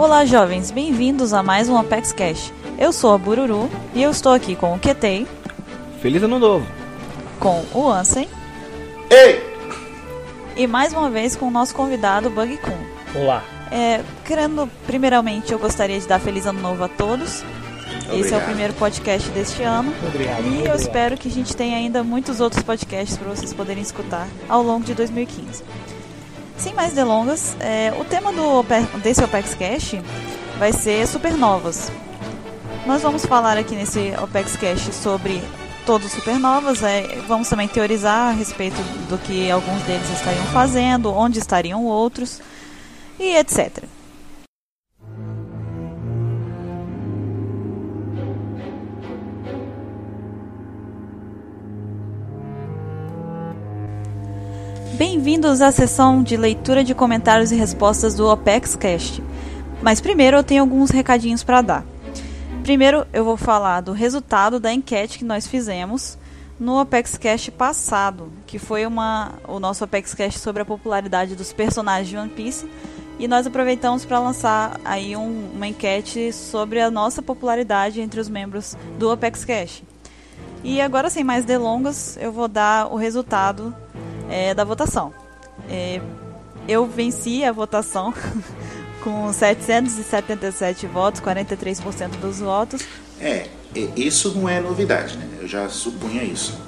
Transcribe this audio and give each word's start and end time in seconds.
Olá, 0.00 0.24
jovens, 0.24 0.70
bem-vindos 0.70 1.34
a 1.34 1.42
mais 1.42 1.68
um 1.68 1.76
Apex 1.76 2.10
Cash. 2.10 2.50
Eu 2.78 2.90
sou 2.90 3.12
a 3.12 3.18
Bururu 3.18 3.68
e 3.94 4.02
eu 4.02 4.10
estou 4.10 4.32
aqui 4.32 4.56
com 4.56 4.72
o 4.74 4.78
Ketei, 4.78 5.26
Feliz 6.00 6.22
ano 6.22 6.38
novo! 6.38 6.66
com 7.38 7.62
o 7.74 7.86
Ansem 7.90 8.26
Ei! 9.10 9.42
e 10.56 10.66
mais 10.66 10.94
uma 10.94 11.10
vez 11.10 11.36
com 11.36 11.48
o 11.48 11.50
nosso 11.50 11.74
convidado 11.74 12.30
Bug 12.30 12.56
Kun. 12.56 13.18
Olá! 13.20 13.44
É, 13.70 14.00
querendo, 14.24 14.70
primeiramente, 14.86 15.52
eu 15.52 15.58
gostaria 15.58 16.00
de 16.00 16.08
dar 16.08 16.18
feliz 16.18 16.46
ano 16.46 16.62
novo 16.62 16.82
a 16.82 16.88
todos. 16.88 17.44
Esse 18.06 18.08
é 18.08 18.14
o 18.14 18.16
Obrigado. 18.16 18.44
primeiro 18.46 18.72
podcast 18.72 19.28
deste 19.32 19.62
ano. 19.62 19.92
Obrigado. 20.08 20.42
E 20.46 20.64
eu 20.64 20.74
espero 20.74 21.18
que 21.18 21.28
a 21.28 21.30
gente 21.30 21.54
tenha 21.54 21.76
ainda 21.76 22.02
muitos 22.02 22.40
outros 22.40 22.62
podcasts 22.62 23.18
para 23.18 23.28
vocês 23.28 23.52
poderem 23.52 23.82
escutar 23.82 24.26
ao 24.48 24.62
longo 24.62 24.82
de 24.82 24.94
2015. 24.94 25.62
Sem 26.60 26.74
mais 26.74 26.92
delongas, 26.92 27.56
é, 27.58 27.90
o 27.98 28.04
tema 28.04 28.30
do, 28.34 28.62
desse 29.02 29.24
Opex 29.24 29.54
Cash 29.54 29.94
vai 30.58 30.74
ser 30.74 31.06
supernovas. 31.06 31.90
Nós 32.86 33.00
vamos 33.00 33.24
falar 33.24 33.56
aqui 33.56 33.74
nesse 33.74 34.12
Opex 34.22 34.56
Cash 34.56 34.94
sobre 34.94 35.42
todos 35.86 36.08
os 36.08 36.12
supernovas, 36.12 36.82
é, 36.82 37.18
vamos 37.26 37.48
também 37.48 37.66
teorizar 37.66 38.28
a 38.28 38.32
respeito 38.32 38.76
do 39.08 39.16
que 39.16 39.50
alguns 39.50 39.82
deles 39.84 40.06
estariam 40.10 40.44
fazendo, 40.52 41.10
onde 41.10 41.38
estariam 41.38 41.86
outros 41.86 42.42
e 43.18 43.36
etc. 43.38 43.82
Bem-vindos 55.00 55.62
à 55.62 55.72
sessão 55.72 56.22
de 56.22 56.36
leitura 56.36 56.84
de 56.84 56.94
comentários 56.94 57.50
e 57.50 57.56
respostas 57.56 58.14
do 58.14 58.30
Opex 58.30 58.76
Cast. 58.76 59.24
Mas 59.80 59.98
primeiro 59.98 60.36
eu 60.36 60.44
tenho 60.44 60.60
alguns 60.60 60.90
recadinhos 60.90 61.42
para 61.42 61.62
dar. 61.62 61.86
Primeiro 62.62 63.06
eu 63.10 63.24
vou 63.24 63.38
falar 63.38 63.80
do 63.80 63.92
resultado 63.92 64.60
da 64.60 64.70
enquete 64.70 65.16
que 65.16 65.24
nós 65.24 65.46
fizemos 65.46 66.18
no 66.58 66.78
Opex 66.78 67.16
Cast 67.16 67.50
passado, 67.50 68.30
que 68.46 68.58
foi 68.58 68.84
uma, 68.84 69.32
o 69.48 69.58
nosso 69.58 69.82
Opex 69.84 70.12
Cast 70.12 70.38
sobre 70.38 70.60
a 70.60 70.66
popularidade 70.66 71.34
dos 71.34 71.50
personagens 71.50 72.10
de 72.10 72.18
One 72.18 72.28
Piece. 72.28 72.68
E 73.18 73.26
nós 73.26 73.46
aproveitamos 73.46 74.04
para 74.04 74.18
lançar 74.18 74.78
aí 74.84 75.16
um- 75.16 75.48
uma 75.54 75.66
enquete 75.66 76.30
sobre 76.30 76.78
a 76.78 76.90
nossa 76.90 77.22
popularidade 77.22 78.02
entre 78.02 78.20
os 78.20 78.28
membros 78.28 78.76
do 78.98 79.10
Opex 79.10 79.46
Cash. 79.46 79.82
E 80.62 80.78
agora, 80.78 81.08
sem 81.08 81.24
mais 81.24 81.46
delongas, 81.46 82.18
eu 82.20 82.30
vou 82.30 82.46
dar 82.48 82.92
o 82.92 82.96
resultado 82.96 83.74
é, 84.30 84.54
da 84.54 84.64
votação. 84.64 85.12
É, 85.68 86.00
eu 86.68 86.86
venci 86.86 87.44
a 87.44 87.52
votação 87.52 88.14
com 89.02 89.32
777 89.32 90.86
votos, 90.86 91.20
43% 91.20 92.10
dos 92.20 92.38
votos. 92.40 92.82
É, 93.20 93.48
isso 93.96 94.32
não 94.34 94.48
é 94.48 94.60
novidade, 94.60 95.16
né? 95.16 95.28
Eu 95.40 95.48
já 95.48 95.68
supunha 95.68 96.22
isso. 96.22 96.58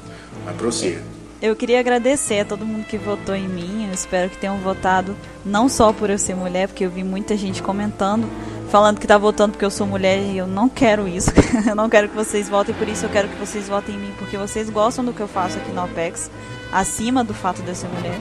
Mas 0.45 0.57
prossiga. 0.57 1.03
Eu 1.41 1.57
queria 1.57 1.81
agradecer 1.81 2.41
a 2.41 2.45
todo 2.45 2.65
mundo 2.65 2.87
que 2.87 2.97
votou 2.97 3.35
em 3.35 3.49
mim. 3.49 3.87
Eu 3.89 3.93
espero 3.93 4.31
que 4.31 4.37
tenham 4.37 4.59
votado 4.59 5.17
não 5.45 5.69
só 5.69 5.93
por 5.93 6.09
eu 6.09 6.19
ser 6.19 6.37
mulher, 6.37 6.69
porque 6.69 6.85
eu 6.85 6.91
vi 6.91 7.03
muita 7.03 7.37
gente 7.37 7.61
comentando, 7.61 8.29
falando 8.71 9.01
que 9.01 9.07
tá 9.09 9.19
votando 9.19 9.53
porque 9.53 9.65
eu 9.65 9.71
sou 9.71 9.85
mulher 9.85 10.19
e 10.19 10.39
eu 10.39 10.47
não 10.47 10.69
quero 10.69 11.09
isso. 11.09 11.31
eu 11.69 11.75
não 11.75 11.89
quero 11.89 12.09
que 12.09 12.15
vocês 12.15 12.49
votem 12.49 12.73
por 12.75 12.89
isso, 12.89 13.07
eu 13.07 13.11
quero 13.11 13.29
que 13.29 13.35
vocês 13.35 13.69
votem 13.69 13.97
em 13.97 13.99
mim 13.99 14.15
porque 14.19 14.37
vocês 14.37 14.71
gostam 14.71 15.05
do 15.05 15.13
que 15.13 15.21
eu 15.21 15.27
faço 15.27 15.59
aqui 15.59 15.73
no 15.73 15.83
OPEX, 15.85 16.31
acima 16.73 17.23
do 17.23 17.35
fato 17.35 17.63
de 17.63 17.69
eu 17.69 17.74
ser 17.74 17.89
mulher. 17.89 18.19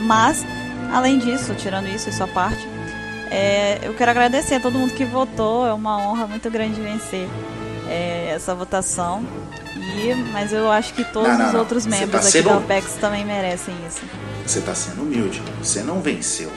Mas, 0.00 0.44
além 0.92 1.18
disso, 1.18 1.54
tirando 1.54 1.86
isso, 1.88 2.08
isso 2.08 2.22
à 2.22 2.28
parte, 2.28 2.66
é, 3.30 3.78
eu 3.82 3.94
quero 3.94 4.10
agradecer 4.10 4.54
a 4.56 4.60
todo 4.60 4.78
mundo 4.78 4.94
que 4.94 5.04
votou. 5.04 5.66
É 5.66 5.72
uma 5.72 5.98
honra 5.98 6.26
muito 6.26 6.50
grande 6.50 6.80
vencer 6.80 7.28
é, 7.88 8.32
essa 8.34 8.54
votação. 8.54 9.24
E, 9.76 10.14
mas 10.32 10.52
eu 10.52 10.70
acho 10.70 10.94
que 10.94 11.04
todos 11.04 11.28
Não, 11.30 11.38
não, 11.38 11.46
os 11.48 11.52
não. 11.52 11.60
outros 11.60 11.84
Você 11.84 11.90
membros 11.90 12.10
tá 12.12 12.18
aqui 12.18 12.30
sendo- 12.30 12.48
da 12.50 12.56
OPEX 12.58 12.94
também 13.00 13.24
merecem 13.24 13.74
isso. 13.86 14.00
Você 14.46 14.58
está 14.60 14.74
sendo 14.74 15.02
humilde. 15.02 15.42
Você 15.62 15.82
não 15.82 16.00
venceu. 16.00 16.50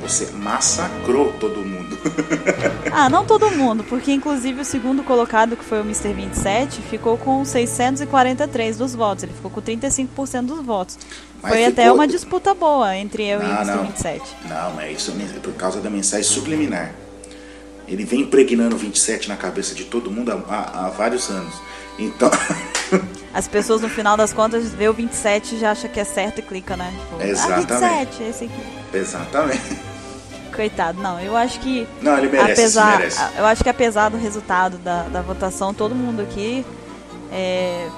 Você 0.00 0.26
massacrou 0.32 1.32
todo 1.34 1.58
mundo. 1.64 1.98
Ah, 2.92 3.08
não 3.08 3.24
todo 3.24 3.48
mundo, 3.52 3.84
porque 3.84 4.10
inclusive 4.12 4.62
o 4.62 4.64
segundo 4.64 5.04
colocado, 5.04 5.56
que 5.56 5.64
foi 5.64 5.78
o 5.80 5.82
Mr. 5.84 6.12
27, 6.12 6.82
ficou 6.82 7.16
com 7.16 7.44
643 7.44 8.76
dos 8.76 8.94
votos. 8.96 9.22
Ele 9.22 9.32
ficou 9.32 9.48
com 9.50 9.62
35% 9.62 10.42
dos 10.46 10.60
votos. 10.64 10.98
Mas 11.40 11.52
foi 11.52 11.64
até 11.66 11.82
ficou- 11.82 11.94
uma 11.94 12.08
disputa 12.08 12.52
boa 12.52 12.96
entre 12.96 13.22
eu 13.24 13.40
e 13.40 13.44
o 13.44 13.48
Não, 13.48 13.54
Mr. 13.62 13.76
não. 13.76 13.84
27. 13.86 14.36
Não, 14.48 14.80
é 14.80 14.90
isso 14.92 15.12
é 15.12 15.38
por 15.40 15.52
causa 15.54 15.80
da 15.80 15.88
mensagem 15.88 16.24
subliminar. 16.24 16.90
Ele 17.86 18.04
vem 18.04 18.22
impregnando 18.22 18.76
27 18.76 19.28
na 19.28 19.36
cabeça 19.36 19.72
de 19.74 19.84
todo 19.84 20.10
mundo 20.10 20.32
há, 20.32 20.34
há- 20.54 20.86
há 20.86 20.90
vários 20.90 21.30
anos. 21.30 21.54
Então, 21.98 22.28
As 23.32 23.46
pessoas, 23.46 23.80
no 23.80 23.88
final 23.88 24.16
das 24.16 24.32
contas, 24.32 24.68
vê 24.72 24.88
o 24.88 24.92
27 24.92 25.54
e 25.54 25.58
já 25.60 25.70
acha 25.70 25.88
que 25.88 26.00
é 26.00 26.04
certo 26.04 26.40
e 26.40 26.42
clica, 26.42 26.76
né? 26.76 26.92
Tipo, 26.98 27.22
Exatamente. 27.22 27.72
Ah, 27.72 27.98
27, 28.00 28.22
esse 28.24 28.44
aqui. 28.46 28.62
exatamente. 28.98 29.89
Coitado, 30.60 31.00
não. 31.00 31.18
Eu 31.18 31.34
acho 31.34 31.58
que. 31.58 31.88
Não, 32.02 32.18
ele 32.18 32.28
merece, 32.28 32.52
apesar, 32.52 32.98
merece. 32.98 33.18
Eu 33.38 33.46
acho 33.46 33.64
que 33.64 33.70
apesar 33.70 34.10
do 34.10 34.18
resultado 34.18 34.76
da, 34.76 35.04
da 35.04 35.22
votação, 35.22 35.72
todo 35.72 35.94
mundo 35.94 36.20
aqui 36.20 36.66
é, 37.32 37.88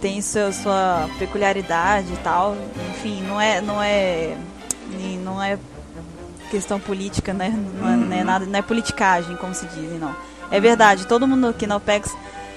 tem 0.00 0.22
seu, 0.22 0.50
sua 0.50 1.10
peculiaridade 1.18 2.10
e 2.10 2.16
tal. 2.24 2.56
Enfim, 2.88 3.22
não 3.28 3.38
é, 3.38 3.60
não 3.60 3.82
é, 3.82 4.34
não 5.22 5.42
é 5.42 5.58
questão 6.50 6.80
política, 6.80 7.34
né? 7.34 7.50
Não 7.78 7.86
é, 7.86 7.96
não 7.96 8.16
é 8.16 8.24
nada, 8.24 8.46
não 8.46 8.58
é 8.58 8.62
politicagem, 8.62 9.36
como 9.36 9.54
se 9.54 9.66
dizem, 9.66 9.98
não. 9.98 10.16
É 10.50 10.58
verdade, 10.58 11.06
todo 11.06 11.28
mundo 11.28 11.48
aqui 11.48 11.66
na 11.66 11.76
OPEX 11.76 12.16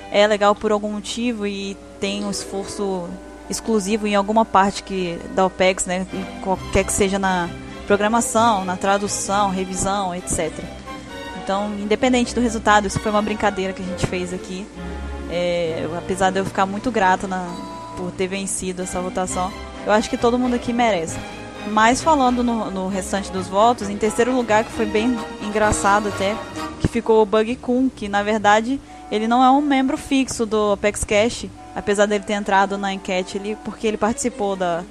é 0.09 0.25
legal 0.25 0.55
por 0.55 0.71
algum 0.71 0.93
motivo 0.93 1.45
e 1.45 1.75
tem 1.99 2.23
um 2.23 2.31
esforço 2.31 3.09
exclusivo 3.49 4.07
em 4.07 4.15
alguma 4.15 4.45
parte 4.45 4.83
que 4.83 5.19
da 5.35 5.45
OPEX, 5.45 5.85
né? 5.85 6.07
Qualquer 6.41 6.85
que 6.85 6.93
seja 6.93 7.19
na 7.19 7.49
programação, 7.89 8.63
na 8.65 8.77
tradução, 8.77 9.49
revisão, 9.49 10.13
etc. 10.13 10.51
Então, 11.43 11.73
independente 11.79 12.35
do 12.35 12.39
resultado, 12.39 12.85
isso 12.85 12.99
foi 12.99 13.09
uma 13.11 13.21
brincadeira 13.21 13.73
que 13.73 13.81
a 13.81 13.85
gente 13.85 14.05
fez 14.05 14.31
aqui. 14.31 14.63
É, 15.31 15.87
apesar 15.97 16.29
de 16.29 16.37
eu 16.37 16.45
ficar 16.45 16.67
muito 16.67 16.91
grata 16.91 17.27
na- 17.27 17.47
por 17.97 18.11
ter 18.11 18.27
vencido 18.27 18.83
essa 18.83 19.01
votação, 19.01 19.51
eu 19.87 19.91
acho 19.91 20.07
que 20.07 20.17
todo 20.19 20.37
mundo 20.37 20.53
aqui 20.55 20.71
merece. 20.71 21.17
Mas 21.71 21.99
falando 21.99 22.43
no, 22.43 22.69
no 22.69 22.87
restante 22.89 23.31
dos 23.31 23.47
votos, 23.47 23.89
em 23.89 23.97
terceiro 23.97 24.35
lugar, 24.35 24.63
que 24.65 24.71
foi 24.71 24.85
bem 24.85 25.17
engraçado 25.41 26.09
até, 26.09 26.35
que 26.79 26.87
ficou 26.87 27.23
o 27.23 27.25
Bug 27.25 27.55
Kun, 27.55 27.89
que 27.89 28.07
na 28.07 28.21
verdade 28.21 28.79
ele 29.11 29.27
não 29.27 29.43
é 29.43 29.49
um 29.49 29.61
membro 29.61 29.97
fixo 29.97 30.45
do 30.45 30.73
Apex 30.73 31.03
Cash, 31.03 31.47
apesar 31.75 32.05
dele 32.05 32.23
ter 32.23 32.33
entrado 32.33 32.77
na 32.77 32.93
enquete 32.93 33.39
ali, 33.39 33.57
porque 33.65 33.87
ele 33.87 33.97
participou 33.97 34.55
da, 34.55 34.83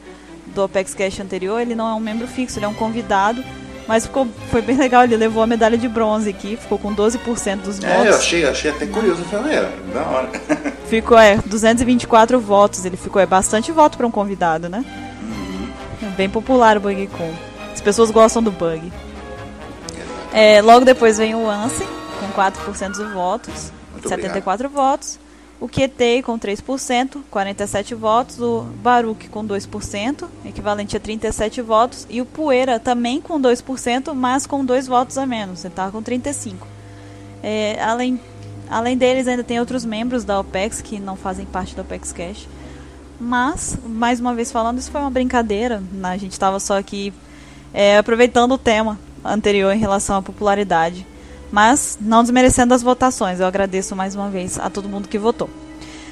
do 0.59 0.65
Apex 0.65 0.93
Cash 0.93 1.21
anterior, 1.21 1.61
ele 1.61 1.75
não 1.75 1.89
é 1.89 1.95
um 1.95 2.01
membro 2.01 2.27
fixo, 2.27 2.59
ele 2.59 2.67
é 2.67 2.69
um 2.69 2.75
convidado. 2.75 3.43
Mas 3.87 4.05
ficou, 4.05 4.29
foi 4.51 4.61
bem 4.61 4.77
legal, 4.77 5.05
ele 5.05 5.17
levou 5.17 5.43
a 5.43 5.47
medalha 5.47 5.79
de 5.79 5.89
bronze 5.89 6.29
aqui, 6.29 6.57
ficou 6.57 6.79
com 6.79 6.95
12% 6.95 7.63
dos 7.63 7.79
votos. 7.79 7.85
É, 7.85 8.09
eu 8.09 8.15
achei, 8.15 8.45
achei 8.47 8.71
até 8.71 8.87
curioso. 8.87 9.25
Falei, 9.25 9.57
é, 9.57 9.73
da 9.95 10.03
hora. 10.03 10.29
Ficou, 10.89 11.19
é, 11.19 11.39
224 11.45 12.41
votos. 12.41 12.85
Ele 12.85 12.97
ficou, 12.97 13.21
é 13.21 13.27
bastante 13.27 13.71
voto 13.73 13.97
para 13.99 14.07
um 14.07 14.11
convidado, 14.11 14.71
né? 14.71 14.85
É 16.03 16.07
bem 16.17 16.29
popular 16.29 16.79
o 16.79 16.81
Bug 16.81 17.07
Con. 17.09 17.31
As 17.73 17.81
pessoas 17.81 18.11
gostam 18.11 18.43
do 18.43 18.51
Bug. 18.51 18.91
É, 20.33 20.63
logo 20.63 20.85
depois 20.85 21.19
vem 21.19 21.35
o 21.35 21.49
Ansem, 21.49 21.87
com 22.21 22.41
4% 22.41 22.89
dos 22.89 23.13
votos, 23.13 23.73
Muito 23.93 24.09
74 24.09 24.69
votos. 24.69 25.19
O 25.61 25.67
QT 25.69 26.23
com 26.23 26.39
3%, 26.39 27.21
47 27.31 27.95
votos. 27.95 28.41
O 28.41 28.63
Baruch 28.83 29.29
com 29.29 29.45
2%, 29.45 30.29
equivalente 30.45 30.97
a 30.97 31.01
37 31.01 31.61
votos. 31.63 32.07
E 32.09 32.21
o 32.21 32.27
Poeira 32.27 32.79
também 32.79 33.21
com 33.21 33.41
2%, 33.41 34.15
mas 34.15 34.47
com 34.47 34.65
2 34.65 34.87
votos 34.87 35.19
a 35.19 35.27
menos. 35.27 35.65
Ele 35.65 35.73
estava 35.73 35.91
com 35.91 36.03
35. 36.03 36.67
É, 37.43 37.83
além, 37.83 38.21
além 38.71 38.97
deles, 38.97 39.27
ainda 39.27 39.43
tem 39.43 39.59
outros 39.59 39.85
membros 39.85 40.25
da 40.25 40.39
OPEX 40.39 40.81
que 40.81 41.01
não 41.01 41.17
fazem 41.17 41.45
parte 41.45 41.75
da 41.75 41.83
OPEX 41.83 42.13
Cash. 42.13 42.49
Mas, 43.21 43.77
mais 43.85 44.21
uma 44.21 44.35
vez 44.35 44.53
falando, 44.53 44.79
isso 44.79 44.93
foi 44.93 45.01
uma 45.01 45.11
brincadeira. 45.11 45.83
A 46.05 46.17
gente 46.17 46.33
estava 46.33 46.61
só 46.61 46.79
aqui 46.79 47.13
é, 47.75 47.99
aproveitando 47.99 48.53
o 48.53 48.59
tema 48.59 48.99
anterior 49.25 49.73
em 49.75 49.79
relação 49.79 50.17
à 50.17 50.23
popularidade. 50.23 51.05
Mas 51.51 51.99
não 52.01 52.23
desmerecendo 52.23 52.75
as 52.75 52.83
votações. 52.83 53.41
Eu 53.41 53.47
agradeço 53.47 53.97
mais 53.97 54.15
uma 54.15 54.29
vez 54.29 54.59
a 54.59 54.69
todo 54.69 54.89
mundo 54.89 55.09
que 55.09 55.19
votou. 55.19 55.49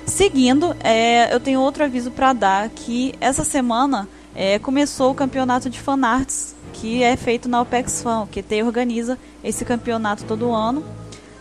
Seguindo, 0.06 0.74
é, 0.80 1.34
eu 1.34 1.40
tenho 1.40 1.60
outro 1.60 1.84
aviso 1.84 2.10
para 2.10 2.32
dar 2.32 2.68
que 2.68 3.14
essa 3.20 3.44
semana 3.44 4.08
é, 4.34 4.58
começou 4.58 5.10
o 5.10 5.14
campeonato 5.14 5.68
de 5.68 5.80
fanarts 5.80 6.54
que 6.72 7.02
é 7.02 7.16
feito 7.16 7.48
na 7.48 7.60
OPEX 7.60 8.02
Fan. 8.02 8.22
O 8.22 8.26
QT 8.26 8.62
organiza 8.62 9.18
esse 9.42 9.64
campeonato 9.64 10.24
todo 10.24 10.52
ano. 10.52 10.84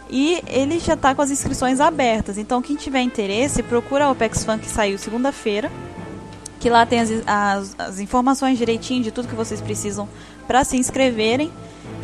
E 0.10 0.42
ele 0.48 0.80
já 0.80 0.94
está 0.94 1.14
com 1.14 1.22
as 1.22 1.32
inscrições 1.32 1.80
abertas. 1.80 2.38
Então, 2.38 2.62
quem 2.62 2.76
tiver 2.76 3.02
interesse, 3.02 3.62
procura 3.64 4.06
a 4.06 4.12
OPEX 4.12 4.46
Fan 4.46 4.58
que 4.58 4.70
saiu 4.70 4.98
segunda-feira. 4.98 5.72
Que 6.60 6.70
lá 6.70 6.86
tem 6.86 7.02
as, 7.02 7.10
as, 7.28 7.76
as 7.78 8.00
informações 8.00 8.58
direitinho 8.58 9.04
de 9.04 9.12
tudo 9.12 9.28
que 9.28 9.36
vocês 9.36 9.60
precisam 9.62 10.08
para 10.48 10.64
se 10.64 10.78
inscreverem. 10.78 11.52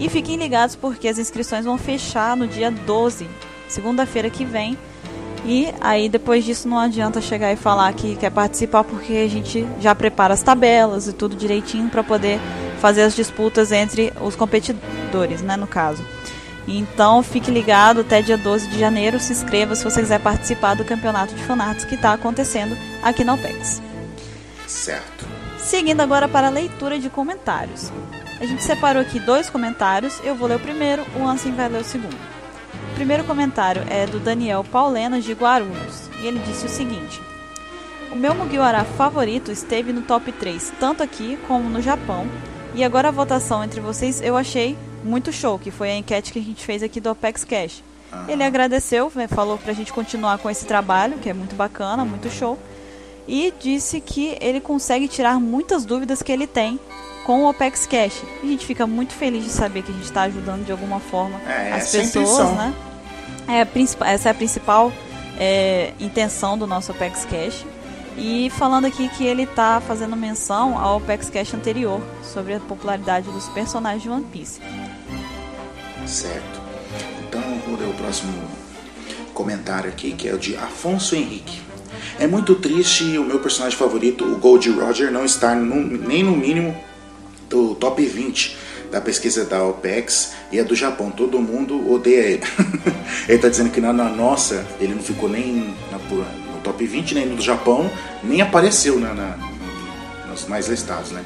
E 0.01 0.09
fiquem 0.09 0.35
ligados 0.35 0.75
porque 0.75 1.07
as 1.07 1.19
inscrições 1.19 1.63
vão 1.63 1.77
fechar 1.77 2.35
no 2.35 2.47
dia 2.47 2.71
12, 2.71 3.29
segunda-feira 3.67 4.31
que 4.31 4.43
vem. 4.43 4.75
E 5.45 5.71
aí 5.79 6.09
depois 6.09 6.43
disso 6.43 6.67
não 6.67 6.79
adianta 6.79 7.21
chegar 7.21 7.53
e 7.53 7.55
falar 7.55 7.93
que 7.93 8.15
quer 8.15 8.31
participar 8.31 8.83
porque 8.83 9.13
a 9.13 9.29
gente 9.29 9.63
já 9.79 9.93
prepara 9.93 10.33
as 10.33 10.41
tabelas 10.41 11.07
e 11.07 11.13
tudo 11.13 11.35
direitinho 11.35 11.87
para 11.87 12.03
poder 12.03 12.39
fazer 12.79 13.03
as 13.03 13.15
disputas 13.15 13.71
entre 13.71 14.11
os 14.19 14.35
competidores, 14.35 15.43
né, 15.43 15.55
no 15.55 15.67
caso. 15.67 16.03
Então 16.67 17.21
fique 17.21 17.51
ligado 17.51 18.01
até 18.01 18.23
dia 18.23 18.39
12 18.39 18.69
de 18.69 18.79
janeiro, 18.79 19.19
se 19.19 19.33
inscreva 19.33 19.75
se 19.75 19.83
você 19.83 20.01
quiser 20.01 20.19
participar 20.19 20.73
do 20.73 20.83
campeonato 20.83 21.35
de 21.35 21.43
fanarts 21.43 21.85
que 21.85 21.93
está 21.93 22.13
acontecendo 22.13 22.75
aqui 23.03 23.23
na 23.23 23.35
OPEX. 23.35 23.79
Certo. 24.65 25.27
Seguindo 25.59 26.01
agora 26.01 26.27
para 26.27 26.47
a 26.47 26.51
leitura 26.51 26.97
de 26.97 27.07
comentários. 27.07 27.91
A 28.41 28.45
gente 28.47 28.63
separou 28.63 29.03
aqui 29.03 29.19
dois 29.19 29.51
comentários, 29.51 30.19
eu 30.23 30.33
vou 30.33 30.47
ler 30.47 30.55
o 30.55 30.59
primeiro, 30.59 31.05
o 31.15 31.27
Ansem 31.27 31.53
vai 31.53 31.69
ler 31.69 31.81
o 31.81 31.85
segundo. 31.85 32.17
O 32.91 32.95
primeiro 32.95 33.23
comentário 33.23 33.83
é 33.87 34.07
do 34.07 34.19
Daniel 34.19 34.63
Paulenas 34.63 35.23
de 35.23 35.33
Guarulhos, 35.33 36.09
e 36.19 36.25
ele 36.25 36.39
disse 36.39 36.65
o 36.65 36.69
seguinte: 36.69 37.21
O 38.11 38.15
meu 38.15 38.33
Mugiwara 38.33 38.83
favorito 38.83 39.51
esteve 39.51 39.93
no 39.93 40.01
top 40.01 40.31
3, 40.31 40.73
tanto 40.79 41.03
aqui 41.03 41.37
como 41.47 41.69
no 41.69 41.83
Japão, 41.83 42.27
e 42.73 42.83
agora 42.83 43.09
a 43.09 43.11
votação 43.11 43.63
entre 43.63 43.79
vocês 43.79 44.19
eu 44.23 44.35
achei 44.35 44.75
muito 45.03 45.31
show, 45.31 45.59
que 45.59 45.69
foi 45.69 45.91
a 45.91 45.97
enquete 45.97 46.33
que 46.33 46.39
a 46.39 46.43
gente 46.43 46.65
fez 46.65 46.81
aqui 46.81 46.99
do 46.99 47.09
Apex 47.11 47.43
Cash. 47.43 47.83
Ele 48.27 48.43
agradeceu, 48.43 49.11
né, 49.13 49.27
falou 49.27 49.59
pra 49.59 49.71
gente 49.71 49.93
continuar 49.93 50.39
com 50.39 50.49
esse 50.49 50.65
trabalho, 50.65 51.19
que 51.19 51.29
é 51.29 51.33
muito 51.33 51.55
bacana, 51.55 52.03
muito 52.03 52.27
show. 52.31 52.57
E 53.27 53.53
disse 53.61 54.01
que 54.01 54.35
ele 54.41 54.59
consegue 54.59 55.07
tirar 55.07 55.39
muitas 55.39 55.85
dúvidas 55.85 56.23
que 56.23 56.31
ele 56.31 56.47
tem 56.47 56.79
com 57.31 57.43
o 57.45 57.49
Opex 57.49 57.87
Cash. 57.87 58.23
A 58.43 58.45
gente 58.45 58.65
fica 58.65 58.85
muito 58.85 59.13
feliz 59.13 59.45
de 59.45 59.51
saber 59.51 59.83
que 59.83 59.91
a 59.91 59.93
gente 59.93 60.03
está 60.03 60.23
ajudando 60.23 60.65
de 60.65 60.71
alguma 60.73 60.99
forma 60.99 61.39
É, 61.47 61.71
as 61.71 61.95
é 61.95 61.99
a 61.99 62.01
pessoas, 62.01 62.49
né? 62.57 62.73
É, 63.47 64.11
essa 64.11 64.27
é 64.27 64.31
a 64.31 64.33
principal 64.33 64.91
é, 65.39 65.93
intenção 65.97 66.57
do 66.57 66.67
nosso 66.67 66.91
Opex 66.91 67.23
Cash. 67.23 67.65
E 68.17 68.49
falando 68.57 68.83
aqui 68.83 69.07
que 69.07 69.23
ele 69.25 69.43
está 69.43 69.79
fazendo 69.79 70.13
menção 70.17 70.77
ao 70.77 70.97
Opex 70.97 71.29
Cash 71.29 71.53
anterior 71.53 72.01
sobre 72.21 72.55
a 72.55 72.59
popularidade 72.59 73.29
dos 73.31 73.47
personagens 73.47 74.03
de 74.03 74.09
One 74.09 74.25
Piece. 74.25 74.59
Certo. 76.05 76.59
Então 77.29 77.41
vou 77.65 77.79
ler 77.79 77.87
o 77.87 77.93
próximo 77.93 78.33
comentário 79.33 79.89
aqui, 79.89 80.11
que 80.11 80.27
é 80.27 80.33
o 80.33 80.37
de 80.37 80.57
Afonso 80.57 81.15
Henrique. 81.15 81.61
É 82.19 82.27
muito 82.27 82.55
triste 82.55 83.17
o 83.17 83.23
meu 83.23 83.39
personagem 83.39 83.77
favorito, 83.77 84.25
o 84.25 84.35
Gold 84.37 84.69
Roger, 84.71 85.09
não 85.09 85.23
estar 85.23 85.55
no- 85.55 85.97
nem 85.97 86.23
no 86.23 86.33
mínimo 86.33 86.75
do 87.51 87.75
top 87.75 88.03
20 88.03 88.57
da 88.89 88.99
pesquisa 88.99 89.45
da 89.45 89.63
OPEX 89.63 90.33
e 90.51 90.59
a 90.59 90.63
do 90.63 90.73
Japão. 90.75 91.11
Todo 91.11 91.39
mundo 91.39 91.91
odeia 91.91 92.21
ele. 92.21 92.43
ele 93.27 93.35
está 93.35 93.47
dizendo 93.49 93.69
que 93.69 93.79
na, 93.79 93.93
na 93.93 94.09
nossa 94.09 94.65
ele 94.79 94.95
não 94.95 95.03
ficou 95.03 95.29
nem 95.29 95.75
na- 95.91 95.97
no 95.97 96.61
top 96.63 96.85
20, 96.85 97.13
nem 97.15 97.25
no 97.27 97.35
do 97.35 97.41
Japão, 97.41 97.89
nem 98.23 98.41
apareceu 98.41 98.99
na, 98.99 99.13
na- 99.13 99.37
nos 100.29 100.45
mais 100.47 100.67
listados, 100.67 101.11
né? 101.11 101.23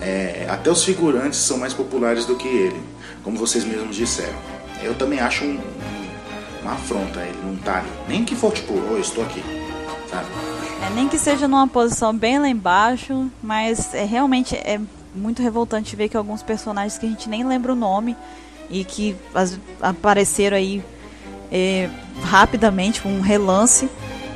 É, 0.00 0.46
até 0.48 0.70
os 0.70 0.82
figurantes 0.84 1.38
são 1.40 1.58
mais 1.58 1.74
populares 1.74 2.24
do 2.24 2.34
que 2.36 2.48
ele, 2.48 2.80
como 3.22 3.36
vocês 3.36 3.64
mesmos 3.64 3.94
disseram. 3.96 4.38
Eu 4.82 4.94
também 4.94 5.20
acho 5.20 5.44
um- 5.44 5.60
uma 6.62 6.72
afronta 6.72 7.20
ele 7.20 7.38
não 7.44 7.56
tá 7.56 7.78
ali. 7.78 7.88
Nem 8.08 8.24
que 8.24 8.34
for 8.36 8.52
tipo, 8.52 8.72
oh, 8.74 8.94
eu 8.94 9.00
estou 9.00 9.22
aqui, 9.24 9.42
sabe? 10.10 10.26
É, 10.86 10.90
nem 10.94 11.08
que 11.08 11.18
seja 11.18 11.46
numa 11.46 11.68
posição 11.68 12.14
bem 12.16 12.38
lá 12.38 12.48
embaixo, 12.48 13.30
mas 13.42 13.92
é 13.94 14.04
realmente 14.04 14.54
é 14.56 14.80
muito 15.14 15.42
revoltante 15.42 15.96
ver 15.96 16.08
que 16.08 16.16
alguns 16.16 16.42
personagens 16.42 16.98
que 16.98 17.06
a 17.06 17.08
gente 17.08 17.28
nem 17.28 17.44
lembra 17.44 17.72
o 17.72 17.76
nome 17.76 18.16
e 18.70 18.84
que 18.84 19.16
as- 19.34 19.58
apareceram 19.80 20.56
aí 20.56 20.82
é, 21.52 21.88
rapidamente, 22.22 23.00
com 23.02 23.08
um 23.08 23.20
relance, 23.20 23.88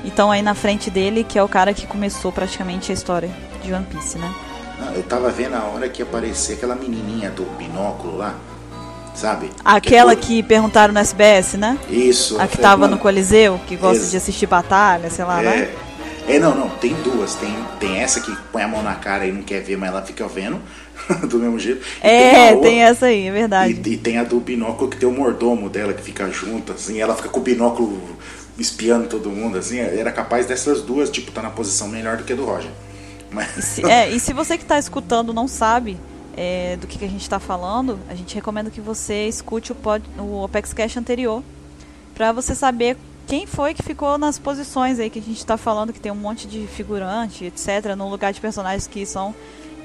e 0.04 0.08
estão 0.08 0.30
aí 0.32 0.42
na 0.42 0.54
frente 0.54 0.90
dele, 0.90 1.22
que 1.22 1.38
é 1.38 1.42
o 1.42 1.48
cara 1.48 1.72
que 1.72 1.86
começou 1.86 2.32
praticamente 2.32 2.90
a 2.90 2.94
história 2.94 3.30
de 3.62 3.72
One 3.72 3.86
Piece, 3.86 4.18
né? 4.18 4.34
Eu 4.96 5.02
tava 5.04 5.30
vendo 5.30 5.54
a 5.54 5.62
hora 5.62 5.88
que 5.88 6.02
aparecer 6.02 6.54
aquela 6.54 6.74
menininha 6.74 7.30
do 7.30 7.44
binóculo 7.56 8.16
lá, 8.16 8.34
sabe? 9.14 9.50
Aquela 9.64 10.16
Que 10.16 10.26
que 10.26 10.42
perguntaram 10.42 10.92
no 10.92 10.98
SBS, 10.98 11.54
né? 11.54 11.78
Isso. 11.88 12.38
A 12.40 12.48
que 12.48 12.58
é, 12.58 12.60
tava 12.60 12.88
no 12.88 12.98
Coliseu, 12.98 13.60
que 13.66 13.76
gosta 13.76 14.02
Ex- 14.02 14.10
de 14.10 14.16
assistir 14.16 14.46
batalha, 14.46 15.08
sei 15.08 15.24
lá, 15.24 15.40
né? 15.40 15.72
É, 16.26 16.38
não, 16.38 16.54
não, 16.54 16.70
tem 16.70 16.94
duas. 17.02 17.34
Tem, 17.34 17.54
tem 17.78 17.98
essa 17.98 18.20
que 18.20 18.34
põe 18.50 18.62
a 18.62 18.68
mão 18.68 18.82
na 18.82 18.94
cara 18.94 19.26
e 19.26 19.32
não 19.32 19.42
quer 19.42 19.60
ver, 19.62 19.76
mas 19.76 19.90
ela 19.90 20.02
fica 20.02 20.26
vendo, 20.26 20.60
do 21.28 21.38
mesmo 21.38 21.58
jeito. 21.58 21.84
E 22.02 22.06
É, 22.06 22.30
tem, 22.48 22.54
outra- 22.56 22.70
essa 22.72 23.06
aí, 23.06 23.26
é 23.28 23.32
verdade. 23.32 23.80
E, 23.84 23.92
e 23.92 23.96
tem 23.98 24.18
a 24.18 24.24
do 24.24 24.40
binóculo 24.40 24.90
que 24.90 24.96
tem 24.96 25.08
o 25.08 25.12
mordomo 25.12 25.68
dela 25.68 25.92
que 25.92 26.02
fica 26.02 26.30
junto, 26.30 26.72
assim, 26.72 26.98
ela 27.00 27.14
fica 27.14 27.28
com 27.28 27.40
o 27.40 27.42
binóculo 27.42 28.00
espiando 28.58 29.08
todo 29.08 29.28
mundo, 29.30 29.58
assim, 29.58 29.78
era 29.78 30.10
capaz 30.12 30.46
dessas 30.46 30.80
duas, 30.80 31.10
tipo, 31.10 31.30
tá 31.30 31.42
na 31.42 31.50
posição 31.50 31.88
melhor 31.88 32.16
do 32.16 32.24
que 32.24 32.32
a 32.32 32.36
do 32.36 32.44
Roger. 32.44 32.70
Mas, 33.30 33.48
Se- 33.64 33.84
é, 33.84 34.10
e 34.10 34.18
se 34.20 34.32
você 34.32 34.56
que 34.56 34.62
está 34.64 34.78
escutando 34.78 35.34
não 35.34 35.46
sabe 35.48 35.98
é, 36.36 36.76
do 36.80 36.86
que, 36.86 36.98
que 36.98 37.04
a 37.04 37.08
gente 37.08 37.22
está 37.22 37.38
falando, 37.38 37.98
a 38.08 38.14
gente 38.14 38.34
recomenda 38.34 38.70
que 38.70 38.80
você 38.80 39.26
escute 39.28 39.72
o, 39.72 39.74
pod, 39.74 40.02
o 40.18 40.42
Opex 40.42 40.72
Cash 40.72 40.96
anterior 40.96 41.42
para 42.14 42.32
você 42.32 42.54
saber 42.54 42.96
quem 43.26 43.46
foi 43.46 43.74
que 43.74 43.82
ficou 43.82 44.18
nas 44.18 44.38
posições 44.38 44.98
aí 44.98 45.08
que 45.08 45.18
a 45.18 45.22
gente 45.22 45.38
está 45.38 45.56
falando, 45.56 45.92
que 45.92 46.00
tem 46.00 46.12
um 46.12 46.16
monte 46.16 46.46
de 46.46 46.66
figurante, 46.66 47.46
etc., 47.46 47.94
no 47.96 48.08
lugar 48.08 48.32
de 48.32 48.40
personagens 48.40 48.86
que 48.86 49.06
são 49.06 49.34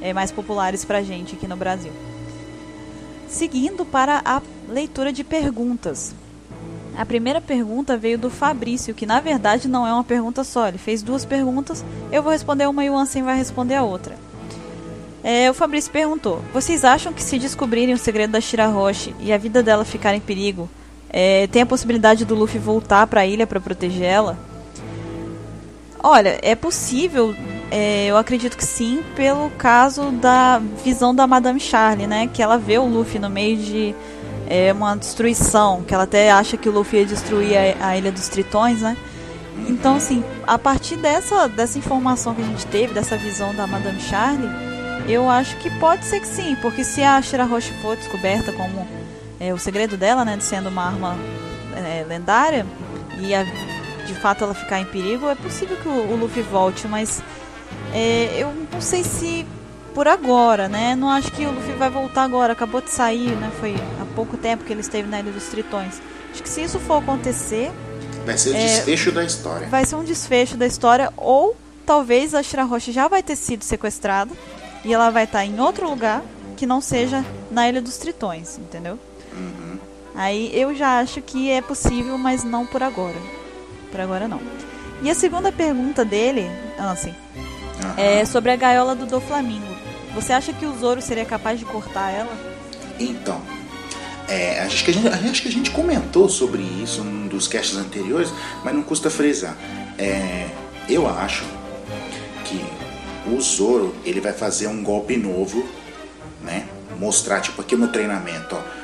é, 0.01 0.13
mais 0.13 0.31
populares 0.31 0.83
pra 0.83 1.01
gente 1.01 1.35
aqui 1.35 1.47
no 1.47 1.55
Brasil. 1.55 1.91
Seguindo 3.27 3.85
para 3.85 4.21
a 4.25 4.41
leitura 4.67 5.13
de 5.13 5.23
perguntas. 5.23 6.13
A 6.97 7.05
primeira 7.05 7.39
pergunta 7.39 7.95
veio 7.95 8.17
do 8.17 8.29
Fabrício, 8.29 8.93
que 8.93 9.05
na 9.05 9.21
verdade 9.21 9.67
não 9.69 9.87
é 9.87 9.93
uma 9.93 10.03
pergunta 10.03 10.43
só. 10.43 10.67
Ele 10.67 10.77
fez 10.77 11.01
duas 11.01 11.23
perguntas. 11.23 11.85
Eu 12.11 12.21
vou 12.21 12.31
responder 12.31 12.67
uma 12.67 12.83
e 12.83 12.89
o 12.89 12.97
Ansem 12.97 13.23
vai 13.23 13.37
responder 13.37 13.75
a 13.75 13.83
outra. 13.83 14.17
É, 15.23 15.49
o 15.49 15.53
Fabrício 15.53 15.91
perguntou: 15.91 16.43
Vocês 16.53 16.83
acham 16.83 17.13
que 17.13 17.23
se 17.23 17.39
descobrirem 17.39 17.93
o 17.93 17.97
segredo 17.97 18.31
da 18.31 18.41
Shira 18.41 18.67
Roche 18.67 19.15
e 19.19 19.31
a 19.31 19.37
vida 19.37 19.63
dela 19.63 19.85
ficar 19.85 20.13
em 20.13 20.19
perigo, 20.19 20.69
é, 21.09 21.47
tem 21.47 21.61
a 21.61 21.65
possibilidade 21.65 22.25
do 22.25 22.35
Luffy 22.35 22.59
voltar 22.59 23.07
para 23.07 23.21
a 23.21 23.25
ilha 23.25 23.47
para 23.47 23.59
protegê-la? 23.59 24.37
Olha, 26.01 26.39
é 26.41 26.55
possível. 26.55 27.35
é, 27.71 28.07
eu 28.07 28.17
acredito 28.17 28.55
que 28.55 28.65
sim, 28.65 29.03
pelo 29.15 29.49
caso 29.51 30.11
da 30.11 30.61
visão 30.83 31.13
da 31.13 31.27
Madame 31.27 31.59
Charlie, 31.59 32.07
né? 32.07 32.27
Que 32.31 32.41
ela 32.41 32.57
vê 32.57 32.77
o 32.77 32.85
Luffy 32.85 33.19
no 33.19 33.29
meio 33.29 33.57
de 33.57 33.95
é, 34.47 34.71
uma 34.71 34.95
destruição, 34.95 35.83
que 35.83 35.93
ela 35.93 36.03
até 36.03 36.31
acha 36.31 36.57
que 36.57 36.69
o 36.69 36.71
Luffy 36.71 36.99
ia 36.99 37.05
destruir 37.05 37.55
a, 37.55 37.87
a 37.89 37.97
Ilha 37.97 38.11
dos 38.11 38.27
Tritões, 38.27 38.81
né? 38.81 38.97
Então, 39.67 39.95
assim, 39.95 40.23
a 40.47 40.57
partir 40.57 40.95
dessa, 40.95 41.47
dessa 41.47 41.77
informação 41.77 42.33
que 42.33 42.41
a 42.41 42.45
gente 42.45 42.65
teve, 42.67 42.93
dessa 42.93 43.17
visão 43.17 43.53
da 43.53 43.67
Madame 43.67 43.99
Charlie, 43.99 44.49
eu 45.07 45.29
acho 45.29 45.57
que 45.57 45.69
pode 45.79 46.05
ser 46.05 46.19
que 46.21 46.27
sim, 46.27 46.55
porque 46.61 46.83
se 46.83 47.03
a 47.03 47.21
Shira 47.21 47.43
Roche 47.43 47.73
for 47.81 47.95
descoberta 47.95 48.51
como 48.53 48.87
é, 49.39 49.53
o 49.53 49.57
segredo 49.57 49.95
dela, 49.97 50.23
né, 50.25 50.37
de 50.37 50.43
sendo 50.43 50.69
uma 50.69 50.85
arma 50.85 51.17
é, 51.75 52.03
lendária, 52.07 52.65
e 53.19 53.33
a- 53.33 53.43
de 54.05 54.13
fato 54.15 54.43
ela 54.43 54.53
ficar 54.53 54.79
em 54.79 54.85
perigo, 54.85 55.29
é 55.29 55.35
possível 55.35 55.77
que 55.77 55.87
o, 55.87 55.91
o 55.91 56.15
Luffy 56.15 56.41
volte, 56.41 56.87
mas 56.87 57.21
é, 57.93 58.29
eu 58.37 58.51
não 58.71 58.81
sei 58.81 59.03
se 59.03 59.45
por 59.93 60.07
agora, 60.07 60.67
né? 60.69 60.95
Não 60.95 61.09
acho 61.09 61.31
que 61.31 61.45
o 61.45 61.51
Luffy 61.51 61.73
vai 61.73 61.89
voltar 61.89 62.23
agora, 62.23 62.53
acabou 62.53 62.79
de 62.81 62.89
sair, 62.91 63.31
né? 63.35 63.51
Foi 63.59 63.75
há 64.01 64.05
pouco 64.15 64.37
tempo 64.37 64.63
que 64.63 64.71
ele 64.71 64.81
esteve 64.81 65.07
na 65.09 65.19
Ilha 65.19 65.31
dos 65.31 65.45
Tritões. 65.45 65.99
Acho 66.31 66.43
que 66.43 66.49
se 66.49 66.61
isso 66.63 66.79
for 66.79 67.01
acontecer, 67.01 67.71
vai 68.25 68.37
ser 68.37 68.51
o 68.51 68.55
É, 68.55 68.59
desfecho 68.65 69.11
da 69.11 69.23
história. 69.23 69.67
vai 69.67 69.83
ser 69.85 69.95
um 69.95 70.03
desfecho 70.03 70.55
da 70.57 70.65
história 70.67 71.11
ou 71.17 71.55
talvez 71.85 72.35
a 72.35 72.43
Shira 72.43 72.63
Roche 72.63 72.91
já 72.91 73.07
vai 73.07 73.23
ter 73.23 73.35
sido 73.35 73.63
sequestrada 73.63 74.31
e 74.85 74.93
ela 74.93 75.09
vai 75.09 75.23
estar 75.23 75.43
em 75.43 75.59
outro 75.59 75.89
lugar 75.89 76.21
que 76.55 76.65
não 76.67 76.81
seja 76.81 77.25
na 77.51 77.67
Ilha 77.67 77.81
dos 77.81 77.97
Tritões, 77.97 78.57
entendeu? 78.59 78.97
Aí 80.19 80.51
eu 80.53 80.75
já 80.75 80.99
acho 80.99 81.21
que 81.21 81.49
é 81.49 81.61
possível, 81.61 82.17
mas 82.17 82.43
não 82.43 82.65
por 82.65 82.83
agora. 82.83 83.15
Por 83.89 84.01
agora 84.01 84.27
não. 84.27 84.41
E 85.01 85.09
a 85.09 85.15
segunda 85.15 85.49
pergunta 85.49 86.03
dele, 86.03 86.51
assim, 86.77 87.15
é 87.95 88.25
sobre 88.25 88.51
a 88.51 88.57
gaiola 88.57 88.93
do 88.93 89.05
Doflamingo. 89.05 89.73
Você 90.13 90.33
acha 90.33 90.51
que 90.51 90.65
o 90.65 90.77
Zoro 90.77 91.01
seria 91.01 91.23
capaz 91.23 91.57
de 91.57 91.63
cortar 91.63 92.11
ela? 92.11 92.37
Então, 92.99 93.41
é, 94.27 94.59
acho, 94.59 94.83
que 94.83 94.91
a 94.91 94.93
gente, 94.93 95.07
acho 95.07 95.41
que 95.41 95.47
a 95.47 95.51
gente 95.53 95.71
comentou 95.71 96.27
sobre 96.27 96.63
isso 96.63 97.01
num 97.01 97.29
dos 97.29 97.47
casts 97.47 97.77
anteriores, 97.77 98.29
mas 98.61 98.75
não 98.75 98.83
custa 98.83 99.09
frisar. 99.09 99.55
É, 99.97 100.49
eu 100.89 101.07
acho 101.07 101.45
que 102.43 102.61
o 103.25 103.39
Zoro 103.39 103.95
ele 104.03 104.19
vai 104.19 104.33
fazer 104.33 104.67
um 104.67 104.83
golpe 104.83 105.15
novo, 105.15 105.65
né? 106.43 106.67
Mostrar, 106.99 107.39
tipo, 107.39 107.61
aqui 107.61 107.77
no 107.77 107.87
treinamento, 107.87 108.57
ó. 108.57 108.78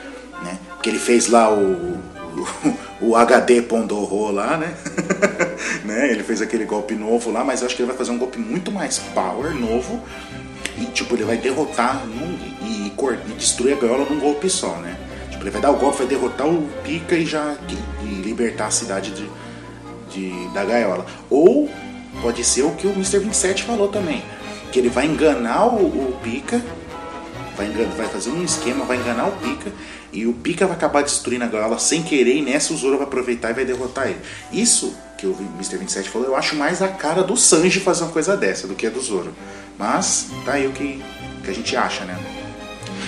Porque 0.85 0.97
ele 0.97 1.03
fez 1.03 1.29
lá 1.29 1.51
o, 1.51 1.97
o, 3.01 3.15
HD 3.15 3.63
Pondorro 3.63 4.29
lá, 4.29 4.55
né? 4.55 4.71
né? 5.83 6.11
Ele 6.11 6.21
fez 6.21 6.43
aquele 6.43 6.63
golpe 6.63 6.93
novo 6.93 7.31
lá, 7.31 7.43
mas 7.43 7.61
eu 7.61 7.65
acho 7.65 7.75
que 7.75 7.81
ele 7.81 7.87
vai 7.87 7.97
fazer 7.97 8.11
um 8.11 8.19
golpe 8.19 8.37
muito 8.37 8.71
mais 8.71 8.99
power, 8.99 9.55
novo. 9.55 9.99
E 10.77 10.85
tipo, 10.85 11.15
ele 11.15 11.23
vai 11.23 11.37
derrotar 11.37 12.05
num- 12.05 12.37
e 12.61 12.85
e 12.85 13.33
destruir 13.33 13.73
a 13.73 13.81
gaiola 13.81 14.05
num 14.07 14.19
golpe 14.19 14.47
só, 14.47 14.75
né? 14.77 14.95
Tipo, 15.31 15.43
ele 15.43 15.49
vai 15.49 15.59
dar 15.59 15.71
o 15.71 15.75
golpe, 15.75 15.97
vai 15.97 16.07
derrotar 16.07 16.47
o 16.47 16.69
Pika 16.83 17.15
e 17.15 17.25
já 17.25 17.55
e 18.03 18.05
libertar 18.21 18.67
a 18.67 18.71
cidade 18.71 19.09
de, 19.09 19.27
de, 20.11 20.53
da 20.53 20.63
gaiola. 20.63 21.07
Ou 21.31 21.67
pode 22.21 22.43
ser 22.43 22.61
o 22.61 22.71
que 22.71 22.85
o 22.85 22.91
Mr. 22.91 23.17
27 23.17 23.63
falou 23.63 23.87
também, 23.87 24.23
que 24.71 24.77
ele 24.77 24.89
vai 24.89 25.07
enganar 25.07 25.65
o, 25.65 25.77
o 25.77 26.19
Pika, 26.21 26.61
vai, 27.57 27.67
vai 27.69 28.07
fazer 28.07 28.29
um 28.29 28.43
esquema, 28.43 28.85
vai 28.85 28.97
enganar 28.97 29.27
o 29.27 29.31
Pika, 29.31 29.71
e 30.15 30.25
o 30.25 30.33
Pika 30.33 30.65
vai 30.65 30.77
acabar 30.77 31.03
destruindo 31.03 31.43
a 31.43 31.47
gaiola 31.47 31.77
sem 31.77 32.01
querer, 32.01 32.37
e 32.37 32.41
nessa 32.41 32.73
o 32.73 32.77
Zoro 32.77 32.97
vai 32.97 33.05
aproveitar 33.05 33.51
e 33.51 33.53
vai 33.53 33.65
derrotar 33.65 34.07
ele. 34.07 34.19
Isso 34.51 34.95
que 35.17 35.27
o 35.27 35.35
Mr. 35.55 35.77
27 35.77 36.09
falou, 36.09 36.29
eu 36.29 36.35
acho 36.35 36.55
mais 36.55 36.81
a 36.81 36.87
cara 36.87 37.21
do 37.21 37.35
Sanji 37.35 37.81
fazer 37.81 38.03
uma 38.03 38.11
coisa 38.11 38.37
dessa 38.37 38.65
do 38.65 38.75
que 38.75 38.87
a 38.87 38.89
do 38.89 39.01
Zoro. 39.01 39.33
Mas 39.77 40.29
tá 40.45 40.53
aí 40.53 40.67
o 40.67 40.71
que, 40.71 41.03
que 41.43 41.49
a 41.49 41.53
gente 41.53 41.75
acha, 41.75 42.05
né? 42.05 42.17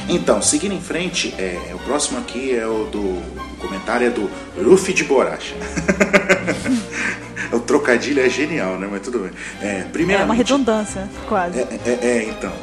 Então, 0.09 0.41
seguindo 0.41 0.73
em 0.73 0.81
frente, 0.81 1.33
é, 1.37 1.73
o 1.73 1.79
próximo 1.79 2.19
aqui 2.19 2.53
é 2.53 2.65
o 2.67 2.85
do 2.85 2.99
o 2.99 3.59
comentário 3.59 4.07
é 4.07 4.09
do 4.09 4.29
Luffy 4.55 4.93
de 4.93 5.03
Boracha. 5.03 5.55
o 7.51 7.59
trocadilho 7.59 8.21
é 8.21 8.29
genial, 8.29 8.77
né? 8.77 8.87
Mas 8.89 9.01
tudo 9.01 9.19
bem. 9.19 9.31
É, 9.61 9.83
primeiramente, 9.91 10.21
é 10.21 10.25
uma 10.25 10.35
redundância, 10.35 11.09
quase. 11.27 11.59
É, 11.59 11.79
é, 11.85 12.07
é 12.07 12.23
então. 12.23 12.53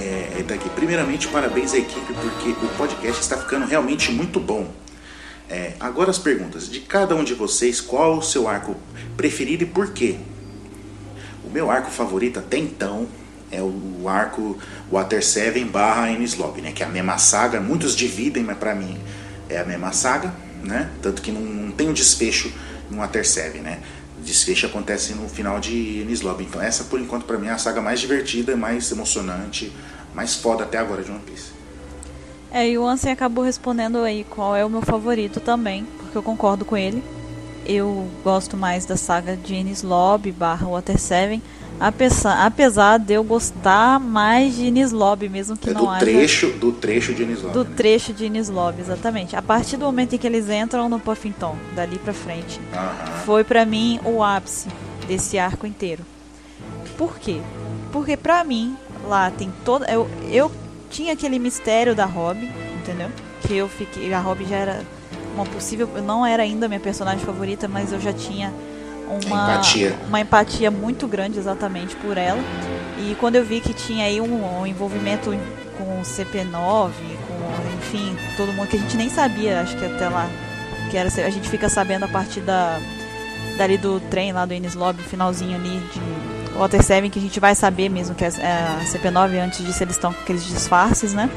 É, 0.00 0.42
tá 0.46 0.54
aqui. 0.54 0.68
Primeiramente, 0.70 1.28
parabéns 1.28 1.74
à 1.74 1.78
equipe, 1.78 2.12
porque 2.14 2.50
o 2.64 2.68
podcast 2.76 3.20
está 3.20 3.36
ficando 3.36 3.66
realmente 3.66 4.10
muito 4.10 4.40
bom. 4.40 4.72
É, 5.48 5.74
agora 5.78 6.10
as 6.10 6.18
perguntas. 6.18 6.70
De 6.70 6.80
cada 6.80 7.14
um 7.14 7.22
de 7.22 7.34
vocês, 7.34 7.80
qual 7.80 8.18
o 8.18 8.22
seu 8.22 8.48
arco 8.48 8.76
preferido 9.16 9.64
e 9.64 9.66
por 9.66 9.92
quê? 9.92 10.16
O 11.44 11.50
meu 11.50 11.70
arco 11.70 11.90
favorito 11.90 12.38
até 12.38 12.56
então 12.56 13.08
é 13.50 13.60
o 13.60 14.08
arco 14.08 14.56
Water 14.90 15.24
7 15.24 15.64
barra 15.64 16.06
Lobby, 16.38 16.62
né? 16.62 16.72
Que 16.72 16.82
é 16.82 16.86
a 16.86 16.88
mesma 16.88 17.18
saga, 17.18 17.60
muitos 17.60 17.94
dividem, 17.94 18.44
mas 18.44 18.56
para 18.56 18.74
mim 18.74 18.98
é 19.48 19.58
a 19.58 19.64
mesma 19.64 19.92
saga, 19.92 20.32
né? 20.62 20.88
Tanto 21.02 21.20
que 21.20 21.32
não, 21.32 21.40
não 21.40 21.72
tem 21.72 21.88
um 21.88 21.92
desfecho 21.92 22.52
no 22.88 22.98
Water 22.98 23.26
7, 23.26 23.58
né? 23.58 23.80
Desfecho 24.24 24.66
acontece 24.66 25.14
no 25.14 25.28
final 25.28 25.60
de 25.60 26.00
Enies 26.00 26.20
Lobby. 26.20 26.44
Então 26.44 26.60
essa, 26.60 26.84
por 26.84 27.00
enquanto, 27.00 27.24
para 27.24 27.38
mim 27.38 27.48
é 27.48 27.52
a 27.52 27.58
saga 27.58 27.80
mais 27.80 28.00
divertida, 28.00 28.56
mais 28.56 28.90
emocionante, 28.90 29.72
mais 30.14 30.34
foda 30.34 30.64
até 30.64 30.78
agora 30.78 31.02
de 31.02 31.10
One 31.10 31.20
Piece. 31.20 31.52
É, 32.52 32.68
e 32.68 32.76
o 32.76 32.86
Ansem 32.86 33.12
acabou 33.12 33.44
respondendo 33.44 33.98
aí 33.98 34.24
qual 34.28 34.56
é 34.56 34.64
o 34.64 34.70
meu 34.70 34.82
favorito 34.82 35.38
também, 35.38 35.86
porque 35.98 36.18
eu 36.18 36.22
concordo 36.22 36.64
com 36.64 36.76
ele. 36.76 37.02
Eu 37.64 38.08
gosto 38.24 38.56
mais 38.56 38.84
da 38.84 38.96
saga 38.96 39.36
de 39.36 39.54
Enies 39.54 39.82
Lobby 39.82 40.32
barra 40.32 40.66
Water 40.66 40.98
7, 40.98 41.40
apesar, 41.80 42.46
apesar 42.46 42.98
de 42.98 43.14
eu 43.14 43.24
gostar 43.24 43.98
mais 43.98 44.54
de 44.54 44.66
Enies 44.66 44.92
Lobby, 44.92 45.28
mesmo 45.28 45.56
que 45.56 45.70
é 45.70 45.72
não 45.72 45.82
do 45.82 45.88
haja... 45.88 46.04
trecho 46.04 46.48
Do 46.52 46.72
trecho 46.72 47.14
de 47.14 47.22
Enies 47.22 47.42
Lobby. 47.42 47.54
Do 47.54 47.64
né? 47.64 47.70
trecho 47.76 48.12
de 48.12 48.24
Enies 48.26 48.48
Lobby, 48.48 48.80
exatamente. 48.82 49.34
A 49.34 49.42
partir 49.42 49.76
do 49.76 49.86
momento 49.86 50.14
em 50.14 50.18
que 50.18 50.26
eles 50.26 50.48
entram 50.48 50.88
no 50.88 51.00
Puffington, 51.00 51.56
dali 51.74 51.98
pra 51.98 52.12
frente, 52.12 52.60
Aham. 52.72 53.18
foi 53.24 53.42
pra 53.42 53.64
mim 53.64 53.98
o 54.04 54.22
ápice 54.22 54.68
desse 55.08 55.38
arco 55.38 55.66
inteiro. 55.66 56.04
Por 56.98 57.18
quê? 57.18 57.40
Porque 57.90 58.16
pra 58.16 58.44
mim, 58.44 58.76
lá 59.08 59.30
tem 59.30 59.52
toda... 59.64 59.90
Eu, 59.90 60.08
eu 60.30 60.52
tinha 60.90 61.14
aquele 61.14 61.38
mistério 61.38 61.94
da 61.94 62.04
Robin, 62.04 62.50
entendeu? 62.80 63.08
Que 63.46 63.56
eu 63.56 63.68
fiquei... 63.68 64.12
A 64.12 64.20
Robin 64.20 64.44
já 64.46 64.56
era 64.56 64.82
uma 65.34 65.46
possível... 65.46 65.88
Não 66.04 66.24
era 66.26 66.42
ainda 66.42 66.68
minha 66.68 66.78
personagem 66.78 67.24
favorita, 67.24 67.66
mas 67.66 67.92
eu 67.92 68.00
já 68.00 68.12
tinha 68.12 68.52
uma 69.10 69.52
Empatia. 69.52 69.98
uma 70.06 70.20
empatia 70.20 70.70
muito 70.70 71.06
grande 71.06 71.38
exatamente 71.38 71.96
por 71.96 72.16
ela. 72.16 72.40
E 72.98 73.14
quando 73.18 73.36
eu 73.36 73.44
vi 73.44 73.60
que 73.60 73.72
tinha 73.72 74.04
aí 74.04 74.20
um, 74.20 74.60
um 74.60 74.66
envolvimento 74.66 75.30
com 75.76 76.00
o 76.00 76.02
CP9, 76.02 76.90
com, 77.26 77.78
enfim, 77.78 78.16
todo 78.36 78.52
mundo 78.52 78.68
que 78.68 78.76
a 78.76 78.78
gente 78.78 78.96
nem 78.96 79.08
sabia, 79.08 79.60
acho 79.60 79.76
que 79.76 79.84
até 79.84 80.08
lá, 80.08 80.28
que 80.90 80.96
era, 80.96 81.08
a 81.08 81.30
gente 81.30 81.48
fica 81.48 81.68
sabendo 81.68 82.04
a 82.04 82.08
partir 82.08 82.40
da 82.40 82.78
dali 83.56 83.76
do 83.76 84.00
trem 84.00 84.32
lá 84.32 84.44
do 84.46 84.54
Ines 84.54 84.74
Lobby, 84.74 85.02
finalzinho 85.02 85.56
ali 85.56 85.80
de 85.92 86.58
Water 86.58 86.82
7, 86.82 87.08
que 87.08 87.18
a 87.18 87.22
gente 87.22 87.40
vai 87.40 87.54
saber 87.54 87.88
mesmo 87.88 88.14
que 88.14 88.24
é 88.24 88.28
a 88.28 88.80
CP9 88.84 89.38
antes 89.38 89.64
disso 89.64 89.82
eles 89.82 89.96
estão 89.96 90.12
com 90.12 90.20
aqueles 90.22 90.44
disfarces, 90.44 91.12
né? 91.12 91.30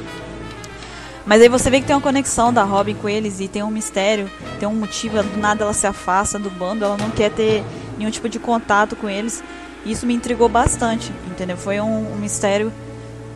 Mas 1.26 1.42
aí 1.42 1.48
você 1.48 1.70
vê 1.70 1.80
que 1.80 1.88
tem 1.88 1.96
uma 1.96 2.02
conexão 2.02 2.52
da 2.52 2.64
Robin 2.64 2.96
com 2.96 3.08
eles 3.08 3.40
e 3.40 3.48
tem 3.48 3.64
um 3.64 3.72
mistério, 3.72 4.30
tem 4.60 4.68
um 4.68 4.76
motivo, 4.76 5.22
do 5.24 5.38
nada 5.38 5.64
ela 5.64 5.74
se 5.74 5.88
afasta 5.88 6.38
do 6.38 6.50
bando, 6.50 6.84
ela 6.84 6.98
não 6.98 7.10
quer 7.12 7.32
ter 7.32 7.64
nenhum 7.98 8.12
tipo 8.12 8.28
de 8.28 8.40
contato 8.40 8.96
com 8.96 9.10
eles. 9.10 9.42
Isso 9.86 10.06
me 10.06 10.14
intrigou 10.14 10.50
bastante, 10.50 11.12
entendeu? 11.30 11.56
Foi 11.56 11.80
um, 11.80 12.14
um 12.14 12.16
mistério 12.16 12.72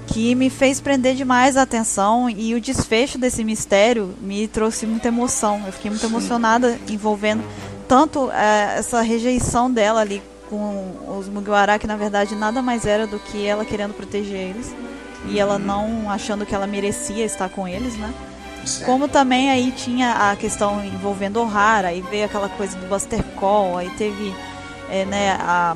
que 0.07 0.35
me 0.35 0.49
fez 0.49 0.79
prender 0.79 1.15
demais 1.15 1.57
a 1.57 1.61
atenção 1.61 2.29
e 2.29 2.53
o 2.55 2.61
desfecho 2.61 3.17
desse 3.17 3.43
mistério 3.43 4.13
me 4.21 4.47
trouxe 4.47 4.85
muita 4.85 5.09
emoção. 5.09 5.61
Eu 5.65 5.71
fiquei 5.71 5.91
muito 5.91 6.05
emocionada 6.05 6.77
envolvendo 6.89 7.43
tanto 7.87 8.29
eh, 8.31 8.75
essa 8.77 9.01
rejeição 9.01 9.71
dela 9.71 10.01
ali 10.01 10.21
com 10.49 10.93
os 11.17 11.27
Mugiwara, 11.27 11.77
que 11.77 11.87
na 11.87 11.97
verdade 11.97 12.35
nada 12.35 12.61
mais 12.61 12.85
era 12.85 13.05
do 13.05 13.19
que 13.19 13.45
ela 13.45 13.65
querendo 13.65 13.93
proteger 13.93 14.49
eles 14.49 14.73
e 15.25 15.39
ela 15.39 15.57
não 15.59 16.09
achando 16.09 16.45
que 16.45 16.53
ela 16.55 16.67
merecia 16.67 17.25
estar 17.25 17.49
com 17.49 17.67
eles, 17.67 17.95
né? 17.97 18.13
Certo. 18.65 18.85
Como 18.85 19.07
também 19.07 19.49
aí 19.49 19.71
tinha 19.71 20.31
a 20.31 20.35
questão 20.35 20.83
envolvendo 20.83 21.41
O'Hara, 21.41 21.87
aí 21.89 22.01
veio 22.01 22.25
aquela 22.25 22.49
coisa 22.49 22.77
do 22.77 22.85
Buster 22.87 23.23
Call, 23.35 23.77
aí 23.77 23.89
teve 23.91 24.35
é, 24.89 25.05
né, 25.05 25.31
a, 25.39 25.75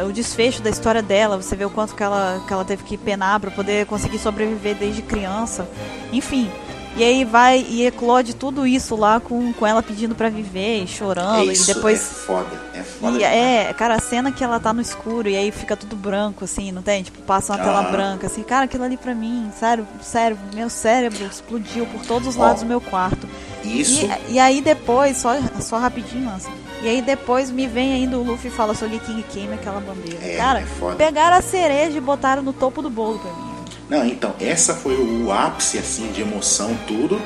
a- 0.00 0.04
o 0.04 0.12
desfecho 0.12 0.60
da 0.62 0.68
história 0.70 1.00
dela, 1.02 1.36
você 1.40 1.54
vê 1.56 1.64
o 1.64 1.70
quanto 1.70 1.94
que 1.94 2.02
ela, 2.02 2.42
que 2.46 2.52
ela 2.52 2.64
teve 2.64 2.82
que 2.84 2.96
penar 2.96 3.38
para 3.40 3.50
poder 3.50 3.86
conseguir 3.86 4.18
sobreviver 4.18 4.74
desde 4.76 5.00
criança, 5.02 5.68
enfim. 6.12 6.50
E 6.96 7.04
aí 7.04 7.24
vai 7.24 7.64
e 7.68 7.86
eclode 7.86 8.34
tudo 8.34 8.66
isso 8.66 8.96
lá 8.96 9.20
com, 9.20 9.52
com 9.52 9.64
ela 9.66 9.80
pedindo 9.82 10.16
para 10.16 10.28
viver 10.28 10.82
e 10.82 10.86
chorando, 10.88 11.50
isso, 11.52 11.70
e 11.70 11.74
depois 11.74 12.00
é 12.00 12.04
foda. 12.26 12.60
É 12.74 12.82
foda. 12.82 13.18
e 13.18 13.22
é, 13.22 13.72
cara, 13.72 13.94
a 13.94 14.00
cena 14.00 14.32
que 14.32 14.42
ela 14.42 14.58
tá 14.58 14.72
no 14.72 14.80
escuro 14.80 15.28
e 15.28 15.36
aí 15.36 15.52
fica 15.52 15.76
tudo 15.76 15.94
branco, 15.94 16.44
assim, 16.44 16.72
não 16.72 16.82
tem? 16.82 17.02
Tipo, 17.04 17.20
passa 17.22 17.52
uma 17.52 17.62
tela 17.62 17.80
Ah. 17.80 17.90
branca, 17.92 18.26
assim, 18.26 18.42
cara, 18.42 18.64
aquilo 18.64 18.82
ali 18.82 18.96
pra 18.96 19.14
mim, 19.14 19.48
sério, 19.56 19.86
sério, 20.02 20.36
meu 20.54 20.68
cérebro 20.68 21.24
explodiu 21.24 21.86
por 21.86 22.00
todos 22.04 22.26
os 22.26 22.34
lados 22.36 22.62
do 22.62 22.68
meu 22.68 22.80
quarto. 22.80 23.28
Isso. 23.62 24.04
E, 24.28 24.32
e 24.34 24.38
aí 24.40 24.60
depois, 24.60 25.16
só, 25.18 25.34
só 25.60 25.78
rapidinho, 25.78 26.28
assim, 26.30 26.50
e 26.82 26.88
aí 26.88 27.00
depois 27.02 27.50
me 27.50 27.66
vem 27.68 27.92
ainda 27.92 28.18
o 28.18 28.24
Luffy 28.24 28.48
e 28.50 28.52
fala, 28.52 28.74
Soge 28.74 28.98
King 29.00 29.22
queima 29.22 29.54
aquela 29.54 29.78
bandeira. 29.80 30.18
É, 30.24 30.36
cara, 30.36 30.60
é 30.60 30.64
foda. 30.66 30.96
pegaram 30.96 31.36
a 31.36 31.42
cereja 31.42 31.96
e 31.96 32.00
botaram 32.00 32.42
no 32.42 32.52
topo 32.52 32.82
do 32.82 32.90
bolo 32.90 33.18
pra 33.20 33.30
mim. 33.32 33.47
Não, 33.88 34.04
então, 34.04 34.34
essa 34.38 34.74
foi 34.74 34.96
o 34.96 35.32
ápice, 35.32 35.78
assim, 35.78 36.12
de 36.12 36.20
emoção, 36.20 36.76
tudo. 36.86 37.20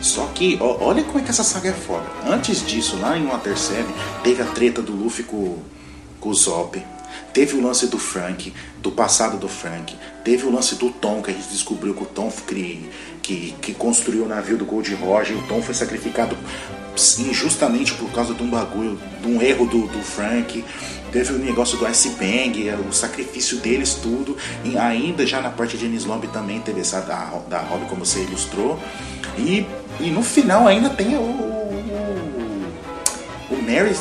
Só 0.00 0.26
que, 0.34 0.58
ó, 0.60 0.84
olha 0.84 1.02
como 1.04 1.18
é 1.18 1.22
que 1.22 1.30
essa 1.30 1.44
saga 1.44 1.70
é 1.70 1.72
foda. 1.72 2.06
Antes 2.26 2.64
disso, 2.64 2.96
lá 3.00 3.16
em 3.16 3.26
Water 3.26 3.56
7, 3.56 3.88
teve 4.22 4.42
a 4.42 4.46
treta 4.46 4.80
do 4.80 4.92
Luffy 4.92 5.24
com, 5.24 5.58
com 6.20 6.28
o 6.28 6.34
Zop. 6.34 6.82
Teve 7.32 7.56
o 7.56 7.62
lance 7.62 7.86
do 7.86 7.98
Frank, 7.98 8.52
do 8.80 8.90
passado 8.90 9.38
do 9.38 9.48
Frank. 9.48 9.94
Teve 10.24 10.46
o 10.46 10.52
lance 10.52 10.74
do 10.76 10.90
Tom, 10.90 11.22
que 11.22 11.30
a 11.30 11.34
gente 11.34 11.48
descobriu 11.48 11.94
que 11.94 12.02
o 12.02 12.06
Tom 12.06 12.32
que, 12.46 12.90
que, 13.22 13.54
que 13.60 13.74
construiu 13.74 14.24
o 14.24 14.28
navio 14.28 14.56
do 14.56 14.64
Gold 14.64 14.92
Roger. 14.94 15.36
O 15.36 15.42
Tom 15.42 15.62
foi 15.62 15.74
sacrificado 15.74 16.36
injustamente 17.18 17.94
por 17.94 18.10
causa 18.10 18.34
de 18.34 18.42
um 18.42 18.50
bagulho, 18.50 18.98
de 19.20 19.28
um 19.28 19.40
erro 19.40 19.66
do, 19.66 19.86
do 19.86 20.02
Frank. 20.02 20.64
Teve 21.12 21.32
o 21.34 21.38
negócio 21.38 21.78
do 21.78 21.88
Ice 21.88 22.10
Bang, 22.10 22.70
o 22.88 22.92
sacrifício 22.92 23.58
deles, 23.58 23.94
tudo. 23.94 24.36
E 24.64 24.76
ainda 24.76 25.26
já 25.26 25.40
na 25.40 25.50
parte 25.50 25.76
de 25.76 25.86
Ennis 25.86 26.04
Lobby 26.04 26.28
também 26.28 26.60
teve 26.60 26.80
essa 26.80 27.00
da, 27.00 27.40
da 27.48 27.58
Robin, 27.60 27.86
como 27.86 28.04
você 28.04 28.20
ilustrou. 28.22 28.78
E, 29.36 29.66
e 30.00 30.10
no 30.10 30.22
final 30.22 30.66
ainda 30.66 30.90
tem 30.90 31.16
o. 31.16 31.48
O, 33.50 33.54
o 33.54 33.62
Mary 33.62 33.94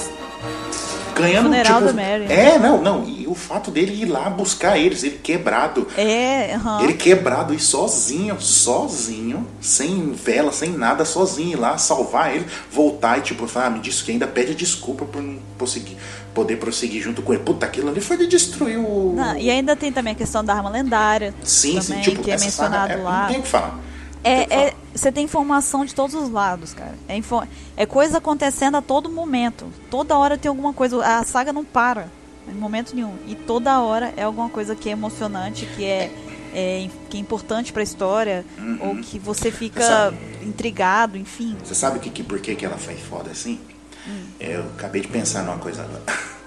ganhando 1.18 1.50
Funeral 1.50 1.80
tipo, 1.82 1.88
do 1.88 1.96
Mary. 1.96 2.26
É, 2.30 2.60
não, 2.60 2.82
não. 2.82 3.08
E 3.08 3.28
o 3.28 3.34
fato 3.34 3.72
dele 3.72 4.02
ir 4.02 4.06
lá 4.06 4.30
buscar 4.30 4.78
eles, 4.78 5.04
ele 5.04 5.18
quebrado. 5.18 5.88
É, 5.98 6.54
aham. 6.56 6.84
Ele 6.84 6.94
quebrado 6.94 7.54
e 7.54 7.60
sozinho, 7.60 8.40
sozinho, 8.40 9.46
sem 9.60 10.12
vela, 10.12 10.52
sem 10.52 10.72
nada, 10.72 11.04
sozinho 11.04 11.54
ir 11.54 11.56
lá 11.56 11.78
salvar 11.78 12.36
ele, 12.36 12.46
voltar 12.72 13.18
e 13.18 13.22
tipo, 13.22 13.48
falar, 13.48 13.68
ah, 13.68 13.70
me 13.72 13.80
disse 13.80 14.04
que 14.04 14.12
ainda 14.12 14.28
pede 14.28 14.54
desculpa 14.54 15.06
por 15.06 15.22
não 15.22 15.40
conseguir, 15.58 15.98
poder 16.38 16.58
prosseguir 16.58 17.02
junto 17.02 17.24
com 17.24 17.34
ele. 17.34 17.42
Puta, 17.42 17.66
aquilo 17.66 17.90
ali 17.90 18.00
foi 18.00 18.16
de 18.16 18.28
destruir 18.28 18.78
o. 18.78 19.14
Não, 19.16 19.36
e 19.36 19.50
ainda 19.50 19.76
tem 19.76 19.92
também 19.92 20.14
a 20.14 20.16
questão 20.16 20.46
da 20.46 20.54
arma 20.54 20.70
lendária. 20.70 21.34
sim, 21.44 21.80
também, 21.80 21.82
sim, 21.82 22.02
tipo, 22.12 22.22
que 22.24 22.30
é 22.30 22.38
mencionado 22.38 22.94
é- 22.94 22.98
lá. 22.98 23.22
Não 23.24 23.28
tem 23.30 23.40
o 23.40 23.42
que 23.42 23.48
falar. 23.48 23.76
O 23.76 23.80
É, 24.24 24.42
é, 24.68 24.74
você 24.94 25.12
tem 25.12 25.24
informação 25.26 25.84
de 25.84 25.96
todos 25.96 26.14
os 26.14 26.30
lados, 26.30 26.74
cara. 26.74 26.94
É, 27.08 27.16
info- 27.18 27.42
é 27.76 27.86
coisa 27.88 28.20
acontecendo 28.20 28.78
a 28.78 28.82
todo 28.84 29.10
momento. 29.10 29.66
Toda 29.90 30.16
hora 30.16 30.38
tem 30.38 30.48
alguma 30.50 30.74
coisa. 30.74 31.04
A 31.04 31.24
saga 31.24 31.52
não 31.52 31.64
para. 31.66 32.08
Em 32.48 32.54
momento 32.54 32.96
nenhum. 32.96 33.16
E 33.28 33.34
toda 33.34 33.80
hora 33.82 34.14
é 34.16 34.24
alguma 34.24 34.50
coisa 34.50 34.76
que 34.76 34.90
é 34.90 34.92
emocionante, 34.92 35.66
que 35.76 35.84
é, 35.86 36.12
é, 36.54 36.88
que 37.10 37.18
é 37.18 37.20
importante 37.20 37.74
pra 37.74 37.82
história. 37.82 38.46
Ou 38.82 38.96
que 38.98 39.18
você 39.18 39.50
fica 39.52 39.82
Sabe- 39.82 40.18
intrigado, 40.44 41.18
enfim. 41.18 41.56
Você 41.64 41.74
sabe 41.76 41.98
que, 42.00 42.10
que, 42.10 42.22
por 42.24 42.40
que, 42.40 42.54
que 42.56 42.66
ela 42.66 42.78
foi 42.78 42.96
foda 42.96 43.32
assim? 43.32 43.60
Hum. 44.08 44.24
Eu 44.40 44.62
acabei 44.76 45.02
de 45.02 45.08
pensar 45.08 45.44
numa 45.44 45.58
coisa 45.58 45.84
agora. 45.84 46.04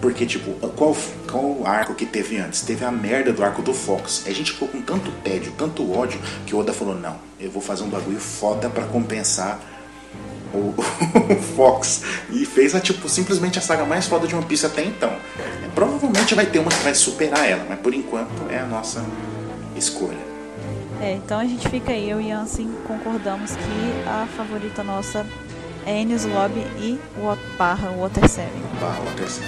Porque, 0.00 0.24
tipo, 0.24 0.52
qual, 0.70 0.96
qual 1.30 1.66
arco 1.66 1.94
que 1.94 2.06
teve 2.06 2.38
antes? 2.38 2.62
Teve 2.62 2.84
a 2.84 2.90
merda 2.90 3.32
do 3.32 3.44
arco 3.44 3.62
do 3.62 3.74
Fox. 3.74 4.24
A 4.26 4.32
gente 4.32 4.52
ficou 4.52 4.68
com 4.68 4.80
tanto 4.80 5.10
tédio, 5.22 5.52
tanto 5.56 5.92
ódio, 5.92 6.20
que 6.46 6.54
o 6.54 6.58
Oda 6.58 6.72
falou: 6.72 6.94
não, 6.94 7.16
eu 7.38 7.50
vou 7.50 7.60
fazer 7.60 7.82
um 7.82 7.88
bagulho 7.88 8.18
foda 8.18 8.70
para 8.70 8.84
compensar 8.84 9.60
o, 10.54 10.74
o, 11.32 11.42
Fox. 11.56 12.02
E 12.30 12.46
fez 12.46 12.74
a, 12.74 12.80
tipo, 12.80 13.08
simplesmente 13.08 13.58
a 13.58 13.62
saga 13.62 13.84
mais 13.84 14.06
foda 14.06 14.26
de 14.26 14.34
One 14.34 14.44
Piece 14.46 14.66
até 14.66 14.84
então. 14.84 15.10
É, 15.38 15.68
provavelmente 15.74 16.34
vai 16.34 16.46
ter 16.46 16.58
uma 16.58 16.70
que 16.70 16.82
vai 16.82 16.94
superar 16.94 17.48
ela, 17.48 17.64
mas 17.68 17.78
por 17.80 17.94
enquanto 17.94 18.50
é 18.50 18.58
a 18.58 18.66
nossa 18.66 19.04
escolha. 19.76 20.30
É, 21.00 21.14
então 21.14 21.38
a 21.38 21.44
gente 21.44 21.66
fica 21.68 21.92
aí, 21.92 22.10
eu 22.10 22.20
e 22.20 22.30
Ansem 22.30 22.70
concordamos 22.86 23.52
que 23.52 24.08
a 24.08 24.26
favorita 24.36 24.84
nossa 24.84 25.20
é 25.20 25.24
Enies 25.90 26.24
Lobby 26.24 26.60
e 26.78 26.98
barra 27.58 27.90
Water 27.90 28.28
7. 28.28 28.48
Barra 28.80 29.00
Water 29.00 29.28
7. 29.28 29.46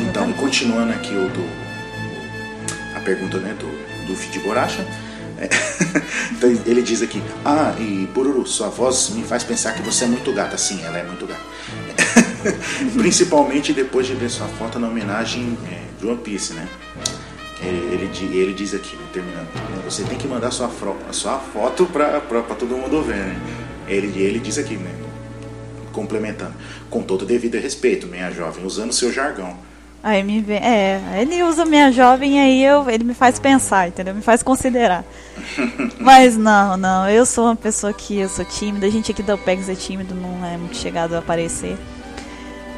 Então, 0.00 0.32
continuando 0.32 0.92
aqui 0.92 1.14
o 1.14 1.28
do. 1.28 1.44
A 2.96 3.00
pergunta 3.00 3.38
né, 3.38 3.54
do, 3.58 4.06
do 4.06 4.16
Fid 4.16 4.38
Boracha. 4.40 4.84
É, 5.38 5.48
então 6.32 6.50
ele 6.66 6.82
diz 6.82 7.02
aqui: 7.02 7.22
Ah, 7.44 7.74
e 7.78 8.08
Bururu, 8.12 8.46
sua 8.46 8.68
voz 8.68 9.10
me 9.10 9.22
faz 9.22 9.44
pensar 9.44 9.74
que 9.74 9.82
você 9.82 10.04
é 10.04 10.08
muito 10.08 10.32
gata. 10.32 10.56
Sim, 10.56 10.82
ela 10.84 10.98
é 10.98 11.02
muito 11.02 11.26
gata. 11.26 11.42
Principalmente 12.96 13.72
depois 13.72 14.06
de 14.06 14.14
ver 14.14 14.30
sua 14.30 14.46
foto 14.46 14.78
na 14.78 14.88
homenagem 14.88 15.56
é, 15.70 15.82
de 16.00 16.06
One 16.06 16.18
Piece, 16.18 16.52
né? 16.52 16.68
Ele, 17.60 17.94
ele, 17.94 18.36
ele 18.36 18.52
diz 18.52 18.74
aqui, 18.74 18.96
né, 18.96 19.04
terminando: 19.12 19.48
Você 19.84 20.02
tem 20.04 20.18
que 20.18 20.28
mandar 20.28 20.50
sua, 20.50 20.70
sua 21.12 21.38
foto 21.38 21.86
pra, 21.86 22.20
pra, 22.20 22.42
pra 22.42 22.54
todo 22.54 22.76
mundo 22.76 23.02
ver, 23.02 23.16
né? 23.16 23.40
Ele, 23.86 24.18
ele 24.20 24.38
diz 24.38 24.58
aqui, 24.58 24.76
né? 24.76 25.03
Complementando: 25.94 26.52
Com 26.90 27.02
todo 27.02 27.24
devido 27.24 27.54
respeito, 27.54 28.06
minha 28.06 28.30
jovem, 28.30 28.66
usando 28.66 28.92
seu 28.92 29.10
jargão. 29.10 29.56
Aí 30.02 30.22
me 30.22 30.42
vem, 30.42 30.58
é, 30.58 31.00
ele 31.18 31.42
usa 31.42 31.64
minha 31.64 31.90
jovem 31.90 32.38
aí 32.38 32.62
eu, 32.62 32.90
ele 32.90 33.04
me 33.04 33.14
faz 33.14 33.38
pensar, 33.38 33.88
entendeu? 33.88 34.14
Me 34.14 34.20
faz 34.20 34.42
considerar. 34.42 35.02
Mas 35.98 36.36
não, 36.36 36.76
não, 36.76 37.08
eu 37.08 37.24
sou 37.24 37.46
uma 37.46 37.56
pessoa 37.56 37.90
que 37.90 38.18
eu 38.18 38.28
sou 38.28 38.44
tímida, 38.44 38.86
a 38.86 38.90
gente 38.90 39.10
aqui 39.10 39.22
da 39.22 39.34
OPEX 39.34 39.66
é 39.70 39.74
tímido, 39.74 40.14
não 40.14 40.44
é 40.44 40.58
muito 40.58 40.76
chegado 40.76 41.14
a 41.14 41.20
aparecer. 41.20 41.78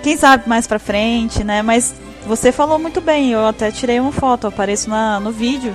Quem 0.05 0.17
sabe 0.17 0.49
mais 0.49 0.69
pra 0.69 0.79
frente, 0.79 1.43
né? 1.43 1.63
Mas 1.63 1.97
você 2.25 2.53
falou 2.53 2.79
muito 2.79 3.01
bem, 3.01 3.33
eu 3.33 3.45
até 3.45 3.73
tirei 3.73 3.99
uma 3.99 4.13
foto, 4.13 4.45
eu 4.45 4.51
apareço 4.51 4.89
na, 4.89 5.19
no 5.19 5.33
vídeo 5.33 5.75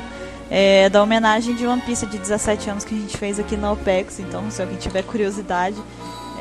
é, 0.49 0.89
da 0.89 1.03
homenagem 1.03 1.53
de 1.53 1.67
One 1.67 1.81
Piece 1.81 2.05
de 2.05 2.17
17 2.17 2.69
anos 2.69 2.83
que 2.85 2.95
a 2.95 2.97
gente 2.97 3.17
fez 3.17 3.39
aqui 3.39 3.57
na 3.57 3.73
OPEX, 3.73 4.19
então 4.19 4.49
se 4.51 4.61
alguém 4.61 4.77
tiver 4.77 5.01
curiosidade, 5.03 5.75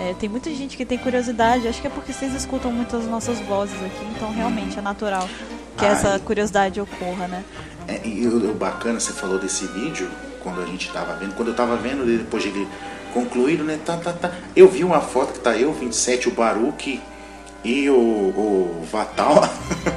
é, 0.01 0.15
tem 0.19 0.29
muita 0.31 0.49
gente 0.51 0.79
que 0.79 0.85
tem 0.87 0.97
curiosidade, 0.97 1.69
acho 1.69 1.81
que 1.81 1.87
é 1.87 1.91
porque 1.91 2.13
vocês 2.13 2.35
escutam 2.35 2.73
muitas 2.73 3.05
nossas 3.05 3.39
vozes 3.41 3.77
aqui, 3.85 4.05
então 4.17 4.33
realmente 4.33 4.79
é 4.79 4.83
natural 4.83 5.29
que 5.77 5.85
Ai. 5.85 5.93
essa 5.93 6.19
curiosidade 6.19 6.81
ocorra, 6.81 7.29
né? 7.29 7.45
É, 7.87 8.01
e 8.07 8.27
o, 8.27 8.51
o, 8.51 8.55
bacana, 8.55 8.99
você 8.99 9.13
falou 9.13 9.39
desse 9.39 9.67
vídeo, 9.67 10.09
quando 10.43 10.63
a 10.63 10.67
gente 10.67 10.87
estava 10.87 11.15
vendo, 11.17 11.35
quando 11.35 11.49
eu 11.49 11.53
estava 11.53 11.77
vendo 11.77 12.07
depois 12.07 12.43
de 12.43 12.49
ele 12.49 12.67
concluído, 13.13 13.63
né? 13.63 13.79
Tá, 13.85 13.97
tá, 13.99 14.13
tá. 14.13 14.33
Eu 14.57 14.69
vi 14.69 14.85
uma 14.85 15.01
foto 15.01 15.35
que 15.35 15.41
tá 15.41 15.57
eu, 15.57 15.73
27, 15.73 16.29
o 16.29 16.33
Baruque 16.33 17.01
e 17.63 17.91
o, 17.91 17.95
o 17.95 18.87
Vatal. 18.91 19.43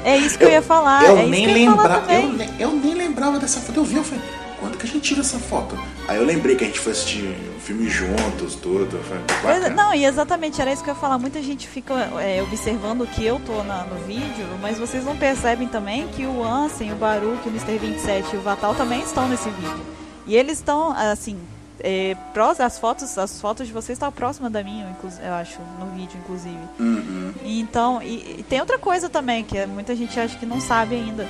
É 0.04 0.18
isso 0.18 0.38
que 0.38 0.44
eu, 0.44 0.50
eu 0.50 0.54
ia 0.56 0.62
falar. 0.62 1.04
Eu 1.06 1.18
é 1.18 1.26
nem 1.28 1.48
lembrava. 1.48 2.14
Eu, 2.14 2.36
eu, 2.60 2.72
nem 2.72 2.94
lembrava 2.94 3.40
dessa 3.40 3.62
foto. 3.62 3.80
Eu 3.80 3.84
vi, 3.86 3.96
eu 3.96 4.04
falei, 4.04 4.24
quando 4.64 4.78
que 4.78 4.86
a 4.86 4.90
gente 4.90 5.02
tira 5.02 5.20
essa 5.20 5.38
foto? 5.38 5.78
Aí 6.08 6.16
eu 6.16 6.24
lembrei 6.24 6.56
que 6.56 6.64
a 6.64 6.68
gente 6.68 6.80
foi 6.80 6.94
assistir 6.94 7.36
o 7.58 7.60
filme 7.60 7.90
juntos, 7.90 8.56
tudo. 8.56 8.98
Foi 9.04 9.70
não, 9.72 9.94
e 9.94 10.06
exatamente, 10.06 10.62
era 10.62 10.72
isso 10.72 10.82
que 10.82 10.90
eu 10.90 10.94
ia 10.94 11.00
falar. 11.00 11.20
Muita 11.20 11.44
gente 11.44 11.68
fica 11.68 11.94
é, 12.22 12.42
observando 12.42 13.06
que 13.06 13.26
eu 13.26 13.42
tô 13.46 13.62
na, 13.64 13.84
no 13.84 13.96
vídeo, 14.06 14.48
mas 14.62 14.80
vocês 14.80 15.04
não 15.04 15.18
percebem 15.18 15.68
também 15.68 16.08
que 16.08 16.26
o 16.26 16.42
Ansem, 16.42 16.94
o 16.94 16.96
Baruch, 16.96 17.46
o 17.46 17.50
Mr. 17.50 17.78
27 17.78 18.36
e 18.36 18.38
o 18.38 18.42
Vatal 18.42 18.74
também 18.74 19.02
estão 19.02 19.28
nesse 19.28 19.50
vídeo. 19.50 19.82
E 20.26 20.34
eles 20.34 20.60
estão, 20.60 20.94
assim, 20.94 21.38
é, 21.80 22.16
as 22.60 22.80
fotos 22.80 23.18
as 23.18 23.42
fotos 23.42 23.68
de 23.68 23.74
vocês 23.74 23.96
estão 23.96 24.12
próximas 24.12 24.52
da 24.52 24.64
minha 24.64 24.96
eu 25.24 25.34
acho 25.34 25.60
no 25.80 25.88
vídeo 25.96 26.20
inclusive 26.24 26.60
uhum. 26.80 27.34
então 27.44 28.02
e, 28.02 28.40
e, 28.40 28.46
tem 28.48 28.60
outra 28.60 28.78
coisa 28.78 29.10
também 29.10 29.44
que 29.44 29.66
muita 29.66 29.96
gente 29.96 30.20
acha 30.20 30.38
que 30.38 30.46
não 30.46 30.62
sabe 30.62 30.96
ainda 30.96 31.28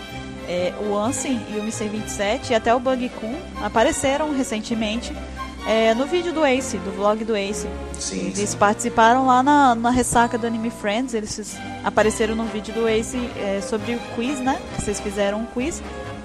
é, 0.47 0.73
o 0.82 0.97
Ansem 0.97 1.41
e 1.49 1.58
o 1.58 1.60
Mr. 1.60 1.88
27 1.88 2.51
e 2.51 2.56
até 2.56 2.73
o 2.75 2.79
Bug 2.79 3.10
Kun 3.10 3.36
apareceram 3.63 4.36
recentemente 4.36 5.15
é, 5.65 5.93
no 5.93 6.06
vídeo 6.06 6.34
do 6.34 6.45
Ace, 6.45 6.77
do 6.77 6.91
vlog 6.91 7.23
do 7.23 7.36
Ace. 7.36 7.67
Sim, 7.97 8.27
eles 8.27 8.49
sim. 8.49 8.58
participaram 8.58 9.25
lá 9.25 9.41
na, 9.41 9.73
na 9.73 9.89
ressaca 9.89 10.38
do 10.38 10.45
Anime 10.45 10.69
Friends, 10.69 11.13
eles 11.13 11.58
apareceram 11.84 12.36
no 12.36 12.45
vídeo 12.45 12.73
do 12.73 12.88
Ace 12.88 13.17
é, 13.38 13.62
sobre 13.62 13.95
o 13.95 13.99
quiz, 14.15 14.39
né? 14.39 14.62
Vocês 14.77 14.99
fizeram 14.99 15.39
um 15.39 15.45
quiz. 15.45 15.82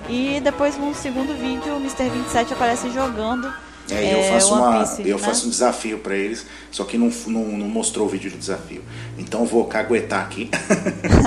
E 0.08 0.40
depois 0.40 0.76
no 0.76 0.94
segundo 0.94 1.38
vídeo 1.38 1.74
o 1.74 1.76
Mr. 1.76 2.08
27 2.08 2.54
aparece 2.54 2.90
jogando. 2.90 3.52
É, 3.90 4.14
eu, 4.14 4.22
faço 4.32 4.54
uma, 4.54 4.78
Piece, 4.78 5.08
eu 5.08 5.18
né? 5.18 5.24
faço 5.24 5.46
um 5.46 5.50
desafio 5.50 5.98
para 5.98 6.14
eles, 6.14 6.44
só 6.70 6.84
que 6.84 6.98
não, 6.98 7.10
não, 7.26 7.44
não, 7.58 7.68
mostrou 7.68 8.06
o 8.06 8.08
vídeo 8.08 8.30
do 8.30 8.36
desafio. 8.36 8.82
Então 9.18 9.46
vou 9.46 9.64
caguetar 9.64 10.20
aqui. 10.20 10.50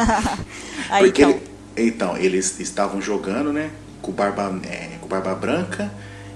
Aí, 0.90 1.06
Porque 1.06 1.24
então. 1.24 1.40
Ele, 1.76 1.90
então, 1.90 2.18
eles 2.18 2.60
estavam 2.60 3.02
jogando, 3.02 3.52
né? 3.52 3.72
Com 4.02 4.12
Barba, 4.12 4.60
é, 4.64 4.98
com 5.00 5.08
Barba 5.08 5.34
Branca 5.34 5.92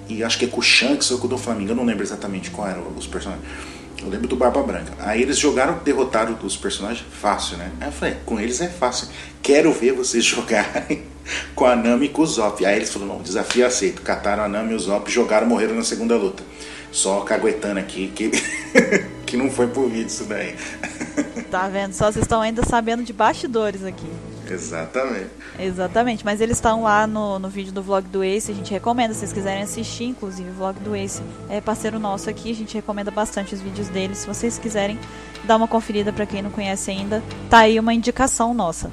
e 0.07 0.23
acho 0.23 0.37
que 0.37 0.45
é 0.45 0.47
com 0.47 0.59
o 0.59 0.63
Shanks 0.63 1.11
ou 1.11 1.17
com 1.17 1.27
o 1.27 1.29
do 1.29 1.37
Flamengo. 1.37 1.71
Eu 1.71 1.75
não 1.75 1.85
lembro 1.85 2.03
exatamente 2.03 2.49
qual 2.51 2.67
eram 2.67 2.87
os 2.95 3.07
personagens. 3.07 3.45
Eu 4.01 4.09
lembro 4.09 4.27
do 4.27 4.35
Barba 4.35 4.61
Branca. 4.61 4.93
Aí 4.99 5.21
eles 5.21 5.37
jogaram, 5.37 5.79
derrotaram 5.83 6.37
os 6.43 6.55
personagens 6.55 7.05
fácil, 7.11 7.57
né? 7.57 7.71
Aí 7.79 7.87
eu 7.87 7.91
falei, 7.91 8.17
com 8.25 8.39
eles 8.39 8.61
é 8.61 8.67
fácil. 8.67 9.07
Quero 9.41 9.71
ver 9.71 9.93
vocês 9.93 10.23
jogarem 10.25 11.03
com 11.53 11.65
a 11.65 11.75
Nami 11.75 12.07
e 12.07 12.09
com 12.09 12.21
o 12.21 12.25
Zop. 12.25 12.65
Aí 12.65 12.77
eles 12.77 12.91
falaram, 12.91 13.15
não, 13.15 13.21
desafio 13.21 13.65
aceito. 13.65 14.01
Cataram 14.01 14.43
a 14.43 14.47
Nami 14.47 14.73
e 14.73 14.75
o 14.75 14.79
Zop, 14.79 15.09
jogaram, 15.11 15.47
morreram 15.47 15.75
na 15.75 15.83
segunda 15.83 16.15
luta. 16.15 16.43
Só 16.91 17.21
caguetando 17.21 17.79
aqui 17.79 18.07
que, 18.07 18.31
que 19.25 19.35
não 19.35 19.49
foi 19.49 19.67
por 19.67 19.89
vídeo 19.89 20.07
isso 20.07 20.23
daí. 20.25 20.55
Tá 21.51 21.67
vendo? 21.67 21.93
Só 21.93 22.11
vocês 22.11 22.23
estão 22.23 22.41
ainda 22.41 22.63
sabendo 22.63 23.03
de 23.03 23.11
bastidores 23.13 23.83
aqui. 23.83 24.07
Exatamente. 24.49 25.29
Exatamente, 25.57 26.23
mas 26.23 26.41
eles 26.41 26.57
estão 26.57 26.83
lá 26.83 27.07
no, 27.07 27.39
no 27.39 27.49
vídeo 27.49 27.71
do 27.71 27.81
vlog 27.81 28.07
do 28.07 28.23
Ace, 28.23 28.51
a 28.51 28.55
gente 28.55 28.71
recomenda, 28.71 29.13
se 29.13 29.21
vocês 29.21 29.33
quiserem 29.33 29.63
assistir, 29.63 30.05
inclusive, 30.05 30.49
o 30.49 30.53
vlog 30.53 30.79
do 30.79 30.95
Ace 30.95 31.21
é 31.49 31.59
parceiro 31.61 31.97
nosso 31.97 32.29
aqui, 32.29 32.51
a 32.51 32.55
gente 32.55 32.75
recomenda 32.75 33.09
bastante 33.09 33.55
os 33.55 33.61
vídeos 33.61 33.87
dele, 33.89 34.15
se 34.15 34.27
vocês 34.27 34.59
quiserem 34.59 34.99
dar 35.45 35.55
uma 35.55 35.67
conferida 35.67 36.11
para 36.11 36.25
quem 36.25 36.41
não 36.41 36.51
conhece 36.51 36.91
ainda, 36.91 37.23
tá 37.49 37.59
aí 37.59 37.79
uma 37.79 37.93
indicação 37.93 38.53
nossa. 38.53 38.91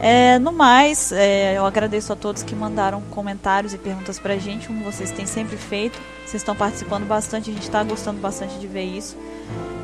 É, 0.00 0.38
no 0.38 0.50
mais, 0.50 1.12
é, 1.12 1.58
eu 1.58 1.66
agradeço 1.66 2.10
a 2.10 2.16
todos 2.16 2.42
que 2.42 2.54
mandaram 2.54 3.02
comentários 3.10 3.74
e 3.74 3.78
perguntas 3.78 4.18
pra 4.18 4.38
gente, 4.38 4.66
como 4.66 4.82
vocês 4.82 5.10
têm 5.10 5.26
sempre 5.26 5.58
feito. 5.58 6.00
Vocês 6.24 6.42
estão 6.42 6.56
participando 6.56 7.06
bastante, 7.06 7.50
a 7.50 7.52
gente 7.52 7.64
está 7.64 7.82
gostando 7.82 8.18
bastante 8.18 8.58
de 8.58 8.66
ver 8.66 8.84
isso. 8.84 9.14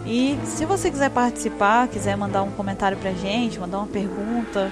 E 0.07 0.39
se 0.45 0.65
você 0.65 0.91
quiser 0.91 1.11
participar, 1.11 1.89
quiser 1.89 2.17
mandar 2.17 2.43
um 2.43 2.51
comentário 2.53 2.97
pra 2.97 3.11
gente, 3.11 3.59
mandar 3.59 3.79
uma 3.79 3.89
pergunta, 3.89 4.71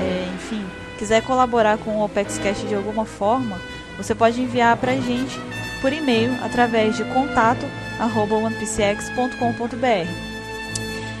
é, 0.00 0.28
enfim, 0.34 0.64
quiser 0.98 1.22
colaborar 1.22 1.78
com 1.78 1.98
o 1.98 2.04
OpexCast 2.04 2.66
de 2.66 2.74
alguma 2.74 3.04
forma, 3.04 3.58
você 3.96 4.14
pode 4.14 4.40
enviar 4.40 4.76
pra 4.78 4.96
gente 4.96 5.38
por 5.80 5.92
e-mail 5.92 6.32
através 6.42 6.96
de 6.96 7.04
contato 7.04 7.64
onepcx.com.br. 8.00 10.30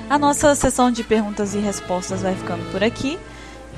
A 0.08 0.18
nossa 0.18 0.54
sessão 0.54 0.90
de 0.90 1.04
perguntas 1.04 1.54
e 1.54 1.58
respostas 1.58 2.22
vai 2.22 2.34
ficando 2.34 2.68
por 2.72 2.82
aqui. 2.82 3.18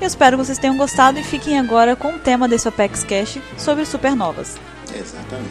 Eu 0.03 0.07
espero 0.07 0.37
que 0.37 0.43
vocês 0.43 0.57
tenham 0.57 0.75
gostado 0.75 1.17
e 1.17 1.23
fiquem 1.23 1.57
agora 1.57 1.95
com 1.95 2.09
o 2.09 2.19
tema 2.19 2.45
desse 2.45 2.67
OpexCast 2.67 3.41
sobre 3.57 3.85
supernovas. 3.85 4.57
Exatamente. 4.93 5.49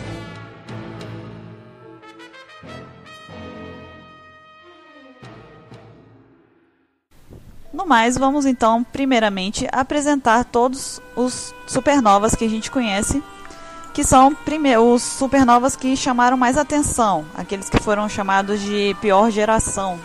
No 7.72 7.86
mais, 7.86 8.18
vamos 8.18 8.44
então, 8.44 8.84
primeiramente, 8.84 9.66
apresentar 9.72 10.44
todos 10.44 11.00
os 11.16 11.54
supernovas 11.66 12.34
que 12.34 12.44
a 12.44 12.50
gente 12.50 12.70
conhece, 12.70 13.22
que 13.94 14.04
são 14.04 14.36
os 14.86 15.02
supernovas 15.02 15.74
que 15.74 15.96
chamaram 15.96 16.36
mais 16.36 16.58
atenção, 16.58 17.24
aqueles 17.34 17.70
que 17.70 17.82
foram 17.82 18.06
chamados 18.06 18.60
de 18.60 18.94
pior 19.00 19.30
geração. 19.30 19.98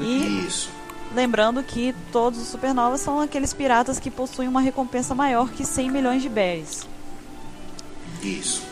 E 0.00 0.46
Isso. 0.46 0.81
Lembrando 1.14 1.62
que 1.62 1.94
todos 2.10 2.40
os 2.40 2.48
supernovas 2.48 3.00
são 3.00 3.20
aqueles 3.20 3.52
piratas 3.52 3.98
que 3.98 4.10
possuem 4.10 4.48
uma 4.48 4.60
recompensa 4.60 5.14
maior 5.14 5.50
que 5.50 5.64
100 5.64 5.90
milhões 5.90 6.22
de 6.22 6.28
berries. 6.28 6.86
Isso. 8.22 8.62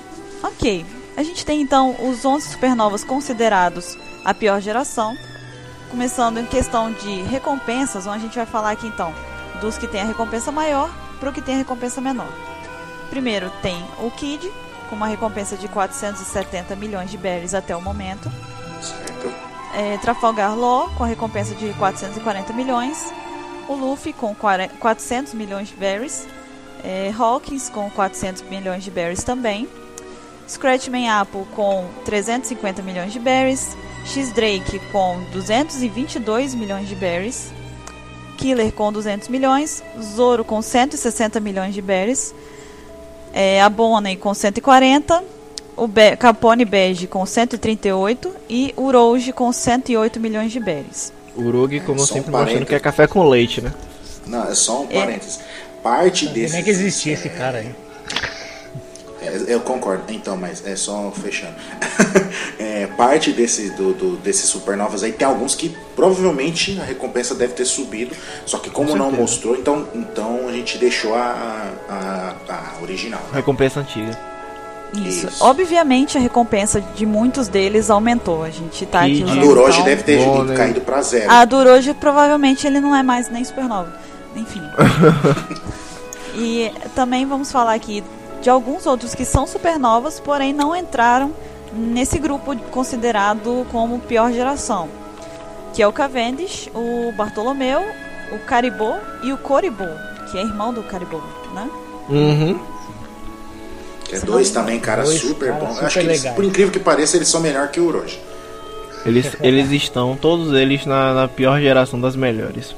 Ok. 0.43 0.85
A 1.17 1.23
gente 1.23 1.45
tem 1.45 1.61
então 1.61 1.97
os 2.09 2.25
11 2.25 2.49
supernovas 2.49 3.05
considerados 3.05 3.97
a 4.25 4.33
pior 4.33 4.61
geração 4.61 5.17
Começando 5.91 6.39
em 6.39 6.47
questão 6.47 6.93
de 6.93 7.23
recompensas, 7.23 8.07
onde 8.07 8.19
a 8.19 8.21
gente 8.21 8.37
vai 8.37 8.47
falar 8.47 8.71
aqui 8.71 8.87
então 8.87 9.13
dos 9.61 9.77
que 9.77 9.89
tem 9.89 10.01
a 10.01 10.05
recompensa 10.05 10.53
maior 10.53 10.89
para 11.19 11.29
o 11.29 11.33
que 11.33 11.43
tem 11.43 11.57
a 11.57 11.59
recompensa 11.59 12.01
menor. 12.01 12.33
Primeiro 13.11 13.51
tem 13.61 13.85
o 13.99 14.09
Kid, 14.09 14.51
com 14.89 14.95
uma 14.95 15.09
recompensa 15.09 15.57
de 15.57 15.67
470 15.67 16.77
milhões 16.77 17.11
de 17.11 17.19
berries 17.19 17.55
até 17.55 17.77
o 17.77 17.83
momento. 17.83 18.31
Certo. 18.81 19.50
É, 19.75 19.99
Trafalgar 19.99 20.57
Law, 20.57 20.91
com 20.97 21.05
a 21.05 21.07
recompensa 21.07 21.55
de 21.55 21.73
440 21.75 22.53
milhões. 22.53 23.13
O 23.69 23.75
Luffy 23.75 24.13
com 24.13 24.35
400 24.35 25.35
milhões 25.35 25.69
de 25.69 25.77
berries. 25.77 26.27
É, 26.83 27.13
Hawkins 27.17 27.69
com 27.69 27.89
400 27.91 28.43
milhões 28.43 28.83
de 28.83 28.91
berries 28.91 29.23
também. 29.23 29.69
Scratchman 30.49 31.09
Apple 31.09 31.45
com 31.55 31.87
350 32.05 32.83
milhões 32.83 33.13
de 33.13 33.21
berries. 33.21 33.77
X-Drake 34.05 34.81
com 34.91 35.23
222 35.33 36.55
milhões 36.55 36.89
de 36.89 36.97
berries. 36.97 37.53
Killer 38.37 38.73
com 38.73 38.93
200 38.93 39.29
milhões. 39.29 39.85
Zoro 40.01 40.45
com 40.45 40.61
160 40.61 41.39
milhões 41.39 41.75
de 41.75 41.81
berries. 41.81 42.35
É, 43.33 43.63
a 43.63 43.69
Bonnie 43.69 44.17
com 44.17 44.35
140. 44.35 45.40
O 45.77 45.87
Be 45.87 46.17
Capone 46.17 46.65
Bege 46.65 47.07
com 47.07 47.25
138. 47.25 48.35
E 48.49 48.75
o 48.77 48.91
Rouge 48.91 49.33
com 49.33 49.53
108 49.53 50.21
milhões 50.21 50.53
de 50.53 50.61
berries. 50.61 51.13
Urugi, 51.37 51.81
como 51.81 52.03
é, 52.03 52.07
sempre, 52.07 52.35
um 52.35 52.39
mostrando 52.39 52.67
que 52.67 52.75
é 52.75 52.81
café 52.81 53.07
com 53.07 53.29
leite, 53.29 53.61
né? 53.61 53.73
Não, 54.27 54.45
é 54.45 54.55
só 54.55 54.83
um 54.83 54.87
é. 54.91 55.01
parênteses. 55.01 55.41
Parte 55.83 56.29
desse. 56.29 56.55
Nem 56.55 56.65
que 56.65 56.71
existia 56.71 57.15
esse 57.15 57.29
cara 57.29 57.59
aí. 57.59 57.75
É, 59.23 59.55
eu 59.55 59.61
concordo, 59.61 60.05
então, 60.13 60.37
mas 60.37 60.67
é 60.67 60.75
só 60.77 61.11
fechando. 61.11 61.55
é, 62.59 62.87
parte 62.87 63.33
desse, 63.33 63.71
do, 63.71 63.93
do, 63.93 64.17
desses 64.17 64.49
supernovas 64.49 65.03
aí 65.03 65.13
tem 65.13 65.27
alguns 65.27 65.55
que 65.55 65.77
provavelmente 65.95 66.79
a 66.81 66.85
recompensa 66.85 67.35
deve 67.35 67.53
ter 67.53 67.67
subido, 67.67 68.17
só 68.47 68.59
que 68.59 68.71
como 68.71 68.97
não 68.97 69.13
mostrou, 69.13 69.57
então, 69.57 69.87
então 69.95 70.49
a 70.49 70.53
gente 70.53 70.79
deixou 70.79 71.15
a, 71.15 71.71
a, 71.89 72.35
a 72.49 72.83
original. 72.83 73.21
Né? 73.25 73.37
Recompensa 73.37 73.81
antiga. 73.81 74.19
Isso. 74.95 75.29
Isso. 75.29 75.45
Obviamente 75.45 76.19
a 76.19 76.21
recompensa 76.21 76.81
de 76.81 77.07
muitos 77.07 77.49
deles 77.49 77.91
aumentou. 77.91 78.43
A 78.43 78.51
gente 78.51 78.85
tá 78.87 79.01
aqui. 79.01 79.23
A 79.23 79.35
Duroji 79.35 79.73
então... 79.73 79.85
deve 79.85 80.03
ter 80.03 80.25
Bom, 80.25 80.43
né? 80.45 80.57
caído 80.57 80.81
pra 80.81 81.03
zero. 81.03 81.31
A 81.31 81.45
Duroji 81.45 81.95
provavelmente 81.95 82.67
ele 82.67 82.81
não 82.81 82.95
é 82.95 83.03
mais 83.03 83.29
nem 83.29 83.45
supernova. 83.45 83.93
Enfim. 84.35 84.63
e 86.35 86.73
também 86.95 87.27
vamos 87.27 87.51
falar 87.51 87.75
aqui 87.75 88.03
de 88.41 88.49
alguns 88.49 88.87
outros 88.87 89.15
que 89.15 89.25
são 89.25 89.47
supernovas, 89.47 90.19
porém 90.19 90.53
não 90.53 90.75
entraram 90.75 91.33
nesse 91.73 92.19
grupo 92.19 92.57
considerado 92.71 93.67
como 93.71 93.99
pior 94.01 94.33
geração. 94.33 94.89
Que 95.73 95.83
é 95.83 95.87
o 95.87 95.93
Cavendish, 95.93 96.69
o 96.75 97.13
Bartolomeu, 97.13 97.81
o 98.33 98.39
Caribou 98.41 98.99
e 99.23 99.33
o 99.33 99.39
Coribou, 99.39 99.95
que 100.31 100.39
é 100.39 100.43
irmão 100.43 100.73
do 100.73 100.83
Caribou, 100.83 101.23
né? 101.55 101.69
Uhum. 102.09 102.59
É 104.13 104.21
dois 104.21 104.51
também, 104.51 104.81
cara, 104.81 105.03
dois 105.03 105.21
super 105.21 105.53
cara, 105.53 105.65
bom. 105.65 105.73
Super 105.73 105.87
Acho 105.87 106.01
que 106.01 106.07
eles, 106.07 106.25
por 106.25 106.45
incrível 106.45 106.73
que 106.73 106.79
pareça, 106.79 107.17
eles 107.17 107.29
são 107.29 107.41
melhor 107.41 107.69
que 107.69 107.81
o 107.81 107.87
Orochi. 107.87 108.19
Eles, 109.05 109.35
eles 109.41 109.71
estão, 109.71 110.17
todos 110.17 110.53
eles, 110.53 110.85
na, 110.85 111.15
na, 111.15 111.29
pior 111.29 111.61
geração 111.61 112.01
das 112.01 112.15
melhores. 112.15 112.75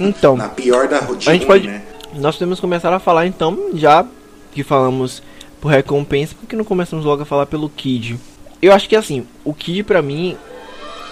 Então. 0.00 0.36
Na 0.36 0.48
pior 0.48 0.88
da 0.88 0.98
a 0.98 1.32
gente 1.32 1.46
pode, 1.46 1.66
né? 1.66 1.82
Nós 2.14 2.36
podemos 2.36 2.58
começar 2.58 2.92
a 2.92 2.98
falar 2.98 3.26
então, 3.26 3.70
já 3.74 4.06
que 4.52 4.62
falamos 4.62 5.22
por 5.60 5.68
recompensa, 5.68 6.34
porque 6.40 6.56
não 6.56 6.64
começamos 6.64 7.04
logo 7.04 7.22
a 7.22 7.26
falar 7.26 7.46
pelo 7.46 7.68
Kid? 7.68 8.18
Eu 8.62 8.72
acho 8.72 8.88
que 8.88 8.96
assim, 8.96 9.26
o 9.44 9.52
Kid 9.52 9.82
pra 9.82 10.00
mim, 10.00 10.36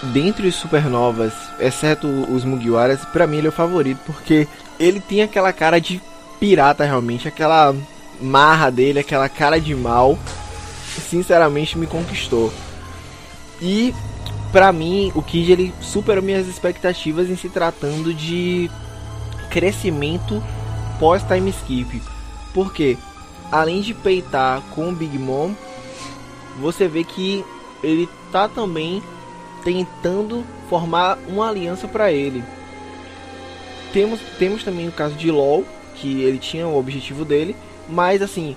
dentre 0.03 0.47
os 0.47 0.55
supernovas, 0.55 1.33
exceto 1.61 2.07
os 2.07 2.45
Mugiwaras, 2.45 3.05
pra 3.13 3.27
mim 3.27 3.39
ele 3.39 3.49
é 3.49 3.51
o 3.51 3.53
favorito, 3.53 4.01
porque 4.07 4.49
ele 4.81 5.01
tem 5.01 5.23
aquela 5.23 5.53
cara 5.53 5.79
de 5.79 6.01
pirata 6.41 6.85
realmente, 6.85 7.29
aquela 7.29 7.75
marra 8.21 8.71
dele, 8.71 8.99
aquela 8.99 9.29
cara 9.29 9.61
de 9.61 9.75
mal, 9.75 10.19
sinceramente 11.09 11.79
me 11.79 11.87
conquistou. 11.87 12.53
E 13.61 13.95
pra 14.53 14.73
mim, 14.73 15.13
o 15.15 15.23
Kid 15.23 15.53
ele 15.53 15.75
superou 15.81 16.23
minhas 16.23 16.47
expectativas 16.47 17.29
em 17.29 17.37
se 17.37 17.49
tratando 17.49 18.13
de 18.13 18.71
crescimento 19.51 20.43
pós 20.99 21.23
time 21.23 21.51
skip. 21.51 22.03
Por 22.53 22.73
quê? 22.73 22.97
Além 23.51 23.81
de 23.81 23.95
peitar 23.95 24.61
com 24.75 24.89
o 24.89 24.95
Big 24.95 25.19
Mom, 25.19 25.55
você 26.59 26.89
vê 26.89 27.05
que 27.05 27.45
ele 27.83 28.09
tá 28.33 28.49
também 28.49 29.03
tentando 29.63 30.45
formar 30.69 31.19
uma 31.29 31.49
aliança 31.49 31.87
para 31.87 32.11
ele. 32.11 32.43
Temos, 33.93 34.21
temos 34.39 34.65
também 34.65 34.89
o 34.89 34.93
caso 34.93 35.15
de 35.15 35.31
LoL, 35.31 35.65
que 35.95 36.23
ele 36.23 36.39
tinha 36.39 36.67
o 36.67 36.79
objetivo 36.79 37.25
dele, 37.25 37.57
mas 37.89 38.23
assim, 38.23 38.57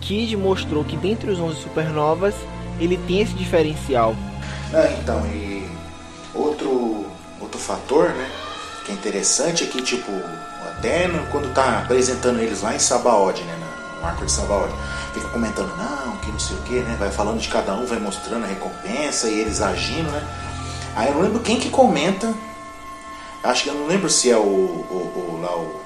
Kid 0.00 0.36
mostrou 0.36 0.84
que 0.84 0.96
dentre 0.96 1.30
os 1.30 1.38
11 1.38 1.60
supernovas, 1.60 2.34
ele 2.80 2.96
tem 3.06 3.20
esse 3.20 3.34
diferencial. 3.34 4.14
Ah, 4.74 4.88
então, 5.00 5.24
e 5.26 5.68
outro, 6.34 7.06
outro 7.40 7.58
fator, 7.60 8.10
né, 8.10 8.30
que 8.84 8.92
é 8.92 8.94
interessante 8.94 9.64
é 9.64 9.66
que, 9.66 9.80
tipo, 9.80 10.10
até 10.70 11.08
quando 11.30 11.52
tá 11.54 11.80
apresentando 11.80 12.40
eles 12.40 12.62
lá 12.62 12.74
em 12.74 12.78
Sabaody, 12.78 13.42
né, 13.42 13.58
no 14.00 14.06
arco 14.06 14.24
de 14.24 14.32
Sabaody, 14.32 14.72
fica 15.14 15.28
comentando, 15.28 15.72
não, 15.76 16.16
que 16.16 16.32
não 16.32 16.38
sei 16.38 16.56
o 16.56 16.62
que, 16.62 16.80
né, 16.80 16.96
vai 16.98 17.10
falando 17.10 17.38
de 17.38 17.48
cada 17.48 17.74
um, 17.74 17.86
vai 17.86 18.00
mostrando 18.00 18.44
a 18.44 18.48
recompensa 18.48 19.28
e 19.28 19.40
eles 19.40 19.60
agindo, 19.60 20.10
né. 20.10 20.26
Aí 20.96 21.08
eu 21.08 21.14
não 21.14 21.22
lembro 21.22 21.40
quem 21.40 21.60
que 21.60 21.70
comenta, 21.70 22.34
acho 23.44 23.64
que 23.64 23.68
eu 23.68 23.74
não 23.74 23.86
lembro 23.86 24.10
se 24.10 24.30
é 24.30 24.36
o, 24.36 24.40
o, 24.40 25.38
o 25.38 25.40
lá 25.42 25.56
o 25.56 25.81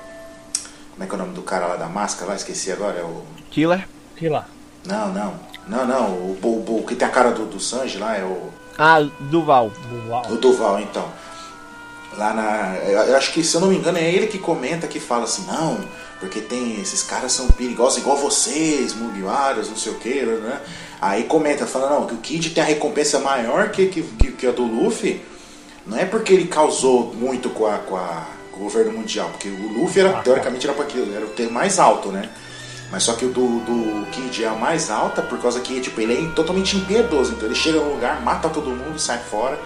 como 0.97 1.05
é 1.05 1.07
que 1.07 1.13
é 1.13 1.15
o 1.15 1.19
nome 1.19 1.35
do 1.35 1.43
cara 1.43 1.67
lá 1.67 1.77
da 1.77 1.89
máscara 1.89 2.31
lá? 2.31 2.37
Esqueci 2.37 2.73
agora. 2.73 2.99
É 2.99 3.03
o. 3.03 3.23
Killer? 3.51 3.87
Killer. 4.17 4.45
Não, 4.87 5.13
não. 5.13 5.35
Não, 5.69 5.87
não. 5.87 6.07
O, 6.13 6.39
o, 6.43 6.79
o 6.79 6.87
que 6.87 6.95
tem 6.95 7.07
a 7.07 7.11
cara 7.11 7.33
do, 7.33 7.45
do 7.45 7.61
Sanji 7.61 7.99
lá 7.99 8.17
é 8.17 8.25
o. 8.25 8.51
Ah, 8.79 9.01
Duval. 9.21 9.71
Duval. 9.91 10.27
O 10.31 10.37
Duval, 10.37 10.81
então. 10.81 11.07
Lá 12.17 12.33
na. 12.33 12.77
Eu 12.79 13.15
acho 13.15 13.31
que, 13.35 13.45
se 13.45 13.55
eu 13.55 13.61
não 13.61 13.69
me 13.69 13.77
engano, 13.77 13.99
é 13.99 14.11
ele 14.11 14.27
que 14.27 14.39
comenta 14.39 14.89
que 14.89 14.99
fala 14.99 15.25
assim, 15.25 15.45
não, 15.47 15.79
porque 16.19 16.41
tem. 16.41 16.81
Esses 16.81 17.03
caras 17.03 17.31
são 17.33 17.47
perigosos 17.49 17.99
igual 17.99 18.17
vocês, 18.17 18.95
Mugiwaras, 18.95 19.69
não 19.69 19.77
sei 19.77 19.93
o 19.93 19.99
que, 19.99 20.23
né? 20.23 20.63
Aí 20.99 21.25
comenta, 21.25 21.67
fala, 21.67 21.91
não, 21.91 22.07
que 22.07 22.15
o 22.15 22.19
Kid 22.19 22.51
tem 22.51 22.63
a 22.63 22.67
recompensa 22.67 23.19
maior 23.19 23.71
que, 23.71 23.89
que, 23.89 24.03
que 24.03 24.47
a 24.47 24.51
do 24.51 24.65
Luffy. 24.65 25.21
Não 25.85 25.99
é 25.99 26.07
porque 26.07 26.33
ele 26.33 26.47
causou 26.47 27.13
muito 27.15 27.51
com 27.51 27.67
a, 27.67 27.79
com 27.79 27.97
a 27.97 28.27
governo 28.59 28.93
mundial, 28.93 29.31
porque 29.31 29.49
o 29.49 29.73
Luffy 29.73 30.01
era, 30.01 30.19
ah, 30.19 30.23
teoricamente 30.23 30.67
era, 30.67 30.75
pra, 30.75 30.87
era 31.15 31.25
o 31.25 31.31
ter 31.31 31.51
mais 31.51 31.79
alto, 31.79 32.11
né? 32.11 32.29
Mas 32.91 33.03
só 33.03 33.15
que 33.15 33.25
o 33.25 33.31
do, 33.31 33.61
do 33.61 34.07
Kid 34.13 34.45
é 34.45 34.49
a 34.49 34.55
mais 34.55 34.91
alta 34.91 35.21
por 35.21 35.39
causa 35.41 35.61
que 35.61 35.81
tipo, 35.81 36.01
ele 36.01 36.25
é 36.25 36.31
totalmente 36.35 36.77
impiedoso. 36.77 37.33
Então 37.33 37.47
ele 37.47 37.55
chega 37.55 37.81
no 37.81 37.95
lugar, 37.95 38.23
mata 38.23 38.49
todo 38.49 38.71
mundo 38.71 38.97
e 38.97 39.01
sai 39.01 39.19
fora. 39.19 39.59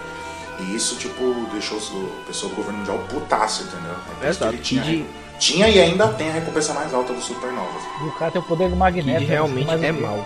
E 0.59 0.75
isso, 0.75 0.95
tipo, 0.95 1.33
deixou 1.51 1.77
o 1.77 2.23
pessoal 2.27 2.51
do 2.51 2.55
governo 2.55 2.79
mundial 2.79 2.99
putaço, 3.09 3.63
entendeu? 3.63 3.95
É 4.21 4.29
Exato. 4.29 4.53
Ele 4.53 4.61
tinha, 4.61 5.05
tinha 5.39 5.69
e 5.69 5.79
ainda 5.79 6.07
tem 6.09 6.29
a 6.29 6.33
recompensa 6.33 6.73
mais 6.73 6.93
alta 6.93 7.13
do 7.13 7.21
Supernovas. 7.21 7.81
E 8.01 8.07
o 8.07 8.11
cara 8.11 8.31
tem 8.31 8.41
o 8.41 8.45
poder 8.45 8.69
do 8.69 8.75
Magneto. 8.75 9.19
Que 9.19 9.25
realmente 9.25 9.85
é 9.85 9.91
mal. 9.91 10.25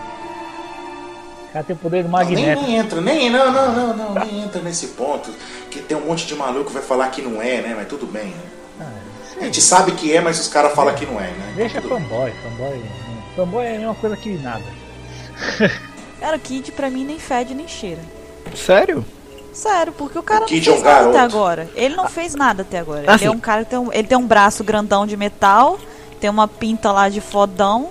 Tem 1.63 1.75
poder 1.75 2.07
Magneto. 2.07 2.61
Não, 2.61 2.67
nem, 2.67 2.69
nem 2.69 2.77
entra, 2.77 3.01
nem, 3.01 3.29
não, 3.29 3.51
não, 3.51 3.71
não, 3.73 3.95
não, 3.95 4.25
nem 4.25 4.43
entra 4.43 4.61
nesse 4.61 4.87
ponto. 4.87 5.29
Que 5.69 5.79
tem 5.79 5.97
um 5.97 6.05
monte 6.05 6.25
de 6.25 6.35
maluco 6.35 6.65
que 6.65 6.73
vai 6.73 6.83
falar 6.83 7.09
que 7.09 7.21
não 7.21 7.41
é, 7.41 7.61
né? 7.61 7.73
Mas 7.75 7.87
tudo 7.87 8.05
bem, 8.05 8.25
né? 8.25 8.55
a 9.39 9.43
gente 9.45 9.61
sabe 9.61 9.91
que 9.91 10.15
é, 10.15 10.21
mas 10.21 10.39
os 10.39 10.47
caras 10.47 10.73
falam 10.73 10.95
que 10.95 11.05
não 11.05 11.19
é, 11.19 11.27
né? 11.27 11.53
Deixa 11.55 11.79
então, 11.79 11.89
fanboy, 11.89 12.31
fanboy. 12.31 12.83
Fanboy 13.35 13.65
é 13.65 13.79
uma 13.79 13.95
coisa 13.95 14.15
que 14.15 14.29
nada. 14.37 14.63
Cara, 16.19 16.37
o 16.37 16.39
Kid 16.39 16.71
pra 16.71 16.89
mim 16.89 17.03
nem 17.03 17.19
fede 17.19 17.53
nem 17.53 17.67
cheira. 17.67 18.01
Sério? 18.55 19.05
Sério, 19.53 19.93
porque 19.93 20.17
o 20.17 20.23
cara 20.23 20.39
o 20.39 20.41
não 20.41 20.47
fez 20.49 20.67
é 20.67 20.71
um 20.71 20.81
nada 20.81 21.09
até 21.09 21.19
agora. 21.19 21.69
Ele 21.75 21.95
não 21.95 22.09
fez 22.09 22.35
nada 22.35 22.61
até 22.63 22.79
agora. 22.79 23.01
Assim. 23.01 23.25
Ele 23.25 23.33
é 23.33 23.37
um 23.37 23.39
cara 23.39 23.63
que 23.63 23.69
tem 23.69 23.79
um, 23.79 23.93
ele 23.93 24.07
tem 24.07 24.17
um 24.17 24.27
braço 24.27 24.63
grandão 24.63 25.05
de 25.05 25.15
metal, 25.15 25.79
tem 26.19 26.29
uma 26.29 26.47
pinta 26.47 26.91
lá 26.91 27.07
de 27.07 27.21
fodão, 27.21 27.89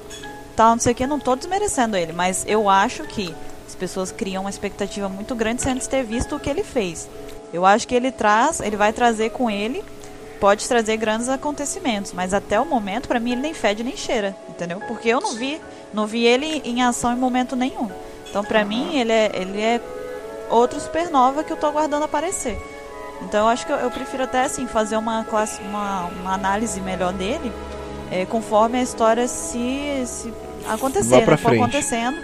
tal, 0.55 0.73
não 0.73 0.79
sei 0.79 0.93
o 0.93 0.95
que. 0.95 1.07
Não 1.07 1.19
tô 1.19 1.35
desmerecendo 1.35 1.97
ele, 1.97 2.13
mas 2.13 2.45
eu 2.47 2.69
acho 2.69 3.05
que 3.05 3.35
pessoas 3.85 4.11
criam 4.11 4.45
uma 4.45 4.51
expectativa 4.51 5.09
muito 5.09 5.35
grande 5.35 5.61
sem 5.61 5.73
antes 5.73 5.87
ter 5.87 6.03
visto 6.03 6.37
o 6.37 6.41
que 6.41 6.49
ele 6.49 6.65
fez. 6.65 7.07
Eu 7.53 7.67
acho 7.67 7.87
que 7.87 7.95
ele 7.95 8.11
traz, 8.11 8.61
ele 8.61 8.77
vai 8.77 8.93
trazer 8.93 9.31
com 9.31 9.51
ele 9.51 9.85
pode 10.41 10.69
trazer 10.69 10.99
grandes 10.99 11.29
acontecimentos, 11.31 12.13
mas 12.13 12.35
até 12.35 12.61
o 12.61 12.67
momento, 12.67 13.09
para 13.09 13.19
mim, 13.19 13.33
ele 13.33 13.41
nem 13.41 13.55
fede 13.55 13.83
nem 13.83 13.97
cheira, 13.97 14.37
entendeu? 14.47 14.79
Porque 14.87 15.09
eu 15.09 15.19
não 15.19 15.33
vi, 15.33 15.59
não 15.91 16.07
vi 16.07 16.27
ele 16.27 16.61
em 16.67 16.83
ação 16.83 17.15
em 17.15 17.17
momento 17.17 17.57
nenhum. 17.57 17.89
Então, 18.29 18.45
para 18.45 18.63
mim, 18.63 18.99
ele 18.99 19.13
é, 19.13 19.31
ele 19.35 19.63
é 19.63 19.81
outro 20.51 20.79
supernova 20.79 21.43
que 21.43 21.51
eu 21.51 21.57
tô 21.57 21.67
aguardando 21.67 22.05
aparecer. 22.05 22.61
Então, 23.23 23.41
eu 23.41 23.49
acho 23.49 23.65
que 23.65 23.73
eu, 23.73 23.77
eu 23.77 23.91
prefiro 23.91 24.25
até 24.25 24.43
assim 24.43 24.67
fazer 24.67 24.99
uma 24.99 25.25
classe, 25.25 25.63
uma, 25.63 26.09
uma 26.09 26.35
análise 26.35 26.79
melhor 26.81 27.15
dele, 27.15 27.51
é, 28.11 28.27
conforme 28.27 28.79
a 28.79 28.83
história 28.83 29.27
se, 29.27 30.03
se 30.05 30.31
acontecer, 30.69 31.27
né, 31.27 31.37
for 31.39 31.55
acontecendo. 31.55 32.19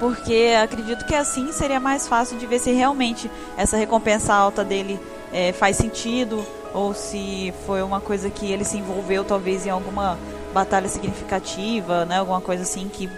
Porque 0.00 0.54
acredito 0.60 1.04
que 1.04 1.14
assim 1.14 1.52
seria 1.52 1.78
mais 1.78 2.08
fácil 2.08 2.38
de 2.38 2.46
ver 2.46 2.58
se 2.58 2.72
realmente 2.72 3.30
essa 3.56 3.76
recompensa 3.76 4.32
alta 4.34 4.64
dele 4.64 4.98
é, 5.30 5.52
faz 5.52 5.76
sentido 5.76 6.44
ou 6.72 6.94
se 6.94 7.52
foi 7.66 7.82
uma 7.82 8.00
coisa 8.00 8.30
que 8.30 8.50
ele 8.50 8.64
se 8.64 8.78
envolveu 8.78 9.22
talvez 9.24 9.66
em 9.66 9.70
alguma 9.70 10.18
batalha 10.54 10.88
significativa, 10.88 12.06
né, 12.06 12.18
alguma 12.18 12.40
coisa 12.40 12.62
assim 12.62 12.88
que 12.88 13.10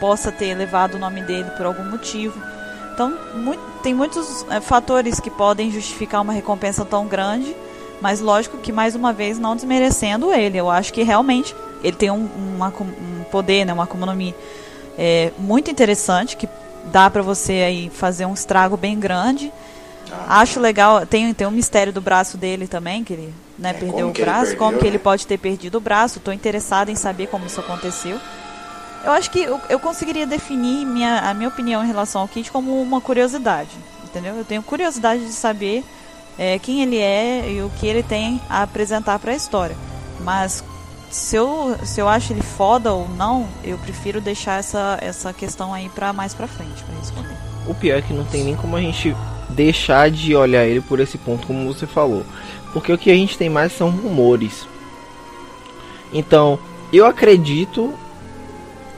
possa 0.00 0.32
ter 0.32 0.54
levado 0.54 0.96
o 0.96 0.98
nome 0.98 1.22
dele 1.22 1.48
por 1.56 1.66
algum 1.66 1.84
motivo. 1.84 2.38
Então, 2.92 3.16
muito, 3.34 3.62
tem 3.82 3.94
muitos 3.94 4.44
é, 4.50 4.60
fatores 4.60 5.20
que 5.20 5.30
podem 5.30 5.70
justificar 5.70 6.20
uma 6.20 6.32
recompensa 6.32 6.84
tão 6.84 7.06
grande, 7.06 7.54
Mas 8.00 8.20
lógico 8.20 8.58
que 8.58 8.72
mais 8.72 8.94
uma 8.94 9.12
vez 9.12 9.38
não 9.38 9.54
desmerecendo 9.54 10.32
ele, 10.32 10.58
eu 10.58 10.68
acho 10.68 10.92
que 10.92 11.02
realmente 11.02 11.54
ele 11.82 11.96
tem 11.96 12.10
um, 12.10 12.28
uma, 12.56 12.68
um 12.68 13.24
poder, 13.30 13.64
né, 13.64 13.72
uma 13.72 13.84
economia 13.84 14.34
é, 14.98 15.32
muito 15.38 15.70
interessante 15.70 16.36
que 16.36 16.48
dá 16.92 17.08
para 17.10 17.22
você 17.22 17.52
aí 17.52 17.90
fazer 17.90 18.26
um 18.26 18.34
estrago 18.34 18.76
bem 18.76 18.98
grande. 18.98 19.52
Ah, 20.10 20.40
acho 20.40 20.60
legal, 20.60 21.04
tem, 21.06 21.32
tem 21.34 21.46
um 21.46 21.50
mistério 21.50 21.92
do 21.92 22.00
braço 22.00 22.36
dele 22.36 22.66
também, 22.66 23.02
que 23.02 23.12
ele 23.12 23.34
né, 23.58 23.70
é, 23.70 23.72
perdeu 23.72 24.08
o 24.08 24.12
braço, 24.12 24.50
perdeu, 24.50 24.58
como 24.58 24.78
que 24.78 24.86
ele 24.86 24.98
né? 24.98 25.02
pode 25.02 25.26
ter 25.26 25.38
perdido 25.38 25.76
o 25.78 25.80
braço. 25.80 26.18
Estou 26.18 26.32
interessada 26.32 26.90
em 26.90 26.94
saber 26.94 27.28
como 27.28 27.46
isso 27.46 27.60
aconteceu. 27.60 28.18
Eu 29.04 29.12
acho 29.12 29.30
que 29.30 29.40
eu, 29.40 29.60
eu 29.68 29.78
conseguiria 29.78 30.26
definir 30.26 30.86
minha, 30.86 31.18
a 31.18 31.34
minha 31.34 31.48
opinião 31.48 31.84
em 31.84 31.86
relação 31.86 32.22
ao 32.22 32.28
Kit 32.28 32.50
como 32.50 32.80
uma 32.80 33.00
curiosidade, 33.00 33.70
entendeu? 34.02 34.34
Eu 34.34 34.44
tenho 34.44 34.62
curiosidade 34.62 35.26
de 35.26 35.32
saber 35.32 35.84
é, 36.38 36.58
quem 36.58 36.82
ele 36.82 36.98
é 36.98 37.50
e 37.50 37.62
o 37.62 37.70
que 37.78 37.86
ele 37.86 38.02
tem 38.02 38.40
a 38.48 38.62
apresentar 38.62 39.18
para 39.18 39.32
a 39.32 39.34
história. 39.34 39.76
Mas 40.20 40.64
se 41.14 41.36
eu, 41.36 41.76
se 41.84 42.00
eu 42.00 42.08
acho 42.08 42.32
ele 42.32 42.42
foda 42.42 42.92
ou 42.92 43.08
não, 43.08 43.46
eu 43.62 43.78
prefiro 43.78 44.20
deixar 44.20 44.58
essa, 44.58 44.98
essa 45.00 45.32
questão 45.32 45.72
aí 45.72 45.88
para 45.88 46.12
mais 46.12 46.34
para 46.34 46.48
frente 46.48 46.82
para 46.82 46.98
responder. 46.98 47.36
O 47.68 47.72
pior 47.74 47.98
é 47.98 48.02
que 48.02 48.12
não 48.12 48.24
tem 48.24 48.42
nem 48.42 48.56
como 48.56 48.74
a 48.74 48.80
gente 48.80 49.14
deixar 49.48 50.10
de 50.10 50.34
olhar 50.34 50.64
ele 50.64 50.80
por 50.80 50.98
esse 50.98 51.16
ponto, 51.16 51.46
como 51.46 51.72
você 51.72 51.86
falou. 51.86 52.24
Porque 52.72 52.92
o 52.92 52.98
que 52.98 53.12
a 53.12 53.14
gente 53.14 53.38
tem 53.38 53.48
mais 53.48 53.70
são 53.70 53.90
rumores. 53.90 54.66
Então, 56.12 56.58
eu 56.92 57.06
acredito 57.06 57.94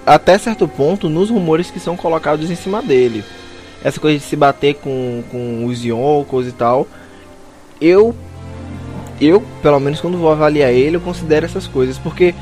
até 0.07 0.38
certo 0.38 0.66
ponto 0.66 1.11
nos 1.11 1.29
rumores 1.29 1.70
que 1.70 1.79
são 1.79 1.98
colocados 1.98 2.50
em 2.50 2.57
cima 2.57 2.81
dele. 2.81 3.26
Essa 3.85 4.00
coisa 4.00 4.18
de 4.18 4.24
se 4.24 4.37
bater 4.37 4.76
com, 4.76 5.22
com 5.31 5.66
os 5.66 5.85
Yonkos 5.85 6.48
e 6.48 6.52
tal. 6.52 6.88
Eu, 7.79 8.16
eu, 9.20 9.40
pelo 9.62 9.81
menos 9.81 10.00
quando 10.00 10.18
vou 10.18 10.31
avaliar 10.31 10.70
ele, 10.70 10.96
eu 10.96 11.00
considero 11.00 11.46
essas 11.46 11.66
coisas. 11.66 11.98
Porque 11.98 12.35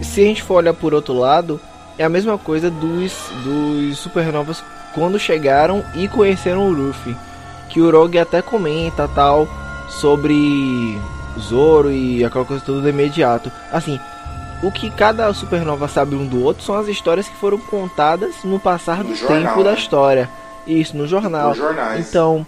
se 0.00 0.20
a 0.20 0.24
gente 0.24 0.42
for 0.42 0.54
olhar 0.54 0.74
por 0.74 0.94
outro 0.94 1.14
lado, 1.14 1.60
é 1.98 2.04
a 2.04 2.08
mesma 2.08 2.38
coisa 2.38 2.70
dos, 2.70 3.12
dos 3.44 3.98
supernovas 3.98 4.62
quando 4.94 5.18
chegaram 5.18 5.84
e 5.94 6.08
conheceram 6.08 6.66
o 6.66 6.72
Luffy. 6.72 7.16
Que 7.68 7.80
o 7.80 7.90
Rogue 7.90 8.18
até 8.18 8.42
comenta 8.42 9.08
tal 9.08 9.48
sobre 9.88 10.98
Zoro 11.38 11.90
e 11.90 12.24
aquela 12.24 12.44
coisa 12.44 12.62
toda 12.64 12.80
do 12.80 12.88
imediato. 12.88 13.50
Assim, 13.70 13.98
o 14.62 14.70
que 14.70 14.90
cada 14.90 15.32
supernova 15.32 15.88
sabe 15.88 16.14
um 16.14 16.26
do 16.26 16.42
outro 16.42 16.62
são 16.62 16.76
as 16.76 16.88
histórias 16.88 17.28
que 17.28 17.36
foram 17.36 17.58
contadas 17.58 18.36
no 18.44 18.60
passar 18.60 19.02
do 19.02 19.14
tempo 19.14 19.58
né? 19.58 19.64
da 19.64 19.74
história. 19.74 20.28
Isso, 20.66 20.96
no 20.96 21.06
jornal. 21.06 21.54
Então, 21.98 22.46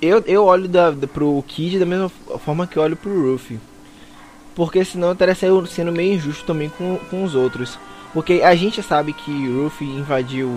eu, 0.00 0.22
eu 0.26 0.44
olho 0.44 0.68
da, 0.68 0.90
da, 0.90 1.06
pro 1.06 1.42
Kid 1.46 1.78
da 1.78 1.86
mesma 1.86 2.08
forma 2.08 2.66
que 2.66 2.76
eu 2.76 2.82
olho 2.82 2.96
pro 2.96 3.32
Ruffy. 3.32 3.58
Porque 4.54 4.84
senão 4.84 5.08
eu 5.08 5.12
estaria 5.12 5.34
sendo 5.66 5.92
meio 5.92 6.14
injusto 6.14 6.44
também 6.44 6.68
com, 6.68 6.98
com 7.10 7.24
os 7.24 7.34
outros. 7.34 7.78
Porque 8.12 8.40
a 8.42 8.54
gente 8.54 8.82
sabe 8.82 9.12
que 9.12 9.48
Ruffy 9.48 9.86
invadiu 9.86 10.50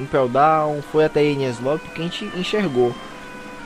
Impel 0.00 0.28
Down, 0.28 0.82
foi 0.90 1.04
até 1.04 1.24
Enies 1.24 1.60
Lobby, 1.60 1.82
porque 1.84 2.00
a 2.00 2.04
gente 2.04 2.24
enxergou. 2.36 2.94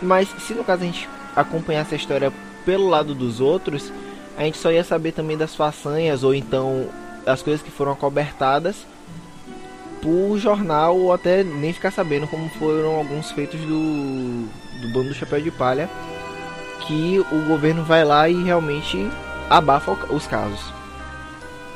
Mas 0.02 0.28
se 0.40 0.54
no 0.54 0.64
caso 0.64 0.82
a 0.82 0.86
gente 0.86 1.08
acompanhasse 1.34 1.94
a 1.94 1.96
história 1.96 2.32
pelo 2.64 2.88
lado 2.88 3.14
dos 3.14 3.40
outros, 3.40 3.92
a 4.36 4.42
gente 4.42 4.58
só 4.58 4.70
ia 4.70 4.84
saber 4.84 5.12
também 5.12 5.36
das 5.36 5.54
façanhas 5.54 6.24
ou 6.24 6.34
então 6.34 6.88
as 7.26 7.42
coisas 7.42 7.62
que 7.62 7.70
foram 7.70 7.92
acobertadas 7.92 8.86
por 10.02 10.38
jornal 10.38 10.96
ou 10.96 11.12
até 11.12 11.42
nem 11.42 11.72
ficar 11.72 11.90
sabendo 11.90 12.26
como 12.26 12.48
foram 12.50 12.96
alguns 12.96 13.30
feitos 13.30 13.60
do, 13.60 14.48
do 14.80 14.88
bando 14.88 15.08
do 15.08 15.14
Chapéu 15.14 15.40
de 15.40 15.50
Palha 15.50 15.88
que 16.86 17.18
o 17.30 17.46
governo 17.46 17.84
vai 17.84 18.04
lá 18.04 18.28
e 18.28 18.42
realmente 18.42 19.10
abafa 19.50 19.92
os 20.10 20.26
casos. 20.26 20.72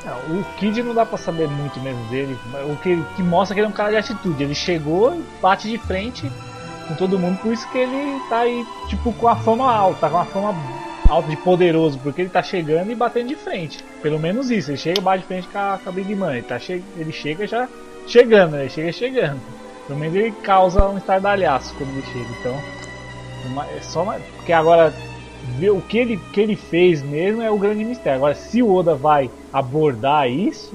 É, 0.05 0.11
o 0.33 0.45
Kid 0.59 0.83
não 0.83 0.95
dá 0.95 1.07
pra 1.07 1.19
saber 1.19 1.49
muito 1.49 1.79
mesmo 1.81 2.03
dele. 2.09 2.37
O 2.71 2.77
que, 2.77 3.01
que 3.15 3.23
mostra 3.23 3.55
que 3.55 3.61
ele 3.61 3.67
é 3.67 3.69
um 3.69 3.73
cara 3.73 3.91
de 3.91 3.97
atitude. 3.97 4.43
Ele 4.43 4.55
chegou, 4.55 5.23
bate 5.41 5.69
de 5.69 5.79
frente 5.79 6.31
com 6.89 6.95
todo 6.95 7.19
mundo, 7.19 7.39
por 7.39 7.53
isso 7.53 7.69
que 7.71 7.79
ele 7.79 8.21
tá 8.29 8.41
aí, 8.41 8.67
tipo, 8.89 9.13
com 9.13 9.29
a 9.29 9.37
fama 9.37 9.73
alta, 9.73 10.11
com 10.11 10.19
a 10.19 10.25
fama 10.25 10.55
alto 11.09 11.29
de 11.29 11.37
poderoso, 11.37 11.99
porque 11.99 12.23
ele 12.23 12.31
tá 12.31 12.43
chegando 12.43 12.91
e 12.91 12.95
batendo 12.95 13.29
de 13.29 13.37
frente. 13.37 13.85
Pelo 14.03 14.19
menos 14.19 14.51
isso, 14.51 14.71
ele 14.71 14.79
chega 14.79 14.99
e 14.99 15.03
bate 15.03 15.21
de 15.21 15.29
frente 15.29 15.49
com 15.49 15.59
a, 15.59 15.79
com 15.83 15.91
a 15.91 15.93
Big 15.93 16.15
Man. 16.15 16.33
Ele, 16.33 16.43
tá 16.43 16.59
che 16.59 16.83
ele 16.97 17.13
chega 17.13 17.47
já 17.47 17.69
chegando, 18.07 18.53
né? 18.53 18.63
Ele 18.63 18.71
chega 18.71 18.93
chegando. 18.93 19.41
Pelo 19.87 19.99
menos 19.99 20.17
ele 20.17 20.33
causa 20.43 20.89
um 20.89 20.99
estardalhaço 20.99 21.75
quando 21.77 21.91
ele 21.91 22.03
chega. 22.13 22.27
Então, 22.41 22.61
é 23.77 23.81
só 23.83 24.03
uma, 24.03 24.15
porque 24.37 24.53
agora 24.53 24.93
ver 25.59 25.71
o 25.71 25.81
que 25.81 25.99
ele, 25.99 26.17
que 26.33 26.41
ele 26.41 26.57
fez 26.57 27.03
mesmo 27.03 27.43
é 27.43 27.51
o 27.51 27.59
grande 27.59 27.85
mistério. 27.85 28.19
Agora, 28.19 28.35
se 28.35 28.63
o 28.63 28.73
Oda 28.73 28.95
vai 28.95 29.31
abordar 29.53 30.31
isso, 30.31 30.73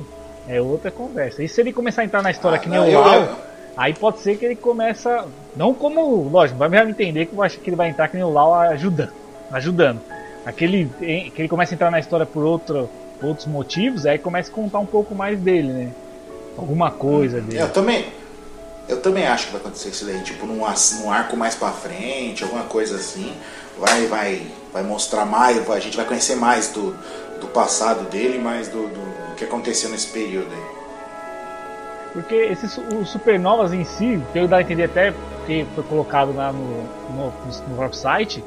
é 0.48 0.62
outra 0.62 0.92
conversa. 0.92 1.44
E 1.44 1.50
se 1.50 1.60
ele 1.62 1.74
começar 1.74 2.02
a 2.02 2.06
entrar 2.06 2.22
na 2.22 2.32
história 2.32 2.58
ah, 2.58 2.60
que 2.60 2.70
nem 2.70 2.80
não, 2.80 2.88
o 2.88 2.94
Lau, 2.94 3.30
aí 3.76 3.94
pode 3.94 4.20
ser 4.20 4.38
que 4.38 4.46
ele 4.46 4.56
começa, 4.56 5.26
não 5.56 5.74
como, 5.74 6.30
lógico, 6.30 6.58
vai 6.58 6.70
me 6.70 6.92
entender 6.92 7.26
que 7.26 7.36
eu 7.36 7.44
acho 7.44 7.60
que 7.60 7.70
ele 7.70 7.78
vai 7.78 7.90
entrar 7.90 8.08
que 8.08 8.16
nem 8.16 8.24
o 8.24 8.32
Lau 8.32 8.54
ajudando, 8.54 9.12
ajudando. 9.52 10.02
Aquele 10.46 10.90
que 10.98 11.42
ele 11.42 11.50
começa 11.50 11.74
a 11.74 11.76
entrar 11.76 11.92
na 11.92 12.00
história 12.00 12.26
por 12.26 12.44
outro, 12.44 12.90
outros 13.22 13.48
motivos, 13.48 14.06
aí 14.06 14.18
começa 14.18 14.50
a 14.50 14.54
contar 14.54 14.80
um 14.80 14.86
pouco 14.86 15.14
mais 15.14 15.38
dele, 15.40 15.68
né? 15.68 15.92
Alguma 16.58 16.90
coisa 16.90 17.42
dele. 17.42 17.62
Eu 17.62 17.70
também, 17.70 18.06
eu 18.88 19.02
também 19.02 19.28
acho 19.28 19.48
que 19.48 19.52
vai 19.52 19.62
acontecer 19.62 19.90
isso 19.90 20.06
daí, 20.06 20.22
tipo 20.22 20.46
num, 20.46 20.62
num 21.02 21.12
arco 21.12 21.36
mais 21.36 21.56
para 21.56 21.72
frente, 21.72 22.44
alguma 22.44 22.64
coisa 22.64 22.96
assim. 22.96 23.34
Vai, 23.78 24.08
vai, 24.08 24.48
vai 24.74 24.84
mostrar 24.84 25.26
mais, 25.26 25.70
a 25.70 25.80
gente 25.80 25.96
vai 25.96 26.06
conhecer 26.06 26.36
mais 26.36 26.70
do, 26.70 26.96
do 27.40 27.48
passado 27.48 28.10
dele, 28.10 28.40
mais 28.40 28.68
do, 28.68 28.88
do, 28.88 29.30
do 29.30 29.36
que 29.36 29.44
aconteceu 29.44 29.90
nesse 29.90 30.08
período 30.08 30.52
aí. 30.52 30.78
Porque 32.14 32.36
esses 32.36 32.78
os 32.78 33.10
supernovas 33.10 33.74
em 33.74 33.84
si, 33.84 34.20
pelo 34.34 34.48
dar 34.48 34.58
a 34.58 34.62
entender 34.62 34.86
até 34.86 35.14
que 35.46 35.68
foi 35.76 35.84
colocado 35.84 36.36
lá 36.36 36.52
no, 36.52 36.84
no, 37.14 37.34
no 37.70 37.80
website, 37.80 38.44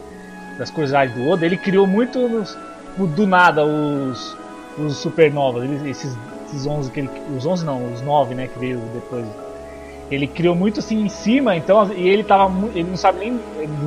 das 0.58 0.70
curiosidades 0.70 1.14
do 1.14 1.28
Oda, 1.28 1.46
ele 1.46 1.56
criou 1.56 1.86
muito 1.86 2.28
nos, 2.28 2.56
do 2.96 3.26
nada 3.26 3.64
os, 3.64 4.36
os 4.76 4.96
supernovas, 4.96 5.68
esses, 5.86 6.16
esses 6.46 6.66
11 6.66 6.90
que 6.90 7.00
ele, 7.00 7.10
os 7.36 7.46
11 7.46 7.64
não, 7.64 7.92
os 7.92 8.02
9, 8.02 8.34
né, 8.34 8.48
que 8.48 8.58
veio 8.58 8.78
depois. 8.92 9.24
Ele 10.10 10.26
criou 10.26 10.56
muito 10.56 10.80
assim 10.80 11.02
em 11.02 11.08
cima, 11.08 11.56
então 11.56 11.92
e 11.92 12.08
ele 12.08 12.24
tava 12.24 12.52
ele 12.74 12.90
não 12.90 12.96
sabe 12.96 13.20
nem 13.20 13.40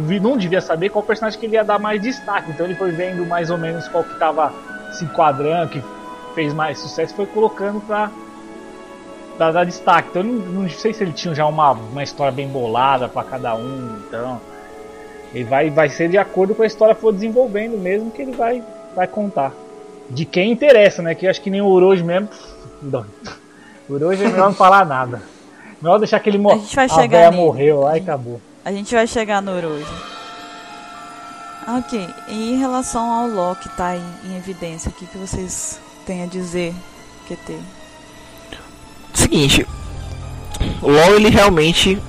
ele 0.07 0.19
não 0.21 0.37
devia 0.37 0.61
saber 0.61 0.89
qual 0.89 1.03
personagem 1.03 1.37
que 1.37 1.45
ele 1.45 1.55
ia 1.55 1.63
dar 1.63 1.79
mais 1.79 2.01
destaque, 2.01 2.51
então 2.51 2.65
ele 2.65 2.75
foi 2.75 2.91
vendo 2.91 3.25
mais 3.25 3.49
ou 3.49 3.57
menos 3.57 3.87
qual 3.89 4.03
que 4.03 4.17
tava 4.17 4.53
se 4.93 5.03
enquadrando, 5.03 5.69
que 5.69 5.83
fez 6.33 6.53
mais 6.53 6.79
sucesso, 6.79 7.13
foi 7.13 7.25
colocando 7.25 7.81
para 7.81 8.09
dar 9.37 9.65
destaque. 9.65 10.09
Então 10.09 10.21
eu 10.21 10.27
não, 10.27 10.61
não, 10.61 10.69
sei 10.69 10.93
se 10.93 11.03
ele 11.03 11.11
tinha 11.11 11.35
já 11.35 11.45
uma, 11.45 11.71
uma 11.71 12.03
história 12.03 12.31
bem 12.31 12.47
bolada 12.47 13.09
para 13.09 13.23
cada 13.23 13.55
um, 13.55 13.97
então 14.07 14.39
ele 15.33 15.43
vai, 15.43 15.69
vai 15.69 15.89
ser 15.89 16.09
de 16.09 16.17
acordo 16.17 16.53
com 16.53 16.63
a 16.63 16.67
história 16.67 16.95
for 16.95 17.11
desenvolvendo 17.11 17.77
mesmo 17.77 18.11
que 18.11 18.21
ele 18.21 18.31
vai, 18.31 18.63
vai 18.95 19.07
contar. 19.07 19.51
De 20.09 20.25
quem 20.25 20.51
interessa, 20.51 21.01
né? 21.01 21.15
Que 21.15 21.27
acho 21.27 21.41
que 21.41 21.49
nem 21.49 21.61
o 21.61 21.67
Orochi 21.67 22.03
mesmo. 22.03 22.29
Não. 22.81 23.05
O 23.89 24.13
é 24.13 24.15
não 24.37 24.53
falar 24.53 24.85
nada. 24.85 25.21
Melhor 25.83 25.97
deixar 25.97 26.21
que 26.21 26.29
ele 26.29 26.37
morreu. 26.37 26.59
A 26.59 26.61
gente 26.61 26.75
vai 26.77 26.85
a 26.85 26.87
chegar. 26.87 27.27
A 27.27 27.31
morreu 27.33 27.81
lá 27.81 27.97
e 27.97 27.99
acabou. 27.99 28.39
A 28.63 28.71
gente 28.71 28.95
vai 28.95 29.05
chegar 29.05 29.41
no 29.41 29.51
Orochi. 29.51 29.85
Ok, 31.67 32.07
e 32.29 32.53
em 32.53 32.57
relação 32.57 33.11
ao 33.11 33.27
Loki 33.27 33.67
tá 33.75 33.87
aí 33.87 34.03
em 34.23 34.37
evidência, 34.37 34.89
o 34.89 34.93
que, 34.93 35.05
que 35.05 35.17
vocês 35.17 35.79
têm 36.05 36.23
a 36.23 36.25
dizer, 36.25 36.73
QT? 37.27 37.57
Seguinte, 39.13 39.67
o 40.81 40.89
LoL 40.89 41.15
ele 41.15 41.29
realmente, 41.29 42.01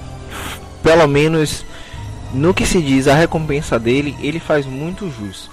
pelo 0.83 1.07
menos 1.07 1.65
no 2.33 2.55
que 2.55 2.67
se 2.67 2.81
diz 2.81 3.07
a 3.07 3.15
recompensa 3.15 3.79
dele, 3.79 4.17
ele 4.21 4.39
faz 4.39 4.67
muito 4.67 5.11
jus. 5.11 5.51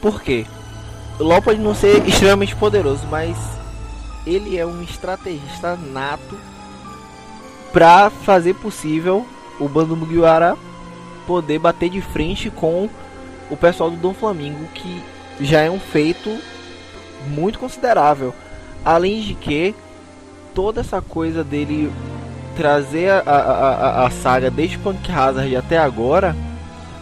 Por 0.00 0.20
quê? 0.20 0.46
O 1.18 1.24
LoL 1.24 1.42
pode 1.42 1.60
não 1.60 1.74
ser 1.74 2.06
extremamente 2.08 2.56
poderoso, 2.56 3.04
mas 3.08 3.36
ele 4.26 4.58
é 4.58 4.66
um 4.66 4.82
estrategista 4.82 5.76
nato 5.76 6.36
para 7.74 8.08
fazer 8.08 8.54
possível 8.54 9.26
o 9.58 9.68
bando 9.68 9.96
Mugiwara 9.96 10.56
poder 11.26 11.58
bater 11.58 11.90
de 11.90 12.00
frente 12.00 12.48
com 12.48 12.88
o 13.50 13.56
pessoal 13.56 13.90
do 13.90 13.96
Dom 13.96 14.14
Flamingo, 14.14 14.64
que 14.72 15.02
já 15.40 15.60
é 15.60 15.70
um 15.70 15.80
feito 15.80 16.38
muito 17.26 17.58
considerável. 17.58 18.32
Além 18.84 19.20
de 19.22 19.34
que 19.34 19.74
toda 20.54 20.82
essa 20.82 21.02
coisa 21.02 21.42
dele 21.42 21.92
trazer 22.56 23.10
a, 23.10 23.18
a, 23.26 23.38
a, 23.38 24.06
a 24.06 24.10
saga 24.10 24.52
desde 24.52 24.78
Punk 24.78 25.10
Hazard 25.10 25.56
até 25.56 25.76
agora 25.76 26.36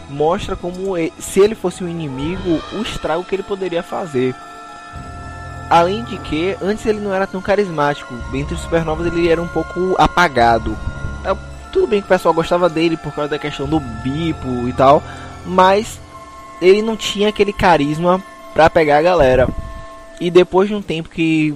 mostra 0.09 0.55
como 0.55 0.95
se 1.19 1.39
ele 1.39 1.53
fosse 1.53 1.83
um 1.83 1.87
inimigo, 1.87 2.59
o 2.73 2.81
estrago 2.81 3.23
que 3.23 3.35
ele 3.35 3.43
poderia 3.43 3.83
fazer. 3.83 4.35
Além 5.73 6.03
de 6.03 6.19
que, 6.19 6.55
antes 6.61 6.85
ele 6.85 6.99
não 6.99 7.11
era 7.11 7.25
tão 7.25 7.41
carismático. 7.41 8.13
Entre 8.31 8.53
os 8.53 8.61
supernovas 8.61 9.07
ele 9.07 9.27
era 9.27 9.41
um 9.41 9.47
pouco 9.47 9.95
apagado. 9.97 10.77
É, 11.25 11.35
tudo 11.71 11.87
bem 11.87 11.99
que 11.99 12.05
o 12.05 12.09
pessoal 12.09 12.31
gostava 12.31 12.69
dele 12.69 12.95
por 12.95 13.11
causa 13.11 13.31
da 13.31 13.39
questão 13.39 13.67
do 13.67 13.79
bipo 13.79 14.67
e 14.67 14.73
tal, 14.73 15.01
mas 15.43 15.99
ele 16.61 16.83
não 16.83 16.95
tinha 16.95 17.29
aquele 17.29 17.51
carisma 17.51 18.21
pra 18.53 18.69
pegar 18.69 18.99
a 18.99 19.01
galera. 19.01 19.49
E 20.21 20.29
depois 20.29 20.69
de 20.69 20.75
um 20.75 20.81
tempo 20.81 21.09
que 21.09 21.55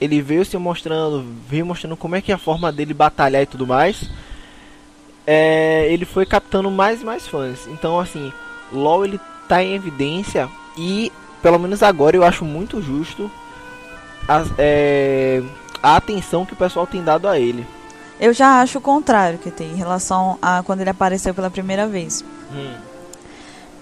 ele 0.00 0.20
veio 0.20 0.44
se 0.44 0.58
mostrando, 0.58 1.24
veio 1.48 1.64
mostrando 1.64 1.96
como 1.96 2.16
é 2.16 2.20
que 2.20 2.32
é 2.32 2.34
a 2.34 2.38
forma 2.38 2.72
dele 2.72 2.92
batalhar 2.92 3.42
e 3.42 3.46
tudo 3.46 3.64
mais, 3.64 4.10
é, 5.24 5.86
ele 5.88 6.04
foi 6.04 6.26
captando 6.26 6.68
mais 6.68 7.02
e 7.02 7.04
mais 7.04 7.28
fãs. 7.28 7.68
Então, 7.68 8.00
assim, 8.00 8.32
LoL 8.72 9.04
ele 9.04 9.20
tá 9.46 9.62
em 9.62 9.76
evidência 9.76 10.48
e, 10.76 11.12
pelo 11.40 11.60
menos 11.60 11.80
agora, 11.80 12.16
eu 12.16 12.24
acho 12.24 12.44
muito 12.44 12.82
justo 12.82 13.30
a, 14.28 14.42
é, 14.58 15.42
a 15.82 15.96
atenção 15.96 16.44
que 16.46 16.52
o 16.52 16.56
pessoal 16.56 16.86
tem 16.86 17.02
dado 17.02 17.28
a 17.28 17.38
ele. 17.38 17.66
Eu 18.20 18.32
já 18.32 18.60
acho 18.60 18.78
o 18.78 18.80
contrário 18.80 19.38
que 19.38 19.50
tem 19.50 19.72
em 19.72 19.76
relação 19.76 20.38
a 20.40 20.62
quando 20.62 20.80
ele 20.80 20.90
apareceu 20.90 21.34
pela 21.34 21.50
primeira 21.50 21.86
vez. 21.86 22.24
Hum. 22.52 22.74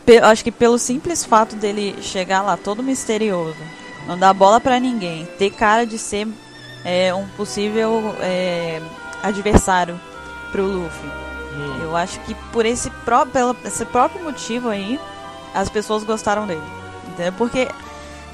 Pe- 0.06 0.18
acho 0.18 0.42
que 0.42 0.50
pelo 0.50 0.78
simples 0.78 1.24
fato 1.24 1.56
dele 1.56 1.96
chegar 2.00 2.40
lá 2.42 2.56
todo 2.56 2.82
misterioso, 2.82 3.58
não 4.06 4.18
dar 4.18 4.32
bola 4.32 4.58
pra 4.58 4.80
ninguém, 4.80 5.26
ter 5.38 5.50
cara 5.50 5.84
de 5.84 5.98
ser 5.98 6.26
é, 6.84 7.12
um 7.14 7.26
possível 7.36 8.14
é, 8.20 8.80
adversário 9.22 10.00
pro 10.50 10.64
Luffy. 10.64 11.10
Hum. 11.54 11.78
Eu 11.82 11.96
acho 11.96 12.18
que 12.20 12.34
por 12.50 12.64
esse, 12.64 12.88
pró 13.04 13.26
pelo, 13.26 13.54
esse 13.64 13.84
próprio 13.84 14.24
motivo 14.24 14.70
aí, 14.70 14.98
as 15.54 15.68
pessoas 15.68 16.02
gostaram 16.02 16.46
dele. 16.46 16.62
Entendeu? 17.08 17.32
Porque, 17.36 17.68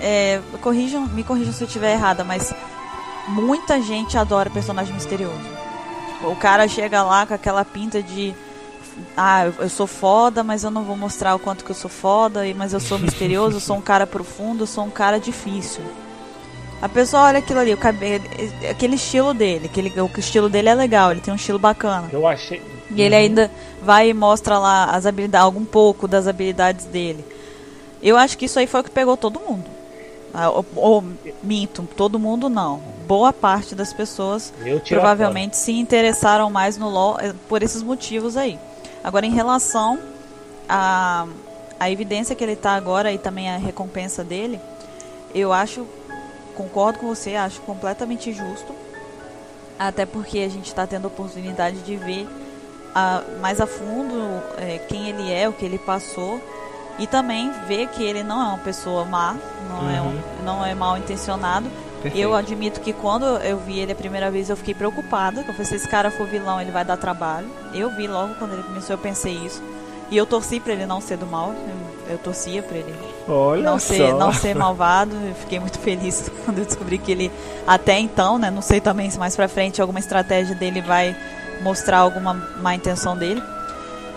é, 0.00 0.40
corrijam, 0.60 1.06
me 1.06 1.22
corrijam 1.24 1.52
se 1.52 1.62
eu 1.62 1.66
estiver 1.66 1.92
errada, 1.92 2.24
mas 2.24 2.54
muita 3.28 3.80
gente 3.80 4.16
adora 4.16 4.50
personagem 4.50 4.94
misterioso. 4.94 5.40
O 6.22 6.34
cara 6.36 6.66
chega 6.68 7.02
lá 7.02 7.26
com 7.26 7.34
aquela 7.34 7.64
pinta 7.64 8.02
de. 8.02 8.34
Ah, 9.16 9.46
eu- 9.58 9.68
sou 9.68 9.86
foda, 9.86 10.42
mas 10.42 10.64
eu 10.64 10.70
não 10.70 10.82
vou 10.82 10.96
mostrar 10.96 11.34
o 11.34 11.38
quanto 11.38 11.64
que 11.64 11.70
eu 11.70 11.74
sou 11.74 11.90
foda, 11.90 12.46
e- 12.46 12.54
mas 12.54 12.72
eu 12.72 12.80
sou 12.80 12.98
misterioso, 12.98 13.56
eu 13.56 13.60
sou 13.60 13.76
um 13.76 13.80
cara 13.82 14.06
profundo, 14.06 14.62
eu 14.62 14.66
sou 14.66 14.84
um 14.84 14.90
cara 14.90 15.20
difícil. 15.20 15.82
A 16.80 16.88
pessoa 16.88 17.24
olha 17.24 17.38
aquilo 17.38 17.60
ali, 17.60 17.72
o 17.74 17.76
cabelo, 17.76 18.24
aquele 18.70 18.96
estilo 18.96 19.34
dele, 19.34 19.66
aquele, 19.66 19.92
o 20.00 20.10
estilo 20.18 20.48
dele 20.48 20.68
é 20.70 20.74
legal, 20.74 21.10
ele 21.10 21.20
tem 21.20 21.32
um 21.32 21.36
estilo 21.36 21.58
bacana. 21.58 22.08
Eu 22.12 22.26
achei. 22.26 22.62
E 22.90 23.02
ele 23.02 23.14
ainda 23.14 23.50
vai 23.82 24.10
e 24.10 24.14
mostra 24.14 24.58
lá 24.58 24.84
as 24.86 25.04
habilidades, 25.06 25.44
algum 25.44 25.64
pouco 25.64 26.06
das 26.08 26.26
habilidades 26.26 26.86
dele. 26.86 27.24
Eu 28.02 28.16
acho 28.16 28.36
que 28.38 28.44
isso 28.46 28.58
aí 28.58 28.66
foi 28.66 28.80
o 28.80 28.84
que 28.84 28.90
pegou 28.90 29.16
todo 29.16 29.40
mundo. 29.40 29.64
Ah, 30.34 30.50
ou, 30.50 30.66
ou, 30.76 31.04
minto, 31.42 31.88
todo 31.96 32.18
mundo 32.18 32.48
não. 32.48 32.80
Boa 33.06 33.32
parte 33.32 33.74
das 33.74 33.92
pessoas 33.92 34.52
provavelmente 34.96 35.56
se 35.56 35.72
interessaram 35.72 36.50
mais 36.50 36.76
no 36.76 36.88
LoL 36.90 37.18
eh, 37.20 37.32
por 37.48 37.62
esses 37.62 37.82
motivos 37.82 38.36
aí. 38.36 38.58
Agora, 39.02 39.24
em 39.24 39.30
relação 39.30 39.98
à 40.68 41.26
a, 41.78 41.90
evidência 41.90 42.34
que 42.34 42.42
ele 42.42 42.52
está 42.52 42.72
agora 42.72 43.12
e 43.12 43.18
também 43.18 43.48
a 43.48 43.56
recompensa 43.56 44.24
dele, 44.24 44.60
eu 45.34 45.52
acho, 45.52 45.86
concordo 46.56 46.98
com 46.98 47.06
você, 47.06 47.36
acho 47.36 47.60
completamente 47.62 48.32
justo. 48.32 48.74
Até 49.78 50.04
porque 50.06 50.38
a 50.40 50.48
gente 50.48 50.66
está 50.66 50.86
tendo 50.86 51.04
a 51.04 51.08
oportunidade 51.08 51.78
de 51.80 51.96
ver 51.96 52.26
a- 52.94 53.22
mais 53.40 53.60
a 53.60 53.66
fundo 53.66 54.14
eh, 54.58 54.80
quem 54.88 55.08
ele 55.10 55.30
é, 55.32 55.48
o 55.48 55.52
que 55.52 55.64
ele 55.64 55.78
passou. 55.78 56.40
E 56.98 57.06
também 57.06 57.52
ver 57.66 57.88
que 57.88 58.02
ele 58.02 58.22
não 58.22 58.40
é 58.40 58.46
uma 58.46 58.58
pessoa 58.58 59.04
má, 59.04 59.36
não, 59.68 59.90
é, 59.90 60.00
um, 60.00 60.44
não 60.44 60.64
é 60.64 60.74
mal 60.74 60.96
intencionado. 60.96 61.68
Perfeito. 62.02 62.18
Eu 62.22 62.34
admito 62.34 62.80
que 62.80 62.92
quando 62.92 63.24
eu 63.24 63.58
vi 63.58 63.78
ele 63.78 63.92
a 63.92 63.94
primeira 63.94 64.30
vez 64.30 64.48
eu 64.48 64.56
fiquei 64.56 64.74
preocupada. 64.74 65.40
Eu 65.40 65.52
falei, 65.52 65.64
se 65.64 65.74
esse 65.74 65.88
cara 65.88 66.10
for 66.10 66.26
vilão, 66.26 66.60
ele 66.60 66.70
vai 66.70 66.84
dar 66.84 66.96
trabalho. 66.96 67.48
Eu 67.74 67.90
vi 67.90 68.06
logo 68.06 68.34
quando 68.34 68.52
ele 68.52 68.62
começou, 68.62 68.94
eu 68.94 68.98
pensei 68.98 69.34
isso. 69.34 69.62
E 70.10 70.16
eu 70.16 70.24
torci 70.24 70.60
pra 70.60 70.72
ele 70.72 70.86
não 70.86 71.00
ser 71.00 71.16
do 71.16 71.26
mal. 71.26 71.52
Eu, 71.52 72.12
eu 72.12 72.18
torcia 72.18 72.62
pra 72.62 72.76
ele 72.76 72.94
Olha 73.28 73.62
não 73.62 73.78
ser, 73.78 74.14
não 74.14 74.32
ser 74.32 74.54
malvado. 74.54 75.16
Eu 75.16 75.34
fiquei 75.34 75.58
muito 75.58 75.78
feliz 75.78 76.30
quando 76.44 76.58
eu 76.58 76.64
descobri 76.64 76.98
que 76.98 77.10
ele, 77.10 77.32
até 77.66 77.98
então, 77.98 78.38
né? 78.38 78.50
Não 78.50 78.62
sei 78.62 78.80
também 78.80 79.10
se 79.10 79.18
mais 79.18 79.34
pra 79.34 79.48
frente 79.48 79.80
alguma 79.80 79.98
estratégia 79.98 80.54
dele 80.54 80.80
vai 80.80 81.16
mostrar 81.62 81.98
alguma 81.98 82.34
má 82.34 82.74
intenção 82.74 83.16
dele. 83.16 83.42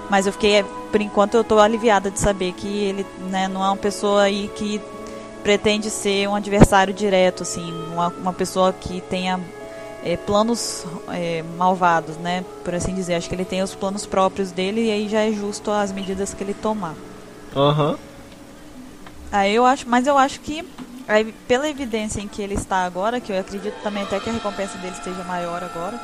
Mas 0.09 0.25
eu 0.25 0.33
fiquei, 0.33 0.63
por 0.91 0.99
enquanto, 1.01 1.35
eu 1.35 1.43
tô 1.43 1.59
aliviada 1.59 2.09
de 2.09 2.19
saber 2.19 2.53
que 2.53 2.67
ele 2.67 3.05
né, 3.29 3.47
não 3.47 3.63
é 3.63 3.67
uma 3.67 3.77
pessoa 3.77 4.23
aí 4.23 4.49
que 4.55 4.81
pretende 5.43 5.89
ser 5.89 6.27
um 6.27 6.35
adversário 6.35 6.93
direto, 6.93 7.43
assim, 7.43 7.71
uma, 7.91 8.07
uma 8.07 8.33
pessoa 8.33 8.73
que 8.73 9.01
tenha 9.01 9.39
é, 10.03 10.17
planos 10.17 10.85
é, 11.09 11.43
malvados, 11.57 12.17
né, 12.17 12.43
por 12.63 12.73
assim 12.73 12.93
dizer. 12.93 13.15
Acho 13.15 13.29
que 13.29 13.35
ele 13.35 13.45
tem 13.45 13.61
os 13.61 13.75
planos 13.75 14.05
próprios 14.05 14.51
dele 14.51 14.87
e 14.87 14.91
aí 14.91 15.07
já 15.07 15.21
é 15.21 15.31
justo 15.31 15.71
as 15.71 15.91
medidas 15.91 16.33
que 16.33 16.43
ele 16.43 16.53
tomar. 16.53 16.95
Aham. 17.55 17.97
Aí 19.31 19.53
eu 19.53 19.65
acho, 19.65 19.87
mas 19.87 20.07
eu 20.07 20.17
acho 20.17 20.39
que 20.39 20.67
aí, 21.07 21.31
pela 21.47 21.69
evidência 21.69 22.19
em 22.19 22.27
que 22.27 22.41
ele 22.41 22.55
está 22.55 22.83
agora, 22.83 23.19
que 23.19 23.31
eu 23.31 23.39
acredito 23.39 23.75
também 23.83 24.03
até 24.03 24.19
que 24.19 24.29
a 24.29 24.33
recompensa 24.33 24.77
dele 24.79 24.95
esteja 24.95 25.23
maior 25.23 25.63
agora, 25.63 25.99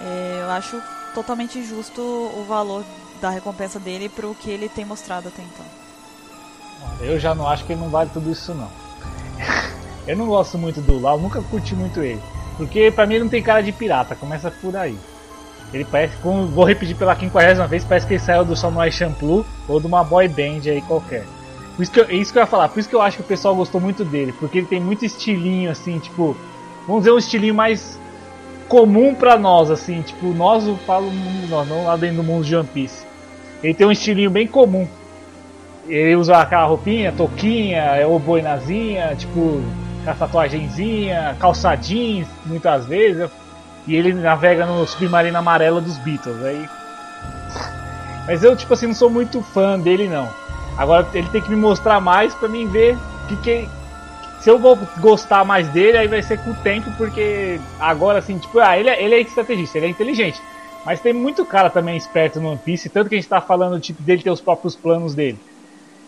é, 0.00 0.40
eu 0.42 0.50
acho 0.50 0.82
totalmente 1.14 1.62
justo 1.62 2.02
o 2.02 2.44
valor 2.48 2.84
da 3.20 3.30
recompensa 3.30 3.78
dele 3.78 4.08
pro 4.08 4.34
que 4.34 4.50
ele 4.50 4.68
tem 4.68 4.84
mostrado 4.84 5.28
até 5.28 5.42
então. 5.42 5.66
Eu 7.00 7.18
já 7.18 7.34
não 7.34 7.48
acho 7.48 7.64
que 7.64 7.72
ele 7.72 7.80
não 7.80 7.88
vale 7.88 8.10
tudo 8.12 8.30
isso 8.30 8.54
não. 8.54 8.70
Eu 10.06 10.16
não 10.16 10.26
gosto 10.26 10.58
muito 10.58 10.82
do 10.82 11.00
Lau, 11.00 11.18
nunca 11.18 11.40
curti 11.40 11.74
muito 11.74 12.02
ele. 12.02 12.20
Porque 12.58 12.90
pra 12.90 13.06
mim 13.06 13.14
ele 13.14 13.24
não 13.24 13.30
tem 13.30 13.42
cara 13.42 13.62
de 13.62 13.72
pirata, 13.72 14.14
começa 14.14 14.50
por 14.50 14.76
aí. 14.76 14.98
Ele 15.72 15.84
parece, 15.84 16.16
como 16.18 16.46
vou 16.46 16.64
repetir 16.64 16.94
pela 16.94 17.16
50 17.16 17.66
vez, 17.66 17.84
parece 17.84 18.06
que 18.06 18.14
ele 18.14 18.20
saiu 18.20 18.44
do 18.44 18.54
Samurai 18.54 18.92
Champloo 18.92 19.44
ou 19.66 19.80
de 19.80 19.86
uma 19.86 20.04
boy 20.04 20.28
band 20.28 20.60
aí 20.66 20.82
qualquer. 20.82 21.24
Por 21.74 21.82
isso 21.82 21.90
que 21.90 22.00
eu, 22.00 22.04
é 22.04 22.14
isso 22.14 22.32
que 22.32 22.38
eu 22.38 22.42
ia 22.42 22.46
falar, 22.46 22.68
por 22.68 22.78
isso 22.78 22.88
que 22.88 22.94
eu 22.94 23.02
acho 23.02 23.16
que 23.16 23.22
o 23.22 23.26
pessoal 23.26 23.56
gostou 23.56 23.80
muito 23.80 24.04
dele, 24.04 24.32
porque 24.38 24.58
ele 24.58 24.66
tem 24.66 24.80
muito 24.80 25.04
estilinho 25.04 25.70
assim, 25.70 25.98
tipo, 25.98 26.36
vamos 26.86 27.02
dizer 27.02 27.12
um 27.12 27.18
estilinho 27.18 27.54
mais 27.54 27.98
comum 28.68 29.14
pra 29.14 29.38
nós, 29.38 29.70
assim, 29.70 30.02
tipo, 30.02 30.26
nós 30.28 30.64
falo 30.86 31.10
nós, 31.48 31.68
não 31.68 31.84
lá 31.84 31.96
dentro 31.96 32.16
do 32.16 32.22
mundo 32.22 32.44
de 32.44 32.56
One 32.56 32.68
Piece. 32.68 33.06
Ele 33.62 33.74
tem 33.74 33.86
um 33.86 33.92
estilinho 33.92 34.30
bem 34.30 34.46
comum. 34.46 34.86
Ele 35.86 36.16
usa 36.16 36.38
aquela 36.38 36.64
roupinha, 36.64 37.12
touquinha, 37.12 37.80
é 37.80 38.06
o 38.06 38.18
boinazinha, 38.18 39.14
tipo, 39.16 39.62
a 40.06 40.14
tatuagenzinha, 40.14 41.36
calça 41.38 41.74
jeans, 41.74 42.26
muitas 42.46 42.86
vezes. 42.86 43.30
E 43.86 43.94
ele 43.94 44.14
navega 44.14 44.64
no 44.66 44.86
submarino 44.86 45.38
amarelo 45.38 45.80
dos 45.80 45.98
Beatles. 45.98 46.42
Aí... 46.42 46.68
Mas 48.26 48.42
eu, 48.42 48.56
tipo 48.56 48.72
assim, 48.72 48.86
não 48.86 48.94
sou 48.94 49.10
muito 49.10 49.42
fã 49.42 49.78
dele, 49.78 50.08
não. 50.08 50.28
Agora 50.76 51.06
ele 51.14 51.28
tem 51.28 51.40
que 51.40 51.50
me 51.50 51.56
mostrar 51.56 52.00
mais 52.00 52.34
pra 52.34 52.48
mim 52.48 52.66
ver 52.66 52.96
que, 53.28 53.36
que 53.36 53.68
se 54.44 54.50
eu 54.50 54.58
vou 54.58 54.78
gostar 55.00 55.42
mais 55.42 55.66
dele, 55.70 55.96
aí 55.96 56.06
vai 56.06 56.20
ser 56.22 56.38
com 56.38 56.50
o 56.50 56.54
tempo, 56.56 56.90
porque 56.98 57.58
agora, 57.80 58.18
assim, 58.18 58.36
tipo, 58.36 58.58
ah, 58.58 58.78
ele 58.78 58.90
é, 58.90 59.02
ele 59.02 59.14
é 59.14 59.20
estrategista, 59.22 59.78
ele 59.78 59.86
é 59.86 59.88
inteligente. 59.88 60.38
Mas 60.84 61.00
tem 61.00 61.14
muito 61.14 61.46
cara 61.46 61.70
também 61.70 61.96
esperto 61.96 62.38
no 62.38 62.50
One 62.50 62.60
Piece, 62.62 62.90
tanto 62.90 63.08
que 63.08 63.14
a 63.14 63.18
gente 63.18 63.26
tá 63.26 63.40
falando 63.40 63.80
tipo, 63.80 64.02
dele 64.02 64.22
ter 64.22 64.30
os 64.30 64.42
próprios 64.42 64.76
planos 64.76 65.14
dele. 65.14 65.40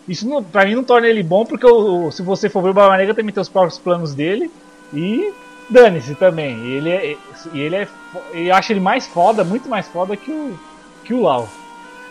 Isso 0.06 0.28
não, 0.28 0.44
pra 0.44 0.66
mim 0.66 0.74
não 0.74 0.84
torna 0.84 1.08
ele 1.08 1.22
bom, 1.22 1.46
porque 1.46 1.66
o- 1.66 2.10
se 2.12 2.22
você 2.22 2.50
for 2.50 2.62
ver 2.62 2.68
o 2.70 2.74
Barba 2.74 2.98
Negra 2.98 3.14
também 3.14 3.32
tem 3.32 3.40
os 3.40 3.48
próprios 3.48 3.78
planos 3.78 4.14
dele. 4.14 4.50
E 4.92 5.32
dane-se 5.70 6.14
também. 6.14 6.58
Ele 6.66 6.90
é. 6.90 7.16
Ele 7.54 7.74
é. 7.74 7.88
Eu 8.34 8.54
acho 8.54 8.70
ele 8.70 8.80
mais 8.80 9.06
foda, 9.06 9.42
muito 9.44 9.66
mais 9.66 9.88
foda 9.88 10.14
que 10.14 10.30
o. 10.30 10.58
que 11.04 11.14
o 11.14 11.22
Lau. 11.22 11.48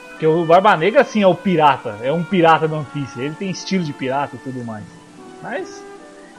Porque 0.09 0.25
o 0.25 0.43
Barba 0.43 0.75
Negra 0.75 1.01
assim 1.01 1.21
é 1.21 1.27
o 1.27 1.35
pirata. 1.35 1.99
É 2.01 2.11
um 2.11 2.23
pirata 2.23 2.67
do 2.67 2.75
One 2.75 2.88
Piece. 2.91 3.21
Ele 3.21 3.35
tem 3.35 3.49
estilo 3.51 3.83
de 3.83 3.93
pirata 3.93 4.35
e 4.35 4.39
tudo 4.39 4.65
mais. 4.65 4.83
Mas. 5.41 5.85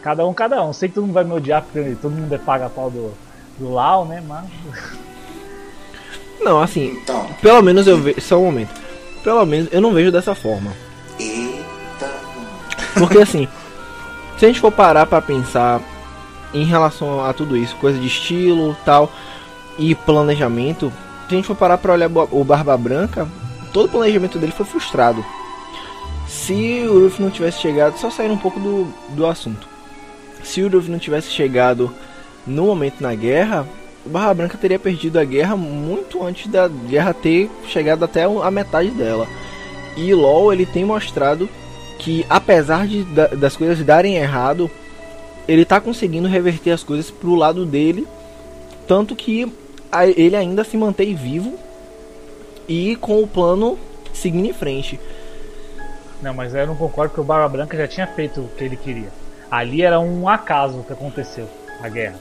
Cada 0.07 0.25
um, 0.25 0.33
cada 0.33 0.63
um. 0.63 0.73
Sei 0.73 0.89
que 0.89 0.95
todo 0.95 1.03
mundo 1.03 1.15
vai 1.15 1.25
me 1.25 1.33
odiar 1.33 1.63
porque 1.63 1.97
todo 2.01 2.13
mundo 2.13 2.33
é 2.33 2.39
paga-pau 2.39 2.89
do, 2.89 3.13
do 3.59 3.73
Lau, 3.73 4.05
né? 4.05 4.23
Mas. 4.25 4.45
Não, 6.41 6.63
assim, 6.63 6.97
Então, 7.03 7.27
pelo 7.43 7.61
menos 7.61 7.89
eu 7.89 7.99
vejo. 7.99 8.21
Só 8.21 8.39
um 8.39 8.45
momento. 8.45 8.71
Pelo 9.25 9.45
menos 9.45 9.69
eu 9.73 9.81
não 9.81 9.93
vejo 9.93 10.13
dessa 10.13 10.33
forma. 10.33 10.73
eita. 11.19 12.09
Porque 12.97 13.19
assim, 13.19 13.49
se 14.39 14.45
a 14.45 14.49
gente 14.49 14.61
for 14.61 14.71
parar 14.71 15.07
pra 15.07 15.21
pensar 15.21 15.81
em 16.55 16.65
relação 16.65 17.25
a 17.25 17.33
tudo 17.33 17.57
isso, 17.57 17.75
coisa 17.75 17.99
de 17.99 18.07
estilo 18.07 18.77
tal 18.85 19.11
e 19.77 19.93
planejamento, 19.93 20.93
se 21.29 21.35
a 21.35 21.37
gente 21.37 21.49
for 21.49 21.57
parar 21.57 21.79
pra 21.79 21.95
olhar 21.95 22.09
o 22.31 22.45
Barba 22.45 22.77
Branca, 22.77 23.27
todo 23.73 23.87
o 23.87 23.91
planejamento 23.91 24.39
dele 24.39 24.53
foi 24.53 24.67
frustrado. 24.67 25.25
Se 26.29 26.87
o 26.89 27.03
Ruff 27.03 27.21
não 27.21 27.29
tivesse 27.29 27.59
chegado, 27.59 27.99
só 27.99 28.09
sair 28.09 28.31
um 28.31 28.39
pouco 28.39 28.61
do, 28.61 28.87
do 29.09 29.27
assunto. 29.27 29.75
Se 30.47 30.63
Ruff 30.63 30.89
não 30.91 30.99
tivesse 30.99 31.31
chegado 31.31 31.93
no 32.47 32.67
momento 32.67 33.01
na 33.01 33.15
guerra, 33.15 33.67
o 34.05 34.09
Barba 34.09 34.35
Branca 34.35 34.57
teria 34.57 34.79
perdido 34.79 35.19
a 35.19 35.25
guerra 35.25 35.57
muito 35.57 36.23
antes 36.23 36.47
da 36.47 36.69
guerra 36.69 37.13
ter 37.13 37.51
chegado 37.67 38.05
até 38.05 38.23
a 38.25 38.51
metade 38.51 38.91
dela. 38.91 39.27
E 39.97 40.15
LoL 40.15 40.53
ele 40.53 40.65
tem 40.65 40.85
mostrado 40.85 41.49
que 41.99 42.25
apesar 42.31 42.87
de, 42.87 43.03
da- 43.05 43.27
das 43.29 43.57
coisas 43.57 43.85
darem 43.85 44.17
errado, 44.17 44.71
ele 45.49 45.65
tá 45.65 45.81
conseguindo 45.81 46.29
reverter 46.29 46.71
as 46.71 46.85
coisas 46.85 47.11
pro 47.11 47.35
lado 47.35 47.67
dele, 47.67 48.07
tanto 48.87 49.17
que 49.17 49.51
ele 50.17 50.37
ainda 50.37 50.63
se 50.63 50.77
mantém 50.77 51.15
vivo 51.15 51.55
e 52.69 52.95
com 52.97 53.23
o 53.23 53.27
plano 53.27 53.79
seguindo 54.13 54.47
em 54.47 54.53
frente. 54.53 55.01
Não, 56.23 56.33
mas 56.35 56.55
eu 56.55 56.67
não 56.67 56.77
concordo 56.77 57.15
que 57.15 57.21
o 57.21 57.25
Barba 57.25 57.49
Branca 57.49 57.77
já 57.77 57.89
tinha 57.89 58.07
feito 58.07 58.41
o 58.41 58.49
que 58.57 58.65
ele 58.65 58.77
queria. 58.77 59.09
Ali 59.51 59.83
era 59.83 60.01
um 60.01 60.29
acaso 60.29 60.83
que 60.83 60.93
aconteceu, 60.93 61.49
a 61.83 61.89
guerra. 61.89 62.17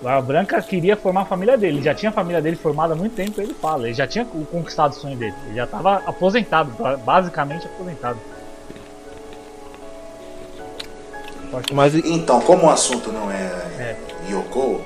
O 0.00 0.04
Barba 0.04 0.22
Branca 0.22 0.62
queria 0.62 0.96
formar 0.96 1.22
a 1.22 1.24
família 1.26 1.58
dele, 1.58 1.78
ele 1.78 1.84
já 1.84 1.94
tinha 1.94 2.10
a 2.10 2.12
família 2.12 2.40
dele 2.40 2.56
formada 2.56 2.94
há 2.94 2.96
muito 2.96 3.14
tempo, 3.14 3.40
ele 3.40 3.54
fala. 3.54 3.86
Ele 3.86 3.94
já 3.94 4.06
tinha 4.06 4.24
conquistado 4.24 4.92
o 4.92 4.94
sonho 4.94 5.16
dele, 5.16 5.34
ele 5.46 5.56
já 5.56 5.64
estava 5.64 5.96
aposentado, 6.06 6.72
basicamente 7.04 7.66
aposentado. 7.66 8.18
Mas... 11.72 11.94
Então, 11.94 12.40
como 12.40 12.66
o 12.66 12.70
assunto 12.70 13.10
não 13.10 13.30
é, 13.30 13.42
é. 13.78 13.96
Yoko, 14.30 14.80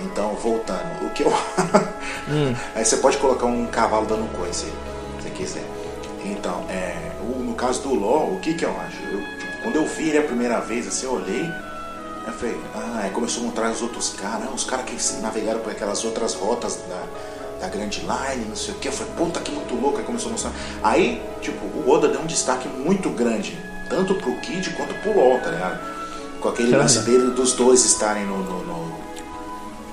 então 0.00 0.34
voltando, 0.34 1.06
o 1.06 1.10
que 1.10 1.22
eu. 1.22 1.30
hum. 2.28 2.54
Aí 2.74 2.84
você 2.84 2.98
pode 2.98 3.16
colocar 3.16 3.46
um 3.46 3.66
cavalo 3.66 4.06
dando 4.06 4.30
coisa 4.36 4.52
se 4.52 4.72
você 5.18 5.30
quiser. 5.30 5.64
Então, 6.24 6.64
é, 6.68 7.12
no 7.22 7.54
caso 7.54 7.82
do 7.82 7.94
LOL, 7.94 8.34
o 8.34 8.40
que, 8.40 8.54
que 8.54 8.64
eu 8.64 8.74
acho? 8.80 9.02
Eu, 9.04 9.35
quando 9.66 9.74
eu 9.74 9.84
vi 9.84 10.10
ele 10.10 10.18
a 10.18 10.22
primeira 10.22 10.60
vez, 10.60 10.86
assim, 10.86 11.06
eu 11.06 11.14
olhei, 11.14 11.52
eu 12.24 12.32
falei, 12.34 12.56
ah, 12.72 13.00
aí 13.02 13.10
começou 13.10 13.42
a 13.42 13.46
mostrar 13.46 13.68
os 13.72 13.82
outros 13.82 14.10
caras, 14.10 14.48
os 14.54 14.62
caras 14.62 14.84
que 14.84 15.20
navegaram 15.20 15.58
por 15.58 15.72
aquelas 15.72 16.04
outras 16.04 16.34
rotas 16.34 16.78
da, 16.88 17.66
da 17.66 17.68
Grand 17.68 17.90
Line, 17.90 18.44
não 18.48 18.54
sei 18.54 18.74
o 18.74 18.78
que. 18.78 18.86
Eu 18.86 18.92
falei, 18.92 19.12
puta 19.16 19.40
que 19.40 19.50
muito 19.50 19.74
louco, 19.74 19.98
aí 19.98 20.04
começou 20.04 20.28
a 20.28 20.32
mostrar. 20.32 20.52
Aí, 20.84 21.20
tipo, 21.40 21.66
o 21.66 21.90
Oda 21.90 22.06
deu 22.06 22.20
um 22.20 22.26
destaque 22.26 22.68
muito 22.68 23.10
grande 23.10 23.58
tanto 23.90 24.14
pro 24.14 24.36
Kid 24.36 24.70
quanto 24.70 24.94
pro 25.02 25.16
LOL, 25.16 25.40
tá 25.40 25.50
ligado? 25.50 25.80
Com 26.40 26.48
aquele 26.48 26.70
Caramba. 26.70 26.84
lance 26.84 27.00
dele 27.00 27.32
dos 27.32 27.54
dois 27.54 27.84
estarem 27.84 28.24
no, 28.24 28.38
no, 28.38 28.64
no, 28.64 28.98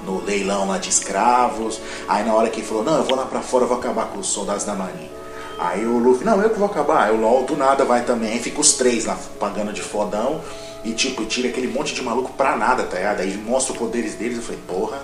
no, 0.06 0.24
leilão 0.24 0.68
lá 0.68 0.78
de 0.78 0.90
escravos. 0.90 1.82
Aí 2.08 2.24
na 2.24 2.36
hora 2.36 2.48
que 2.48 2.60
ele 2.60 2.68
falou, 2.68 2.84
não, 2.84 2.98
eu 2.98 3.04
vou 3.06 3.16
lá 3.18 3.26
pra 3.26 3.42
fora, 3.42 3.64
eu 3.64 3.68
vou 3.68 3.78
acabar 3.80 4.06
com 4.10 4.20
os 4.20 4.28
soldados 4.28 4.66
da 4.66 4.76
marinha. 4.76 5.13
Aí 5.58 5.86
o 5.86 5.98
Luffy, 5.98 6.26
não, 6.26 6.42
eu 6.42 6.50
que 6.50 6.60
vou 6.60 6.68
acabar. 6.68 7.04
Aí 7.04 7.16
o 7.16 7.20
LOL 7.20 7.46
do 7.46 7.56
nada 7.56 7.86
vai 7.86 8.04
também, 8.04 8.40
fica 8.40 8.60
os 8.60 8.74
três 8.74 9.06
lá 9.06 9.18
pagando 9.40 9.74
de 9.74 9.82
fodão. 9.82 10.42
E 10.84 10.92
tipo, 10.92 11.26
tira 11.26 11.50
aquele 11.50 11.68
monte 11.68 11.94
de 11.94 12.02
maluco 12.02 12.34
pra 12.34 12.58
nada, 12.58 12.84
tá 12.84 12.98
ligado? 12.98 13.22
Aí 13.22 13.38
mostra 13.38 13.74
os 13.74 13.80
poderes 13.80 14.16
deles, 14.16 14.38
eu 14.38 14.44
falei, 14.44 14.60
porra, 14.68 15.02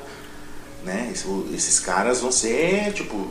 né? 0.83 1.11
Esses 1.53 1.79
caras 1.79 2.19
vão 2.19 2.31
ser, 2.31 2.91
tipo, 2.93 3.27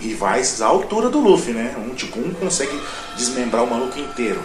rivais 0.00 0.60
à 0.60 0.66
altura 0.66 1.08
do 1.08 1.20
Luffy, 1.20 1.52
né? 1.52 1.74
Um 1.78 1.94
tipo, 1.94 2.18
um 2.18 2.32
consegue 2.34 2.80
desmembrar 3.16 3.64
o 3.64 3.70
maluco 3.70 3.98
inteiro 3.98 4.42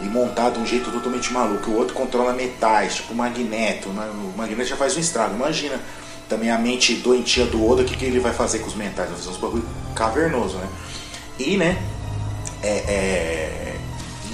e 0.00 0.04
montar 0.04 0.50
de 0.50 0.58
um 0.58 0.66
jeito 0.66 0.90
totalmente 0.90 1.32
maluco. 1.32 1.70
O 1.70 1.76
outro 1.76 1.94
controla 1.94 2.32
metais, 2.32 2.96
tipo 2.96 3.12
o 3.12 3.16
Magneto. 3.16 3.88
Né? 3.90 4.10
O 4.12 4.36
Magneto 4.36 4.68
já 4.68 4.76
faz 4.76 4.96
um 4.96 5.00
estrago. 5.00 5.34
Imagina 5.34 5.80
também 6.28 6.50
a 6.50 6.58
mente 6.58 6.94
doentia 6.94 7.46
do 7.46 7.64
Oda, 7.66 7.82
o 7.82 7.84
que, 7.84 7.96
que 7.96 8.04
ele 8.04 8.18
vai 8.18 8.32
fazer 8.32 8.58
com 8.58 8.66
os 8.66 8.74
metais? 8.74 9.08
Vai 9.08 9.18
fazer 9.18 9.30
uns 9.30 9.36
bagulho 9.36 9.64
cavernoso, 9.94 10.56
né? 10.58 10.68
E, 11.38 11.56
né? 11.56 11.82
É, 12.62 12.68
é... 12.68 13.76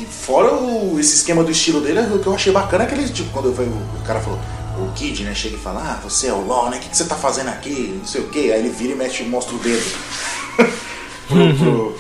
E 0.00 0.06
fora 0.06 0.52
o, 0.54 0.98
esse 0.98 1.16
esquema 1.16 1.44
do 1.44 1.50
estilo 1.50 1.80
dele, 1.80 2.00
o 2.00 2.18
que 2.18 2.26
eu 2.26 2.34
achei 2.34 2.52
bacana 2.52 2.84
é 2.84 2.86
que 2.86 2.94
ele, 2.94 3.08
tipo, 3.08 3.30
quando 3.30 3.46
eu, 3.46 3.52
o 3.52 4.02
cara 4.04 4.20
falou, 4.20 4.38
o 4.78 4.92
Kid, 4.92 5.22
né, 5.24 5.34
chega 5.34 5.56
e 5.56 5.58
fala, 5.58 5.80
ah, 5.80 6.00
você 6.02 6.28
é 6.28 6.32
o 6.32 6.40
LOL, 6.40 6.70
né? 6.70 6.78
O 6.78 6.80
que, 6.80 6.88
que 6.88 6.96
você 6.96 7.04
tá 7.04 7.14
fazendo 7.14 7.48
aqui? 7.48 7.94
Não 7.98 8.06
sei 8.06 8.22
o 8.22 8.28
que. 8.28 8.52
Aí 8.52 8.60
ele 8.60 8.70
vira 8.70 8.92
e 8.92 8.96
mexe, 8.96 9.22
mostra 9.24 9.54
o 9.54 9.58
dedo 9.58 9.84
pro, 11.28 11.54
pro, 11.56 11.94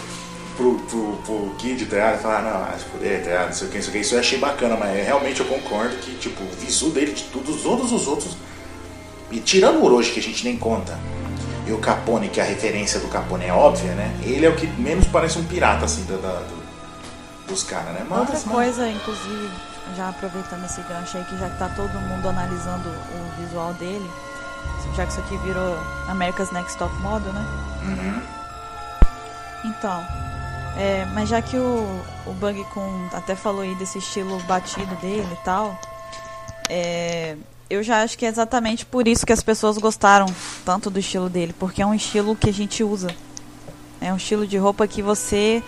pro, 0.56 0.74
pro, 0.88 1.16
pro 1.24 1.54
Kid, 1.58 1.84
tá 1.86 1.96
ligado? 1.96 2.22
Falar, 2.22 2.42
não, 2.42 2.50
ah, 2.50 2.74
se 2.78 2.84
fuder, 2.84 3.20
tá 3.20 3.26
ligado? 3.26 3.46
Não 3.46 3.52
sei 3.52 3.68
o 3.68 3.70
que, 3.70 3.76
não 3.76 3.82
sei 3.82 3.90
o 3.90 3.92
que. 3.92 3.98
Isso 4.00 4.14
eu 4.14 4.20
achei 4.20 4.38
bacana, 4.38 4.76
mas 4.76 5.04
realmente 5.04 5.40
eu 5.40 5.46
concordo 5.46 5.96
que, 5.96 6.14
tipo, 6.16 6.42
o 6.42 6.48
visu 6.58 6.90
dele 6.90 7.12
de 7.12 7.24
todos, 7.24 7.62
todos 7.62 7.92
os 7.92 8.06
outros. 8.06 8.36
E 9.30 9.38
tirando 9.38 9.78
o 9.78 9.84
Orochi, 9.84 10.12
que 10.12 10.20
a 10.20 10.22
gente 10.22 10.44
nem 10.44 10.56
conta, 10.56 10.98
e 11.66 11.72
o 11.72 11.78
Capone, 11.78 12.28
que 12.28 12.40
a 12.40 12.44
referência 12.44 12.98
do 12.98 13.08
Capone 13.08 13.46
é 13.46 13.52
óbvia, 13.52 13.94
né? 13.94 14.16
Ele 14.22 14.46
é 14.46 14.48
o 14.48 14.56
que 14.56 14.66
menos 14.66 15.06
parece 15.06 15.38
um 15.38 15.44
pirata, 15.44 15.84
assim, 15.84 16.04
da, 16.04 16.16
da 16.16 16.40
do, 16.40 16.62
dos 17.46 17.62
caras, 17.62 17.94
né? 17.94 18.06
Mas, 18.08 18.18
Outra 18.18 18.34
mas... 18.34 18.44
coisa, 18.44 18.88
inclusive, 18.88 19.50
já 19.96 20.08
aproveitando 20.08 20.64
esse 20.64 20.80
gancho 20.82 21.16
aí, 21.16 21.24
que 21.24 21.38
já 21.38 21.48
que 21.48 21.58
tá 21.58 21.68
todo 21.68 21.92
mundo 21.92 22.28
analisando 22.28 22.88
o 22.88 23.40
visual 23.40 23.72
dele, 23.74 24.10
já 24.96 25.06
que 25.06 25.12
isso 25.12 25.20
aqui 25.20 25.36
virou 25.38 25.78
America's 26.08 26.50
Next 26.50 26.76
Top 26.78 26.94
Model, 26.96 27.32
né? 27.32 27.46
Uhum. 27.82 28.22
Então, 29.64 30.04
é, 30.76 31.06
mas 31.12 31.28
já 31.28 31.40
que 31.40 31.56
o, 31.56 32.00
o 32.26 32.32
Bug 32.34 32.64
com 32.74 33.08
até 33.12 33.36
falou 33.36 33.62
aí 33.62 33.74
desse 33.76 33.98
estilo 33.98 34.38
batido 34.40 34.94
dele 34.96 35.28
e 35.32 35.44
tal, 35.44 35.78
é, 36.68 37.36
eu 37.72 37.82
já 37.82 38.02
acho 38.02 38.18
que 38.18 38.26
é 38.26 38.28
exatamente 38.28 38.84
por 38.84 39.08
isso 39.08 39.24
que 39.24 39.32
as 39.32 39.42
pessoas 39.42 39.78
gostaram 39.78 40.26
tanto 40.62 40.90
do 40.90 40.98
estilo 40.98 41.30
dele, 41.30 41.54
porque 41.58 41.80
é 41.80 41.86
um 41.86 41.94
estilo 41.94 42.36
que 42.36 42.50
a 42.50 42.52
gente 42.52 42.84
usa. 42.84 43.08
É 43.98 44.12
um 44.12 44.16
estilo 44.16 44.46
de 44.46 44.58
roupa 44.58 44.86
que 44.86 45.00
você 45.00 45.62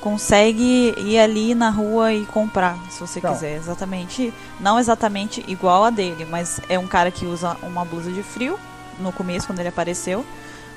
consegue 0.00 0.94
ir 0.96 1.18
ali 1.18 1.54
na 1.54 1.68
rua 1.68 2.14
e 2.14 2.24
comprar, 2.24 2.78
se 2.88 2.98
você 2.98 3.20
não. 3.20 3.34
quiser. 3.34 3.56
Exatamente, 3.58 4.32
não 4.58 4.78
exatamente 4.78 5.44
igual 5.46 5.84
a 5.84 5.90
dele, 5.90 6.24
mas 6.24 6.62
é 6.66 6.78
um 6.78 6.86
cara 6.86 7.10
que 7.10 7.26
usa 7.26 7.54
uma 7.62 7.84
blusa 7.84 8.10
de 8.10 8.22
frio 8.22 8.58
no 8.98 9.12
começo 9.12 9.46
quando 9.46 9.58
ele 9.58 9.68
apareceu, 9.68 10.24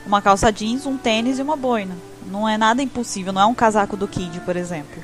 uma 0.05 0.21
calça 0.21 0.51
jeans, 0.51 0.86
um 0.86 0.97
tênis 0.97 1.39
e 1.39 1.41
uma 1.41 1.55
boina. 1.55 1.95
Não 2.25 2.47
é 2.47 2.57
nada 2.57 2.84
impossível, 2.84 3.31
não 3.31 3.41
é 3.41 3.45
um 3.45 3.55
casaco 3.55 3.95
do 3.95 4.05
Kid, 4.05 4.41
por 4.41 4.57
exemplo. 4.57 5.01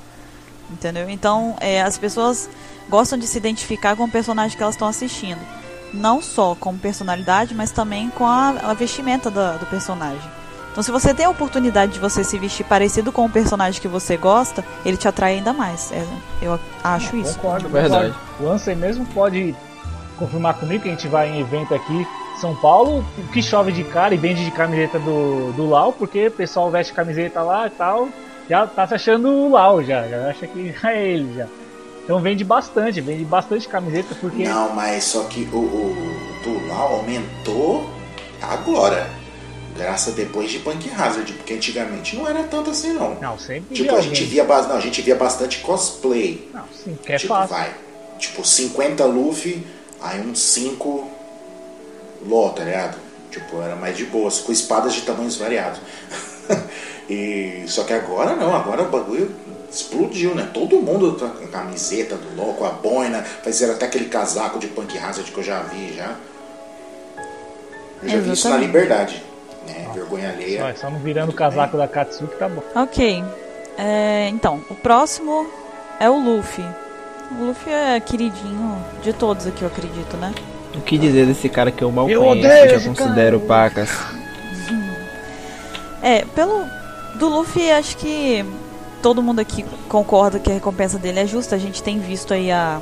Entendeu? 0.70 1.10
Então, 1.10 1.56
é, 1.62 1.82
as 1.82 1.98
pessoas 1.98 2.50
gostam 2.90 3.18
de 3.18 3.26
se 3.26 3.38
identificar 3.38 3.96
com 3.96 4.04
o 4.04 4.12
personagem 4.12 4.58
que 4.58 4.62
elas 4.62 4.76
estão 4.76 4.90
assistindo. 4.90 5.59
Não 5.94 6.22
só 6.22 6.56
como 6.60 6.78
personalidade, 6.78 7.56
mas 7.56 7.72
também 7.72 8.10
com 8.10 8.26
a, 8.26 8.50
a 8.50 8.74
vestimenta 8.74 9.30
da, 9.32 9.54
do 9.54 9.66
personagem. 9.66 10.30
Então, 10.72 10.84
se 10.84 10.92
você 10.92 11.14
tem 11.14 11.26
a 11.26 11.30
oportunidade 11.30 11.94
de 11.94 12.00
você 12.00 12.24
se 12.24 12.38
vestir 12.38 12.64
parecido 12.64 13.12
com 13.12 13.26
o 13.26 13.30
personagem 13.30 13.82
que 13.82 13.88
você 13.88 14.16
gosta, 14.16 14.64
ele 14.86 14.98
te 14.98 15.08
atrai 15.08 15.36
ainda 15.36 15.52
mais. 15.52 15.92
É, 15.92 16.06
eu 16.42 16.60
acho 16.84 17.16
Não, 17.16 17.24
isso. 17.24 17.36
Concordo, 17.40 17.70
verdade. 17.70 18.14
O 18.40 18.48
Ansem 18.48 18.76
mesmo 18.76 19.06
pode 19.08 19.56
confirmar 20.18 20.54
comigo 20.56 20.84
que 20.84 20.90
a 20.90 20.92
gente 20.92 21.08
vai 21.08 21.30
em 21.30 21.40
evento 21.40 21.74
aqui 21.74 22.08
são 22.40 22.56
Paulo, 22.56 23.06
que 23.34 23.44
chove 23.44 23.72
de 23.72 23.84
cara 23.84 24.14
e 24.14 24.18
vende 24.18 24.44
de 24.46 24.52
camiseta 24.52 24.98
do, 24.98 25.52
do 25.54 25.68
Lau, 25.68 25.92
porque 25.92 26.28
o 26.28 26.32
pessoal 26.32 26.72
veste 26.72 26.94
camiseta 26.94 27.42
lá 27.42 27.68
e 27.68 27.70
tal, 27.72 28.08
já 28.50 28.66
tá 28.66 28.88
se 28.88 28.96
achando 28.96 29.30
o 29.30 29.52
Lau 29.52 29.84
já, 29.84 30.08
já 30.08 30.30
acha 30.30 30.48
que 30.48 30.74
é 30.84 31.08
ele 31.08 31.36
já. 31.36 31.48
Então 32.10 32.20
vende 32.20 32.44
bastante, 32.44 33.00
vende 33.02 33.24
bastante 33.24 33.68
camiseta 33.68 34.16
porque. 34.20 34.44
Não, 34.44 34.74
mas 34.74 35.04
só 35.04 35.26
que 35.26 35.48
o, 35.54 35.58
o 35.58 36.42
do 36.44 36.68
Lau 36.68 36.96
aumentou 36.96 37.88
agora. 38.42 39.08
Graças 39.78 40.16
depois 40.16 40.50
de 40.50 40.58
Punk 40.58 40.90
Hazard, 40.90 41.32
porque 41.34 41.54
antigamente 41.54 42.16
não 42.16 42.28
era 42.28 42.42
tanto 42.42 42.72
assim 42.72 42.94
não. 42.94 43.14
Não, 43.22 43.38
sempre 43.38 43.76
Tipo, 43.76 43.96
a 43.96 44.02
gente 44.02 44.24
via, 44.24 44.44
não, 44.44 44.76
a 44.76 44.80
gente 44.80 45.04
via 45.04 45.16
bastante 45.16 45.60
cosplay. 45.60 46.50
Não, 46.52 46.64
sim, 46.84 46.98
que 47.04 47.14
é 47.14 47.18
tipo, 47.18 47.32
fácil. 47.32 47.56
vai. 47.56 47.76
Tipo, 48.18 48.44
50 48.44 49.06
Luffy, 49.06 49.64
aí 50.02 50.20
uns 50.20 50.40
5 50.40 51.08
LOL, 52.26 52.50
tá 52.50 52.64
ligado? 52.64 52.98
Tipo, 53.30 53.62
era 53.62 53.76
mais 53.76 53.96
de 53.96 54.06
boas, 54.06 54.40
com 54.40 54.52
espadas 54.52 54.96
de 54.96 55.04
tamanhos 55.04 55.38
variados. 55.38 55.80
e 57.08 57.66
Só 57.68 57.84
que 57.84 57.94
agora 57.94 58.36
não, 58.36 58.56
agora 58.56 58.82
o 58.82 58.90
bagulho 58.90 59.32
explodiu, 59.72 60.34
né? 60.34 60.50
Todo 60.54 60.78
mundo 60.78 61.14
tá 61.14 61.28
com 61.28 61.46
a 61.46 61.48
camiseta 61.48 62.16
do 62.16 62.36
LOL, 62.36 62.54
com 62.54 62.66
a 62.66 62.70
boina, 62.72 63.24
fizeram 63.24 63.74
até 63.74 63.86
aquele 63.86 64.06
casaco 64.06 64.60
de 64.60 64.68
Punk 64.68 64.98
Hazard 64.98 65.32
que 65.32 65.38
eu 65.38 65.44
já 65.44 65.62
vi 65.62 65.94
já. 65.94 66.16
Eu 68.02 68.10
já 68.10 68.16
Exatamente. 68.16 68.22
vi 68.22 68.34
isso 68.34 68.50
na 68.50 68.58
Liberdade, 68.58 69.24
né? 69.68 69.86
Ah, 69.88 69.94
Vergonha 69.94 70.30
alheia. 70.30 70.74
Só, 70.76 70.82
só 70.82 70.90
não 70.90 71.00
virando 71.00 71.30
o 71.32 71.34
casaco 71.34 71.78
bem. 71.78 71.86
da 71.86 71.88
Katsuki 71.88 72.36
tá 72.38 72.50
bom. 72.50 72.64
Ok. 72.76 73.24
É, 73.78 74.30
então, 74.30 74.62
o 74.70 74.76
próximo 74.76 75.48
é 76.00 76.10
o 76.10 76.18
Luffy. 76.18 76.66
O 77.32 77.46
Luffy 77.46 77.72
é 77.72 78.00
queridinho 78.00 78.84
de 79.04 79.14
todos 79.14 79.46
aqui, 79.46 79.62
eu 79.62 79.68
acredito, 79.68 80.18
né? 80.18 80.34
O 80.76 80.82
que 80.82 80.98
dizer 80.98 81.26
desse 81.26 81.50
cara 81.50 81.72
que 81.72 81.84
eu 81.84 81.92
mal 81.92 82.10
eu 82.10 82.24
conheço, 82.24 82.80
já 82.80 82.88
considero 82.88 83.40
cara. 83.40 83.70
pacas? 83.70 83.90
É, 86.02 86.26
pelo. 86.34 86.66
Do 87.16 87.28
Luffy, 87.28 87.70
acho 87.72 87.98
que 87.98 88.46
todo 89.02 89.22
mundo 89.22 89.40
aqui 89.40 89.64
concorda 89.88 90.40
que 90.40 90.50
a 90.50 90.54
recompensa 90.54 90.98
dele 90.98 91.20
é 91.20 91.28
justa. 91.28 91.56
A 91.56 91.60
gente 91.60 91.82
tem 91.82 92.00
visto 92.00 92.34
aí 92.34 92.52
a, 92.52 92.82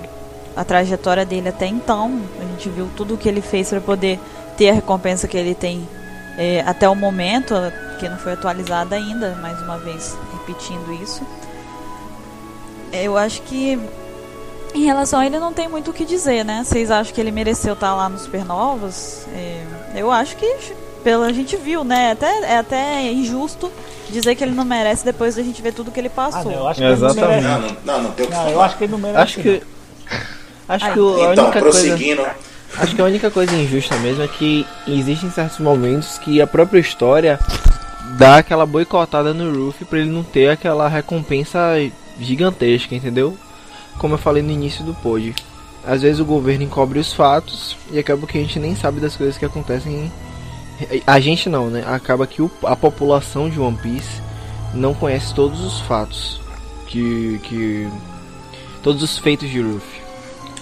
a 0.55 0.63
trajetória 0.63 1.25
dele 1.25 1.49
até 1.49 1.67
então. 1.67 2.21
A 2.39 2.45
gente 2.45 2.69
viu 2.69 2.89
tudo 2.95 3.15
o 3.15 3.17
que 3.17 3.27
ele 3.27 3.41
fez 3.41 3.69
para 3.69 3.81
poder 3.81 4.19
ter 4.57 4.69
a 4.69 4.73
recompensa 4.73 5.27
que 5.27 5.37
ele 5.37 5.53
tem 5.53 5.87
é, 6.37 6.61
até 6.65 6.87
o 6.87 6.95
momento, 6.95 7.53
que 7.99 8.07
não 8.07 8.17
foi 8.17 8.33
atualizada 8.33 8.95
ainda, 8.95 9.35
mais 9.41 9.61
uma 9.61 9.77
vez 9.77 10.17
repetindo 10.33 10.93
isso. 11.01 11.21
Eu 12.91 13.17
acho 13.17 13.41
que 13.43 13.79
em 14.73 14.83
relação 14.85 15.19
a 15.19 15.25
ele, 15.25 15.39
não 15.39 15.51
tem 15.51 15.67
muito 15.67 15.91
o 15.91 15.93
que 15.93 16.05
dizer, 16.05 16.45
né? 16.45 16.63
Vocês 16.63 16.91
acham 16.91 17.13
que 17.13 17.19
ele 17.19 17.31
mereceu 17.31 17.73
estar 17.73 17.95
lá 17.95 18.07
nos 18.07 18.21
Supernovas? 18.21 19.27
É, 19.33 19.65
eu 19.95 20.11
acho 20.11 20.37
que, 20.37 20.57
pela 21.07 21.27
a 21.27 21.31
gente 21.31 21.55
viu, 21.55 21.85
né? 21.85 22.11
Até, 22.11 22.27
é 22.43 22.57
até 22.57 23.09
injusto 23.09 23.71
dizer 24.09 24.35
que 24.35 24.43
ele 24.43 24.51
não 24.51 24.65
merece 24.65 25.05
depois 25.05 25.37
da 25.37 25.41
gente 25.41 25.61
ver 25.61 25.71
tudo 25.71 25.89
que 25.89 25.97
ele 25.97 26.09
passou. 26.09 26.41
Ah, 26.41 26.43
não, 26.43 26.51
eu 26.51 26.67
acho 26.67 26.81
que 26.81 26.85
Exatamente. 26.85 27.31
Ele 27.31 27.47
não, 27.47 27.59
merece. 27.61 27.75
não, 27.85 27.93
não, 27.93 28.03
não, 28.03 28.11
tem 28.11 28.25
o 28.25 28.29
que 28.29 28.35
não, 28.35 28.49
Eu 28.49 28.61
acho 28.61 28.77
que 28.77 28.83
ele 28.83 28.91
não 28.91 28.99
merece. 28.99 29.21
Acho 29.21 29.39
que, 29.39 29.63
acho 30.67 30.85
que 30.85 30.99
a 30.99 31.31
então, 31.31 31.45
única 31.45 31.59
prosseguindo. 31.61 32.21
Coisa, 32.23 32.35
acho 32.79 32.95
que 32.95 33.01
a 33.01 33.05
única 33.05 33.31
coisa 33.31 33.55
injusta 33.55 33.95
mesmo 33.99 34.21
é 34.21 34.27
que 34.27 34.67
existem 34.85 35.31
certos 35.31 35.59
momentos 35.59 36.17
que 36.17 36.41
a 36.41 36.47
própria 36.47 36.81
história 36.81 37.39
dá 38.17 38.39
aquela 38.39 38.65
boicotada 38.65 39.33
no 39.33 39.65
Ruffy 39.65 39.85
para 39.85 39.99
ele 39.99 40.11
não 40.11 40.23
ter 40.23 40.49
aquela 40.49 40.89
recompensa 40.89 41.57
gigantesca, 42.19 42.93
entendeu? 42.93 43.37
Como 43.97 44.15
eu 44.15 44.17
falei 44.17 44.43
no 44.43 44.51
início 44.51 44.83
do 44.83 44.93
pod. 44.93 45.33
Às 45.85 46.01
vezes 46.01 46.19
o 46.19 46.25
governo 46.25 46.65
encobre 46.65 46.99
os 46.99 47.13
fatos 47.13 47.77
e 47.93 47.97
acaba 47.97 48.27
que 48.27 48.37
a 48.37 48.41
gente 48.41 48.59
nem 48.59 48.75
sabe 48.75 48.99
das 48.99 49.15
coisas 49.15 49.37
que 49.37 49.45
acontecem. 49.45 50.11
A 51.07 51.19
gente 51.19 51.49
não, 51.49 51.69
né? 51.69 51.83
Acaba 51.87 52.27
que 52.27 52.41
o, 52.41 52.51
a 52.63 52.75
população 52.75 53.49
de 53.49 53.59
One 53.59 53.77
Piece 53.77 54.21
não 54.73 54.93
conhece 54.93 55.33
todos 55.33 55.59
os 55.63 55.79
fatos 55.81 56.39
que, 56.85 57.39
que 57.43 57.87
todos 58.83 59.01
os 59.01 59.17
feitos 59.17 59.49
de 59.49 59.61
Luffy. 59.61 60.01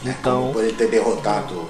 É, 0.05 0.09
Então, 0.09 0.51
por 0.53 0.63
ele 0.63 0.73
ter 0.73 0.89
derrotado 0.89 1.67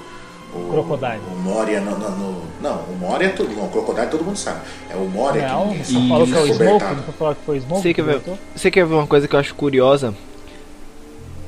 o 0.54 0.68
Crocodile. 0.70 1.20
O 1.32 1.36
Moria 1.38 1.80
no, 1.80 1.98
no- 1.98 2.10
no- 2.10 2.42
Não, 2.62 2.76
o 2.82 2.96
Moria 3.00 3.28
é 3.28 3.30
tudo. 3.30 3.54
Não, 3.54 3.64
o 3.64 3.68
Crocodile 3.68 4.06
todo 4.08 4.24
mundo 4.24 4.36
sabe. 4.36 4.60
É 4.88 4.94
o 4.94 5.08
Moria 5.08 5.48
Não, 5.48 5.70
que 5.74 6.08
falou 6.08 6.26
que 6.26 6.32
é 6.34 6.36
o 6.38 6.46
Smoke, 6.46 6.48
descobertado. 6.48 6.94
não 6.96 7.02
foi 7.02 7.14
falar 7.14 7.34
que 7.34 7.44
foi 7.44 7.58
o 7.58 7.60
Smoke? 7.60 7.82
Você 7.82 7.88
quer 7.88 7.94
que 7.94 8.02
ver, 8.02 8.38
você 8.54 8.70
quer 8.70 8.86
ver 8.86 8.94
uma 8.94 9.06
coisa 9.06 9.26
que 9.26 9.34
eu 9.34 9.40
acho 9.40 9.54
curiosa? 9.54 10.14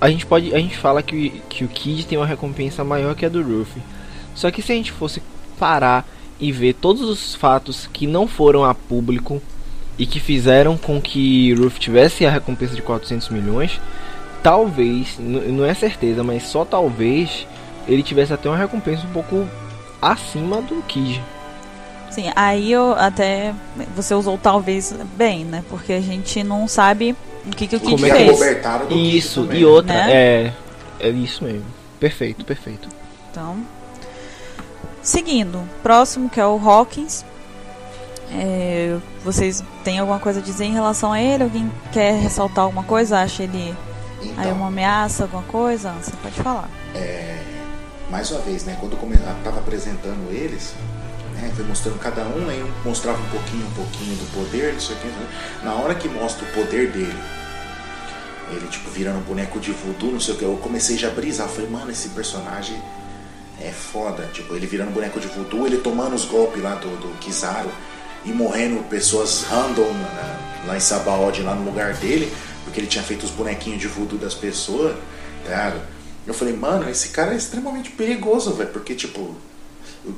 A 0.01 0.11
gente 0.11 0.27
pode, 0.27 0.55
a 0.55 0.59
gente 0.59 0.77
fala 0.77 1.03
que, 1.03 1.43
que 1.49 1.65
o 1.65 1.69
Kid 1.69 2.07
tem 2.07 2.19
uma 2.19 2.27
recompensa 2.27 2.85
maior 2.85 3.15
que 3.15 3.25
a 3.25 3.29
do 3.29 3.43
Ruffy. 3.43 3.83
Só 4.35 4.51
que 4.51 4.63
se 4.63 4.73
a 4.73 4.75
gente 4.75 4.93
fosse 4.93 5.23
parar 5.59 6.07
e 6.41 6.53
ver 6.53 6.75
todos 6.75 7.03
os 7.03 7.35
fatos 7.35 7.89
que 7.93 8.07
não 8.07 8.27
foram 8.27 8.65
a 8.65 8.75
público 8.75 9.43
e 9.99 10.07
que 10.07 10.21
fizeram 10.21 10.77
com 10.77 11.01
que 11.01 11.53
Ruffy 11.55 11.81
tivesse 11.81 12.25
a 12.25 12.31
recompensa 12.31 12.75
de 12.75 12.83
400 12.83 13.29
milhões, 13.31 13.81
talvez, 14.43 15.19
não 15.19 15.65
é 15.65 15.75
certeza, 15.75 16.23
mas 16.23 16.45
só 16.45 16.65
talvez 16.65 17.47
ele 17.87 18.03
tivesse 18.03 18.33
até 18.33 18.49
uma 18.49 18.57
recompensa 18.57 19.07
um 19.07 19.11
pouco 19.11 19.49
acima 20.01 20.63
do 20.63 20.83
Kid. 20.83 21.21
Sim, 22.11 22.31
aí 22.35 22.73
eu 22.73 22.93
até. 22.93 23.55
Você 23.95 24.15
usou 24.15 24.39
talvez 24.39 24.95
bem, 25.17 25.45
né? 25.45 25.63
Porque 25.69 25.93
a 25.93 26.01
gente 26.01 26.43
não 26.43 26.67
sabe 26.67 27.15
o 27.47 27.51
que, 27.51 27.67
que 27.67 27.77
o 27.77 27.81
Kid 27.81 27.93
Como 27.93 28.07
é 28.07 28.11
fez. 28.11 28.41
Kid 28.89 29.17
Isso, 29.17 29.43
também, 29.43 29.61
e 29.61 29.65
outra, 29.65 29.95
né? 29.95 30.13
é, 30.13 30.53
é 31.01 31.09
isso 31.11 31.45
mesmo. 31.45 31.67
Perfeito, 32.01 32.45
perfeito. 32.45 32.89
Então, 33.31 33.59
seguindo, 35.03 35.63
próximo 35.83 36.29
que 36.29 36.41
é 36.41 36.47
o 36.47 36.59
Hawkins. 36.59 37.25
É, 38.31 38.99
vocês 39.25 39.63
têm 39.85 39.99
alguma 39.99 40.19
coisa 40.19 40.41
a 40.41 40.43
dizer 40.43 40.67
em 40.67 40.73
relação 40.73 41.13
a 41.13 41.21
ele? 41.21 41.45
Alguém 41.45 41.71
quer 41.93 42.13
ressaltar 42.21 42.65
alguma 42.65 42.83
coisa? 42.85 43.19
Acha 43.21 43.43
ele 43.45 43.75
aí 44.21 44.29
Então, 44.31 44.53
uma 44.53 44.67
ameaça, 44.69 45.23
alguma 45.25 45.43
coisa? 45.45 45.93
Você 46.03 46.13
pode 46.23 46.35
falar. 46.37 46.69
mais 48.11 48.31
uma 48.31 48.41
vez, 48.41 48.65
né? 48.65 48.77
Quando 48.81 48.93
eu 48.93 48.99
come- 48.99 49.15
eu 49.17 49.45
tava 49.45 49.59
apresentando 49.61 50.31
eles, 50.33 50.75
né? 51.35 51.51
Foi 51.55 51.65
mostrando 51.65 51.99
cada 51.99 52.23
um, 52.23 52.49
aí 52.49 52.65
mostrava 52.85 53.19
um 53.19 53.29
pouquinho, 53.31 53.67
um 53.67 53.71
pouquinho 53.73 54.15
do 54.17 54.33
poder, 54.35 54.73
não 54.75 54.81
sei 54.81 54.97
o 54.97 54.99
que. 54.99 55.07
né? 55.07 55.27
Na 55.63 55.75
hora 55.75 55.95
que 55.95 56.09
mostra 56.09 56.45
o 56.47 56.53
poder 56.53 56.91
dele, 56.91 57.19
ele 58.51 58.67
tipo 58.69 58.91
virando 58.91 59.19
um 59.19 59.23
boneco 59.23 59.59
de 59.61 59.73
voodoo, 59.73 60.11
não 60.13 60.21
sei 60.21 60.35
o 60.35 60.39
que, 60.39 60.45
eu 60.45 60.57
comecei 60.63 60.97
já 60.99 61.09
a 61.09 61.11
brisar. 61.11 61.49
Falei, 61.49 61.69
mano, 61.71 61.91
esse 61.91 62.09
personagem 62.11 62.77
é 63.61 63.71
foda. 63.71 64.29
Tipo, 64.33 64.55
ele 64.55 64.67
virando 64.67 64.91
boneco 64.91 65.19
de 65.21 65.27
voodoo, 65.29 65.67
ele 65.67 65.79
tomando 65.79 66.15
os 66.15 66.25
golpes 66.25 66.63
lá 66.63 66.75
do, 66.77 66.89
do 66.97 67.19
Kizaru 67.19 67.71
e 68.25 68.31
morrendo 68.33 68.83
pessoas 68.89 69.43
random 69.45 69.91
né, 69.93 70.39
lá 70.67 70.77
em 70.77 70.81
Sabaody, 70.81 71.43
lá 71.43 71.55
no 71.55 71.65
lugar 71.65 71.95
dele, 71.95 72.33
porque 72.65 72.81
ele 72.81 72.87
tinha 72.87 73.03
feito 73.05 73.25
os 73.25 73.31
bonequinhos 73.31 73.81
de 73.81 73.87
voodoo 73.89 74.19
das 74.19 74.35
pessoas, 74.35 74.95
tá 75.45 75.51
ligado? 75.51 75.81
Eu 76.27 76.35
falei, 76.35 76.55
mano, 76.55 76.89
esse 76.91 77.09
cara 77.09 77.33
é 77.33 77.37
extremamente 77.37 77.91
perigoso, 77.91 78.53
velho, 78.53 78.69
porque, 78.71 78.95
tipo, 78.95 79.35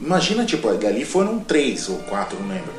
imagina, 0.01 0.45
tipo, 0.45 0.69
ali 0.69 1.05
foram 1.05 1.39
três 1.39 1.89
ou 1.89 1.99
quatro, 1.99 2.39
não 2.41 2.49
lembro, 2.49 2.73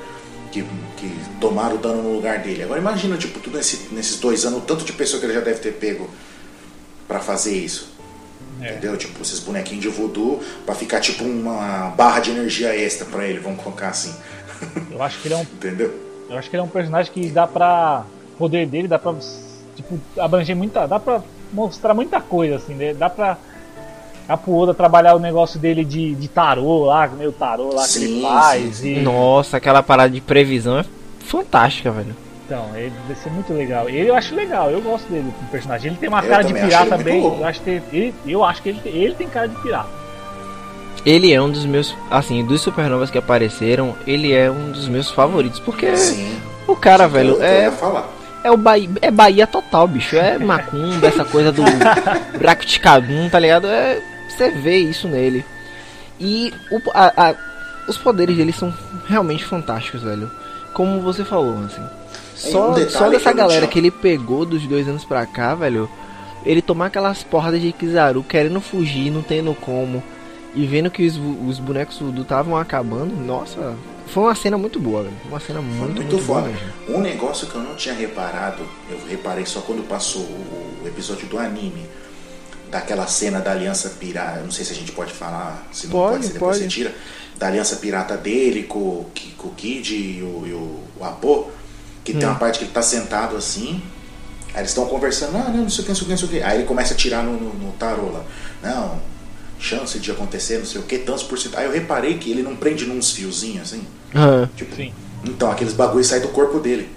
que, 0.52 0.64
que 0.98 1.10
tomaram 1.40 1.78
dano 1.78 2.02
no 2.04 2.14
lugar 2.14 2.40
dele. 2.40 2.64
Agora 2.64 2.80
imagina, 2.82 3.16
tipo, 3.18 3.40
tudo 3.40 3.56
nesse- 3.58 3.88
nesses 3.92 4.20
dois 4.20 4.44
anos, 4.46 4.60
o 4.60 4.62
tanto 4.62 4.84
de 4.84 4.92
pessoa 4.92 5.20
que 5.20 5.26
ele 5.26 5.34
já 5.34 5.40
deve 5.40 5.60
ter 5.60 5.72
pego 5.74 6.10
pra 7.08 7.20
fazer 7.22 7.56
isso. 7.56 7.91
É. 8.62 8.72
Entendeu? 8.72 8.96
Tipo, 8.96 9.22
esses 9.22 9.40
bonequinhos 9.40 9.82
de 9.82 9.90
voodoo 9.90 10.40
pra 10.66 10.76
ficar 10.76 11.00
tipo 11.00 11.24
uma 11.24 11.90
barra 11.98 12.20
de 12.20 12.32
energia 12.32 12.76
extra 12.76 13.06
pra 13.06 13.26
ele, 13.26 13.40
vamos 13.40 13.62
colocar 13.62 13.90
assim. 13.90 14.14
Eu 14.92 15.02
acho 15.02 15.20
que 15.20 15.28
ele 15.28 15.34
é 15.34 15.38
um 15.38 15.42
Entendeu? 15.54 15.94
Eu 16.30 16.38
acho 16.38 16.50
que 16.50 16.56
ele 16.56 16.62
é 16.62 16.66
um 16.66 16.70
personagem 16.70 17.12
que 17.12 17.30
dá 17.30 17.46
pra. 17.48 18.04
O 18.36 18.38
poder 18.38 18.66
dele 18.68 18.88
dá 18.88 18.98
pra. 19.00 19.14
Tipo, 19.76 20.00
abranger 20.18 20.56
muita. 20.56 20.88
Dá 20.88 21.00
pra 21.00 21.22
mostrar 21.52 21.94
muita 21.94 22.22
coisa, 22.22 22.56
assim, 22.56 22.74
né? 22.74 22.94
Dá 22.94 23.10
pra. 23.10 23.38
Dá 24.28 24.38
pro 24.38 24.54
Oda 24.56 24.74
trabalhar 24.74 25.16
o 25.16 25.20
negócio 25.20 25.60
dele 25.60 25.84
de, 25.84 26.16
de 26.16 26.28
tarô 26.30 26.86
lá, 26.86 27.08
meio 27.08 27.32
tarô 27.32 27.74
lá 27.74 27.84
que 27.84 27.90
Sim, 27.90 28.04
ele 28.04 28.22
faz. 28.22 28.64
sim, 28.64 28.74
sim. 28.74 29.00
E, 29.00 29.02
Nossa, 29.02 29.58
aquela 29.58 29.84
parada 29.84 30.10
de 30.10 30.22
previsão 30.22 30.78
é 30.80 30.86
fantástica, 31.20 31.92
velho. 31.92 32.16
Então, 32.52 32.70
ele 32.76 32.92
deve 33.08 33.18
ser 33.22 33.30
muito 33.30 33.54
legal. 33.54 33.88
Ele 33.88 34.10
eu 34.10 34.14
acho 34.16 34.36
legal, 34.36 34.70
eu 34.70 34.82
gosto 34.82 35.08
dele 35.10 35.32
como 35.38 35.50
personagem. 35.50 35.92
Ele 35.92 35.98
tem 35.98 36.10
uma 36.10 36.20
Eu 36.22 36.28
cara 36.30 36.44
de 36.44 36.54
pirata 36.54 36.98
bem. 36.98 37.24
Eu 37.24 37.46
acho 37.46 37.62
que 37.62 37.70
ele, 37.94 38.14
eu 38.28 38.44
acho 38.44 38.62
que 38.62 38.68
ele, 38.70 38.80
tem- 38.82 38.94
ele 38.94 39.16
tem 39.16 39.30
cara 39.30 39.48
de 39.48 39.56
pirata. 39.62 39.88
Ele 41.06 41.32
é 41.34 41.42
um 41.42 41.50
dos 41.50 41.66
meus, 41.66 41.96
assim, 42.12 42.46
dos 42.46 42.60
supernovas 42.62 43.10
que 43.10 43.18
apareceram, 43.18 43.96
ele 44.06 44.34
é 44.34 44.52
um 44.52 44.70
dos 44.70 44.90
meus 44.90 45.10
favoritos, 45.10 45.62
porque 45.62 45.96
Sim. 45.96 46.38
o 46.68 46.76
cara, 46.76 47.06
Sim, 47.08 47.14
velho, 47.14 47.42
é 47.42 47.72
é 48.44 48.52
o 48.52 48.58
Bahia, 48.58 48.90
é 49.02 49.10
Bahia 49.10 49.48
total, 49.48 49.88
bicho, 49.88 50.18
é 50.18 50.38
macumba, 50.38 51.08
essa 51.08 51.24
coisa 51.24 51.54
do 51.54 51.64
buraco 52.38 52.66
de 52.66 52.80
cabum, 52.82 53.30
tá 53.30 53.40
ligado? 53.40 53.66
É, 53.68 54.02
você 54.28 54.52
vê 54.52 54.78
isso 54.78 55.08
nele. 55.08 55.46
E 56.20 56.54
o, 56.70 56.82
a- 56.94 57.30
a- 57.30 57.36
os 57.88 57.98
poderes 57.98 58.36
dele 58.36 58.52
são 58.52 58.74
realmente 59.08 59.46
fantásticos, 59.46 60.04
velho. 60.04 60.30
Como 60.74 61.00
você 61.02 61.24
falou, 61.24 61.58
assim. 61.66 61.82
Só, 62.50 62.72
um 62.72 62.90
só 62.90 63.10
dessa 63.10 63.32
galera 63.32 63.68
que 63.68 63.78
ele 63.78 63.92
pegou 63.92 64.46
dos 64.46 64.66
dois 64.66 64.88
anos 64.88 65.06
pra 65.06 65.26
cá, 65.26 65.54
velho. 65.54 65.90
Ele 66.44 66.62
tomar 66.62 66.88
aquelas 66.88 67.22
porradas 67.22 67.62
de 67.62 67.72
Kizaru 67.72 68.24
querendo 68.24 68.60
fugir, 68.60 69.12
não 69.12 69.22
tendo 69.22 69.54
como. 69.54 70.02
E 70.56 70.66
vendo 70.66 70.90
que 70.90 71.06
os, 71.06 71.20
os 71.48 71.60
bonecos 71.60 72.00
voodoo 72.00 72.24
estavam 72.24 72.58
acabando, 72.58 73.16
nossa, 73.16 73.76
foi 74.08 74.24
uma 74.24 74.36
cena 74.36 74.58
muito 74.58 74.80
boa, 74.80 75.04
velho. 75.04 75.16
Uma 75.30 75.40
cena 75.40 75.62
muito, 75.62 76.02
muito, 76.02 76.14
muito, 76.14 76.26
boa. 76.26 76.52
Um 76.90 77.00
negócio 77.00 77.48
que 77.48 77.56
eu 77.56 77.62
não 77.62 77.76
tinha 77.76 77.96
reparado, 77.96 78.64
eu 78.90 79.00
reparei 79.08 79.46
só 79.46 79.62
quando 79.62 79.88
passou 79.88 80.24
o, 80.24 80.86
episódio 80.86 81.28
do 81.28 81.38
anime, 81.38 81.88
daquela 82.70 83.08
cena 83.08 83.40
da 83.40 83.52
aliança 83.52 83.90
pirata. 83.92 84.42
Não 84.42 84.52
sei 84.52 84.66
se 84.66 84.74
a 84.74 84.76
gente 84.76 84.92
pode 84.92 85.14
falar, 85.14 85.66
se 85.72 85.88
não 85.88 85.94
Pode, 85.94 86.14
pode, 86.14 86.26
se 86.26 86.34
depois 86.34 86.58
pode. 86.58 86.70
você 86.70 86.70
tira. 86.70 86.96
Da 87.38 87.48
aliança 87.48 87.78
pirata 87.78 88.18
dele 88.18 88.64
com, 88.64 89.06
com 89.38 89.48
o 89.48 89.52
Kid 89.52 89.96
e 89.96 90.22
o, 90.22 90.46
e 90.46 90.52
o, 90.52 90.80
o 91.00 91.06
Apo, 91.06 91.50
que 92.04 92.14
Hum. 92.14 92.20
tem 92.20 92.28
uma 92.28 92.38
parte 92.38 92.60
que 92.60 92.66
ele 92.66 92.72
tá 92.72 92.82
sentado 92.82 93.36
assim. 93.36 93.82
Aí 94.54 94.60
eles 94.62 94.72
estão 94.72 94.86
conversando, 94.86 95.38
ah, 95.38 95.50
não, 95.50 95.64
não 95.64 95.70
sei 95.70 95.82
o 95.82 95.86
que, 95.86 95.90
não 95.90 95.96
sei 95.96 96.04
o 96.04 96.06
que, 96.06 96.12
não 96.12 96.18
sei 96.18 96.28
o 96.28 96.32
que. 96.32 96.42
Aí 96.44 96.58
ele 96.58 96.66
começa 96.68 96.94
a 96.94 96.98
tirar 96.98 97.24
no, 97.24 97.34
no, 97.34 97.54
no 97.54 97.72
tarô 97.74 98.12
lá. 98.12 98.24
Não, 98.62 99.00
chance 99.60 99.98
de 100.00 100.12
acontecer, 100.12 100.58
não 100.58 100.66
sei 100.66 100.82
o 100.82 100.84
que, 100.84 100.98
tantos 100.98 101.24
por 101.24 101.38
cento. 101.40 101.58
Aí 101.58 101.66
eu 101.66 101.72
reparei 101.72 102.18
que 102.18 102.30
ele 102.32 102.42
não 102.42 102.56
prende 102.56 102.86
nos 102.86 103.12
fiozinhos 103.12 103.62
assim. 103.64 103.84
Aham. 104.14 104.50
Tipo, 104.56 104.76
Sim. 104.76 104.92
então, 105.24 105.50
aqueles 105.50 105.74
bagulhos 105.74 106.08
saem 106.08 106.22
do 106.22 106.30
corpo 106.30 106.60
dele. 106.60 106.90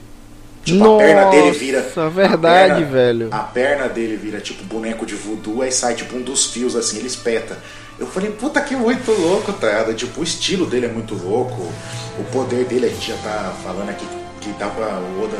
Tipo, 0.64 0.94
a 0.94 0.98
perna 0.98 1.30
dele 1.30 1.50
vira. 1.52 1.82
Nossa, 1.82 2.08
verdade, 2.08 2.72
a 2.72 2.76
perna, 2.76 2.86
velho. 2.86 3.28
A 3.30 3.38
perna 3.40 3.86
dele 3.88 4.16
vira 4.16 4.40
tipo 4.40 4.64
boneco 4.64 5.04
de 5.04 5.14
voodoo, 5.14 5.60
aí 5.60 5.70
sai 5.70 5.94
tipo 5.94 6.16
um 6.16 6.22
dos 6.22 6.46
fios 6.46 6.74
assim, 6.74 6.96
ele 6.96 7.06
espeta. 7.06 7.58
Eu 7.98 8.06
falei, 8.06 8.30
puta 8.32 8.60
que 8.62 8.74
muito 8.74 9.12
louco, 9.12 9.52
tá? 9.52 9.68
ligado? 9.68 9.94
Tipo, 9.94 10.22
o 10.22 10.24
estilo 10.24 10.66
dele 10.66 10.86
é 10.86 10.88
muito 10.88 11.14
louco, 11.14 11.70
o 12.18 12.24
poder 12.32 12.64
dele, 12.64 12.86
a 12.86 12.88
gente 12.88 13.08
já 13.08 13.16
tá 13.18 13.54
falando 13.62 13.90
aqui 13.90 14.06
que 14.44 14.58
dá 14.58 14.66
pra 14.68 14.86
o 14.98 15.24
Oda 15.24 15.36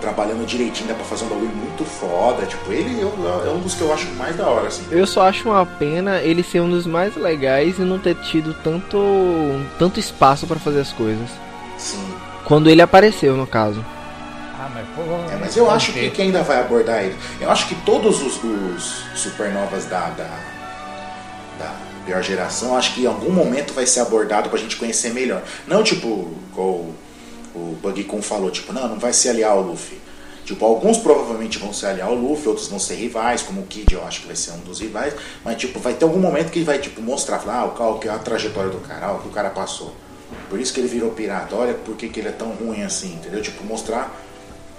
trabalhando 0.00 0.44
direitinho, 0.46 0.88
dá 0.88 0.94
pra 0.94 1.04
fazer 1.04 1.24
um 1.24 1.28
bagulho 1.28 1.50
muito 1.54 1.84
foda. 1.84 2.44
Tipo, 2.46 2.72
ele 2.72 3.00
eu- 3.00 3.12
é 3.46 3.50
um 3.50 3.60
dos 3.60 3.74
que 3.74 3.80
eu 3.82 3.92
acho 3.92 4.06
mais 4.14 4.34
da 4.36 4.46
hora, 4.46 4.68
assim. 4.68 4.82
Eu 4.90 5.06
só 5.06 5.22
acho 5.28 5.48
uma 5.48 5.64
pena 5.64 6.18
ele 6.18 6.42
ser 6.42 6.60
um 6.60 6.70
dos 6.70 6.86
mais 6.86 7.16
legais 7.16 7.78
e 7.78 7.82
não 7.82 7.98
ter 7.98 8.14
tido 8.16 8.54
tanto, 8.64 8.98
tanto 9.78 10.00
espaço 10.00 10.46
pra 10.46 10.58
fazer 10.58 10.80
as 10.80 10.92
coisas. 10.92 11.28
Sim. 11.78 12.04
Quando 12.44 12.68
ele 12.68 12.82
apareceu, 12.82 13.36
no 13.36 13.46
caso. 13.46 13.84
Ah, 14.58 14.68
mas 14.74 14.84
pô, 14.94 15.02
É, 15.32 15.36
mas 15.38 15.56
eu 15.56 15.70
acho 15.70 15.92
que, 15.92 16.00
ver. 16.00 16.10
que 16.10 16.20
ainda 16.22 16.42
vai 16.42 16.60
abordar 16.60 17.02
ele. 17.02 17.16
Eu 17.40 17.50
acho 17.50 17.66
que 17.68 17.74
todos 17.76 18.20
os, 18.20 18.42
os 18.44 19.04
supernovas 19.14 19.84
da, 19.86 20.08
da, 20.10 20.28
da 21.58 21.72
pior 22.04 22.22
geração, 22.22 22.76
acho 22.76 22.94
que 22.94 23.02
em 23.04 23.06
algum 23.06 23.30
momento 23.30 23.72
vai 23.72 23.86
ser 23.86 24.00
abordado 24.00 24.48
pra 24.50 24.58
gente 24.58 24.76
conhecer 24.76 25.12
melhor. 25.14 25.42
Não 25.66 25.82
tipo, 25.82 26.30
igual 26.52 26.86
o, 27.54 27.76
Buggy 27.82 28.04
Kun 28.04 28.22
falou, 28.22 28.50
tipo, 28.50 28.72
não, 28.72 28.88
não 28.88 28.98
vai 28.98 29.12
se 29.12 29.28
aliar 29.28 29.52
ao 29.52 29.62
Luffy. 29.62 29.98
Tipo, 30.44 30.64
alguns 30.64 30.98
provavelmente 30.98 31.58
vão 31.58 31.72
se 31.72 31.86
aliar 31.86 32.08
ao 32.08 32.14
Luffy, 32.14 32.48
outros 32.48 32.66
vão 32.68 32.78
ser 32.78 32.94
rivais, 32.94 33.42
como 33.42 33.60
o 33.60 33.66
Kid 33.66 33.94
eu 33.94 34.04
acho 34.04 34.22
que 34.22 34.26
vai 34.26 34.34
ser 34.34 34.52
um 34.52 34.58
dos 34.60 34.80
rivais, 34.80 35.14
mas 35.44 35.56
tipo, 35.56 35.78
vai 35.78 35.94
ter 35.94 36.04
algum 36.04 36.18
momento 36.18 36.50
que 36.50 36.62
vai 36.64 36.78
tipo, 36.78 37.00
mostrar, 37.00 37.38
falar, 37.38 37.60
ah, 37.60 37.64
o 37.66 37.70
qual 37.70 37.98
que 37.98 38.08
é 38.08 38.10
a 38.10 38.18
trajetória 38.18 38.70
do 38.70 38.78
cara, 38.78 39.12
o 39.12 39.20
que 39.20 39.28
o 39.28 39.30
cara 39.30 39.50
passou. 39.50 39.94
Por 40.48 40.58
isso 40.58 40.72
que 40.72 40.80
ele 40.80 40.88
virou 40.88 41.10
pirata, 41.12 41.54
olha 41.54 41.74
por 41.74 41.96
que, 41.96 42.08
que 42.08 42.18
ele 42.20 42.28
é 42.28 42.32
tão 42.32 42.48
ruim 42.50 42.82
assim, 42.82 43.14
entendeu? 43.14 43.40
Tipo, 43.42 43.64
mostrar 43.64 44.20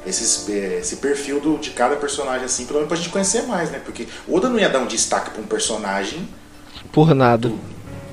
esses, 0.05 0.49
eh, 0.49 0.79
esse 0.81 0.97
perfil 0.97 1.39
do, 1.39 1.57
de 1.57 1.69
cada 1.71 1.95
personagem, 1.95 2.45
assim, 2.45 2.65
pelo 2.65 2.79
menos 2.79 2.87
pra 2.89 2.97
gente 2.97 3.09
conhecer 3.09 3.43
mais, 3.43 3.69
né? 3.71 3.79
Porque 3.83 4.07
o 4.27 4.35
Oda 4.35 4.49
não 4.49 4.59
ia 4.59 4.69
dar 4.69 4.79
um 4.79 4.87
destaque 4.87 5.29
pra 5.29 5.41
um 5.41 5.45
personagem 5.45 6.27
Por 6.91 7.13
nada. 7.15 7.51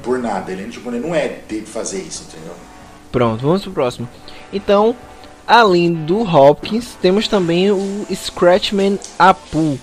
por 0.03 0.19
nada. 0.19 0.53
Ele, 0.53 0.71
tipo, 0.71 0.89
ele 0.91 1.01
não 1.01 1.15
é 1.15 1.29
dele 1.49 1.67
fazer 1.67 2.01
isso, 2.03 2.25
entendeu? 2.29 2.55
Pronto, 3.11 3.41
vamos 3.43 3.63
pro 3.63 3.73
próximo. 3.73 4.09
Então, 4.53 4.97
Além 5.49 5.95
do 5.95 6.21
Hopkins, 6.21 6.95
temos 7.01 7.27
também 7.27 7.71
o 7.71 8.07
Scratchman 8.15 8.99
Apu, 9.19 9.79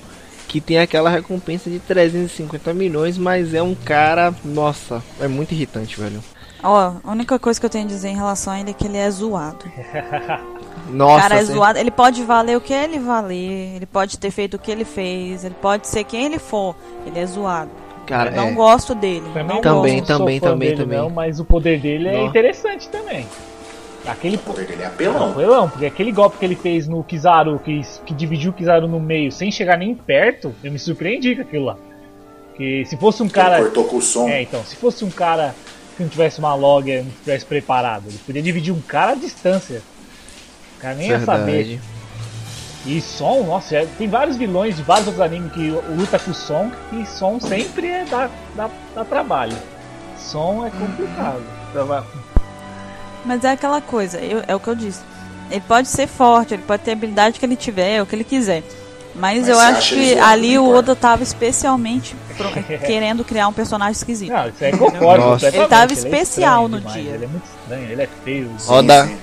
que 0.47 0.61
tem 0.61 0.78
aquela 0.78 1.09
recompensa 1.09 1.72
de 1.72 1.80
350 1.80 2.72
milhões, 2.72 3.18
mas 3.18 3.51
é 3.55 3.63
um 3.63 3.74
cara, 3.74 4.32
nossa, 4.43 5.03
é 5.20 5.28
muito 5.28 5.53
irritante, 5.53 5.99
velho. 5.99 6.24
Ó, 6.61 6.93
a 7.03 7.11
única 7.11 7.39
coisa 7.39 7.59
que 7.59 7.66
eu 7.66 7.70
tenho 7.70 7.86
a 7.86 7.88
dizer 7.88 8.09
em 8.09 8.16
relação 8.16 8.53
a 8.53 8.59
ele 8.59 8.70
é 8.70 8.74
que 8.74 8.86
ele 8.86 8.97
é 8.97 9.09
zoado. 9.09 9.66
Nossa, 10.91 11.18
o 11.18 11.22
cara 11.22 11.36
é 11.36 11.39
assim, 11.39 11.53
zoado, 11.53 11.80
ele 11.80 11.91
pode 11.91 12.24
valer 12.24 12.55
o 12.55 12.61
que 12.61 12.72
ele 12.72 12.99
valer, 12.99 13.76
ele 13.78 13.88
pode 13.88 14.20
ter 14.20 14.30
feito 14.30 14.57
o 14.57 14.59
que 14.59 14.70
ele 14.70 14.86
fez, 14.86 15.43
ele 15.43 15.55
pode 15.59 15.88
ser 15.88 16.03
quem 16.03 16.26
ele 16.26 16.38
for, 16.38 16.76
ele 17.07 17.18
é 17.18 17.26
zoado. 17.26 17.72
cara, 18.05 18.30
não 18.30 18.49
é. 18.49 18.51
gosto 18.51 18.93
dele. 18.93 19.26
não 19.34 19.61
Também, 19.61 19.97
gosto. 19.97 20.05
também, 20.05 20.39
também, 20.39 20.70
dele, 20.70 20.82
também. 20.84 20.97
Não, 20.99 21.09
mas 21.09 21.39
o 21.39 21.45
poder 21.45 21.80
dele 21.80 22.07
é 22.07 22.24
interessante 22.24 22.88
também. 22.89 23.26
Aquele 24.08 24.36
O 24.36 24.39
poder 24.39 24.68
dele 24.68 24.84
é 24.84 24.86
apelão. 24.86 25.32
Apelão, 25.32 25.70
porque 25.70 25.86
aquele 25.86 26.12
golpe 26.12 26.38
que 26.38 26.45
ele 26.45 26.56
fez 26.56 26.88
no 26.88 27.03
Kizaru, 27.03 27.58
que, 27.60 27.82
que 28.06 28.14
dividiu 28.14 28.51
o 28.51 28.53
Kizaru 28.53 28.88
no 28.88 28.99
meio 28.99 29.32
sem 29.32 29.51
chegar 29.51 29.78
nem 29.78 29.95
perto, 29.95 30.53
eu 30.64 30.72
me 30.72 30.78
surpreendi 30.80 31.36
com 31.36 31.41
aquilo 31.41 31.66
lá. 31.66 31.78
Que 32.56 32.86
se 32.86 32.95
fosse 32.97 33.22
um 33.24 33.28
cara. 33.30 33.56
Ele 33.56 33.66
cortou 33.66 33.84
com 33.86 33.97
o 33.97 34.01
som. 34.01 34.30
É, 34.30 34.41
então, 34.43 34.64
se 34.64 34.76
fosse 34.76 35.03
um 35.03 35.10
cara 35.10 35.53
que 35.97 36.03
não 36.03 36.10
tivesse 36.10 36.39
uma 36.39 36.53
logger, 36.56 37.03
não 37.03 37.12
tivesse 37.12 37.45
preparado, 37.45 38.03
ele 38.08 38.20
podia 38.26 38.41
dividir 38.41 38.74
um 38.74 38.82
cara 38.82 39.12
à 39.14 39.16
distância. 39.16 39.82
O 40.78 40.82
cara 40.82 40.95
nem 40.95 41.10
ia 41.10 41.20
saber. 41.22 41.45
Verdade. 41.64 41.80
E 42.86 43.01
som, 43.01 43.43
nossa, 43.43 43.88
tem 43.97 44.08
vários 44.08 44.38
vilões 44.38 44.76
de 44.76 44.84
vários 44.84 45.08
outros 45.08 45.26
animes 45.26 45.51
que 45.53 45.72
luta 45.97 46.20
com 46.20 46.32
som, 46.34 46.72
e 46.93 47.03
som 47.08 47.39
sempre 47.39 47.88
é 47.88 48.06
dá, 48.06 48.30
dá, 48.56 48.70
dá 48.93 49.03
trabalho. 49.03 49.58
Som 50.18 50.66
é 50.66 50.70
complicado. 50.70 51.41
Trava- 51.74 52.06
Mas 53.26 53.44
é 53.44 53.52
aquela 53.52 53.82
coisa, 53.82 54.20
eu- 54.20 54.44
é 54.48 54.56
o 54.56 54.60
que 54.60 54.68
eu 54.68 54.76
disse. 54.76 55.02
Ele 55.50 55.62
pode 55.68 55.88
ser 55.88 56.08
forte, 56.08 56.54
ele 56.54 56.64
pode 56.64 56.84
ter 56.84 56.92
a 56.92 56.94
habilidade 56.94 57.40
que 57.40 57.46
ele 57.46 57.56
tiver, 57.56 58.02
o 58.02 58.06
que 58.06 58.16
ele 58.16 58.24
quiser. 58.24 58.64
Mas, 59.16 59.40
Mas 59.40 59.48
eu 59.48 59.58
acho 59.60 59.96
ele 59.96 60.14
que 60.16 60.20
ali 60.20 60.56
não 60.56 60.66
o. 60.68 60.76
Oda 60.76 60.96
tava 60.96 61.24
especialmente 61.24 62.16
pro- 62.36 62.52
querendo 62.86 63.24
criar 63.24 63.48
um 63.48 63.54
personagem 63.54 63.94
esquisito. 63.94 64.32
Não, 64.34 64.48
isso 64.50 64.64
aí 64.64 64.72
concordo. 64.78 65.46
Ele 65.46 65.68
tava 65.68 65.92
é 65.92 65.94
especial 65.94 66.66
estranho 66.66 66.68
no 66.70 66.78
demais, 66.80 67.02
dia. 67.04 67.14
Ele 67.14 67.24
é 67.24 67.28
muito 67.28 67.44
estranho, 67.46 67.92
ele 67.92 68.02
é 68.02 68.10
feio. 68.24 68.52
Dá- 68.86 69.08
sim. 69.08 69.18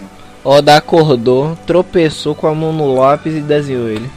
Oda 0.44 0.76
acordou, 0.76 1.56
tropeçou 1.66 2.34
com 2.34 2.46
a 2.48 2.54
mão 2.54 2.72
no 2.72 2.94
lápis 2.98 3.34
e 3.34 3.40
desenhou 3.40 3.88
ele. 3.88 4.10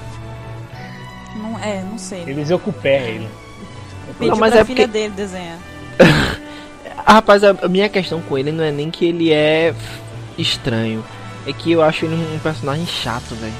Não, 1.35 1.59
é, 1.59 1.81
não 1.83 1.97
sei. 1.97 2.23
Eles 2.25 2.49
iam 2.49 2.57
com 2.57 2.69
o 2.69 2.73
pé, 2.73 3.09
ele. 3.09 3.29
Pediu 4.17 4.31
Não, 4.31 4.39
mas 4.39 4.53
pra 4.53 4.61
é 4.61 4.65
filha 4.65 4.85
porque- 4.87 4.99
dele 4.99 5.13
desenhar. 5.15 5.57
Ah, 7.05 7.13
rapaz, 7.13 7.43
a 7.43 7.53
minha 7.67 7.87
questão 7.87 8.21
com 8.21 8.37
ele 8.37 8.51
não 8.51 8.63
é 8.63 8.71
nem 8.71 8.89
que 8.89 9.05
ele 9.05 9.31
é 9.31 9.73
estranho. 10.37 11.03
É 11.45 11.53
que 11.53 11.71
eu 11.71 11.81
acho 11.83 12.05
ele 12.05 12.15
um 12.15 12.39
personagem 12.39 12.85
chato, 12.87 13.35
velho. 13.35 13.53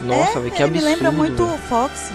Nossa, 0.00 0.38
é, 0.38 0.42
velho, 0.42 0.50
que 0.54 0.62
ele 0.62 0.64
absurdo. 0.64 0.72
me 0.74 0.80
lembra 0.80 1.10
muito 1.10 1.42
o 1.42 1.58
Fox. 1.68 2.12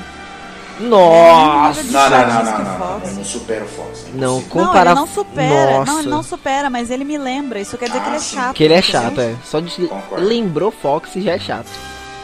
Nossa! 0.80 1.84
Não, 1.84 2.10
não, 2.10 2.10
não, 2.10 2.28
não, 2.28 2.44
não, 2.44 2.64
não. 2.64 2.78
Fox. 2.78 3.10
Eu 3.10 3.16
não 3.16 3.26
supero 3.26 3.66
o 3.66 3.68
Fox. 3.68 4.06
é 4.06 4.18
Não, 4.18 4.38
impossível. 4.40 4.64
Não, 4.66 4.76
ele 4.82 4.94
não 4.94 5.08
supera. 5.08 5.72
Nossa. 5.80 5.92
Não, 5.92 6.00
ele 6.00 6.10
não 6.10 6.24
supera, 6.24 6.70
mas 6.70 6.92
ele 6.92 7.04
me 7.04 7.18
lembra. 7.18 7.60
Isso 7.60 7.78
quer 7.78 7.88
dizer 7.88 8.00
que 8.02 8.08
ele 8.08 8.16
é 8.16 8.20
Ah, 8.20 8.22
chato. 8.22 8.54
Que 8.56 8.64
ele 8.64 8.74
é 8.74 8.82
chato, 8.82 9.20
é. 9.22 9.36
Só 9.44 9.60
de 9.60 9.90
lembrou 10.18 10.72
Fox 10.72 11.12
já 11.16 11.32
é 11.34 11.40
chato. 11.40 11.68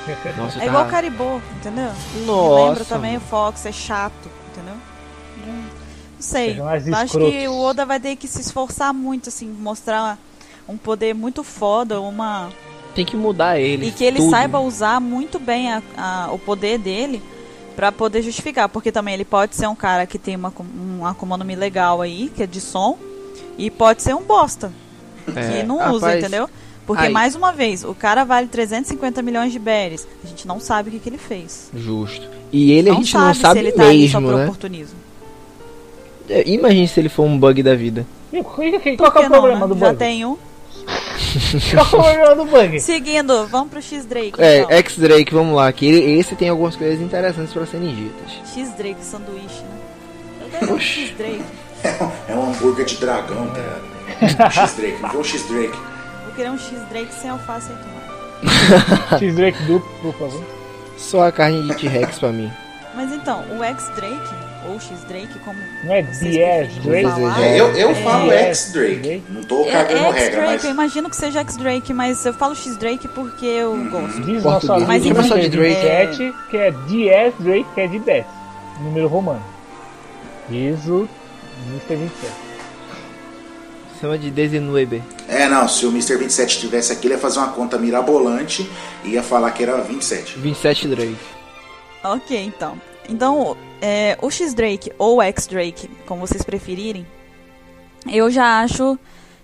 Nossa, 0.38 0.60
É 0.60 0.64
eu 0.64 0.68
igual 0.68 0.86
o 0.86 0.90
Caribou, 0.90 1.42
entendeu? 1.58 1.90
Me 2.14 2.26
Nossa. 2.26 2.66
lembra 2.70 2.86
também 2.86 3.18
o 3.18 3.22
Fox, 3.22 3.66
é 3.66 3.72
chato, 3.72 4.30
entendeu? 4.52 4.76
Não 6.24 6.30
sei. 6.30 6.56
Acho 6.94 7.18
que 7.32 7.48
o 7.48 7.60
Oda 7.60 7.86
vai 7.86 8.00
ter 8.00 8.16
que 8.16 8.28
se 8.28 8.40
esforçar 8.42 8.94
muito, 8.94 9.30
assim, 9.30 9.48
mostrar 9.48 10.18
um 10.68 10.78
poder 10.78 11.14
muito 11.14 11.44
foda, 11.44 12.00
uma. 12.00 12.50
Tem 12.96 13.06
que 13.06 13.16
mudar 13.18 13.60
ele. 13.60 13.88
E 13.88 13.92
que 13.92 14.04
ele 14.06 14.20
tudo. 14.20 14.30
saiba 14.30 14.60
usar 14.60 15.00
muito 15.02 15.40
bem 15.40 15.72
a- 15.72 15.82
a- 15.98 16.30
o 16.32 16.40
poder 16.40 16.78
dele 16.78 17.22
pra 17.76 17.92
poder 17.92 18.22
justificar. 18.22 18.70
Porque 18.70 18.92
também 18.92 19.14
ele 19.16 19.26
pode 19.26 19.56
ser 19.56 19.68
um 19.68 19.76
cara 19.76 20.06
que 20.06 20.18
tem 20.20 20.36
uma, 20.36 20.54
um 21.00 21.06
Akuma 21.06 21.36
no 21.38 21.44
Mi 21.44 21.56
legal 21.56 22.02
aí, 22.02 22.32
que 22.36 22.44
é 22.44 22.48
de 22.48 22.62
som, 22.62 22.98
e 23.58 23.70
pode 23.72 24.02
ser 24.04 24.16
um 24.16 24.22
bosta, 24.22 24.72
É, 25.36 25.62
que 25.62 25.64
não 25.64 25.78
usa, 25.78 26.06
rapaz, 26.08 26.20
entendeu? 26.20 26.50
Porque, 26.86 27.06
aí- 27.06 27.14
mais 27.14 27.34
uma 27.36 27.52
vez, 27.52 27.84
o 27.84 27.96
cara 27.96 28.24
vale 28.26 28.48
350 28.48 29.22
milhões 29.22 29.52
de 29.52 29.58
berries. 29.60 30.06
A 30.24 30.28
gente 30.28 30.46
não 30.48 30.60
sabe 30.60 30.90
o 30.90 30.92
que, 30.92 31.00
que 31.00 31.10
ele 31.10 31.18
fez. 31.18 31.70
Justo. 31.74 32.28
E 32.52 32.72
ele 32.74 32.90
a 32.90 32.94
não 32.94 33.00
gente 33.02 33.12
sabe, 33.12 33.26
não 33.28 33.34
sabe 33.36 33.54
se 33.54 33.66
ele 33.66 33.72
tá 33.72 33.84
ali 33.88 34.10
só 34.10 34.20
mesmo, 34.20 34.32
por 34.34 34.38
né? 34.38 34.44
oportunismo. 34.46 34.98
É, 36.30 36.48
Imagine 36.50 36.88
se 36.88 37.00
ele 37.00 37.10
for 37.10 37.24
um 37.24 37.38
bug 37.38 37.62
da 37.64 37.76
vida. 37.76 38.06
E 38.32 38.42
Qual, 38.44 39.12
que 39.12 39.20
é 39.20 39.22
o 39.22 39.24
não, 39.24 39.30
problema 39.30 39.68
né? 39.68 39.74
do 39.74 39.80
Já 39.80 39.88
bug? 39.88 39.98
tem 40.00 40.26
um. 40.26 40.38
Qual 41.72 42.08
é 42.08 42.12
o 42.12 42.16
problema 42.16 42.36
do 42.36 42.46
bug? 42.46 42.80
Seguindo, 42.80 43.48
vamos 43.48 43.70
pro 43.70 43.82
X-Drake. 43.82 44.34
É, 44.38 44.60
então. 44.60 44.72
X-Drake, 44.72 45.34
vamos 45.34 45.56
lá. 45.56 45.72
Que 45.72 45.86
ele- 45.86 46.20
esse 46.20 46.36
tem 46.36 46.50
algumas 46.50 46.76
coisas 46.76 47.00
interessantes 47.02 47.54
pra 47.54 47.66
serem 47.66 47.94
ditas. 47.96 48.32
X-Drake, 48.54 48.98
sanduíche, 49.04 49.62
né? 49.62 50.60
Eu. 50.70 50.80
X-Drake. 50.80 51.44
É 51.84 52.04
um- 52.04 52.12
É 52.30 52.36
um 52.36 52.50
hambúrguer 52.52 52.86
de 52.86 52.96
dragão, 52.98 53.48
cara. 53.50 53.82
X-Drake, 54.52 55.02
não 55.02 55.24
X-Drake. 55.24 55.78
Vou 56.26 56.34
querer 56.36 56.50
um 56.52 56.58
X-Drake 56.58 57.14
sem 57.14 57.30
alface 57.30 57.70
e 57.72 57.76
tomate. 57.76 59.20
X-Drake 59.26 59.64
duplo, 59.64 59.90
por 60.02 60.14
favor. 60.14 60.44
Só 60.98 61.28
a 61.28 61.32
carne 61.32 61.62
de 61.68 61.76
T-Rex 61.76 62.20
pra 62.20 62.30
mim. 62.32 62.52
Mas 62.96 63.12
então, 63.12 63.44
o 63.58 63.64
X-Drake, 63.64 64.34
ou 64.68 64.80
X-Drake, 64.80 65.40
como 65.40 65.58
Não 65.84 65.94
é 65.94 66.02
vocês 66.04 66.20
DS 66.20 66.74
preferirem 66.74 67.04
Drake? 67.04 67.22
falar. 67.22 67.44
É, 67.44 67.60
eu, 67.60 67.68
eu 67.76 67.90
É. 67.92 67.96
falo 67.96 68.32
É. 68.32 68.38
X-Drake. 68.50 69.24
Não 69.30 69.44
tô 69.44 69.66
É, 69.66 69.72
cagando 69.72 69.96
é 69.96 70.12
regra, 70.12 70.20
X-Drake, 70.22 70.46
mas. 70.54 70.64
eu 70.66 70.72
imagino 70.72 71.10
que 71.10 71.16
seja 71.16 71.40
X-Drake, 71.42 71.94
mas 71.94 72.26
eu 72.26 72.34
falo 72.34 72.56
X-Drake 72.56 73.08
porque 73.10 73.46
eu 73.46 73.76
gosto. 73.90 74.22
Diz 74.22 74.44
nosso 74.44 74.68
Mas 74.68 75.04
só 75.04 75.36
de 75.36 75.46
Mr. 75.46 75.50
Drake. 75.50 75.76
27, 75.76 76.34
que 76.50 76.58
é 76.58 76.72
DS 76.72 77.34
Drake, 77.40 77.66
que 77.74 77.82
é 77.82 77.88
de 77.88 78.00
10. 78.00 78.26
Número 78.82 79.08
romano. 79.08 79.44
Diz 80.50 80.86
o 80.88 81.08
Mr. 81.70 81.96
27. 81.96 82.34
Chama 84.02 84.18
de 84.18 84.30
Desenuebe. 84.32 85.02
É, 85.30 85.48
não, 85.48 85.66
se 85.68 85.86
o 85.86 85.90
Mr. 85.90 86.18
27 86.18 86.60
tivesse 86.60 86.92
aqui, 86.92 87.08
ele 87.08 87.14
ia 87.14 87.20
fazer 87.20 87.40
uma 87.40 87.50
conta 87.50 87.78
mirabolante 87.78 88.70
e 89.04 89.12
ia 89.12 89.24
falar 89.24 89.50
que 89.52 89.64
era 89.64 89.78
27. 89.82 90.38
27 90.40 90.88
Drake. 90.90 91.16
Ok, 92.04 92.38
então. 92.38 92.78
Então, 93.10 93.56
é, 93.82 94.18
o 94.22 94.30
X-Drake 94.32 94.92
ou 94.98 95.22
X-Drake, 95.22 95.90
como 96.06 96.22
vocês 96.26 96.44
preferirem, 96.44 97.06
eu 98.12 98.30
já 98.32 98.62
acho. 98.62 98.98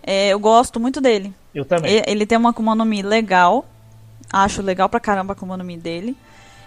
é, 0.04 0.30
eu 0.30 0.40
gosto 0.40 0.80
muito 0.80 1.00
dele. 1.02 1.34
Eu 1.54 1.66
também. 1.66 1.98
E- 1.98 2.04
Ele 2.08 2.26
tem 2.26 2.38
uma 2.38 2.50
Akuma 2.52 2.76
no 2.76 2.86
Mi 2.86 3.02
legal. 3.02 3.66
Acho 4.32 4.62
legal 4.62 4.88
pra 4.88 5.00
caramba 5.00 5.34
a 5.34 5.36
Akuma 5.36 5.58
no 5.58 5.64
Mi 5.64 5.78
dele. 5.78 6.16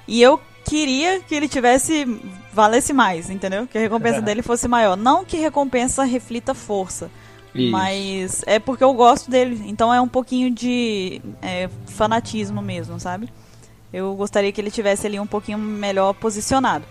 E 0.07 0.21
eu 0.21 0.41
queria 0.65 1.21
que 1.21 1.35
ele 1.35 1.49
tivesse. 1.49 2.05
valesse 2.53 2.93
mais, 2.93 3.31
entendeu? 3.31 3.67
Que 3.67 3.79
a 3.79 3.81
recompensa 3.81 4.21
dele 4.23 4.43
fosse 4.43 4.67
maior. 4.69 4.97
Não 4.97 5.25
que 5.25 5.37
recompensa 5.39 6.05
reflita 6.05 6.55
força. 6.55 7.11
Isso. 7.55 7.71
Mas 7.71 8.43
é 8.47 8.59
porque 8.59 8.83
eu 8.83 8.93
gosto 8.95 9.31
dele. 9.31 9.63
Então 9.67 9.93
é 9.93 10.01
um 10.01 10.09
pouquinho 10.09 10.51
de 10.51 11.21
é, 11.41 11.69
fanatismo 11.87 12.61
mesmo, 12.63 12.99
sabe? 12.99 13.29
Eu 13.93 14.15
gostaria 14.15 14.51
que 14.53 14.61
ele 14.61 14.71
tivesse 14.71 15.07
ali 15.07 15.21
um 15.21 15.27
pouquinho 15.27 15.59
melhor 15.59 16.13
posicionado. 16.15 16.85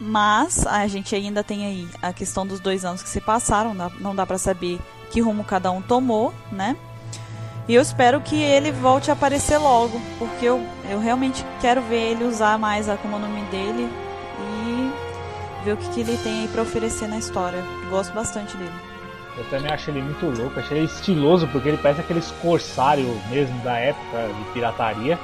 Mas 0.00 0.66
a 0.66 0.86
gente 0.86 1.14
ainda 1.14 1.42
tem 1.42 1.64
aí 1.66 1.88
a 2.02 2.12
questão 2.12 2.46
dos 2.46 2.60
dois 2.60 2.84
anos 2.84 3.02
que 3.02 3.08
se 3.08 3.20
passaram. 3.20 3.74
não 4.00 4.14
dá- 4.14 4.26
pra 4.26 4.38
saber 4.38 4.78
que 5.10 5.20
rumo 5.20 5.42
cada 5.42 5.70
um 5.70 5.80
tomou, 5.80 6.32
né? 6.52 6.76
E 7.68 7.74
eu 7.74 7.82
espero 7.82 8.20
que 8.20 8.40
ele 8.40 8.70
volte 8.70 9.10
a 9.10 9.14
aparecer 9.14 9.58
logo. 9.58 10.00
Porque 10.18 10.44
eu, 10.44 10.64
eu 10.90 11.00
realmente 11.00 11.44
quero 11.60 11.80
ver 11.82 12.12
ele 12.12 12.24
usar 12.24 12.58
mais 12.58 12.88
a 12.88 12.94
Akuma 12.94 13.18
dele. 13.50 13.88
E 14.38 15.64
ver 15.64 15.72
o 15.72 15.76
que, 15.76 15.88
que 15.90 16.00
ele 16.00 16.16
tem 16.18 16.42
aí 16.42 16.48
pra 16.48 16.62
oferecer 16.62 17.08
na 17.08 17.18
história. 17.18 17.64
Gosto 17.90 18.12
bastante 18.12 18.56
dele. 18.56 18.72
Eu 19.36 19.44
também 19.50 19.70
acho 19.70 19.90
ele 19.90 20.00
muito 20.00 20.26
louco, 20.26 20.58
achei 20.58 20.78
ele 20.78 20.86
estiloso, 20.86 21.46
porque 21.48 21.68
ele 21.68 21.76
parece 21.76 22.00
aqueles 22.00 22.30
corsário 22.40 23.06
mesmo 23.28 23.58
da 23.60 23.76
época 23.76 24.28
de 24.28 24.52
pirataria. 24.52 25.18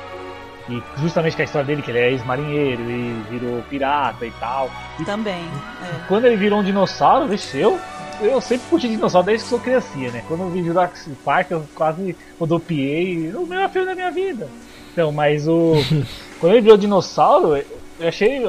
E 0.69 0.83
justamente 0.97 1.35
com 1.35 1.43
a 1.43 1.45
história 1.45 1.67
dele, 1.67 1.83
que 1.83 1.91
ele 1.91 1.99
é 1.99 2.11
ex-marinheiro 2.11 2.83
e 2.83 3.25
virou 3.31 3.63
pirata 3.63 4.25
e 4.25 4.31
tal. 4.33 4.71
E 4.99 5.05
Também. 5.05 5.45
é. 5.83 6.07
quando 6.07 6.27
ele 6.27 6.37
virou 6.37 6.61
um 6.61 6.65
dinossauro, 6.65 7.27
vixe, 7.27 7.59
eu, 7.59 7.79
eu 8.21 8.41
sempre 8.41 8.69
curti 8.69 8.89
dinossauro 8.89 9.27
desde 9.27 9.45
que 9.45 9.51
sou 9.51 9.59
criancinha, 9.59 10.11
né? 10.11 10.25
Quando 10.29 10.43
eu 10.43 10.51
vi 10.51 10.63
Jurassic 10.63 11.17
Park, 11.25 11.51
eu 11.51 11.65
quase 11.75 12.17
rodopiei, 12.39 13.33
o 13.35 13.47
melhor 13.47 13.69
filme 13.71 13.87
da 13.89 13.95
minha 13.95 14.11
vida. 14.11 14.49
Então, 14.93 15.11
mas 15.11 15.49
o. 15.49 15.75
quando 16.39 16.53
ele 16.53 16.63
virou 16.63 16.77
dinossauro, 16.77 17.57
eu 17.99 18.09
achei. 18.09 18.41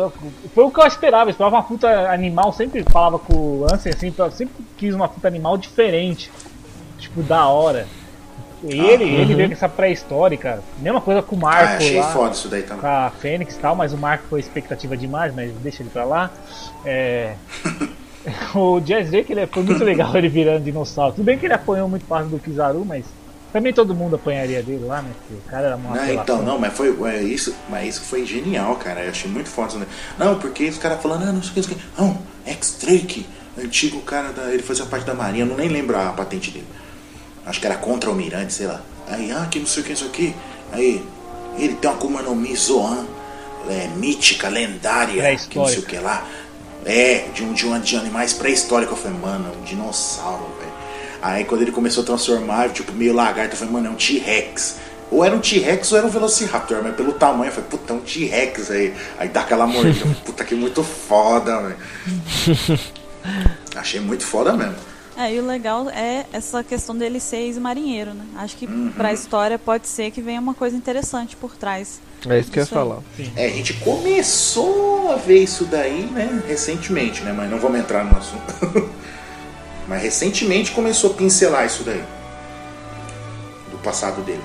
Foi 0.54 0.64
o 0.64 0.72
que 0.72 0.80
eu 0.80 0.86
esperava, 0.86 1.30
eu 1.30 1.32
esperava 1.32 1.56
uma 1.56 1.64
fruta 1.64 1.88
animal, 2.12 2.52
sempre 2.54 2.84
falava 2.84 3.18
com 3.18 3.34
o 3.34 3.66
Ansem 3.72 3.92
assim, 3.92 4.14
sempre 4.32 4.54
quis 4.78 4.94
uma 4.94 5.08
fruta 5.08 5.28
animal 5.28 5.58
diferente. 5.58 6.32
Tipo, 7.00 7.24
da 7.24 7.48
hora. 7.48 7.88
E 8.64 8.80
ele, 8.80 9.04
ele 9.04 9.36
veio 9.36 9.50
com 9.50 9.54
essa 9.56 9.68
pré-histórica, 9.68 10.64
mesma 10.80 11.02
coisa 11.02 11.22
com 11.22 11.36
o 11.36 11.40
Ah, 11.40 11.42
Marco 11.42 11.74
achei 11.76 12.00
lá 12.00 12.12
foda 12.12 12.34
isso 12.34 12.48
daí 12.48 12.62
com 12.64 12.70
também. 12.76 12.86
a 12.90 13.12
Fênix 13.20 13.56
e 13.56 13.60
tal, 13.60 13.76
mas 13.76 13.92
o 13.94 13.98
Marco 13.98 14.24
foi 14.30 14.40
expectativa 14.40 14.96
demais, 14.96 15.34
mas 15.36 15.52
deixa 15.62 15.84
ele 15.84 15.90
pra 15.90 16.06
lá. 16.06 16.32
É... 16.86 17.34
o 18.56 18.80
Jazz 18.80 19.10
Drake 19.12 19.32
ele 19.34 19.46
foi 19.48 19.64
muito 19.64 19.84
legal 19.84 20.16
ele 20.16 20.30
virando 20.30 20.64
dinossauro. 20.64 21.14
Tudo 21.16 21.26
bem 21.26 21.38
que 21.38 21.46
ele 21.46 21.54
apanhou 21.54 21.90
muito 21.90 22.06
fácil 22.06 22.30
do 22.30 22.40
Kizaru, 22.40 22.86
mas 22.86 23.04
Também 23.52 23.72
todo 23.74 23.94
mundo 23.94 24.16
apanharia 24.16 24.64
dele 24.64 24.86
lá, 24.86 25.02
né? 25.02 25.12
Porque 25.20 25.34
o 25.46 25.52
cara 25.52 25.68
era 25.68 25.76
uma 25.76 25.96
Não, 25.96 26.14
então, 26.14 26.42
não, 26.42 26.58
mas 26.58 26.74
foi 26.74 26.96
é, 27.12 27.22
isso, 27.22 27.54
mas 27.70 27.90
isso 27.90 28.02
foi 28.02 28.26
genial, 28.26 28.76
cara. 28.78 29.04
Eu 29.04 29.12
achei 29.12 29.30
muito 29.30 29.50
foda. 29.50 29.76
né? 29.78 29.86
Não, 30.18 30.40
porque 30.40 30.64
os 30.70 30.78
caras 30.78 31.02
falando, 31.02 31.24
ah, 31.24 31.32
não 31.32 31.44
sei 31.44 31.52
o 31.52 31.54
que, 31.54 31.60
não 31.60 31.68
sei 31.68 31.76
o 31.76 31.78
que. 31.78 32.02
Não, 32.02 32.18
X-Drake, 32.54 33.26
antigo 33.64 34.02
cara 34.02 34.32
da. 34.32 34.52
Ele 34.52 34.64
fazia 34.64 34.86
parte 34.86 35.06
da 35.06 35.14
Marinha, 35.14 35.44
eu 35.44 35.48
não 35.48 35.56
nem 35.58 35.70
lembro 35.70 35.96
a 36.00 36.14
patente 36.14 36.50
dele. 36.50 36.66
Acho 37.46 37.60
que 37.60 37.66
era 37.66 37.76
contra 37.76 38.10
almirante, 38.10 38.54
sei 38.54 38.68
lá. 38.68 38.82
Aí, 39.08 39.32
ah, 39.32 39.48
que 39.50 39.60
não 39.60 39.68
sei 39.68 39.84
o 39.84 39.86
que, 39.86 39.92
não 39.92 39.98
sei 39.98 40.08
o 40.08 40.12
que. 40.12 40.36
Aí, 40.72 41.06
ele 41.58 41.76
tem 41.76 41.90
uma 41.90 41.98
Akuma 41.98 42.22
no 42.22 42.36
Mi 42.36 42.56
Zoan, 42.56 43.06
é, 43.70 43.88
mítica, 43.96 44.50
lendária, 44.50 45.36
que 45.50 45.58
não 45.58 45.68
sei 45.68 45.80
o 45.80 45.84
que 45.84 45.98
lá. 45.98 46.26
É, 46.86 47.28
de 47.34 47.44
um 47.44 47.54
de, 47.54 47.66
um, 47.66 47.80
de 47.80 47.96
animais 47.96 48.34
pré-históricos. 48.34 48.98
Eu 48.98 49.04
falei, 49.04 49.20
mano, 49.20 49.52
um 49.60 49.64
dinossauro, 49.64 50.48
velho. 50.60 50.74
Aí 51.22 51.46
quando 51.46 51.62
ele 51.62 51.72
começou 51.72 52.04
a 52.04 52.06
transformar, 52.06 52.70
tipo, 52.70 52.92
meio 52.92 53.14
lagarto, 53.14 53.54
eu 53.54 53.58
falei, 53.58 53.74
mano, 53.74 53.88
é 53.88 53.90
um 53.92 53.96
T-Rex. 53.96 54.78
Ou 55.10 55.24
era 55.24 55.36
um 55.36 55.40
T-Rex 55.40 55.92
ou 55.92 55.98
era 55.98 56.08
um 56.08 56.10
Velociraptor, 56.10 56.82
mas 56.84 56.96
pelo 56.96 57.14
tamanho, 57.14 57.50
eu 57.50 57.54
falei, 57.54 57.70
puta, 57.70 57.94
é 57.94 57.96
um 57.96 58.00
T-Rex 58.00 58.72
aí. 58.72 58.94
Aí 59.18 59.30
dá 59.30 59.42
aquela 59.42 59.66
mordida, 59.68 60.06
puta, 60.26 60.44
que 60.44 60.56
muito 60.56 60.84
foda, 60.84 61.62
velho. 61.62 61.78
Achei 63.76 64.00
muito 64.02 64.26
foda 64.26 64.54
mesmo. 64.54 64.76
É, 65.16 65.34
e 65.34 65.40
o 65.40 65.46
legal 65.46 65.90
é 65.90 66.26
essa 66.34 66.64
questão 66.64 66.98
dele 66.98 67.20
ser 67.20 67.38
ex-marinheiro, 67.38 68.14
né? 68.14 68.26
Acho 68.38 68.58
que 68.58 68.68
pra 68.96 69.14
história 69.14 69.60
pode 69.60 69.88
ser 69.88 70.12
que 70.12 70.22
venha 70.22 70.42
uma 70.42 70.54
coisa 70.54 70.76
interessante 70.76 71.36
por 71.36 71.56
trás. 71.56 72.02
É 72.28 72.40
isso 72.40 72.52
que 72.52 72.60
eu 72.60 72.64
ia 72.64 72.68
falar. 72.68 73.00
É, 73.36 73.46
a 73.46 73.50
gente 73.50 73.74
começou 73.76 75.12
a 75.12 75.16
ver 75.16 75.44
isso 75.44 75.66
daí, 75.66 76.04
né, 76.06 76.42
recentemente, 76.48 77.22
né, 77.22 77.34
mas 77.34 77.50
não 77.52 77.60
vamos 77.60 77.80
entrar 77.80 78.06
no 78.06 78.18
assunto. 78.18 78.90
mas 79.88 80.02
recentemente 80.02 80.72
começou 80.72 81.12
a 81.12 81.14
pincelar 81.14 81.66
isso 81.66 81.84
daí. 81.84 82.04
Do 83.72 83.78
passado 83.80 84.22
dele. 84.24 84.42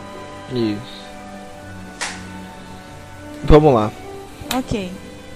Isso. 0.52 0.98
Vamos 3.44 3.72
lá. 3.72 3.92
Ok. 4.54 4.90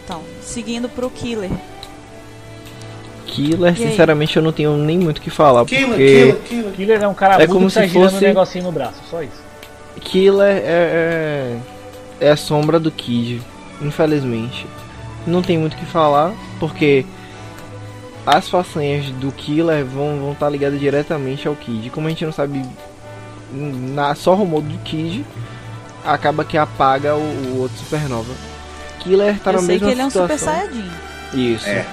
Então, 0.04 0.22
seguindo 0.42 0.88
pro 0.88 1.08
Killer. 1.08 1.50
Killer, 3.22 3.74
E 3.78 3.82
aí? 3.84 3.90
sinceramente, 3.90 4.36
eu 4.36 4.42
não 4.42 4.52
tenho 4.52 4.76
nem 4.76 4.98
muito 4.98 5.18
o 5.18 5.20
que 5.20 5.30
falar. 5.30 5.64
Killer, 5.64 5.86
porque 5.88 6.16
killer, 6.16 6.36
killer. 6.48 6.72
Killer 6.72 7.02
é 7.02 7.08
um 7.08 7.14
cara 7.14 7.34
É 7.34 7.38
muito 7.38 7.52
como 7.52 7.68
que 7.68 7.74
tá 7.74 7.80
se 7.82 7.88
girando 7.88 8.10
fosse- 8.10 8.24
um 8.24 8.28
negocinho 8.28 8.64
no 8.64 8.72
braço, 8.72 9.00
só 9.10 9.22
isso. 9.22 9.42
Killer 10.00 10.56
é, 10.56 11.58
é, 12.20 12.26
é 12.26 12.30
a 12.30 12.36
sombra 12.36 12.78
do 12.80 12.90
Kid, 12.90 13.40
infelizmente. 13.80 14.66
Não 15.26 15.40
tem 15.42 15.58
muito 15.58 15.74
o 15.74 15.76
que 15.76 15.86
falar, 15.86 16.32
porque 16.58 17.04
as 18.26 18.48
façanhas 18.48 19.06
do 19.06 19.30
Killer 19.32 19.84
vão 19.84 20.18
vão 20.20 20.32
estar 20.32 20.48
ligadas 20.48 20.78
diretamente 20.80 21.46
ao 21.46 21.54
Kid. 21.54 21.90
Como 21.90 22.06
a 22.06 22.10
gente 22.10 22.24
não 22.24 22.32
sabe 22.32 22.62
na, 23.52 24.14
só 24.14 24.34
rumor 24.34 24.62
do 24.62 24.78
Kid, 24.78 25.24
acaba 26.04 26.44
que 26.44 26.56
apaga 26.58 27.14
o, 27.14 27.20
o 27.20 27.60
outro 27.60 27.76
Supernova. 27.78 28.32
Killer 29.00 29.38
tá 29.40 29.50
eu 29.50 29.54
na 29.54 29.58
sei 29.60 29.68
mesma 29.68 29.86
que 29.88 29.92
ele 29.94 30.00
é 30.00 30.06
um. 30.06 30.10
Super 30.10 30.38
Saiyajin. 30.38 30.90
Isso, 31.34 31.66
É, 31.68 31.84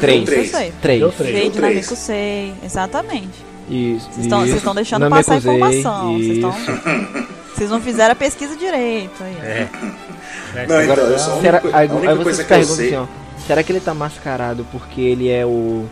três. 0.00 0.24
três. 0.24 0.54
Aí. 0.54 0.72
Três. 0.82 1.14
Três. 1.14 1.56
Nameku 1.56 1.96
Sei. 1.96 2.52
Exatamente. 2.62 3.52
Isso, 3.70 4.06
Vocês 4.10 4.18
estão- 4.26 4.40
vocês 4.46 4.74
deixando 4.74 5.08
Namekusei, 5.08 5.34
passar 5.40 5.54
informação. 5.54 6.18
Vocês. 6.18 7.26
Vocês 7.54 7.70
não 7.70 7.80
fizeram 7.80 8.12
a 8.12 8.16
pesquisa 8.16 8.56
direito 8.56 9.22
aí. 9.22 9.36
ó. 9.38 9.44
É. 9.44 10.66
Não, 10.66 10.82
então, 10.82 10.96
eu 10.96 11.18
só- 11.18 11.30
a 11.30 11.34
única 11.36 11.40
Será, 11.40 11.58
a 11.72 11.78
aí, 11.78 11.88
única 11.88 12.10
aí 12.10 12.16
você 12.16 12.22
coisa 12.24 12.38
se 12.42 12.44
que 12.48 12.52
eu 12.52 12.58
pergunta 12.58 12.76
sei- 12.76 12.86
assim, 12.88 12.96
ó. 12.96 13.06
Será 13.46 13.62
que 13.62 13.72
ele 13.72 13.80
tá 13.80 13.94
mascarado 13.94 14.66
porque 14.70 15.00
ele 15.00 15.28
é 15.30 15.46
o. 15.46 15.86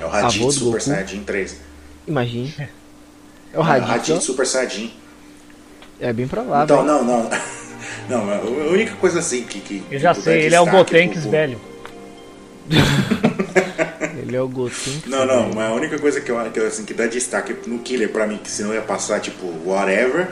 É 0.00 0.04
o 0.04 0.08
Raditz 0.08 0.54
Super 0.54 0.64
Goku? 0.72 0.80
Saiyajin 0.80 1.22
3. 1.24 1.56
Imagine. 2.06 2.54
É 3.52 3.58
o 3.58 3.60
É, 3.60 3.64
Raditz. 3.64 3.88
Raditz. 3.90 4.24
Super 4.24 4.46
Saiyajin. 4.46 4.92
É 6.00 6.12
bem 6.12 6.26
provável. 6.26 6.64
Então, 6.64 6.84
não, 6.84 7.04
não. 7.04 7.30
Não, 8.08 8.30
a 8.30 8.40
única 8.70 8.94
coisa 8.96 9.18
assim 9.18 9.42
que. 9.42 9.58
que 9.60 9.82
Eu 9.90 9.98
já 9.98 10.14
sei, 10.14 10.42
ele 10.42 10.54
é 10.54 10.60
o 10.60 10.66
Gotenks 10.66 11.22
pro- 11.22 11.30
velho. 11.30 11.60
Ele 14.18 14.36
é 14.36 14.40
o 14.40 14.48
Goten. 14.48 15.02
Não, 15.06 15.24
não, 15.24 15.50
mas 15.54 15.70
a 15.70 15.74
única 15.74 15.98
coisa 15.98 16.20
que 16.20 16.30
eu 16.30 16.50
que, 16.50 16.58
eu, 16.58 16.66
assim, 16.66 16.84
que 16.84 16.94
dá 16.94 17.06
destaque 17.06 17.54
no 17.68 17.78
Killer 17.78 18.10
pra 18.10 18.26
mim, 18.26 18.38
que 18.38 18.50
senão 18.50 18.74
ia 18.74 18.82
passar 18.82 19.20
tipo 19.20 19.46
whatever, 19.64 20.28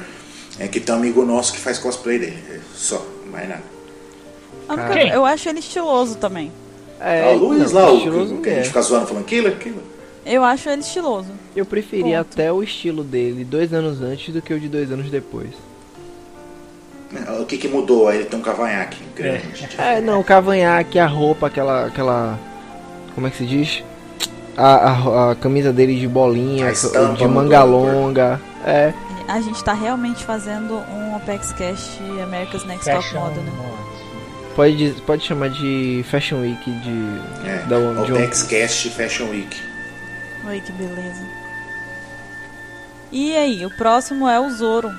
é 0.59 0.67
que 0.69 0.81
tem 0.81 0.95
um 0.95 0.99
amigo 0.99 1.25
nosso 1.25 1.53
que 1.53 1.61
faz 1.61 1.79
cosplay 1.79 2.19
dele. 2.19 2.39
É 2.51 2.59
Só, 2.75 3.07
mais 3.31 3.49
nada. 3.49 3.63
Ah, 4.69 4.99
Eu 5.07 5.25
acho 5.25 5.49
ele 5.49 5.59
estiloso 5.61 6.17
também. 6.17 6.51
É, 7.01 7.25
Ah, 7.25 7.31
o 7.33 7.49
Luiz 7.49 7.73
não, 7.73 7.81
lá, 7.83 7.93
o 7.93 8.01
que, 8.01 8.43
que 8.43 8.49
a 8.51 8.55
gente 8.55 8.61
é. 8.61 8.65
fica 8.65 8.83
zoando 8.83 9.07
falando 9.07 9.25
Killer, 9.25 9.57
Killer. 9.59 9.83
Eu 10.25 10.43
acho 10.43 10.71
ele 10.71 10.81
estiloso. 10.81 11.29
Eu 11.55 11.67
preferia 11.67 12.19
Ponto. 12.19 12.33
até 12.33 12.51
o 12.51 12.63
estilo 12.63 13.05
dele 13.05 13.45
dois 13.45 13.75
anos 13.75 14.01
antes 14.01 14.33
do 14.33 14.41
que 14.41 14.55
o 14.55 14.59
de 14.59 14.69
dois 14.69 14.91
anos 14.91 15.11
depois. 15.11 15.51
O 17.41 17.47
que 17.47 17.57
que 17.57 17.69
mudou? 17.69 18.09
Aí 18.09 18.19
ele 18.19 18.25
tem 18.27 18.39
um 18.39 18.43
cavanhaque 18.43 18.99
grande. 19.15 19.69
É, 19.79 20.01
não, 20.01 20.21
o 20.21 20.25
cavanhaque, 20.25 20.99
a 20.99 21.07
roupa, 21.07 21.47
aquela. 21.47 21.87
aquela. 21.87 22.39
Como 23.15 23.27
é 23.27 23.31
que 23.31 23.37
se 23.37 23.47
diz? 23.47 23.85
A, 24.57 24.91
a, 24.91 25.31
a 25.33 25.35
camisa 25.35 25.73
dele 25.73 25.99
de 25.99 26.07
bolinha, 26.09 26.73
de 27.17 27.27
manga 27.29 27.63
longa. 27.63 28.41
É. 28.65 28.93
A 29.29 29.41
gente 29.41 29.63
tá 29.65 29.73
realmente 29.73 30.25
fazendo 30.25 30.75
um 30.75 31.17
Apex 31.17 31.53
Cash 31.53 31.99
America's 32.23 32.65
Next 32.65 32.91
Top 32.91 33.03
Fashion 33.03 33.21
Model, 33.21 33.43
né? 33.43 33.53
Pode, 34.55 34.95
pode 35.05 35.25
chamar 35.25 35.51
de 35.51 36.05
Fashion 36.09 36.41
Week 36.41 36.71
de. 36.71 37.49
É, 37.49 37.59
da, 37.67 37.77
de 38.05 38.13
o 38.13 38.17
um- 38.17 38.49
Cast 38.49 38.91
Fashion 38.91 39.29
Week. 39.31 39.57
Oi, 40.47 40.61
que 40.61 40.73
beleza. 40.73 41.23
E 43.11 43.37
aí, 43.37 43.65
o 43.65 43.71
próximo 43.71 44.29
é 44.29 44.39
o 44.39 44.51
Zoro. 44.51 44.91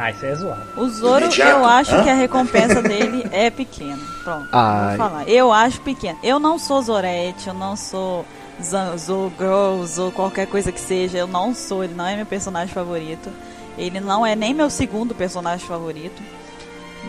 Ah, 0.00 0.10
isso 0.12 0.24
aí 0.24 0.30
é 0.30 0.34
zoado. 0.36 0.62
O 0.76 0.88
Zoro, 0.88 1.24
Imediato. 1.24 1.50
eu 1.50 1.64
acho 1.64 1.94
Hã? 1.94 2.02
que 2.04 2.08
a 2.10 2.14
recompensa 2.14 2.80
dele 2.82 3.26
é 3.32 3.50
pequena. 3.50 3.98
Pronto, 4.22 4.48
Ai. 4.52 4.96
vou 4.96 5.08
falar. 5.08 5.28
Eu 5.28 5.52
acho 5.52 5.80
pequena. 5.80 6.18
Eu 6.22 6.38
não 6.38 6.58
sou 6.58 6.80
Zorete, 6.82 7.48
eu 7.48 7.54
não 7.54 7.74
sou 7.74 8.24
Zan- 8.62 8.96
Zo 8.96 9.32
Girls 9.36 10.00
ou 10.00 10.12
qualquer 10.12 10.46
coisa 10.46 10.70
que 10.70 10.80
seja. 10.80 11.18
Eu 11.18 11.26
não 11.26 11.52
sou, 11.54 11.82
ele 11.82 11.94
não 11.94 12.06
é 12.06 12.14
meu 12.14 12.26
personagem 12.26 12.72
favorito. 12.72 13.28
Ele 13.76 13.98
não 14.00 14.24
é 14.24 14.36
nem 14.36 14.54
meu 14.54 14.70
segundo 14.70 15.14
personagem 15.14 15.66
favorito. 15.66 16.22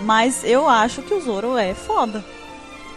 Mas 0.04 0.44
eu 0.44 0.68
acho 0.68 1.02
que 1.04 1.14
o 1.14 1.22
Zoro 1.22 1.58
é 1.58 1.74
foda. 1.74 2.24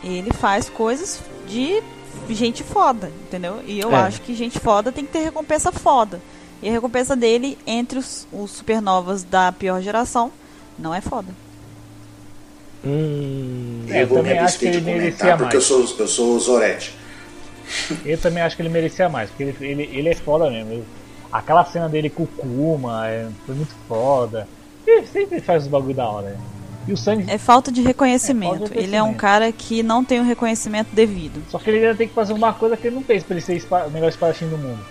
Ele 0.04 0.30
faz 0.32 0.68
coisas 0.68 1.20
de 1.46 1.82
gente 2.30 2.62
foda, 2.62 3.10
entendeu? 3.26 3.60
E 3.66 3.80
eu 3.80 3.90
É. 3.92 3.96
acho 3.96 4.20
que 4.22 4.34
gente 4.34 4.58
foda 4.58 4.90
tem 4.92 5.04
que 5.04 5.12
ter 5.12 5.20
recompensa 5.20 5.70
foda. 5.72 6.20
E 6.62 6.68
a 6.68 6.72
recompensa 6.72 7.16
dele, 7.16 7.58
entre 7.66 7.98
os, 7.98 8.26
os 8.32 8.50
supernovas 8.52 9.24
da 9.24 9.50
pior 9.50 9.82
geração, 9.82 10.30
não 10.78 10.94
é 10.94 11.00
foda. 11.00 11.28
Hum. 12.84 13.84
É, 13.88 13.98
eu 13.98 14.00
eu 14.02 14.06
vou 14.06 14.18
me 14.18 14.24
também 14.24 14.38
acho 14.38 14.58
que 14.58 14.66
ele 14.66 14.80
merecia 14.80 15.18
comentar 15.18 15.38
porque 15.38 15.56
eu 15.56 15.60
mais. 15.60 15.64
sou, 15.64 15.96
eu 15.98 16.08
sou 16.08 16.34
o 16.36 16.40
Zorete. 16.40 16.94
Eu 18.04 18.18
também 18.18 18.42
acho 18.42 18.54
que 18.56 18.62
ele 18.62 18.68
merecia 18.68 19.08
mais, 19.08 19.30
porque 19.30 19.44
ele, 19.44 19.56
ele, 19.60 19.82
ele 19.92 20.08
é 20.08 20.14
foda 20.14 20.50
mesmo. 20.50 20.84
Aquela 21.32 21.64
cena 21.64 21.88
dele 21.88 22.10
com 22.10 22.24
o 22.24 22.26
Kuma 22.26 23.08
é, 23.08 23.28
foi 23.46 23.54
muito 23.54 23.74
foda. 23.88 24.46
Ele 24.86 25.06
sempre 25.06 25.40
faz 25.40 25.62
os 25.62 25.68
bagulho 25.68 25.94
da 25.94 26.06
hora. 26.06 26.30
né? 26.30 26.36
E 26.86 26.92
o 26.92 26.96
Sanji. 26.96 27.30
É 27.30 27.38
falta 27.38 27.70
de 27.70 27.80
reconhecimento. 27.80 28.54
É 28.54 28.58
falta 28.58 28.74
de 28.74 28.80
Ele 28.80 28.96
é 28.96 29.02
um 29.02 29.14
cara 29.14 29.50
que 29.52 29.82
não 29.82 30.04
tem 30.04 30.20
o 30.20 30.24
reconhecimento 30.24 30.88
devido. 30.92 31.42
Só 31.48 31.58
que 31.58 31.70
ele 31.70 31.78
ainda 31.78 31.94
tem 31.94 32.08
que 32.08 32.14
fazer 32.14 32.32
uma 32.32 32.52
coisa 32.52 32.76
que 32.76 32.88
ele 32.88 32.96
não 32.96 33.02
fez 33.02 33.22
pra 33.22 33.36
ele 33.36 33.40
ser 33.40 33.62
o 33.86 33.90
melhor 33.90 34.08
espadachim 34.08 34.48
do 34.48 34.58
mundo. 34.58 34.84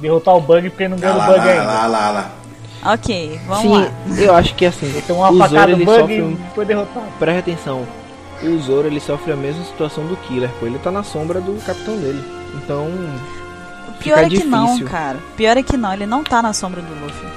Derrotar 0.00 0.34
o 0.36 0.40
bug 0.40 0.70
porque 0.70 0.84
ele 0.84 0.90
não 0.94 0.98
ganhou 0.98 1.16
o 1.18 1.22
bug 1.26 1.38
lá, 1.38 1.44
ainda. 1.44 1.64
lá, 1.64 1.86
lá, 1.86 2.10
lá. 2.10 2.30
Ok, 2.94 3.38
vamos 3.46 3.62
Sim, 3.62 3.78
lá. 3.78 3.90
eu 4.22 4.34
acho 4.34 4.54
que 4.54 4.64
assim. 4.64 4.86
Ele 4.86 5.02
tomou 5.02 5.30
uma 5.30 5.44
o 5.44 5.48
Zoro 5.48 5.70
ele 5.70 5.84
bug 5.84 5.98
sofre 6.00 6.22
um 6.22 6.36
foi 6.54 6.64
derrotado. 6.64 7.06
Presta 7.18 7.38
atenção. 7.40 7.86
O 8.42 8.58
Zoro 8.58 8.86
ele 8.86 9.00
sofre 9.00 9.32
a 9.32 9.36
mesma 9.36 9.62
situação 9.64 10.06
do 10.06 10.16
Killer, 10.16 10.48
pô. 10.58 10.66
Ele 10.66 10.78
tá 10.78 10.90
na 10.90 11.02
sombra 11.02 11.40
do 11.42 11.62
capitão 11.64 11.96
dele. 11.98 12.24
Então. 12.56 12.88
O 13.88 13.92
pior 14.02 14.18
fica 14.24 14.26
é 14.34 14.38
que 14.38 14.44
não, 14.44 14.64
difícil. 14.66 14.86
cara. 14.88 15.18
O 15.18 15.36
pior 15.36 15.56
é 15.58 15.62
que 15.62 15.76
não, 15.76 15.92
ele 15.92 16.06
não 16.06 16.24
tá 16.24 16.40
na 16.40 16.54
sombra 16.54 16.80
do 16.80 17.04
Luffy. 17.04 17.28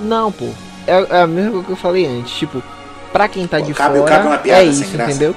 Não, 0.00 0.30
pô. 0.30 0.50
É, 0.86 1.18
é 1.18 1.22
a 1.22 1.26
mesma 1.26 1.50
coisa 1.52 1.66
que 1.66 1.72
eu 1.72 1.76
falei 1.76 2.06
antes. 2.06 2.34
Tipo, 2.34 2.62
pra 3.10 3.26
quem 3.26 3.46
tá 3.46 3.58
Pô, 3.58 3.64
de 3.64 3.72
cabe- 3.72 3.98
fora. 4.00 4.10
cabe 4.10 4.26
uma 4.26 4.36
piada 4.38 4.60
é 4.60 4.70
sem 4.72 4.82
isso, 4.82 4.92
graça. 4.92 5.10
entendeu? 5.10 5.34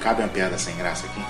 Cabe 0.00 0.22
uma 0.22 0.28
piada 0.28 0.58
sem 0.58 0.74
graça 0.76 1.06
aqui. 1.06 1.20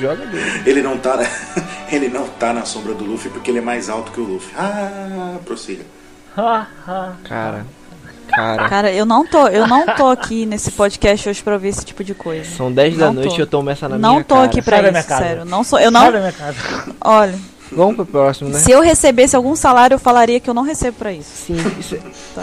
Joga 0.00 0.26
dele. 0.26 0.62
Ele 0.66 0.82
não 0.82 0.98
tá, 0.98 1.18
ele 1.90 2.08
não 2.08 2.26
tá 2.28 2.52
na 2.52 2.64
sombra 2.64 2.94
do 2.94 3.04
Luffy 3.04 3.30
porque 3.30 3.50
ele 3.50 3.58
é 3.58 3.62
mais 3.62 3.88
alto 3.88 4.12
que 4.12 4.20
o 4.20 4.24
Luffy. 4.24 4.54
Ah, 4.56 5.36
prossiga. 5.44 5.84
Cara. 7.24 7.66
Cara. 8.28 8.68
Cara, 8.68 8.92
eu 8.92 9.06
não 9.06 9.24
tô, 9.24 9.46
eu 9.48 9.66
não 9.68 9.86
tô 9.94 10.08
aqui 10.08 10.44
nesse 10.46 10.72
podcast 10.72 11.28
hoje 11.28 11.42
pra 11.42 11.54
ouvir 11.54 11.68
esse 11.68 11.84
tipo 11.84 12.02
de 12.02 12.12
coisa. 12.12 12.44
São 12.56 12.72
10 12.72 12.96
da 12.96 13.06
Não 13.06 13.12
noite 13.14 13.30
tô. 13.30 13.36
e 13.36 13.40
eu 13.40 13.46
tomo 13.46 13.70
essa 13.70 13.88
na 13.88 13.96
não 13.96 14.14
minha 14.14 14.24
tô 14.24 14.34
cara. 14.34 14.46
aqui 14.46 14.60
pra 14.60 14.76
Sai 14.78 14.82
da 14.82 14.88
isso, 14.88 14.92
minha 14.92 15.04
casa. 15.18 15.22
sério. 15.28 15.44
Não 15.44 15.62
sou, 15.64 15.78
eu 15.78 15.92
Sai 15.92 16.02
não. 16.04 16.12
da 16.12 16.18
minha 16.18 16.32
casa. 16.32 16.56
Olha, 17.00 17.38
Vamos 17.70 17.94
pro 17.96 18.04
próximo, 18.06 18.50
né? 18.50 18.58
se 18.58 18.70
eu 18.70 18.80
recebesse 18.80 19.34
algum 19.36 19.54
salário, 19.56 19.94
eu 19.94 19.98
falaria 19.98 20.38
que 20.40 20.50
eu 20.50 20.54
não 20.54 20.62
recebo 20.62 20.96
pra 20.98 21.12
isso. 21.12 21.30
Sim, 21.46 21.56
isso 21.78 21.94
é. 21.94 21.98
Tá. 22.34 22.42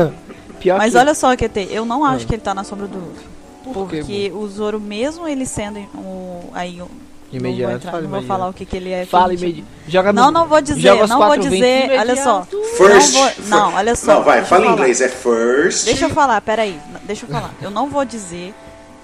Ó. 0.00 0.08
Pior 0.60 0.78
Mas 0.78 0.92
que... 0.92 0.98
olha 0.98 1.14
só, 1.14 1.36
QT, 1.36 1.68
eu 1.70 1.84
não 1.84 2.02
acho 2.04 2.24
Ah. 2.24 2.28
que 2.28 2.34
ele 2.34 2.42
tá 2.42 2.54
na 2.54 2.64
sombra 2.64 2.86
do 2.86 2.98
Luffy. 2.98 3.24
Por 3.64 3.72
Porque 3.88 4.30
o 4.34 4.46
Zoro, 4.48 4.78
mesmo 4.78 5.26
ele 5.26 5.46
sendo 5.46 5.78
o, 5.94 6.50
aí, 6.52 6.80
o 6.82 6.88
Imediato, 7.32 7.62
não 7.62 7.66
vou, 7.68 7.76
entrar, 7.76 7.90
fala 7.90 8.02
não 8.02 8.10
vou 8.10 8.18
imediato. 8.18 8.38
falar 8.38 8.50
o 8.50 8.52
que, 8.54 8.64
que 8.64 8.76
ele 8.76 8.90
é. 8.92 9.06
Fala 9.06 9.34
imediato. 9.34 9.68
Joga 9.88 10.12
Não, 10.12 10.26
no- 10.26 10.30
não 10.32 10.46
vou 10.46 10.60
dizer, 10.60 11.06
não 11.08 11.18
vou 11.18 11.36
dizer, 11.36 11.90
olha 11.98 12.16
só. 12.22 12.46
First. 12.76 13.12
Não, 13.14 13.20
vou- 13.20 13.32
não, 13.48 13.74
olha 13.74 13.96
só, 13.96 14.14
Não, 14.14 14.22
vai, 14.22 14.44
fala 14.44 14.66
em 14.66 14.72
inglês. 14.72 15.00
É 15.00 15.08
first. 15.08 15.84
Deixa 15.86 16.04
eu 16.04 16.10
falar, 16.10 16.40
peraí. 16.42 16.78
Deixa 17.02 17.24
eu 17.26 17.30
falar. 17.30 17.52
Eu 17.60 17.70
não 17.70 17.88
vou 17.88 18.04
dizer 18.04 18.54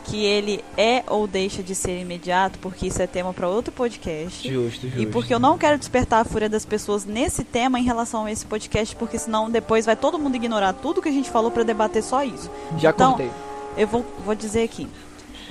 que 0.05 0.25
ele 0.25 0.65
é 0.77 1.03
ou 1.09 1.27
deixa 1.27 1.63
de 1.63 1.75
ser 1.75 2.01
imediato, 2.01 2.59
porque 2.61 2.87
isso 2.87 3.01
é 3.03 3.07
tema 3.07 3.33
para 3.35 3.49
outro 3.49 3.73
podcast. 3.73 4.49
Justo, 4.49 4.83
justo. 4.87 5.01
E 5.01 5.07
porque 5.07 5.33
eu 5.35 5.39
não 5.41 5.59
quero 5.59 5.77
despertar 5.79 6.21
a 6.21 6.25
fúria 6.25 6.49
das 6.49 6.65
pessoas 6.65 7.05
nesse 7.05 7.43
tema 7.45 7.79
em 7.81 7.85
relação 7.85 8.25
a 8.27 8.31
esse 8.33 8.47
podcast, 8.47 8.95
porque 8.97 9.19
senão 9.19 9.51
depois 9.51 9.87
vai 9.87 9.97
todo 9.97 10.19
mundo 10.19 10.35
ignorar 10.37 10.73
tudo 10.73 11.03
que 11.03 11.09
a 11.09 11.13
gente 11.13 11.29
falou 11.31 11.51
para 11.51 11.63
debater 11.65 12.03
só 12.03 12.23
isso. 12.25 12.51
Já 12.79 12.91
então, 12.91 13.11
cortei. 13.11 13.31
Eu 13.77 13.87
vou, 13.87 14.05
vou 14.25 14.35
dizer 14.35 14.63
aqui. 14.65 14.89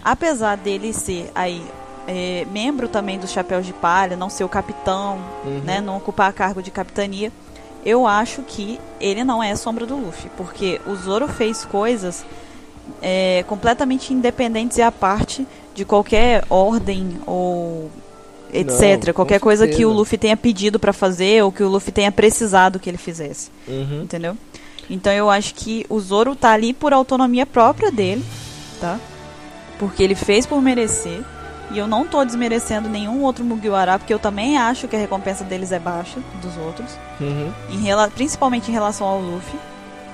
Apesar 0.03 0.55
dele 0.57 0.93
ser 0.93 1.29
aí 1.35 1.61
é, 2.07 2.45
membro 2.51 2.87
também 2.87 3.19
dos 3.19 3.31
Chapéus 3.31 3.65
de 3.65 3.73
Palha, 3.73 4.15
não 4.15 4.29
ser 4.29 4.43
o 4.43 4.49
capitão, 4.49 5.19
Uhum. 5.45 5.61
né, 5.63 5.81
não 5.81 5.97
ocupar 5.97 6.31
cargo 6.33 6.61
de 6.61 6.71
capitania, 6.71 7.31
eu 7.85 8.05
acho 8.07 8.41
que 8.43 8.79
ele 8.99 9.23
não 9.23 9.41
é 9.41 9.55
sombra 9.55 9.85
do 9.85 9.95
Luffy, 9.95 10.29
porque 10.37 10.81
o 10.85 10.95
Zoro 10.95 11.27
fez 11.27 11.63
coisas 11.65 12.25
é, 13.01 13.43
completamente 13.47 14.13
independentes 14.13 14.77
e 14.77 14.81
à 14.81 14.91
parte 14.91 15.45
de 15.75 15.85
qualquer 15.85 16.43
ordem 16.49 17.19
ou 17.25 17.89
etc. 18.51 19.05
Não, 19.07 19.13
qualquer 19.13 19.39
coisa 19.39 19.67
que 19.67 19.85
o. 19.85 19.91
Luffy 19.91 20.17
tenha 20.17 20.35
pedido 20.35 20.79
pra 20.79 20.91
fazer 20.91 21.43
ou 21.43 21.51
que 21.51 21.63
o 21.63 21.69
Luffy 21.69 21.91
tenha 21.93 22.11
precisado 22.11 22.79
que 22.79 22.89
ele 22.89 22.97
fizesse 22.97 23.49
Uhum. 23.67 24.01
entendeu? 24.03 24.35
Então 24.89 25.13
eu 25.13 25.29
acho 25.29 25.53
que 25.53 25.85
o 25.89 25.99
Zoro 25.99 26.35
tá 26.35 26.51
ali 26.51 26.73
por 26.73 26.93
autonomia 26.93 27.45
própria 27.45 27.91
dele, 27.91 28.25
tá? 28.81 28.97
Porque 29.77 30.01
ele 30.03 30.15
fez 30.15 30.45
por 30.45 30.61
merecer. 30.61 31.21
E 31.71 31.77
eu 31.77 31.87
não 31.87 32.07
tô 32.07 32.25
desmerecendo 32.25 32.89
nenhum 32.89 33.21
outro 33.21 33.45
Mugiwara, 33.45 33.99
porque 33.99 34.11
eu 34.11 34.17
também 34.17 34.57
acho 34.57 34.87
que 34.87 34.95
a 34.95 34.99
recompensa 34.99 35.43
deles 35.43 35.71
é 35.71 35.77
baixa 35.77 36.19
dos 36.41 36.57
outros, 36.57 36.89
Uhum. 37.21 37.51
em 37.69 37.79
rela- 37.83 38.09
principalmente 38.09 38.71
em 38.71 38.73
relação 38.73 39.05
ao 39.05 39.21
Luffy. 39.21 39.59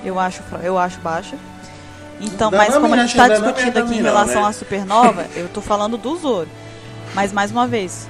Eu 0.04 0.20
acho, 0.20 0.42
eu 0.62 0.76
acho 0.78 1.00
baixa. 1.00 1.36
Então, 2.20 2.50
Não, 2.50 2.58
mas 2.58 2.74
não 2.74 2.82
como 2.82 2.94
a 2.94 2.98
gente 2.98 3.16
tá 3.16 3.26
não 3.28 3.40
me 3.40 3.52
discutindo 3.52 3.78
aqui 3.78 3.94
em 3.94 3.96
não, 4.02 4.04
relação 4.04 4.42
né? 4.42 4.48
à 4.48 4.52
Supernova, 4.52 5.26
eu 5.34 5.48
tô 5.48 5.62
falando 5.62 5.96
do 5.96 6.14
Zoro. 6.16 6.48
Mas 7.14 7.32
mais 7.32 7.50
uma 7.50 7.66
vez, 7.66 8.06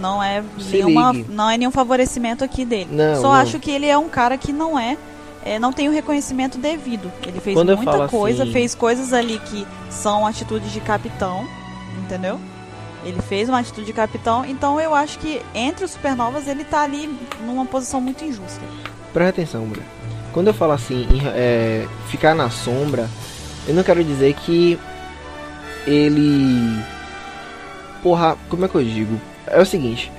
não 0.00 0.22
é 0.22 0.42
Se 0.58 0.72
nenhuma, 0.82 1.12
ligue. 1.12 1.30
não 1.30 1.50
é 1.50 1.58
nenhum 1.58 1.70
favorecimento 1.70 2.42
aqui 2.42 2.64
dele. 2.64 2.88
Não, 2.90 3.16
Só 3.16 3.28
não. 3.28 3.32
acho 3.34 3.58
que 3.58 3.70
ele 3.70 3.86
é 3.86 3.96
um 3.98 4.08
cara 4.08 4.38
que 4.38 4.52
não 4.54 4.78
é, 4.78 4.96
é, 5.44 5.58
não 5.58 5.72
tem 5.72 5.88
o 5.88 5.92
reconhecimento 5.92 6.58
devido. 6.58 7.10
Ele 7.26 7.40
fez 7.40 7.56
Quando 7.56 7.76
muita 7.76 8.08
coisa, 8.08 8.42
assim- 8.44 8.52
fez 8.52 8.74
coisas 8.74 9.12
ali 9.12 9.38
que 9.38 9.66
são 9.88 10.26
atitudes 10.26 10.72
de 10.72 10.80
capitão, 10.80 11.46
entendeu? 12.04 12.38
Ele 13.04 13.20
fez 13.22 13.48
uma 13.48 13.60
atitude 13.60 13.86
de 13.86 13.92
capitão, 13.94 14.44
então 14.44 14.78
eu 14.78 14.94
acho 14.94 15.18
que 15.18 15.40
entre 15.54 15.84
os 15.84 15.92
supernovas 15.92 16.46
ele 16.46 16.64
tá 16.64 16.82
ali 16.82 17.08
numa 17.46 17.64
posição 17.64 18.00
muito 18.00 18.22
injusta. 18.24 18.60
Presta 19.12 19.30
atenção, 19.30 19.64
mulher. 19.64 19.84
Quando 20.32 20.48
eu 20.48 20.54
falo 20.54 20.72
assim, 20.72 21.06
é, 21.34 21.86
ficar 22.08 22.34
na 22.34 22.50
sombra, 22.50 23.08
eu 23.66 23.74
não 23.74 23.82
quero 23.82 24.04
dizer 24.04 24.34
que 24.34 24.78
ele. 25.86 26.78
Porra, 28.02 28.36
como 28.48 28.64
é 28.64 28.68
que 28.68 28.74
eu 28.74 28.84
digo? 28.84 29.20
É 29.46 29.60
o 29.60 29.66
seguinte: 29.66 30.12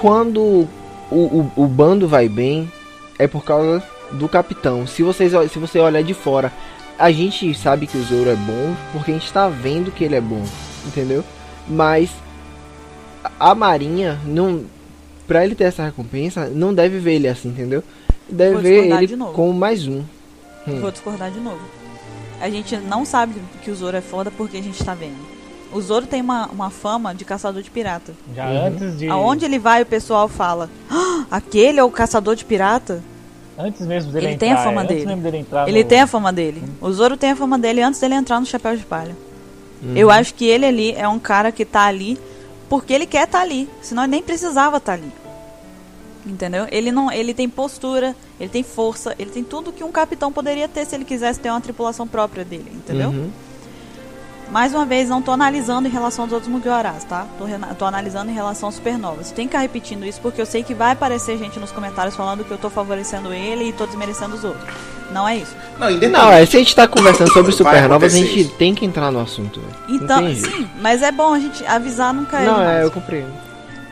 quando 0.00 0.40
o, 0.40 0.68
o, 1.10 1.52
o 1.56 1.66
bando 1.66 2.06
vai 2.06 2.28
bem, 2.28 2.70
é 3.18 3.26
por 3.26 3.44
causa 3.44 3.82
do 4.12 4.28
capitão. 4.28 4.86
Se, 4.86 5.02
vocês, 5.02 5.32
se 5.52 5.58
você 5.58 5.78
olhar 5.78 6.02
de 6.02 6.14
fora, 6.14 6.52
a 6.98 7.10
gente 7.10 7.54
sabe 7.54 7.86
que 7.86 7.96
o 7.96 8.02
Zoro 8.02 8.30
é 8.30 8.34
bom 8.36 8.74
porque 8.92 9.10
a 9.10 9.14
gente 9.14 9.32
tá 9.32 9.48
vendo 9.48 9.90
que 9.92 10.04
ele 10.04 10.14
é 10.16 10.20
bom, 10.20 10.44
entendeu? 10.86 11.22
Mas 11.68 12.10
a 13.38 13.54
Marinha 13.54 14.18
não. 14.24 14.64
Pra 15.26 15.44
ele 15.44 15.54
ter 15.54 15.64
essa 15.64 15.84
recompensa, 15.84 16.46
não 16.46 16.72
deve 16.72 16.98
ver 16.98 17.14
ele 17.16 17.28
assim, 17.28 17.50
entendeu? 17.50 17.84
Deve 18.28 18.54
Vou 18.54 18.62
ver 18.62 18.90
ele 18.90 19.06
de 19.06 19.16
novo. 19.16 19.32
como 19.34 19.52
mais 19.52 19.86
um. 19.86 20.02
Hum. 20.66 20.80
Vou 20.80 20.90
discordar 20.90 21.30
de 21.30 21.38
novo. 21.38 21.60
A 22.40 22.48
gente 22.48 22.76
não 22.78 23.04
sabe 23.04 23.34
que 23.62 23.70
o 23.70 23.74
Zoro 23.74 23.96
é 23.96 24.00
foda 24.00 24.30
porque 24.30 24.56
a 24.56 24.62
gente 24.62 24.82
tá 24.82 24.94
vendo. 24.94 25.16
O 25.70 25.80
Zoro 25.82 26.06
tem 26.06 26.22
uma, 26.22 26.46
uma 26.46 26.70
fama 26.70 27.14
de 27.14 27.26
caçador 27.26 27.60
de 27.62 27.70
pirata. 27.70 28.14
Já 28.34 28.46
Uhum. 28.48 28.66
antes 28.68 28.98
de. 28.98 29.08
Aonde 29.08 29.44
ele 29.44 29.58
vai, 29.58 29.82
o 29.82 29.86
pessoal 29.86 30.28
fala: 30.28 30.70
"Ah, 30.90 31.26
aquele 31.30 31.78
é 31.78 31.84
o 31.84 31.90
caçador 31.90 32.34
de 32.34 32.44
pirata? 32.46 33.02
Antes 33.58 33.84
mesmo 33.86 34.12
dele 34.12 34.26
Ele 34.26 34.34
entrar. 34.34 34.46
tem 34.46 34.52
a 34.54 34.62
fama 34.62 34.80
antes 34.82 34.94
dele. 34.96 35.06
mesmo 35.06 35.22
dele 35.22 35.36
entrar 35.38 35.68
Ele 35.68 35.82
no- 35.82 35.88
tem 35.88 36.00
a 36.00 36.06
fama 36.06 36.32
dele. 36.32 36.62
O 36.80 36.92
Zoro 36.92 37.16
tem 37.16 37.30
a 37.32 37.36
fama 37.36 37.58
dele 37.58 37.82
antes 37.82 37.98
dele 38.00 38.14
entrar 38.14 38.38
no 38.38 38.46
chapéu 38.46 38.76
de 38.76 38.84
palha. 38.84 39.16
Uhum. 39.82 39.96
Eu 39.96 40.10
acho 40.10 40.32
que 40.34 40.46
ele 40.46 40.64
ali 40.64 40.92
é 40.92 41.08
um 41.08 41.18
cara 41.18 41.50
que 41.50 41.64
tá 41.64 41.82
ali 41.86 42.18
porque 42.68 42.92
ele 42.92 43.06
quer 43.06 43.24
estar 43.24 43.40
ali. 43.40 43.68
Senão 43.82 44.04
ele 44.04 44.10
nem 44.12 44.22
precisava 44.22 44.76
estar 44.76 44.92
ali. 44.92 45.12
Entendeu? 46.26 46.66
Ele 46.70 46.92
não, 46.92 47.10
ele 47.10 47.32
tem 47.32 47.48
postura, 47.48 48.14
ele 48.38 48.50
tem 48.50 48.62
força, 48.62 49.14
ele 49.18 49.30
tem 49.30 49.42
tudo 49.42 49.72
que 49.72 49.82
um 49.82 49.90
capitão 49.90 50.30
poderia 50.32 50.68
ter 50.68 50.84
se 50.84 50.94
ele 50.94 51.04
quisesse 51.04 51.40
ter 51.40 51.50
uma 51.50 51.60
tripulação 51.60 52.06
própria 52.06 52.44
dele, 52.44 52.70
entendeu? 52.74 53.08
Uhum. 53.10 53.30
Mais 54.50 54.72
uma 54.72 54.86
vez, 54.86 55.08
não 55.08 55.20
tô 55.20 55.30
analisando 55.30 55.88
em 55.88 55.90
relação 55.90 56.24
aos 56.24 56.32
outros 56.32 56.50
Mugiwaras, 56.50 57.04
tá? 57.04 57.26
Tô 57.78 57.84
analisando 57.84 58.30
em 58.30 58.34
relação 58.34 58.68
às 58.68 58.76
supernovas. 58.76 59.30
Tem 59.30 59.46
que 59.46 59.50
ficar 59.50 59.60
repetindo 59.60 60.06
isso 60.06 60.20
porque 60.20 60.40
eu 60.40 60.46
sei 60.46 60.62
que 60.62 60.72
vai 60.72 60.92
aparecer 60.92 61.36
gente 61.36 61.58
nos 61.58 61.70
comentários 61.70 62.16
falando 62.16 62.44
que 62.44 62.50
eu 62.50 62.56
tô 62.56 62.70
favorecendo 62.70 63.32
ele 63.32 63.68
e 63.68 63.72
tô 63.72 63.84
desmerecendo 63.84 64.34
os 64.34 64.44
outros. 64.44 64.64
Não 65.12 65.28
é 65.28 65.36
isso. 65.36 65.54
Não, 65.78 65.90
independente. 65.90 66.20
Não, 66.20 66.32
é, 66.32 66.46
se 66.46 66.56
a 66.56 66.58
gente 66.60 66.74
tá 66.74 66.86
conversando 66.86 67.32
sobre 67.32 67.52
supernovas, 67.52 68.14
a 68.14 68.16
gente 68.16 68.40
isso. 68.40 68.54
tem 68.54 68.74
que 68.74 68.84
entrar 68.84 69.10
no 69.10 69.20
assunto. 69.20 69.62
Então, 69.88 70.34
sim, 70.34 70.68
mas 70.80 71.02
é 71.02 71.12
bom 71.12 71.34
a 71.34 71.38
gente 71.38 71.64
avisar 71.66 72.12
nunca 72.12 72.38
é 72.38 72.46
Não, 72.46 72.62
é, 72.62 72.84
eu 72.84 72.90
compreendo. 72.90 73.32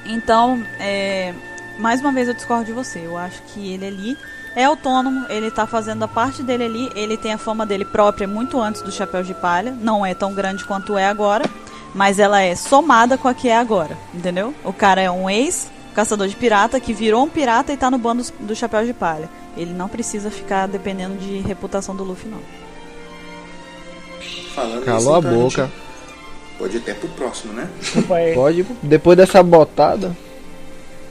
Então, 0.07 0.63
é, 0.79 1.35
mais 1.79 2.01
uma 2.01 2.13
vez 2.13 2.29
eu 2.29 2.35
discordo 2.35 2.65
de 2.65 2.73
você. 2.73 3.01
Eu 3.01 3.17
acho 3.17 3.43
que 3.49 3.73
ele 3.73 3.87
ali 3.87 4.19
é 4.57 4.65
autônomo, 4.65 5.27
ele 5.29 5.51
tá 5.51 5.67
fazendo 5.67 6.03
a 6.03 6.09
parte 6.09 6.43
dele 6.43 6.65
ali, 6.65 6.91
ele 6.95 7.17
tem 7.17 7.35
a 7.35 7.39
fama 7.39 7.67
dele 7.67 7.85
própria 7.85 8.27
muito 8.27 8.59
antes 8.59 8.81
do 8.81 8.91
Chapéu 8.91 9.23
de 9.23 9.35
Palha, 9.35 9.71
não 9.71 10.05
é 10.05 10.15
tão 10.15 10.35
grande 10.35 10.65
quanto 10.65 10.97
é 10.97 11.07
agora, 11.07 11.45
mas 11.95 12.19
ela 12.19 12.41
é 12.41 12.57
somada 12.57 13.19
com 13.19 13.29
a 13.29 13.35
que 13.35 13.49
é 13.49 13.57
agora, 13.57 13.97
entendeu? 14.15 14.55
O 14.65 14.73
cara 14.73 15.01
é 15.01 15.11
um 15.11 15.29
ex 15.29 15.71
caçador 15.95 16.27
de 16.27 16.37
pirata 16.37 16.81
que 16.81 16.93
virou 16.93 17.25
um 17.25 17.29
pirata 17.29 17.73
e 17.73 17.77
tá 17.77 17.91
no 17.91 17.99
bando 17.99 18.25
do 18.41 18.57
Chapéu 18.57 18.85
de 18.85 18.93
Palha. 18.93 19.29
Ele 19.57 19.73
não 19.73 19.89
precisa 19.89 20.31
ficar 20.31 20.67
dependendo 20.67 21.17
de 21.17 21.39
reputação 21.39 21.95
do 21.95 22.03
Luffy, 22.03 22.29
não. 22.29 22.41
Falando 24.55 24.85
Calou 24.85 25.01
isso, 25.01 25.15
a 25.15 25.19
então, 25.19 25.33
boca. 25.33 25.65
gente 25.67 25.87
Pode 26.59 26.77
ir 26.77 26.81
até 26.81 26.95
pro 26.95 27.09
próximo, 27.11 27.53
né? 27.53 27.69
Desculpa 27.79 28.15
aí. 28.15 28.35
Pode, 28.35 28.67
depois 28.83 29.17
dessa 29.17 29.43
botada. 29.43 30.17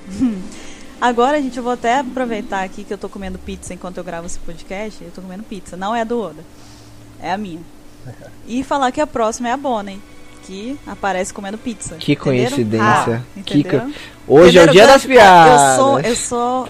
Agora, 1.08 1.40
gente, 1.42 1.58
eu 1.58 1.64
vou 1.64 1.74
até 1.74 2.00
aproveitar 2.00 2.64
aqui 2.64 2.84
que 2.84 2.92
eu 2.94 2.98
tô 2.98 3.08
comendo 3.08 3.38
pizza 3.38 3.74
enquanto 3.74 3.98
eu 3.98 4.04
gravo 4.04 4.26
esse 4.26 4.40
podcast. 4.40 5.04
Eu 5.04 5.12
tô 5.12 5.22
comendo 5.22 5.44
pizza, 5.44 5.78
não 5.78 5.96
é 5.96 6.02
a 6.02 6.04
do 6.04 6.20
Oda. 6.20 6.44
É 7.22 7.32
a 7.32 7.38
minha. 7.38 7.62
E 8.48 8.64
falar 8.64 8.92
que 8.92 9.02
a 9.02 9.08
próxima 9.08 9.50
é 9.50 9.52
a 9.52 9.58
Bonnie, 9.58 10.00
que 10.44 10.80
aparece 10.86 11.34
comendo 11.34 11.58
pizza. 11.58 11.96
Que 11.96 12.14
Entenderam? 12.14 12.50
coincidência. 12.52 13.24
Ah, 13.38 13.42
Que 13.44 13.60
entendeu? 13.60 13.82
co- 14.28 14.34
Hoje 14.36 14.58
é 14.58 14.62
o 14.62 14.64
Entenderam? 14.66 14.72
dia 14.74 14.88
das 14.88 15.06
piadas. 15.06 15.62
Eu 15.72 15.76
sou, 15.84 16.00
eu 16.00 16.16
sou 16.16 16.70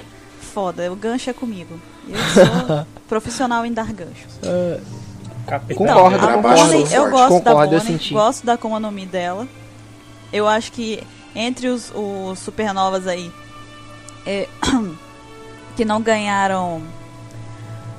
foda, 0.53 0.91
o 0.91 0.95
gancho 0.95 1.29
é 1.29 1.33
comigo. 1.33 1.79
Eu 2.07 2.17
sou 2.17 2.87
profissional 3.07 3.65
em 3.65 3.73
dar 3.73 3.91
ganchos. 3.93 4.33
Capitão. 5.47 5.85
Concordo, 5.85 6.25
a 6.25 6.33
Abaixo 6.33 6.65
Bonnie, 6.65 6.93
eu 6.93 7.09
gosto 7.09 7.43
da 7.43 7.51
Concordo, 7.51 7.75
eu 7.75 7.79
Bonnie, 7.79 7.93
senti. 7.99 8.13
gosto 8.13 8.45
da 8.45 8.53
Akuma 8.53 8.79
no 8.79 8.91
Mi 8.91 9.05
dela. 9.05 9.47
Eu 10.31 10.47
acho 10.47 10.71
que 10.71 11.03
entre 11.35 11.67
os, 11.67 11.91
os 11.95 12.39
supernovas 12.39 13.05
aí 13.07 13.29
é, 14.25 14.47
que 15.75 15.85
não 15.85 16.01
ganharam 16.01 16.81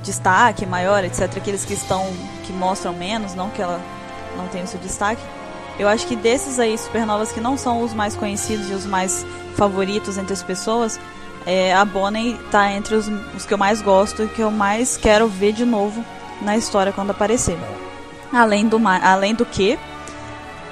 destaque 0.03 0.65
maior, 0.65 1.03
etc, 1.03 1.23
aqueles 1.35 1.65
que 1.65 1.73
estão 1.73 2.05
que 2.45 2.53
mostram 2.53 2.93
menos, 2.93 3.35
não 3.35 3.49
que 3.49 3.61
ela 3.61 3.81
não 4.35 4.47
tenha 4.47 4.65
seu 4.65 4.79
destaque. 4.79 5.21
Eu 5.77 5.87
acho 5.87 6.07
que 6.07 6.15
desses 6.15 6.59
aí 6.59 6.77
supernovas 6.77 7.31
que 7.31 7.39
não 7.39 7.57
são 7.57 7.83
os 7.83 7.93
mais 7.93 8.15
conhecidos 8.15 8.69
e 8.69 8.73
os 8.73 8.85
mais 8.85 9.25
favoritos 9.55 10.17
entre 10.17 10.33
as 10.33 10.41
pessoas, 10.41 10.99
é, 11.45 11.73
a 11.73 11.85
Bonnie 11.85 12.37
tá 12.51 12.71
entre 12.71 12.95
os, 12.95 13.07
os 13.35 13.45
que 13.45 13.53
eu 13.53 13.57
mais 13.57 13.81
gosto 13.81 14.23
e 14.23 14.27
que 14.27 14.41
eu 14.41 14.51
mais 14.51 14.97
quero 14.97 15.27
ver 15.27 15.53
de 15.53 15.65
novo 15.65 16.03
na 16.41 16.57
história 16.57 16.91
quando 16.91 17.11
aparecer. 17.11 17.57
Além 18.33 18.67
do, 18.67 18.79
além 18.85 19.33
do 19.33 19.45
que, 19.45 19.77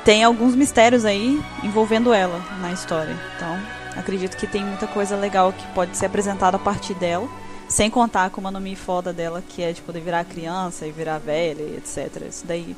tem 0.03 0.23
alguns 0.23 0.55
mistérios 0.55 1.05
aí 1.05 1.41
envolvendo 1.63 2.13
ela 2.13 2.41
na 2.59 2.71
história. 2.71 3.15
Então, 3.35 3.57
acredito 3.97 4.37
que 4.37 4.47
tem 4.47 4.63
muita 4.63 4.87
coisa 4.87 5.15
legal 5.15 5.51
que 5.53 5.65
pode 5.73 5.95
ser 5.97 6.05
apresentada 6.07 6.57
a 6.57 6.59
partir 6.59 6.93
dela. 6.95 7.27
Sem 7.67 7.89
contar 7.89 8.29
com 8.29 8.39
uma 8.39 8.51
nome 8.51 8.75
foda 8.75 9.11
dela, 9.11 9.41
que 9.47 9.63
é 9.63 9.71
de 9.71 9.81
poder 9.81 9.99
virar 9.99 10.23
criança 10.23 10.85
e 10.85 10.91
virar 10.91 11.17
velha 11.17 11.63
e 11.63 11.77
etc. 11.77 12.21
Isso 12.29 12.45
daí 12.45 12.75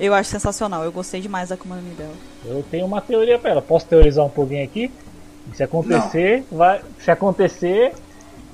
eu 0.00 0.14
acho 0.14 0.30
sensacional. 0.30 0.82
Eu 0.84 0.90
gostei 0.92 1.20
demais 1.20 1.50
da 1.50 1.54
Akuma 1.54 1.76
no 1.76 1.82
dela. 1.94 2.14
Eu 2.44 2.64
tenho 2.70 2.86
uma 2.86 3.00
teoria 3.02 3.38
pra 3.38 3.50
ela. 3.50 3.62
Posso 3.62 3.84
teorizar 3.86 4.24
um 4.24 4.30
pouquinho 4.30 4.64
aqui? 4.64 4.90
Se 5.54 5.62
acontecer, 5.62 6.44
vai. 6.50 6.80
Se 6.98 7.10
acontecer, 7.10 7.92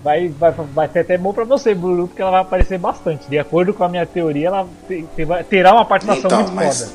vai, 0.02 0.28
vai, 0.28 0.50
vai 0.50 0.88
ter 0.88 1.00
até 1.00 1.16
bom 1.16 1.32
pra 1.32 1.44
você, 1.44 1.72
Bruno, 1.74 2.08
porque 2.08 2.20
ela 2.20 2.32
vai 2.32 2.40
aparecer 2.40 2.78
bastante. 2.78 3.28
De 3.30 3.38
acordo 3.38 3.72
com 3.72 3.84
a 3.84 3.88
minha 3.88 4.04
teoria, 4.04 4.48
ela 4.48 4.66
te- 4.88 5.06
te- 5.14 5.24
vai- 5.24 5.44
terá 5.44 5.72
uma 5.72 5.84
participação 5.84 6.26
Então, 6.26 6.38
muito 6.42 6.52
mas- 6.54 6.80
foda. 6.90 6.92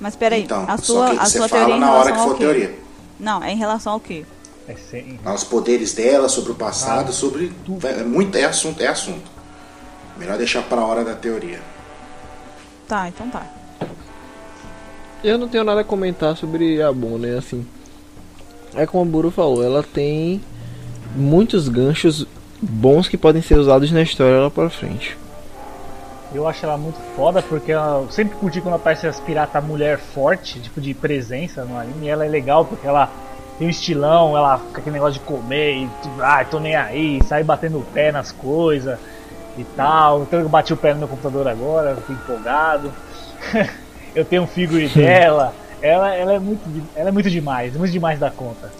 Mas 0.00 0.14
peraí, 0.14 0.44
então, 0.44 0.64
a 0.68 0.76
só 0.76 0.82
sua, 0.84 1.10
que 1.10 1.18
a 1.18 1.24
você 1.26 1.38
sua 1.38 1.48
fala 1.48 1.60
teoria 1.64 1.76
em 1.76 1.80
na 1.80 1.92
hora 1.92 2.12
que 2.12 2.18
for 2.18 2.38
teoria. 2.38 2.78
Não, 3.18 3.42
é 3.42 3.52
em 3.52 3.56
relação 3.56 3.92
ao 3.94 4.00
quê? 4.00 4.24
É 4.68 4.74
sem... 4.74 5.18
Aos 5.24 5.44
poderes 5.44 5.94
dela, 5.94 6.28
sobre 6.28 6.52
o 6.52 6.54
passado, 6.54 7.08
Ah, 7.10 7.12
sobre. 7.12 7.52
tudo. 7.64 7.86
É 7.86 8.02
muito 8.04 8.36
é 8.36 8.44
assunto, 8.44 8.82
é 8.82 8.86
assunto. 8.86 9.30
Melhor 10.16 10.36
deixar 10.36 10.62
pra 10.62 10.84
hora 10.84 11.04
da 11.04 11.14
teoria. 11.14 11.60
Tá, 12.86 13.08
então 13.08 13.28
tá. 13.28 13.46
Eu 15.22 15.36
não 15.38 15.48
tenho 15.48 15.64
nada 15.64 15.80
a 15.80 15.84
comentar 15.84 16.36
sobre 16.36 16.80
a 16.82 16.92
Bon, 16.92 17.18
né? 17.18 17.36
Assim, 17.38 17.66
é 18.74 18.86
como 18.86 19.02
o 19.02 19.06
Buru 19.06 19.30
falou, 19.30 19.64
ela 19.64 19.82
tem 19.82 20.40
muitos 21.16 21.68
ganchos 21.68 22.26
bons 22.60 23.08
que 23.08 23.16
podem 23.16 23.42
ser 23.42 23.58
usados 23.58 23.90
na 23.90 24.02
história 24.02 24.40
lá 24.40 24.50
pra 24.50 24.70
frente. 24.70 25.16
Eu 26.32 26.46
acho 26.46 26.64
ela 26.64 26.76
muito 26.76 26.98
foda 27.16 27.40
porque 27.42 27.72
ela- 27.72 28.02
eu 28.02 28.10
sempre 28.10 28.36
curti 28.36 28.60
quando 28.60 28.74
aparece 28.74 29.06
as 29.06 29.18
piratas 29.18 29.64
mulher 29.64 29.98
forte, 29.98 30.60
tipo 30.60 30.80
de 30.80 30.92
presença 30.92 31.64
no 31.64 31.78
anime. 31.78 32.06
E 32.06 32.08
ela 32.10 32.24
é 32.24 32.28
legal 32.28 32.64
porque 32.64 32.86
ela 32.86 33.10
tem 33.58 33.66
um 33.66 33.70
estilão, 33.70 34.36
ela 34.36 34.58
fica 34.58 34.80
aquele 34.80 34.94
negócio 34.94 35.14
de 35.14 35.20
comer 35.20 35.76
e 35.78 35.86
tipo, 36.02 36.20
ah, 36.22 36.44
tô 36.44 36.60
nem 36.60 36.76
aí, 36.76 37.18
sai 37.24 37.42
batendo 37.42 37.78
o 37.78 37.82
pé 37.82 38.12
nas 38.12 38.30
coisas 38.30 38.98
e 39.56 39.64
tal. 39.64 40.22
Então 40.22 40.40
eu 40.40 40.48
bati 40.48 40.72
o 40.72 40.76
pé 40.76 40.92
no 40.92 41.00
meu 41.00 41.08
computador 41.08 41.48
agora, 41.48 41.96
fico 41.96 42.12
empolgado. 42.12 42.92
eu 44.14 44.24
tenho 44.24 44.42
um 44.42 44.46
figure 44.46 44.88
dela. 44.88 45.54
Ela, 45.80 46.14
ela, 46.14 46.32
é 46.34 46.38
muito, 46.38 46.60
ela 46.94 47.08
é 47.08 47.12
muito 47.12 47.30
demais, 47.30 47.74
muito 47.74 47.92
demais 47.92 48.18
da 48.18 48.30
conta. 48.30 48.70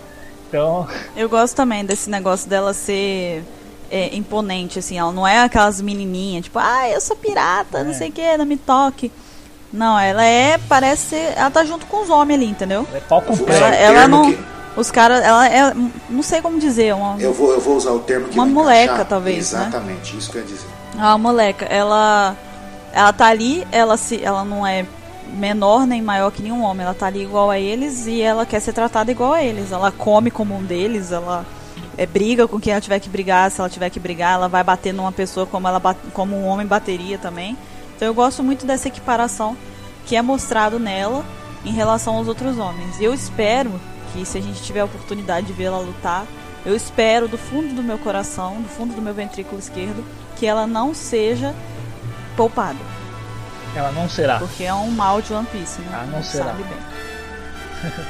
Então, 0.48 0.86
Eu 1.16 1.28
gosto 1.28 1.54
também 1.54 1.84
desse 1.84 2.08
negócio 2.10 2.48
dela 2.48 2.72
ser 2.74 3.42
é, 3.90 4.14
imponente, 4.16 4.78
assim. 4.78 4.98
Ela 4.98 5.12
não 5.12 5.26
é 5.26 5.40
aquelas 5.40 5.80
menininhas, 5.80 6.44
tipo, 6.44 6.58
ah, 6.58 6.88
eu 6.88 7.00
sou 7.00 7.16
pirata, 7.16 7.82
não 7.84 7.90
É. 7.90 7.94
sei 7.94 8.08
o 8.08 8.12
que, 8.12 8.36
não 8.36 8.44
me 8.46 8.56
toque. 8.56 9.10
Não, 9.72 9.98
ela 9.98 10.24
é, 10.24 10.56
parece, 10.68 11.14
ela 11.36 11.50
tá 11.50 11.64
junto 11.64 11.84
com 11.86 12.02
os 12.02 12.08
homens 12.08 12.36
ali, 12.40 12.46
entendeu? 12.50 12.86
ela 12.88 12.96
é 12.98 13.00
pau 13.00 13.20
com 13.20 13.34
Ela, 13.52 13.74
ela 13.74 14.08
não, 14.08 14.32
que- 14.32 14.38
os 14.76 14.90
caras, 14.90 15.22
ela 15.22 15.46
é, 15.48 15.74
não 16.08 16.22
sei 16.22 16.40
como 16.40 16.58
dizer, 16.58 16.94
uma, 16.94 17.20
Eu 17.20 17.34
vou, 17.34 17.52
eu 17.52 17.60
vou 17.60 17.76
usar 17.76 17.90
o 17.92 17.98
termo 17.98 18.28
que 18.28 18.34
Uma 18.38 18.46
moleca, 18.46 18.84
encaixar. 18.84 19.06
talvez, 19.06 19.52
né? 19.52 19.60
Exatamente, 19.68 20.16
isso 20.16 20.30
que 20.30 20.38
eu 20.38 20.42
ia 20.42 20.46
dizer. 20.48 20.66
a 20.98 21.18
moleca, 21.18 21.66
ela, 21.66 22.34
ela 22.94 23.12
tá 23.12 23.26
ali, 23.26 23.66
ela 23.70 23.96
se, 23.98 24.22
ela 24.24 24.42
não 24.42 24.66
é 24.66 24.86
menor 25.34 25.86
nem 25.86 26.00
maior 26.00 26.30
que 26.30 26.40
nenhum 26.42 26.62
homem, 26.62 26.84
ela 26.86 26.94
tá 26.94 27.06
ali 27.06 27.22
igual 27.22 27.50
a 27.50 27.58
eles 27.58 28.06
e 28.06 28.22
ela 28.22 28.46
quer 28.46 28.60
ser 28.60 28.72
tratada 28.72 29.10
igual 29.10 29.34
a 29.34 29.42
eles. 29.42 29.70
Ela 29.70 29.92
come 29.92 30.30
como 30.30 30.56
um 30.56 30.62
deles, 30.64 31.12
ela 31.12 31.44
é, 31.98 32.06
briga 32.06 32.46
com 32.46 32.60
quem 32.60 32.72
ela 32.72 32.80
tiver 32.80 33.00
que 33.00 33.08
brigar, 33.08 33.50
se 33.50 33.60
ela 33.60 33.68
tiver 33.68 33.90
que 33.90 33.98
brigar, 33.98 34.34
ela 34.34 34.48
vai 34.48 34.62
bater 34.62 34.94
numa 34.94 35.10
pessoa 35.10 35.44
como 35.44 35.66
ela 35.66 35.80
como 36.14 36.36
um 36.36 36.46
homem 36.46 36.64
bateria 36.64 37.18
também. 37.18 37.58
Então 37.96 38.06
eu 38.06 38.14
gosto 38.14 38.42
muito 38.42 38.64
dessa 38.64 38.86
equiparação 38.86 39.56
que 40.06 40.14
é 40.14 40.22
mostrado 40.22 40.78
nela 40.78 41.24
em 41.64 41.72
relação 41.72 42.14
aos 42.14 42.28
outros 42.28 42.56
homens. 42.56 43.00
E 43.00 43.04
eu 43.04 43.12
espero 43.12 43.80
que 44.12 44.24
se 44.24 44.38
a 44.38 44.40
gente 44.40 44.62
tiver 44.62 44.80
a 44.80 44.84
oportunidade 44.84 45.48
de 45.48 45.52
vê-la 45.52 45.78
lutar, 45.80 46.24
eu 46.64 46.76
espero 46.76 47.26
do 47.26 47.36
fundo 47.36 47.74
do 47.74 47.82
meu 47.82 47.98
coração, 47.98 48.62
do 48.62 48.68
fundo 48.68 48.94
do 48.94 49.02
meu 49.02 49.12
ventrículo 49.12 49.58
esquerdo, 49.58 50.04
que 50.36 50.46
ela 50.46 50.68
não 50.68 50.94
seja 50.94 51.52
poupada. 52.36 52.78
Ela 53.74 53.90
não 53.90 54.08
será. 54.08 54.38
Porque 54.38 54.62
é 54.62 54.72
um 54.72 54.92
mal 54.92 55.20
de 55.20 55.34
One 55.34 55.46
Piece, 55.46 55.80
né? 55.80 55.88
Ah, 55.92 56.06
não 56.06 56.22
gente 56.22 56.30
será. 56.30 56.44
sabe 56.44 56.62
bem. 56.62 56.78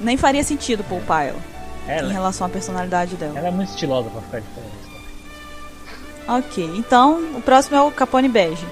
Nem 0.00 0.16
faria 0.16 0.42
sentido 0.42 0.82
poupar 0.82 1.24
ela 1.24 1.57
em 1.88 1.98
Ela, 1.98 2.12
relação 2.12 2.46
à 2.46 2.50
personalidade 2.50 3.16
dela. 3.16 3.38
ela 3.38 3.48
é 3.48 3.50
muito 3.50 3.70
estilosa 3.70 4.08
pra 4.10 4.20
ficar 4.20 4.40
de 4.40 4.46
fora. 4.54 6.38
Ok, 6.38 6.70
então 6.76 7.20
o 7.36 7.40
próximo 7.40 7.76
é 7.76 7.82
o 7.82 7.90
Capone 7.90 8.28
Bege. 8.28 8.66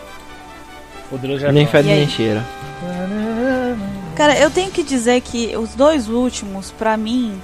Poderoso 1.08 1.40
já 1.40 1.52
Nem 1.52 1.66
fede 1.66 1.88
nem 1.88 2.08
cheira. 2.08 2.44
Cara, 4.14 4.38
eu 4.38 4.50
tenho 4.50 4.70
que 4.70 4.82
dizer 4.82 5.20
que 5.20 5.56
os 5.56 5.74
dois 5.74 6.08
últimos, 6.08 6.70
pra 6.70 6.96
mim, 6.96 7.38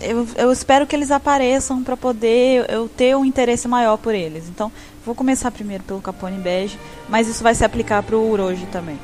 eu, 0.00 0.26
eu 0.36 0.52
espero 0.52 0.86
que 0.86 0.94
eles 0.94 1.10
apareçam 1.10 1.82
pra 1.82 1.96
poder 1.96 2.64
eu 2.70 2.88
ter 2.88 3.16
um 3.16 3.24
interesse 3.24 3.66
maior 3.66 3.96
por 3.96 4.14
eles. 4.14 4.48
Então, 4.48 4.70
vou 5.04 5.14
começar 5.14 5.50
primeiro 5.50 5.82
pelo 5.84 6.00
Capone 6.00 6.38
Bege, 6.38 6.78
mas 7.08 7.28
isso 7.28 7.42
vai 7.42 7.54
se 7.54 7.64
aplicar 7.64 8.02
pro 8.02 8.20
Uroji 8.22 8.66
também. 8.66 8.98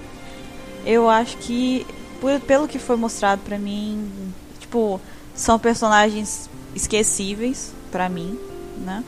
Eu 0.85 1.09
acho 1.09 1.37
que, 1.39 1.87
por- 2.21 2.41
pelo 2.41 2.69
que 2.69 2.79
foi 2.79 2.97
mostrado 2.97 3.41
pra 3.43 3.59
mim, 3.59 4.11
tipo, 4.61 5.01
são 5.35 5.59
personagens 5.59 6.49
esquecíveis 6.75 7.73
pra 7.91 8.09
mim, 8.09 8.39
né? 8.79 9.05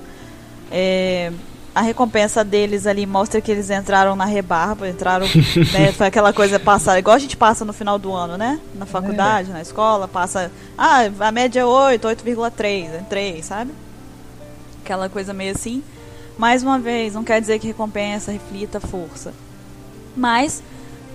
É, 0.71 1.33
a 1.75 1.81
recompensa 1.81 2.45
deles 2.45 2.87
ali 2.87 3.05
mostra 3.05 3.41
que 3.41 3.51
eles 3.51 3.69
entraram 3.69 4.15
na 4.15 4.25
rebarba, 4.25 4.89
entraram, 4.89 5.27
né, 5.73 5.93
foi 5.93 6.07
aquela 6.07 6.33
coisa 6.33 6.59
passada, 6.61 6.99
igual 6.99 7.17
a 7.17 7.19
gente 7.19 7.37
passa 7.37 7.65
no 7.65 7.73
final 7.73 7.99
do 7.99 8.13
ano, 8.13 8.37
né? 8.37 8.61
Na 8.75 8.87
faculdade, 8.87 9.51
na 9.51 9.61
escola, 9.61 10.07
passa, 10.07 10.53
ah, 10.79 11.01
a 11.21 11.33
média 11.33 11.61
é 11.61 11.65
8, 11.65 12.07
8,3, 12.07 13.01
entrei, 13.01 13.43
sabe? 13.43 13.73
Aquela 14.85 15.09
coisa 15.09 15.33
meio 15.33 15.53
assim. 15.53 15.83
Mais 16.39 16.63
uma 16.63 16.79
vez, 16.79 17.15
não 17.15 17.25
quer 17.25 17.41
dizer 17.41 17.59
que 17.59 17.67
recompensa 17.67 18.31
reflita 18.33 18.79
força. 18.81 19.33
Mas, 20.17 20.63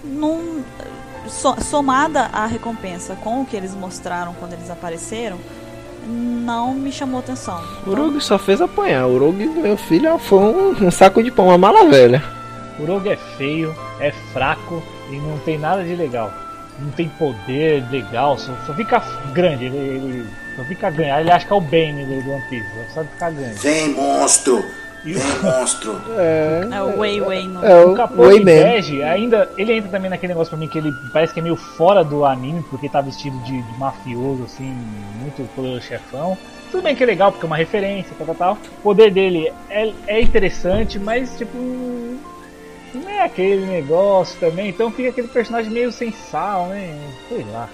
num, 0.03 0.63
so- 0.77 0.98
somada 1.29 2.29
a 2.33 2.45
recompensa 2.45 3.15
com 3.15 3.41
o 3.41 3.45
que 3.45 3.55
eles 3.55 3.73
mostraram 3.75 4.33
quando 4.33 4.53
eles 4.53 4.69
apareceram, 4.69 5.37
não 6.05 6.73
me 6.73 6.91
chamou 6.91 7.19
atenção. 7.19 7.61
O 7.85 7.91
Urugi 7.91 8.21
só 8.21 8.37
fez 8.39 8.61
apanhar. 8.61 9.05
O 9.05 9.15
Urugi, 9.15 9.45
meu 9.45 9.77
filho, 9.77 10.17
foi 10.17 10.39
um, 10.39 10.87
um 10.87 10.91
saco 10.91 11.21
de 11.21 11.31
pão, 11.31 11.47
uma 11.47 11.57
mala 11.57 11.89
velha. 11.89 12.23
O 12.79 12.85
Rogue 12.85 13.09
é 13.09 13.17
feio, 13.37 13.75
é 13.99 14.11
fraco 14.31 14.81
e 15.11 15.17
não 15.17 15.37
tem 15.39 15.57
nada 15.57 15.83
de 15.83 15.95
legal. 15.95 16.31
Não 16.79 16.91
tem 16.91 17.09
poder 17.09 17.83
legal, 17.91 18.37
só, 18.37 18.53
só 18.65 18.73
fica 18.73 19.03
grande. 19.33 19.65
Ele, 19.65 19.77
ele 19.77 20.29
só 20.55 20.63
fica 20.63 20.89
grande. 20.89 21.21
Ele 21.21 21.31
acha 21.31 21.45
que 21.45 21.51
é 21.51 21.55
o 21.55 21.61
Bane 21.61 22.05
do, 22.05 22.23
do 22.23 22.31
One 22.31 22.43
Piece, 22.49 22.65
só 22.87 22.95
sabe 22.95 23.09
ficar 23.09 23.31
grande. 23.31 23.55
Vem, 23.55 23.89
monstro! 23.89 24.63
E 25.05 25.13
Vem, 25.13 25.39
monstro! 25.41 26.01
É. 26.17 26.67
É 26.71 26.81
o 26.81 26.99
Wei 26.99 27.21
Wei 27.21 27.47
no. 27.47 27.65
É 27.65 27.85
O 27.85 27.93
o 27.93 27.95
Wayman. 27.95 28.43
Bege, 28.43 29.01
ainda, 29.03 29.49
ele 29.57 29.73
entra 29.73 29.89
também 29.89 30.09
naquele 30.09 30.33
negócio 30.33 30.49
pra 30.49 30.59
mim 30.59 30.67
que 30.67 30.77
ele 30.77 30.93
parece 31.13 31.33
que 31.33 31.39
é 31.39 31.43
meio 31.43 31.55
fora 31.55 32.03
do 32.03 32.25
anime, 32.25 32.63
porque 32.69 32.89
tá 32.89 33.01
vestido 33.01 33.37
de, 33.39 33.61
de 33.61 33.79
mafioso, 33.79 34.43
assim, 34.43 34.75
muito 35.21 35.47
poderoso 35.55 35.81
chefão. 35.81 36.37
Tudo 36.71 36.83
bem 36.83 36.95
que 36.95 37.03
é 37.03 37.05
legal, 37.05 37.31
porque 37.31 37.45
é 37.45 37.47
uma 37.47 37.57
referência, 37.57 38.13
tal, 38.17 38.27
tal, 38.27 38.35
tal. 38.35 38.57
O 38.79 38.81
poder 38.83 39.11
dele 39.11 39.51
é, 39.69 39.91
é 40.05 40.21
interessante, 40.21 40.99
mas, 40.99 41.35
tipo, 41.37 41.57
não 42.93 43.09
é 43.09 43.23
aquele 43.23 43.65
negócio 43.65 44.39
também. 44.39 44.69
Então 44.69 44.91
fica 44.91 45.09
aquele 45.09 45.27
personagem 45.27 45.71
meio 45.71 45.91
sem 45.91 46.11
sal, 46.11 46.67
né? 46.67 46.95
Sei 47.27 47.45
lá. 47.51 47.69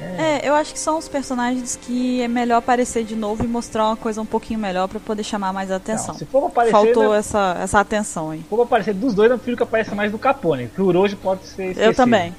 É, 0.00 0.48
eu 0.48 0.54
acho 0.54 0.72
que 0.72 0.78
são 0.78 0.98
os 0.98 1.08
personagens 1.08 1.78
que 1.80 2.20
é 2.22 2.28
melhor 2.28 2.58
aparecer 2.58 3.04
de 3.04 3.16
novo 3.16 3.44
e 3.44 3.46
mostrar 3.46 3.86
uma 3.86 3.96
coisa 3.96 4.20
um 4.20 4.26
pouquinho 4.26 4.58
melhor 4.60 4.88
pra 4.88 5.00
poder 5.00 5.22
chamar 5.22 5.52
mais 5.52 5.70
a 5.70 5.76
atenção. 5.76 6.08
Não, 6.08 6.14
se 6.14 6.24
for 6.26 6.40
pra 6.40 6.48
aparecer, 6.48 6.72
Faltou 6.72 7.12
né, 7.12 7.18
essa, 7.18 7.56
essa 7.60 7.80
atenção 7.80 8.30
aí. 8.30 8.38
se 8.38 8.44
for 8.48 8.62
aparecer 8.62 8.94
dos 8.94 9.14
dois, 9.14 9.30
eu 9.30 9.36
prefiro 9.38 9.56
que 9.56 9.62
apareça 9.62 9.94
mais 9.94 10.10
do 10.12 10.18
Capone, 10.18 10.68
que 10.74 10.80
o 10.80 10.86
Uroji 10.86 11.16
pode 11.16 11.46
ser 11.46 11.64
Eu 11.64 11.70
esquecido. 11.70 11.96
também. 11.96 12.34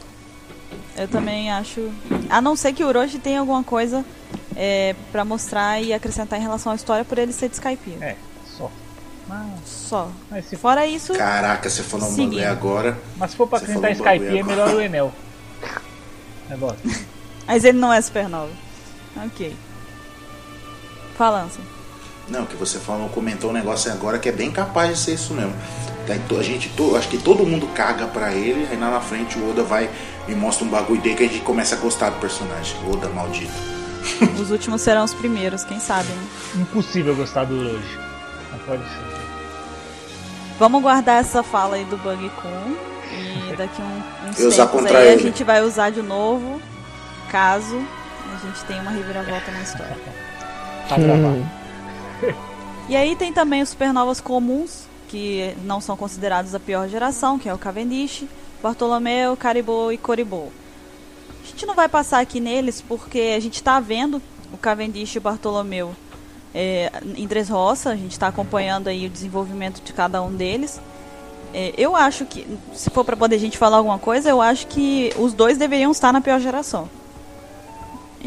Eu 0.96 1.08
também 1.08 1.52
acho. 1.52 1.92
A 2.30 2.42
não 2.42 2.56
ser 2.56 2.74
que 2.74 2.84
o 2.84 2.88
Orochi 2.88 3.20
tenha 3.20 3.40
alguma 3.40 3.64
coisa 3.64 4.04
é, 4.56 4.96
para 5.12 5.24
mostrar 5.24 5.82
e 5.82 5.94
acrescentar 5.94 6.40
em 6.40 6.42
relação 6.42 6.72
à 6.72 6.76
história 6.76 7.06
por 7.06 7.18
ele 7.18 7.32
ser 7.32 7.50
de 7.50 7.56
Skype. 7.56 7.98
É, 8.02 8.16
só. 8.58 8.72
Mas, 9.28 9.48
Só. 9.66 10.10
mas 10.32 10.46
se 10.46 10.56
Fora 10.56 10.86
isso, 10.88 11.14
Caraca, 11.14 11.70
você 11.70 11.84
falou 11.84 12.08
um 12.10 12.16
bagulho 12.16 12.50
agora. 12.50 12.98
Mas 13.18 13.32
se 13.32 13.38
for 13.38 13.46
pra 13.48 13.58
acrescentar 13.60 13.92
Skype, 13.92 14.38
é 14.38 14.44
melhor 14.44 14.74
o 14.74 14.82
Enel. 14.82 15.12
Negócio. 16.50 16.80
mas 17.48 17.64
ele 17.64 17.78
não 17.78 17.92
é 17.92 18.00
supernova. 18.02 18.52
Ok. 19.26 19.56
Fala, 21.18 21.44
Anson. 21.44 21.62
Não, 22.28 22.46
que 22.46 22.56
você 22.56 22.78
falou, 22.78 23.08
comentou 23.10 23.50
um 23.50 23.54
negócio 23.54 23.92
agora 23.92 24.20
que 24.20 24.28
é 24.30 24.32
bem 24.32 24.52
capaz 24.52 24.90
de 24.92 24.98
ser 24.98 25.14
isso 25.14 25.34
mesmo. 25.34 25.54
To- 26.30 26.38
a 26.38 26.44
gente, 26.44 26.72
acho 26.98 27.08
que 27.10 27.18
todo 27.18 27.46
mundo 27.46 27.68
caga 27.74 28.06
pra 28.08 28.32
ele, 28.34 28.68
aí 28.72 28.78
lá 28.78 28.92
na 28.92 29.02
frente 29.02 29.38
o 29.38 29.50
Oda 29.50 29.64
vai 29.64 29.90
e 30.28 30.34
mostra 30.36 30.66
um 30.66 30.70
bagulho 30.70 31.02
dele 31.02 31.16
que 31.16 31.24
a 31.24 31.28
gente 31.28 31.42
começa 31.42 31.76
a 31.76 31.78
gostar 31.80 32.10
do 32.12 32.20
personagem. 32.20 32.78
Oda 32.90 33.10
maldito. 33.10 33.52
Os 34.42 34.52
últimos 34.52 34.82
serão 34.82 35.04
os 35.04 35.14
primeiros, 35.14 35.66
quem 35.66 35.80
sabe, 35.82 36.08
né? 36.10 36.28
Impossível 36.62 37.14
gostar 37.16 37.44
do 37.46 37.56
Uroji. 37.56 37.98
Não 38.52 38.60
pode 38.60 38.84
ser. 38.84 39.08
Vamos 40.60 40.82
guardar 40.82 41.20
essa 41.22 41.44
fala 41.44 41.76
aí 41.76 41.84
do 41.86 41.98
Bug 41.98 42.30
Kun. 42.42 42.76
E 43.52 43.56
daqui 43.58 43.82
um, 43.82 44.30
uns 44.30 44.40
E 44.40 44.44
usar 44.46 44.68
tempos 44.68 44.86
aí 44.88 44.96
a 44.96 45.12
ele. 45.14 45.24
gente 45.24 45.44
vai 45.44 45.62
usar 45.62 45.90
de 45.90 46.02
novo, 46.02 46.62
caso 47.32 47.78
a 48.34 48.46
gente 48.46 48.64
tenha 48.66 48.82
uma 48.82 48.92
reviravolta 48.92 49.52
na 49.52 49.62
história. 49.62 49.98
Tá 50.88 50.98
gravado. 50.98 51.46
E 52.90 52.96
aí 52.96 53.16
tem 53.16 53.34
também 53.34 53.62
os 53.62 53.70
supernovas 53.70 54.22
comuns, 54.22 54.88
que 55.08 55.54
não 55.64 55.82
são 55.82 55.98
considerados 55.98 56.56
a 56.56 56.60
pior 56.60 56.88
geração, 56.88 57.38
que 57.38 57.50
é 57.50 57.54
o 57.54 57.58
Cavendish, 57.58 58.26
Bartolomeu, 58.62 59.36
Caribou 59.36 59.92
e 59.92 59.98
Coribou. 59.98 60.52
A 61.44 61.48
gente 61.48 61.66
não 61.66 61.76
vai 61.76 61.90
passar 61.90 62.20
aqui 62.20 62.40
neles 62.40 62.82
porque 62.82 63.34
a 63.36 63.40
gente 63.40 63.56
está 63.56 63.80
vendo 63.80 64.22
o 64.54 64.58
Cavendish 64.58 65.16
e 65.16 65.18
o 65.18 65.22
Bartolomeu 65.22 65.96
é, 66.54 66.92
em 67.16 67.28
Dressrosa, 67.28 67.92
a 67.92 67.96
gente 67.96 68.12
está 68.12 68.28
acompanhando 68.28 68.88
aí 68.88 69.06
o 69.06 69.10
desenvolvimento 69.10 69.82
de 69.84 69.94
cada 69.94 70.22
um 70.22 70.34
deles. 70.34 70.80
É, 71.54 71.74
eu 71.78 71.96
acho 71.96 72.26
que, 72.26 72.46
se 72.74 72.90
for 72.90 73.06
para 73.06 73.16
poder 73.16 73.36
a 73.36 73.40
gente 73.40 73.58
falar 73.58 73.78
alguma 73.78 74.00
coisa, 74.00 74.30
eu 74.30 74.42
acho 74.42 74.68
que 74.68 75.14
os 75.18 75.34
dois 75.34 75.58
deveriam 75.58 75.92
estar 75.92 76.12
na 76.12 76.22
pior 76.22 76.40
geração. 76.40 76.90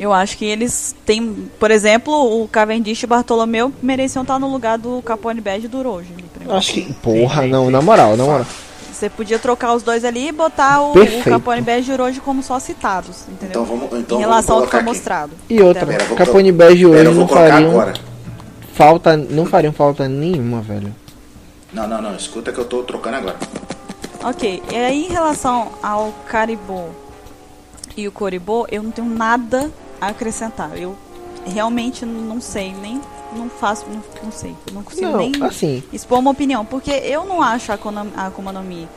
Eu 0.01 0.15
acho 0.15 0.39
que 0.39 0.47
eles 0.47 0.97
têm, 1.05 1.51
por 1.59 1.71
exemplo, 1.71 2.43
o 2.43 2.49
Cavendish 2.49 3.03
e 3.03 3.05
o 3.05 3.09
Bartolomeu 3.09 3.71
mereciam 3.83 4.23
estar 4.23 4.39
no 4.39 4.51
lugar 4.51 4.79
do 4.79 5.03
Capone 5.03 5.43
Bad 5.43 5.67
e 5.67 5.69
do 5.69 5.83
Rojo. 5.83 6.09
Acho 6.49 6.73
que, 6.73 6.91
porra, 6.95 7.47
não, 7.47 7.71
na 7.71 7.83
moral, 7.83 8.17
na 8.17 8.25
moral. 8.25 8.47
Você 8.91 9.11
podia 9.11 9.39
trocar 9.39 9.75
os 9.75 9.83
dois 9.83 10.03
ali 10.03 10.29
e 10.29 10.33
botar 10.33 10.81
o, 10.81 10.93
o 10.93 11.23
Capone 11.25 11.61
Bege 11.61 11.91
e 11.91 11.95
o 11.95 11.99
Rojo 11.99 12.23
como 12.23 12.43
só 12.43 12.59
citados, 12.59 13.25
entendeu? 13.29 13.63
Então 13.63 13.65
vamos, 13.67 13.99
então 13.99 14.17
em 14.17 14.21
relação 14.21 14.57
ao 14.57 14.63
que 14.63 14.71
foi 14.71 14.83
mostrado. 14.83 15.33
E 15.51 15.61
outra, 15.61 15.85
Pera, 15.85 16.05
Capone 16.15 16.51
Bege 16.51 16.83
e 16.83 16.87
o 16.87 16.95
Rojo 16.95 17.13
não 17.13 17.29
fariam 17.29 17.93
falta, 18.73 19.17
não 19.19 19.45
fariam 19.45 19.73
falta 19.73 20.09
nenhuma, 20.09 20.63
velho. 20.63 20.95
Não, 21.75 21.87
não, 21.87 22.01
não, 22.01 22.17
escuta 22.17 22.51
que 22.53 22.59
eu 22.59 22.65
tô 22.65 22.83
trocando 22.83 23.19
agora. 23.19 23.37
Ok, 24.25 24.63
e 24.73 24.77
aí 24.77 25.07
em 25.07 25.13
relação 25.13 25.73
ao 25.83 26.13
Caribou 26.27 26.91
e 27.97 28.09
o 28.09 28.13
Coribô, 28.13 28.67
eu 28.71 28.83
não 28.83 28.91
tenho 28.91 29.09
nada 29.09 29.71
acrescentar. 30.01 30.77
Eu 30.77 30.97
realmente 31.47 32.05
não 32.05 32.41
sei, 32.41 32.75
nem 32.75 33.01
não 33.37 33.49
faço, 33.49 33.87
não, 33.89 34.03
não 34.25 34.33
sei, 34.33 34.55
não 34.73 34.83
consigo 34.83 35.07
não, 35.07 35.19
nem 35.19 35.33
assim. 35.43 35.83
expor 35.93 36.19
uma 36.19 36.31
opinião, 36.31 36.65
porque 36.65 36.91
eu 36.91 37.25
não 37.25 37.41
acho 37.41 37.73
a 37.73 37.79
Akuma 38.17 38.53
no 38.53 38.63
Mi 38.63 38.89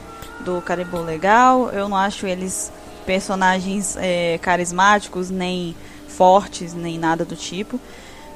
do 0.43 0.61
Caribou 0.61 1.03
legal, 1.03 1.69
eu 1.69 1.87
não 1.87 1.95
acho 1.95 2.25
eles 2.25 2.71
personagens 3.05 3.95
é, 3.97 4.39
carismáticos, 4.41 5.29
nem 5.29 5.75
fortes, 6.07 6.73
nem 6.73 6.97
nada 6.97 7.23
do 7.23 7.35
tipo. 7.35 7.79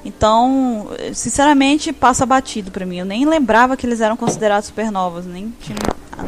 Então, 0.06 0.88
sinceramente, 1.14 1.92
passa 1.92 2.26
batido 2.26 2.72
pra 2.72 2.86
mim. 2.86 2.98
Eu 2.98 3.06
nem 3.06 3.26
lembrava 3.26 3.76
que 3.76 3.86
eles 3.86 4.00
eram 4.00 4.16
considerados 4.16 4.68
supernovas, 4.68 5.26
nem 5.26 5.54
tinha, 5.60 5.78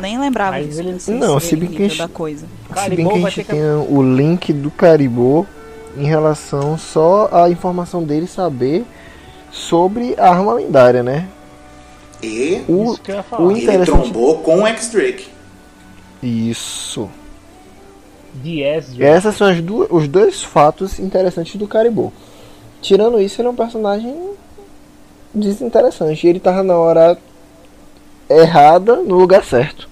nem 0.01 0.19
lembrava 0.19 0.57
Mas 0.57 0.67
disso. 0.67 0.81
Eles, 0.81 1.07
não, 1.07 1.39
se 1.39 1.55
bem 1.55 1.69
que 1.69 1.83
a 1.83 1.87
gente, 1.87 1.97
da 1.97 2.07
coisa. 2.07 2.45
se 2.75 2.89
bem 2.89 3.07
que 3.07 3.25
a 3.25 3.29
gente 3.29 3.43
tem 3.45 3.61
o 3.87 4.01
link 4.01 4.51
do 4.51 4.69
Caribou 4.71 5.47
em 5.97 6.05
relação 6.05 6.77
só 6.77 7.29
à 7.31 7.49
informação 7.49 8.03
dele 8.03 8.27
saber 8.27 8.85
sobre 9.51 10.15
a 10.17 10.29
arma 10.29 10.53
lendária, 10.53 11.03
né? 11.03 11.27
E 12.21 12.61
o, 12.67 12.95
o 13.39 13.51
ele 13.51 13.85
trombou 13.85 14.39
com 14.39 14.63
o 14.63 14.67
X-Drake. 14.67 15.27
Isso. 16.21 17.09
Essas 19.03 19.35
são 19.35 19.47
as 19.47 19.61
duas, 19.61 19.87
os 19.89 20.07
dois 20.07 20.43
fatos 20.43 20.99
interessantes 20.99 21.55
do 21.55 21.67
Caribou. 21.67 22.11
Tirando 22.81 23.19
isso, 23.19 23.41
ele 23.41 23.47
é 23.47 23.51
um 23.51 23.55
personagem 23.55 24.15
desinteressante. 25.33 26.27
Ele 26.27 26.39
tava 26.39 26.63
na 26.63 26.75
hora 26.77 27.17
errada, 28.29 28.97
no 28.97 29.17
lugar 29.17 29.43
certo. 29.43 29.89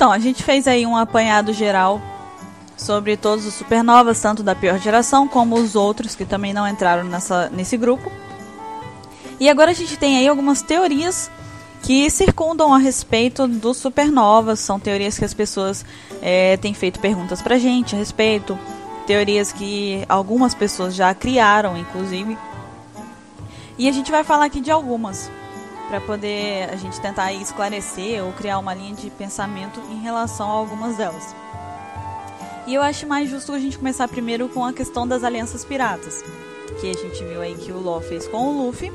Então, 0.00 0.10
a 0.10 0.18
gente 0.18 0.42
fez 0.42 0.66
aí 0.66 0.86
um 0.86 0.96
apanhado 0.96 1.52
geral 1.52 2.00
sobre 2.74 3.18
todos 3.18 3.44
os 3.44 3.52
supernovas, 3.52 4.18
tanto 4.18 4.42
da 4.42 4.54
pior 4.54 4.78
geração 4.78 5.28
como 5.28 5.56
os 5.56 5.74
outros 5.74 6.14
que 6.14 6.24
também 6.24 6.54
não 6.54 6.66
entraram 6.66 7.04
nessa, 7.04 7.50
nesse 7.50 7.76
grupo. 7.76 8.10
E 9.38 9.46
agora 9.46 9.72
a 9.72 9.74
gente 9.74 9.98
tem 9.98 10.16
aí 10.16 10.26
algumas 10.26 10.62
teorias 10.62 11.30
que 11.82 12.08
circundam 12.08 12.72
a 12.72 12.78
respeito 12.78 13.46
dos 13.46 13.76
supernovas. 13.76 14.58
São 14.60 14.80
teorias 14.80 15.18
que 15.18 15.24
as 15.26 15.34
pessoas 15.34 15.84
é, 16.22 16.56
têm 16.56 16.72
feito 16.72 16.98
perguntas 16.98 17.42
pra 17.42 17.58
gente 17.58 17.94
a 17.94 17.98
respeito. 17.98 18.58
Teorias 19.06 19.52
que 19.52 20.02
algumas 20.08 20.54
pessoas 20.54 20.94
já 20.94 21.12
criaram, 21.12 21.76
inclusive. 21.76 22.38
E 23.76 23.86
a 23.86 23.92
gente 23.92 24.10
vai 24.10 24.24
falar 24.24 24.46
aqui 24.46 24.62
de 24.62 24.70
algumas 24.70 25.30
para 25.90 26.00
poder 26.00 26.70
a 26.70 26.76
gente 26.76 27.00
tentar 27.00 27.32
esclarecer 27.32 28.24
ou 28.24 28.32
criar 28.32 28.60
uma 28.60 28.72
linha 28.72 28.94
de 28.94 29.10
pensamento 29.10 29.80
em 29.90 30.00
relação 30.00 30.48
a 30.48 30.52
algumas 30.52 30.96
delas. 30.96 31.34
E 32.64 32.74
eu 32.74 32.80
acho 32.80 33.08
mais 33.08 33.28
justo 33.28 33.52
a 33.52 33.58
gente 33.58 33.76
começar 33.76 34.06
primeiro 34.06 34.48
com 34.48 34.64
a 34.64 34.72
questão 34.72 35.06
das 35.06 35.24
alianças 35.24 35.64
piratas, 35.64 36.22
que 36.80 36.88
a 36.88 36.92
gente 36.92 37.24
viu 37.24 37.40
aí 37.42 37.56
que 37.56 37.72
o 37.72 37.82
Law 37.82 38.00
fez 38.00 38.28
com 38.28 38.46
o 38.46 38.66
Luffy 38.66 38.92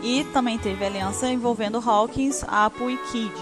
e 0.00 0.22
também 0.32 0.56
teve 0.56 0.84
aliança 0.84 1.28
envolvendo 1.28 1.82
Hawkins, 1.84 2.44
Apo 2.46 2.88
e 2.88 2.96
Kid. 2.96 3.34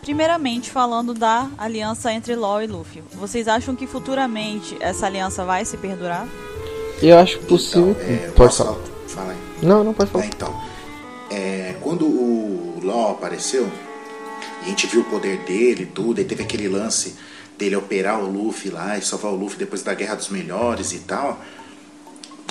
Primeiramente 0.00 0.70
falando 0.70 1.12
da 1.12 1.50
aliança 1.58 2.12
entre 2.12 2.36
Law 2.36 2.62
e 2.62 2.68
Luffy, 2.68 3.02
vocês 3.14 3.48
acham 3.48 3.74
que 3.74 3.88
futuramente 3.88 4.76
essa 4.78 5.06
aliança 5.06 5.44
vai 5.44 5.64
se 5.64 5.76
perdurar? 5.76 6.28
Eu 7.02 7.18
acho 7.18 7.40
possível. 7.40 7.90
Então, 7.90 8.14
é, 8.14 8.30
pode 8.30 8.56
falar. 8.56 8.76
Fala 9.08 9.32
aí. 9.32 9.38
Não, 9.60 9.82
não 9.82 9.92
pode 9.92 10.10
falar. 10.10 10.24
É, 10.24 10.28
então, 10.28 10.54
é, 11.30 11.76
quando 11.80 12.06
o 12.06 12.80
Law 12.82 13.12
apareceu, 13.12 13.70
a 14.62 14.64
gente 14.64 14.86
viu 14.86 15.02
o 15.02 15.04
poder 15.04 15.38
dele 15.38 15.84
e 15.84 15.86
tudo, 15.86 16.20
e 16.20 16.24
teve 16.24 16.42
aquele 16.42 16.68
lance 16.68 17.14
dele 17.58 17.76
operar 17.76 18.22
o 18.22 18.30
Luffy 18.30 18.70
lá 18.70 18.98
e 18.98 19.02
salvar 19.02 19.32
o 19.32 19.36
Luffy 19.36 19.58
depois 19.58 19.82
da 19.82 19.94
Guerra 19.94 20.14
dos 20.14 20.28
Melhores 20.28 20.92
e 20.92 21.00
tal. 21.00 21.40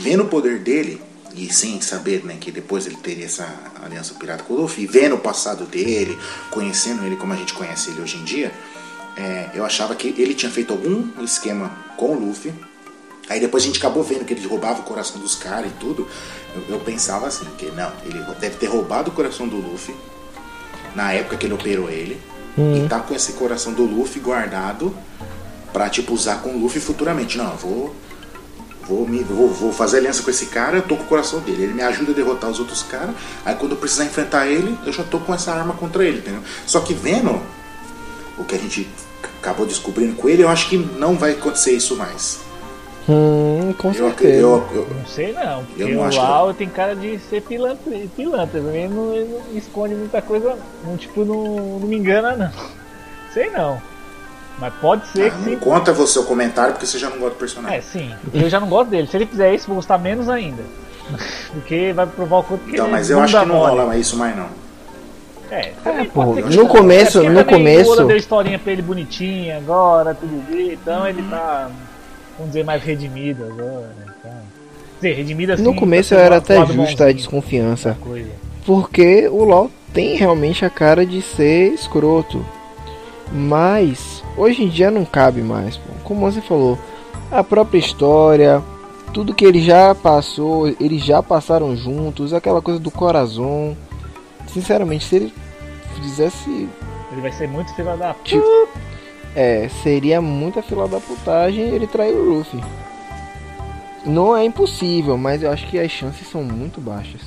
Vendo 0.01 0.23
o 0.23 0.28
poder 0.28 0.59
dele, 0.59 1.01
e 1.36 1.51
sem 1.51 1.82
saber 1.82 2.23
né, 2.23 2.38
que 2.39 2.51
depois 2.51 2.86
ele 2.86 2.95
teria 2.95 3.26
essa 3.26 3.47
aliança 3.84 4.13
pirata 4.15 4.43
com 4.43 4.53
o 4.53 4.61
Luffy, 4.61 4.88
vendo 4.88 5.15
o 5.15 5.19
passado 5.19 5.65
dele, 5.65 6.17
conhecendo 6.51 7.05
ele 7.05 7.15
como 7.15 7.34
a 7.34 7.36
gente 7.36 7.53
conhece 7.53 7.91
ele 7.91 8.01
hoje 8.01 8.17
em 8.17 8.23
dia, 8.23 8.51
é, 9.17 9.51
eu 9.53 9.65
achava 9.65 9.95
que 9.95 10.07
ele 10.17 10.34
tinha 10.34 10.51
feito 10.51 10.71
algum 10.73 11.23
esquema 11.23 11.69
com 11.97 12.15
o 12.15 12.19
Luffy 12.19 12.53
Aí 13.30 13.39
depois 13.39 13.63
a 13.63 13.65
gente 13.65 13.80
acabou 13.80 14.03
vendo 14.03 14.23
que 14.23 14.34
ele 14.34 14.45
roubava 14.47 14.82
o 14.82 14.84
coração 14.84 15.19
dos 15.19 15.36
caras 15.36 15.71
e 15.71 15.73
tudo. 15.80 16.07
Eu, 16.55 16.76
eu, 16.76 16.80
pensava 16.80 17.28
assim, 17.28 17.45
que 17.57 17.65
não, 17.71 17.91
ele 18.05 18.19
deve 18.39 18.57
ter 18.57 18.67
roubado 18.67 19.09
o 19.09 19.13
coração 19.13 19.47
do 19.47 19.55
Luffy 19.55 19.95
na 20.93 21.11
época 21.11 21.38
que 21.38 21.45
ele 21.45 21.53
operou 21.53 21.89
ele. 21.89 22.21
Uhum. 22.57 22.86
E 22.86 22.88
tá 22.88 22.99
com 22.99 23.13
esse 23.13 23.34
coração 23.34 23.73
do 23.73 23.84
Luffy 23.84 24.21
guardado 24.21 24.95
pra 25.73 25.89
tipo 25.89 26.13
usar 26.13 26.38
com 26.38 26.51
o 26.51 26.59
Luffy 26.59 26.80
futuramente. 26.80 27.38
Não, 27.38 27.51
eu 27.51 27.57
vou. 27.57 27.95
Vou, 28.88 29.07
me, 29.07 29.23
vou, 29.23 29.49
vou 29.49 29.73
fazer 29.73 29.97
aliança 29.97 30.22
com 30.22 30.30
esse 30.30 30.45
cara, 30.45 30.77
eu 30.77 30.84
tô 30.84 30.95
com 30.95 31.03
o 31.03 31.07
coração 31.07 31.39
dele. 31.39 31.64
Ele 31.64 31.73
me 31.73 31.81
ajuda 31.81 32.11
a 32.11 32.14
derrotar 32.14 32.52
os 32.52 32.60
outros 32.60 32.84
caras. 32.84 33.15
Aí 33.43 33.56
quando 33.56 33.72
eu 33.72 33.77
precisar 33.80 34.06
enfrentar 34.06 34.45
ele, 34.45 34.77
eu 34.85 34.93
já 34.93 35.03
tô 35.03 35.19
com 35.19 35.34
essa 35.34 35.52
arma 35.52 35.73
contra 35.73 36.06
ele, 36.06 36.19
entendeu? 36.19 36.41
Só 36.68 36.80
que 36.81 36.93
vendo 36.93 37.41
o 38.38 38.43
que 38.43 38.53
a 38.53 38.60
gente 38.60 38.88
acabou 39.39 39.65
descobrindo 39.65 40.15
com 40.15 40.30
ele, 40.30 40.43
eu 40.43 40.49
acho 40.49 40.69
que 40.69 40.77
não 40.77 41.18
vai 41.18 41.31
acontecer 41.31 41.72
isso 41.72 41.95
mais. 41.95 42.39
Hum, 43.07 43.73
com 43.77 43.94
certeza. 43.94 44.34
Eu, 44.34 44.68
eu, 44.73 44.82
eu, 44.82 44.95
não 44.95 45.06
sei 45.06 45.32
não, 45.32 45.64
porque 45.64 45.84
eu 45.84 45.90
não 45.90 46.10
o 46.10 46.15
Lau 46.15 46.48
que... 46.48 46.53
tem 46.56 46.69
cara 46.69 46.95
de 46.95 47.19
ser 47.19 47.41
pilantra, 47.41 47.94
pilantra 48.15 48.60
ele 48.60 48.88
não, 48.88 49.14
ele 49.14 49.30
não 49.30 49.57
esconde 49.57 49.94
muita 49.94 50.22
coisa, 50.23 50.57
não, 50.84 50.98
tipo, 50.98 51.23
não, 51.23 51.80
não 51.80 51.88
me 51.88 51.95
engana 51.95 52.36
não. 52.36 52.52
Sei 53.32 53.49
não. 53.52 53.80
Mas 54.57 54.73
pode 54.76 55.06
ser 55.07 55.27
ah, 55.27 55.32
que. 55.32 55.49
Não 55.49 55.60
conta 55.60 55.94
você 55.94 56.18
o 56.18 56.23
comentário 56.23 56.73
porque 56.73 56.88
você 56.88 56.98
já 56.98 57.10
não 57.10 57.18
gosta 57.18 57.36
do 57.36 57.40
personagem. 57.40 57.77
É, 57.77 57.82
sim. 57.82 58.11
Eu 58.34 58.49
já 58.49 58.60
não 58.60 58.69
gosto 58.69 58.90
dele. 58.90 59.07
Se 59.07 59.18
ele 59.18 59.26
fizer 59.26 59.53
isso, 59.53 59.68
vou 59.68 59.76
gostar 59.76 59.98
menos 59.98 60.30
ainda. 60.30 60.64
Porque 61.52 61.94
vai 61.94 62.07
provar 62.07 62.40
o 62.40 62.44
quanto 62.44 62.64
que 62.64 62.72
Então, 62.72 62.90
mas 62.90 63.10
eu 63.10 63.19
acho 63.19 63.40
que 63.40 63.45
não 63.45 63.57
rola 63.57 63.95
isso 63.95 64.18
mais 64.18 64.36
não. 64.36 64.48
É, 65.52 65.73
é 65.86 66.03
pô, 66.06 66.26
no 66.26 66.68
começo, 66.68 67.22
é, 67.22 67.30
no 67.30 67.45
começo. 67.45 68.03
deu 68.06 68.18
historinha 68.18 68.57
pra 68.57 68.72
ele 68.72 68.82
bonitinha 68.82 69.57
agora, 69.57 70.15
tudo 70.15 70.44
bem, 70.49 70.73
então 70.73 71.02
uhum. 71.02 71.07
ele 71.07 71.22
tá 71.30 71.69
vamos 72.38 72.53
dizer, 72.53 72.64
mais 72.64 72.82
redimida 72.84 73.45
agora. 73.45 73.94
Então. 74.20 74.32
Dizer, 74.95 75.14
redimida 75.14 75.53
assim, 75.53 75.64
No 75.64 75.76
começo 75.76 76.14
eu 76.14 76.20
era 76.20 76.38
até 76.38 76.66
justa 76.66 77.06
a 77.06 77.12
desconfiança. 77.12 77.98
Porque 78.66 79.28
o 79.28 79.44
LoL 79.44 79.70
tem 79.94 80.16
realmente 80.16 80.66
a 80.66 80.70
cara 80.70 81.06
de 81.06 81.22
ser 81.22 81.74
escroto. 81.74 82.45
Mas 83.32 84.24
hoje 84.38 84.64
em 84.64 84.70
dia 84.70 84.91
não 84.91 85.06
cabe 85.06 85.41
mais. 85.41 85.78
Pô. 85.78 85.94
Como 86.03 86.20
você 86.22 86.41
falou, 86.41 86.78
a 87.32 87.44
própria 87.44 87.80
história, 87.80 88.62
tudo 89.14 89.34
que 89.34 89.45
ele 89.45 89.62
já 89.62 89.95
passou, 89.95 90.68
eles 90.80 91.03
já 91.03 91.24
passaram 91.24 91.76
juntos, 91.76 92.34
aquela 92.34 92.62
coisa 92.62 92.80
do 92.80 92.91
coração. 92.91 93.76
Sinceramente, 94.48 95.06
se 95.06 95.16
ele 95.16 95.34
fizesse. 96.02 96.70
Ele 97.12 97.22
vai 97.22 97.32
ser 97.32 97.48
muito 97.48 97.74
filho 97.76 97.98
da 97.98 98.14
puta. 98.14 98.36
É, 99.36 99.70
seria 99.84 100.22
muita 100.22 100.62
fila 100.62 100.88
da 100.88 100.99
putagem 100.99 101.64
ele 101.64 101.88
trair 101.88 102.16
o 102.16 102.24
Luffy. 102.24 102.64
Não 104.06 104.38
é 104.38 104.45
impossível, 104.45 105.18
mas 105.18 105.44
eu 105.44 105.52
acho 105.52 105.68
que 105.68 105.78
as 105.78 105.91
chances 105.91 106.30
são 106.30 106.44
muito 106.44 106.80
baixas. 106.80 107.22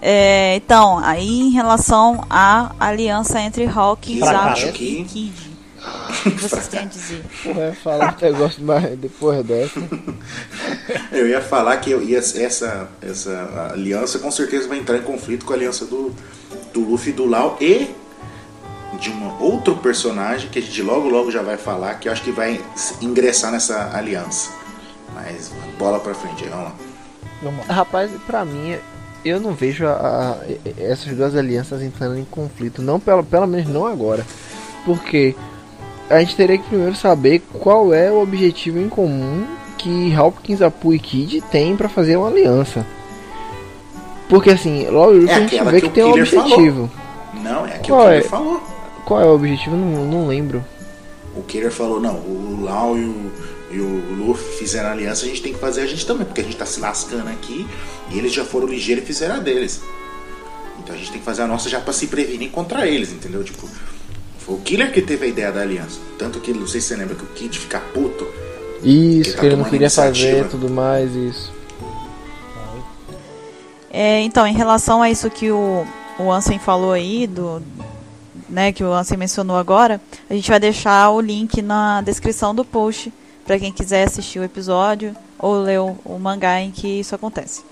É, 0.00 0.56
então, 0.56 0.98
aí 0.98 1.40
em 1.40 1.50
relação 1.50 2.24
à 2.28 2.74
aliança 2.80 3.40
entre 3.40 3.66
Hawk 3.66 4.12
e 4.12 4.18
Zap 4.18 4.60
e 4.60 5.04
Kid. 5.04 5.52
O 6.26 6.30
que 6.30 6.30
vocês 6.42 6.68
têm 6.68 6.80
a 6.80 6.84
dizer? 6.84 7.24
Porra, 7.42 7.76
falar 7.82 8.16
um 8.20 8.24
negócio 8.24 8.62
mais 8.64 8.98
depois 8.98 9.44
dessa. 9.44 9.80
Eu 11.12 11.28
ia 11.28 11.40
falar 11.40 11.76
que 11.76 11.90
eu 11.90 12.02
ia, 12.02 12.18
essa, 12.18 12.88
essa 13.00 13.70
aliança 13.72 14.18
com 14.18 14.30
certeza 14.30 14.68
vai 14.68 14.78
entrar 14.78 14.96
em 14.96 15.02
conflito 15.02 15.44
com 15.44 15.52
a 15.52 15.56
aliança 15.56 15.84
do, 15.84 16.14
do 16.72 16.80
Luffy 16.80 17.12
e 17.12 17.16
do 17.16 17.26
Lau 17.26 17.56
e 17.60 17.88
de 19.02 19.10
um 19.10 19.42
outro 19.42 19.76
personagem 19.76 20.48
que 20.48 20.60
a 20.60 20.62
gente 20.62 20.80
logo 20.80 21.08
logo 21.08 21.28
já 21.28 21.42
vai 21.42 21.56
falar 21.56 21.94
que 21.94 22.08
eu 22.08 22.12
acho 22.12 22.22
que 22.22 22.30
vai 22.30 22.60
ingressar 23.00 23.50
nessa 23.50 23.90
aliança. 23.92 24.52
Mas 25.12 25.52
bola 25.76 25.98
pra 25.98 26.14
frente 26.14 26.44
aí, 26.44 26.50
vamos 26.50 26.66
lá. 26.66 26.74
Vamos. 27.42 27.66
Rapaz, 27.66 28.10
pra 28.24 28.44
mim, 28.44 28.76
eu 29.24 29.40
não 29.40 29.54
vejo 29.54 29.84
a, 29.86 29.90
a, 29.90 30.36
essas 30.80 31.12
duas 31.16 31.36
alianças 31.36 31.82
entrando 31.82 32.16
em 32.16 32.24
conflito, 32.24 32.80
não 32.80 33.00
pelo, 33.00 33.24
pelo 33.24 33.46
menos 33.48 33.68
não 33.68 33.84
agora. 33.84 34.24
Porque 34.84 35.34
a 36.08 36.20
gente 36.20 36.36
teria 36.36 36.56
que 36.56 36.68
primeiro 36.68 36.94
saber 36.94 37.42
qual 37.52 37.92
é 37.92 38.08
o 38.08 38.22
objetivo 38.22 38.78
em 38.78 38.88
comum 38.88 39.44
que 39.76 40.14
Hawkins, 40.14 40.62
Apu 40.62 40.94
e 40.94 40.98
Kid 41.00 41.40
têm 41.50 41.76
para 41.76 41.88
fazer 41.88 42.16
uma 42.16 42.28
aliança. 42.28 42.86
Porque 44.28 44.50
assim, 44.50 44.86
logo 44.88 45.26
é 45.26 45.34
a 45.34 45.40
gente 45.40 45.64
vê 45.64 45.80
que, 45.80 45.88
que 45.88 45.94
tem 45.94 46.04
um 46.04 46.12
objetivo. 46.12 46.88
Falou. 46.88 47.42
Não, 47.42 47.66
é 47.66 47.74
aquilo 47.74 47.96
qual 47.96 48.08
que 48.08 48.14
é? 48.14 48.22
falou. 48.22 48.62
Qual 49.04 49.20
é 49.20 49.24
o 49.24 49.34
objetivo? 49.34 49.76
Não, 49.76 50.04
não 50.06 50.26
lembro. 50.26 50.64
O 51.34 51.42
Killer 51.42 51.72
falou, 51.72 52.00
não, 52.00 52.16
o 52.16 52.60
Lau 52.62 52.96
e 52.96 53.04
o, 53.04 53.32
e 53.70 53.80
o 53.80 54.14
Luffy 54.14 54.58
fizeram 54.58 54.90
aliança, 54.90 55.24
a 55.24 55.28
gente 55.28 55.42
tem 55.42 55.52
que 55.52 55.58
fazer 55.58 55.82
a 55.82 55.86
gente 55.86 56.06
também, 56.06 56.26
porque 56.26 56.42
a 56.42 56.44
gente 56.44 56.56
tá 56.56 56.66
se 56.66 56.78
lascando 56.78 57.28
aqui 57.30 57.66
e 58.10 58.18
eles 58.18 58.32
já 58.32 58.44
foram 58.44 58.66
ligeiros 58.66 59.02
e 59.04 59.06
fizeram 59.06 59.36
a 59.36 59.38
deles. 59.38 59.80
Então 60.78 60.94
a 60.94 60.98
gente 60.98 61.10
tem 61.10 61.20
que 61.20 61.24
fazer 61.24 61.42
a 61.42 61.46
nossa 61.46 61.68
já 61.68 61.80
para 61.80 61.92
se 61.92 62.06
prevenir 62.06 62.50
contra 62.50 62.86
eles, 62.86 63.12
entendeu? 63.12 63.42
Tipo, 63.42 63.66
foi 64.38 64.56
o 64.56 64.58
Killer 64.58 64.92
que 64.92 65.00
teve 65.00 65.24
a 65.24 65.28
ideia 65.28 65.52
da 65.52 65.62
aliança. 65.62 65.98
Tanto 66.18 66.40
que, 66.40 66.52
não 66.52 66.66
sei 66.66 66.80
se 66.80 66.88
você 66.88 66.96
lembra, 66.96 67.14
que 67.14 67.22
o 67.22 67.28
Kid 67.28 67.58
fica 67.58 67.80
puto. 67.80 68.26
Isso, 68.82 69.30
que, 69.30 69.36
tá 69.36 69.46
ele 69.46 69.56
não 69.56 69.64
queria 69.64 69.88
fazer 69.88 70.48
tudo 70.48 70.68
mais, 70.68 71.14
isso. 71.14 71.52
É, 73.90 74.20
então, 74.20 74.46
em 74.46 74.54
relação 74.54 75.00
a 75.00 75.10
isso 75.10 75.30
que 75.30 75.50
o, 75.50 75.86
o 76.18 76.32
Ansem 76.32 76.58
falou 76.58 76.92
aí, 76.92 77.26
do, 77.26 77.62
né, 78.52 78.70
que 78.70 78.84
o 78.84 78.92
Ansem 78.92 79.16
mencionou 79.16 79.56
agora, 79.56 79.98
a 80.28 80.34
gente 80.34 80.50
vai 80.50 80.60
deixar 80.60 81.08
o 81.10 81.20
link 81.20 81.62
na 81.62 82.02
descrição 82.02 82.54
do 82.54 82.64
post 82.66 83.10
para 83.46 83.58
quem 83.58 83.72
quiser 83.72 84.06
assistir 84.06 84.38
o 84.38 84.44
episódio 84.44 85.16
ou 85.38 85.54
ler 85.54 85.80
o, 85.80 85.96
o, 86.04 86.18
mangá 86.18 86.60
em 86.60 86.70
que 86.70 87.00
isso 87.00 87.14
acontece. 87.14 87.64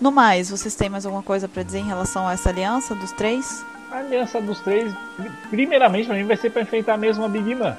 No 0.00 0.10
mais, 0.10 0.50
vocês 0.50 0.74
têm 0.74 0.88
mais 0.90 1.06
alguma 1.06 1.22
coisa 1.22 1.48
para 1.48 1.62
dizer 1.62 1.78
em 1.78 1.86
relação 1.86 2.26
a 2.26 2.32
essa 2.32 2.50
aliança 2.50 2.96
dos 2.96 3.12
três? 3.12 3.64
A 3.92 3.98
aliança 3.98 4.40
dos 4.40 4.58
três, 4.60 4.92
primeiramente 5.50 6.06
para 6.06 6.16
mim 6.16 6.24
vai 6.24 6.36
ser 6.36 6.50
para 6.50 6.62
enfrentar 6.62 6.96
mesmo 6.98 7.24
a 7.24 7.28
Big 7.28 7.54
Mom, 7.54 7.72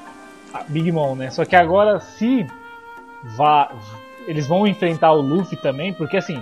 a 0.53 0.63
Big 0.63 0.89
Mom, 0.93 1.13
né? 1.13 1.29
Só 1.31 1.43
que 1.43 1.57
agora 1.57 1.99
se 1.99 2.47
vá, 3.21 3.69
eles 4.25 4.47
vão 4.47 4.65
enfrentar 4.65 5.11
o 5.11 5.19
Luffy 5.19 5.57
também, 5.57 5.93
porque 5.93 6.15
assim, 6.15 6.41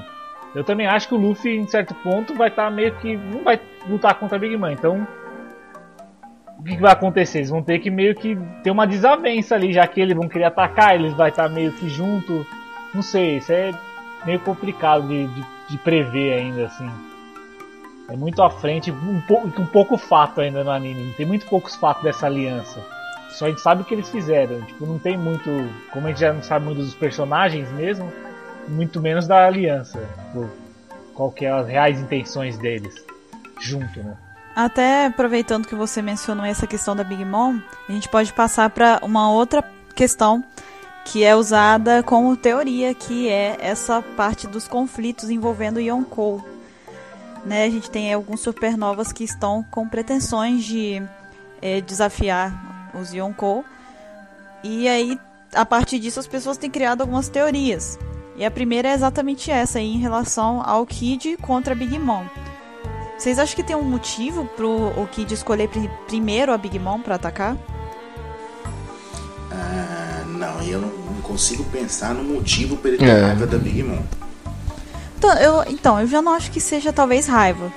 eu 0.53 0.63
também 0.63 0.85
acho 0.85 1.07
que 1.07 1.15
o 1.15 1.17
Luffy 1.17 1.57
em 1.57 1.67
certo 1.67 1.95
ponto 1.95 2.35
vai 2.35 2.49
estar 2.49 2.65
tá 2.65 2.71
meio 2.71 2.95
que 2.97 3.17
não 3.17 3.43
vai 3.43 3.59
lutar 3.89 4.13
contra 4.13 4.37
a 4.37 4.39
Big 4.39 4.55
Mom, 4.55 4.69
então 4.69 5.07
o 6.57 6.63
que, 6.63 6.77
vai 6.77 6.91
acontecer? 6.91 7.39
Eles 7.39 7.49
vão 7.49 7.61
ter 7.61 7.79
que 7.79 7.89
meio 7.89 8.15
que 8.15 8.37
ter 8.63 8.71
uma 8.71 8.87
desavença 8.87 9.55
ali, 9.55 9.73
já 9.73 9.85
que 9.85 9.99
eles 9.99 10.15
vão 10.15 10.29
querer 10.29 10.45
atacar, 10.45 10.95
eles 10.95 11.13
vão 11.13 11.27
estar 11.27 11.49
meio 11.49 11.71
que 11.73 11.89
junto. 11.89 12.45
Não 12.93 13.01
sei, 13.01 13.37
isso 13.37 13.51
é 13.51 13.71
meio 14.25 14.39
complicado 14.39 15.07
de, 15.07 15.27
de, 15.27 15.45
de 15.69 15.77
prever 15.79 16.33
ainda, 16.33 16.65
assim. 16.65 16.89
É 18.09 18.15
muito 18.15 18.41
à 18.41 18.49
frente, 18.49 18.91
um, 18.91 19.21
pouco, 19.21 19.61
um 19.61 19.65
pouco 19.65 19.97
fato 19.97 20.41
ainda 20.41 20.63
no 20.63 20.71
anime. 20.71 21.13
Tem 21.13 21.25
muito 21.25 21.45
poucos 21.47 21.75
fatos 21.75 22.03
dessa 22.03 22.27
aliança. 22.27 22.81
Só 23.31 23.45
a 23.45 23.49
gente 23.49 23.61
sabe 23.61 23.81
o 23.81 23.85
que 23.85 23.93
eles 23.93 24.09
fizeram. 24.09 24.61
Tipo, 24.61 24.85
não 24.85 24.99
tem 24.99 25.17
muito. 25.17 25.49
Como 25.91 26.05
a 26.05 26.09
gente 26.09 26.19
já 26.19 26.31
não 26.31 26.43
sabe 26.43 26.65
muito 26.65 26.79
dos 26.79 26.93
personagens 26.93 27.71
mesmo, 27.71 28.11
muito 28.67 29.01
menos 29.01 29.27
da 29.27 29.47
aliança. 29.47 30.07
Tipo, 30.27 30.49
qual 31.15 31.31
que 31.31 31.45
é 31.45 31.51
as 31.51 31.67
reais 31.67 31.99
intenções 31.99 32.57
deles. 32.57 33.05
Junto, 33.59 34.03
né? 34.03 34.15
Até 34.55 35.07
aproveitando 35.07 35.67
que 35.67 35.73
você 35.73 36.01
mencionou 36.01 36.45
essa 36.45 36.67
questão 36.67 36.95
da 36.95 37.03
Big 37.03 37.25
Mom, 37.25 37.59
a 37.89 37.91
gente 37.91 38.07
pode 38.07 38.31
passar 38.33 38.69
para 38.69 38.99
uma 39.01 39.31
outra 39.31 39.63
questão 39.95 40.43
que 41.05 41.23
é 41.23 41.35
usada 41.35 42.03
como 42.03 42.37
teoria, 42.37 42.93
que 42.93 43.27
é 43.29 43.57
essa 43.59 44.01
parte 44.15 44.47
dos 44.47 44.67
conflitos 44.67 45.29
envolvendo 45.29 45.79
Yonkou. 45.79 46.43
Né, 47.45 47.65
a 47.65 47.69
gente 47.69 47.91
tem 47.91 48.13
alguns 48.13 48.39
supernovas 48.39 49.11
que 49.11 49.23
estão 49.23 49.65
com 49.69 49.87
pretensões 49.87 50.63
de 50.63 51.03
é, 51.61 51.81
desafiar 51.81 52.89
os 52.93 53.11
Yonkou. 53.11 53.65
E 54.63 54.87
aí, 54.87 55.19
a 55.53 55.65
partir 55.65 55.99
disso, 55.99 56.21
as 56.21 56.27
pessoas 56.27 56.57
têm 56.57 56.69
criado 56.69 57.01
algumas 57.01 57.27
teorias. 57.27 57.99
E 58.37 58.45
a 58.45 58.51
primeira 58.51 58.87
é 58.87 58.93
exatamente 58.93 59.51
essa 59.51 59.79
aí, 59.79 59.93
em 59.93 59.99
relação 59.99 60.61
ao 60.65 60.85
Kid 60.85 61.35
contra 61.37 61.75
Big 61.75 61.99
Mom. 61.99 62.25
Vocês 63.23 63.39
acham 63.39 63.55
que 63.55 63.63
tem 63.63 63.73
um 63.73 63.83
motivo 63.83 64.43
pro 64.43 64.69
o 64.69 65.07
Kid 65.09 65.33
escolher 65.33 65.69
primeiro 66.07 66.51
a 66.51 66.57
Big 66.57 66.77
Mom 66.77 66.99
para 66.99 67.15
atacar? 67.15 67.55
Ah, 69.49 70.23
não, 70.27 70.61
eu 70.61 70.81
não, 70.81 70.89
não, 70.89 71.21
consigo 71.21 71.63
pensar 71.63 72.13
no 72.13 72.21
motivo 72.21 72.75
para 72.75 72.89
ele 72.89 72.97
ter 72.97 73.05
é. 73.05 73.21
raiva 73.21 73.47
da 73.47 73.57
Big 73.57 73.81
Mom. 73.81 74.01
Então 75.17 75.33
eu, 75.37 75.63
então, 75.69 76.01
eu 76.01 76.07
já 76.07 76.21
não 76.21 76.33
acho 76.33 76.51
que 76.51 76.59
seja 76.59 76.91
talvez 76.91 77.25
raiva. 77.25 77.71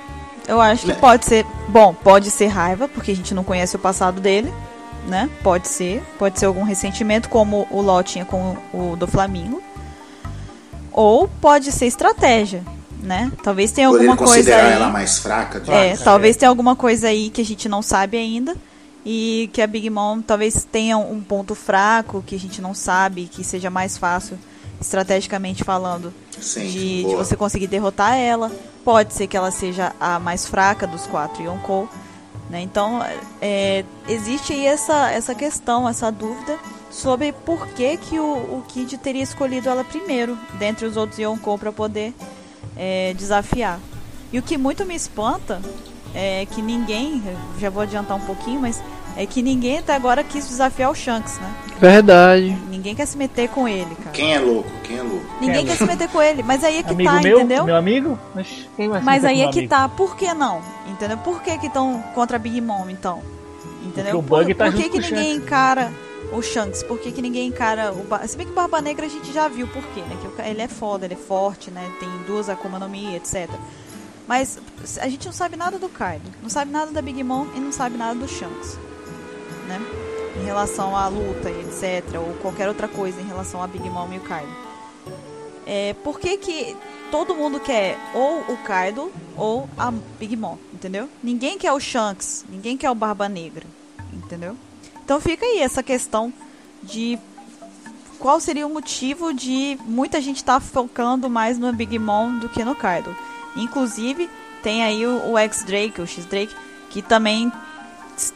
Eu 0.45 0.59
acho 0.59 0.85
que 0.85 0.91
é. 0.91 0.95
pode 0.95 1.23
ser. 1.23 1.45
Bom, 1.69 1.93
pode 1.93 2.29
ser 2.29 2.47
raiva, 2.47 2.89
porque 2.89 3.11
a 3.11 3.15
gente 3.15 3.33
não 3.33 3.45
conhece 3.45 3.77
o 3.77 3.79
passado 3.79 4.19
dele, 4.19 4.53
né? 5.07 5.29
Pode 5.41 5.69
ser. 5.69 6.03
Pode 6.19 6.39
ser 6.39 6.47
algum 6.47 6.63
ressentimento, 6.63 7.29
como 7.29 7.65
o 7.71 7.81
Ló 7.81 8.03
tinha 8.03 8.25
com 8.25 8.57
o 8.73 8.97
do 8.97 9.07
Flamengo. 9.07 9.63
Ou 10.91 11.25
pode 11.39 11.71
ser 11.71 11.85
estratégia 11.85 12.61
né? 13.01 13.31
Talvez 13.43 13.71
tenha 13.71 13.87
alguma 13.87 14.17
coisa 14.17 14.55
aí. 14.55 14.73
ela 14.73 14.89
mais 14.89 15.19
fraca. 15.19 15.61
É, 15.71 15.95
talvez 15.97 16.35
tenha 16.35 16.49
alguma 16.49 16.75
coisa 16.75 17.07
aí 17.07 17.29
que 17.29 17.41
a 17.41 17.45
gente 17.45 17.69
não 17.69 17.81
sabe 17.81 18.17
ainda 18.17 18.55
e 19.05 19.49
que 19.53 19.61
a 19.61 19.67
Big 19.67 19.89
Mom 19.89 20.21
talvez 20.21 20.67
tenha 20.69 20.97
um 20.97 21.21
ponto 21.21 21.55
fraco 21.55 22.23
que 22.25 22.35
a 22.35 22.39
gente 22.39 22.61
não 22.61 22.73
sabe, 22.73 23.27
que 23.27 23.43
seja 23.43 23.69
mais 23.69 23.97
fácil 23.97 24.37
estrategicamente 24.81 25.63
falando 25.63 26.13
Sim, 26.39 26.67
de, 26.67 27.03
de, 27.05 27.15
você 27.15 27.35
conseguir 27.35 27.67
derrotar 27.67 28.15
ela. 28.15 28.51
Pode 28.83 29.13
ser 29.13 29.27
que 29.27 29.35
ela 29.35 29.51
seja 29.51 29.93
a 29.99 30.19
mais 30.19 30.45
fraca 30.45 30.85
dos 30.85 31.07
quatro 31.07 31.43
Yonkou. 31.43 31.89
Né? 32.49 32.61
Então, 32.61 33.03
é, 33.41 33.83
existe 34.07 34.53
aí 34.53 34.65
essa, 34.65 35.11
essa 35.11 35.35
questão, 35.35 35.87
essa 35.87 36.11
dúvida 36.11 36.57
sobre 36.89 37.31
por 37.31 37.67
que, 37.69 37.97
que 37.97 38.19
o, 38.19 38.23
o 38.23 38.63
Kid 38.67 38.97
teria 38.97 39.23
escolhido 39.23 39.67
ela 39.69 39.83
primeiro, 39.83 40.37
dentre 40.57 40.85
os 40.85 40.95
outros 40.95 41.19
Yonkou, 41.19 41.57
para 41.57 41.71
poder 41.71 42.13
é, 42.77 43.13
desafiar. 43.13 43.79
E 44.31 44.39
o 44.39 44.41
que 44.41 44.57
muito 44.57 44.85
me 44.85 44.95
espanta 44.95 45.61
é 46.13 46.45
que 46.45 46.61
ninguém, 46.61 47.23
já 47.59 47.69
vou 47.69 47.83
adiantar 47.83 48.17
um 48.17 48.21
pouquinho, 48.21 48.61
mas 48.61 48.81
é 49.15 49.25
que 49.25 49.41
ninguém 49.41 49.79
até 49.79 49.95
agora 49.95 50.23
quis 50.23 50.47
desafiar 50.47 50.91
o 50.91 50.95
Shanks, 50.95 51.39
né? 51.39 51.53
Verdade. 51.79 52.55
Ninguém 52.69 52.93
quer 52.95 53.05
se 53.05 53.17
meter 53.17 53.49
com 53.49 53.67
ele, 53.67 53.95
cara. 53.95 54.11
Quem 54.11 54.33
é 54.33 54.39
louco? 54.39 54.69
Quem 54.83 54.97
é 54.97 55.01
louco? 55.01 55.25
Ninguém 55.41 55.61
é 55.61 55.63
quer 55.63 55.69
louco? 55.69 55.77
se 55.77 55.85
meter 55.85 56.09
com 56.09 56.21
ele, 56.21 56.43
mas 56.43 56.63
aí 56.63 56.77
é 56.77 56.83
que 56.83 56.91
amigo 56.91 57.09
tá, 57.09 57.21
meu, 57.21 57.37
entendeu? 57.39 57.65
Meu 57.65 57.75
amigo? 57.75 58.19
Mas, 58.35 58.69
mas 59.03 59.25
aí 59.25 59.41
é 59.41 59.47
que 59.49 59.59
amigo? 59.59 59.69
tá. 59.69 59.89
Por 59.89 60.15
que 60.15 60.33
não? 60.33 60.61
Entendeu? 60.87 61.17
Por 61.17 61.41
que 61.41 61.57
que 61.57 61.67
estão 61.67 62.03
contra 62.13 62.37
a 62.37 62.39
Big 62.39 62.61
Mom, 62.61 62.89
então? 62.89 63.21
Entendeu? 63.83 64.13
Porque 64.13 64.17
o 64.17 64.21
Bug 64.21 64.53
por, 64.53 64.65
tá 64.65 64.71
por 64.71 64.81
que, 64.81 64.89
que 64.89 64.99
ninguém 64.99 65.35
encara 65.35 65.91
o 66.31 66.41
Shanks? 66.41 66.83
Por 66.83 66.99
que, 66.99 67.11
que 67.11 67.21
ninguém 67.21 67.47
encara 67.47 67.91
o... 67.91 68.03
Bar... 68.03 68.27
Se 68.27 68.37
bem 68.37 68.45
que 68.45 68.51
o 68.51 68.55
Barba 68.55 68.81
Negra 68.81 69.05
a 69.05 69.09
gente 69.09 69.31
já 69.31 69.47
viu 69.47 69.67
por 69.67 69.83
quê, 69.93 70.01
né? 70.01 70.17
Que 70.21 70.41
ele 70.41 70.61
é 70.61 70.67
foda, 70.67 71.05
ele 71.05 71.13
é 71.13 71.17
forte, 71.17 71.71
né? 71.71 71.91
Tem 71.99 72.09
duas 72.25 72.49
Akuma 72.49 72.79
no 72.79 72.89
Mi, 72.89 73.15
etc. 73.15 73.49
Mas 74.27 74.59
a 74.99 75.07
gente 75.07 75.25
não 75.25 75.31
sabe 75.31 75.55
nada 75.55 75.79
do 75.79 75.87
Kaido, 75.87 76.29
não 76.43 76.49
sabe 76.49 76.69
nada 76.69 76.91
da 76.91 77.01
Big 77.01 77.23
Mom 77.23 77.47
e 77.55 77.59
não 77.59 77.71
sabe 77.71 77.97
nada 77.97 78.13
do 78.19 78.27
Shanks, 78.27 78.77
né? 79.67 79.79
Em 80.35 80.43
relação 80.43 80.95
à 80.95 81.07
luta 81.07 81.49
e 81.49 81.61
etc, 81.61 82.19
ou 82.19 82.33
qualquer 82.41 82.67
outra 82.67 82.89
coisa 82.89 83.21
em 83.21 83.25
relação 83.25 83.63
a 83.63 83.67
Big 83.67 83.89
Mom 83.89 84.11
e 84.11 84.17
o 84.17 84.21
Kaido. 84.21 84.51
É, 85.65 85.95
por 86.03 86.19
que 86.19 86.37
que 86.37 86.75
todo 87.09 87.35
mundo 87.35 87.59
quer 87.59 87.97
ou 88.13 88.53
o 88.53 88.57
Kaido 88.63 89.11
ou 89.37 89.67
a 89.77 89.91
Big 90.19 90.35
Mom, 90.35 90.57
entendeu? 90.73 91.09
Ninguém 91.23 91.57
quer 91.57 91.71
o 91.71 91.79
Shanks, 91.79 92.45
ninguém 92.49 92.77
quer 92.77 92.91
o 92.91 92.95
Barba 92.95 93.29
Negra, 93.29 93.65
entendeu? 94.11 94.57
Então 95.07 95.21
fica 95.21 95.45
aí 95.45 95.59
essa 95.59 95.81
questão 95.81 96.33
de 96.83 97.17
qual 98.19 98.41
seria 98.41 98.67
o 98.67 98.69
motivo 98.69 99.33
de 99.33 99.79
muita 99.85 100.19
gente 100.19 100.35
estar 100.35 100.55
tá 100.55 100.59
focando 100.59 101.29
mais 101.29 101.57
no 101.57 101.71
Big 101.71 101.97
Mom 101.97 102.37
do 102.39 102.49
que 102.49 102.61
no 102.61 102.75
Kaido. 102.75 103.15
Inclusive, 103.55 104.29
tem 104.61 104.83
aí 104.83 105.07
o, 105.07 105.31
o 105.31 105.37
X-Drake, 105.37 106.01
o 106.01 106.05
X-Drake, 106.05 106.53
que 106.89 107.01
também 107.01 107.49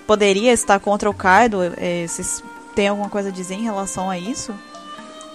poderia 0.07 0.53
estar 0.53 0.79
contra 0.79 1.09
o 1.09 1.13
Kaido. 1.13 1.57
É, 1.75 2.07
vocês 2.07 2.41
têm 2.73 2.87
alguma 2.87 3.09
coisa 3.09 3.27
a 3.27 3.33
dizer 3.33 3.55
em 3.55 3.63
relação 3.63 4.09
a 4.09 4.17
isso? 4.17 4.55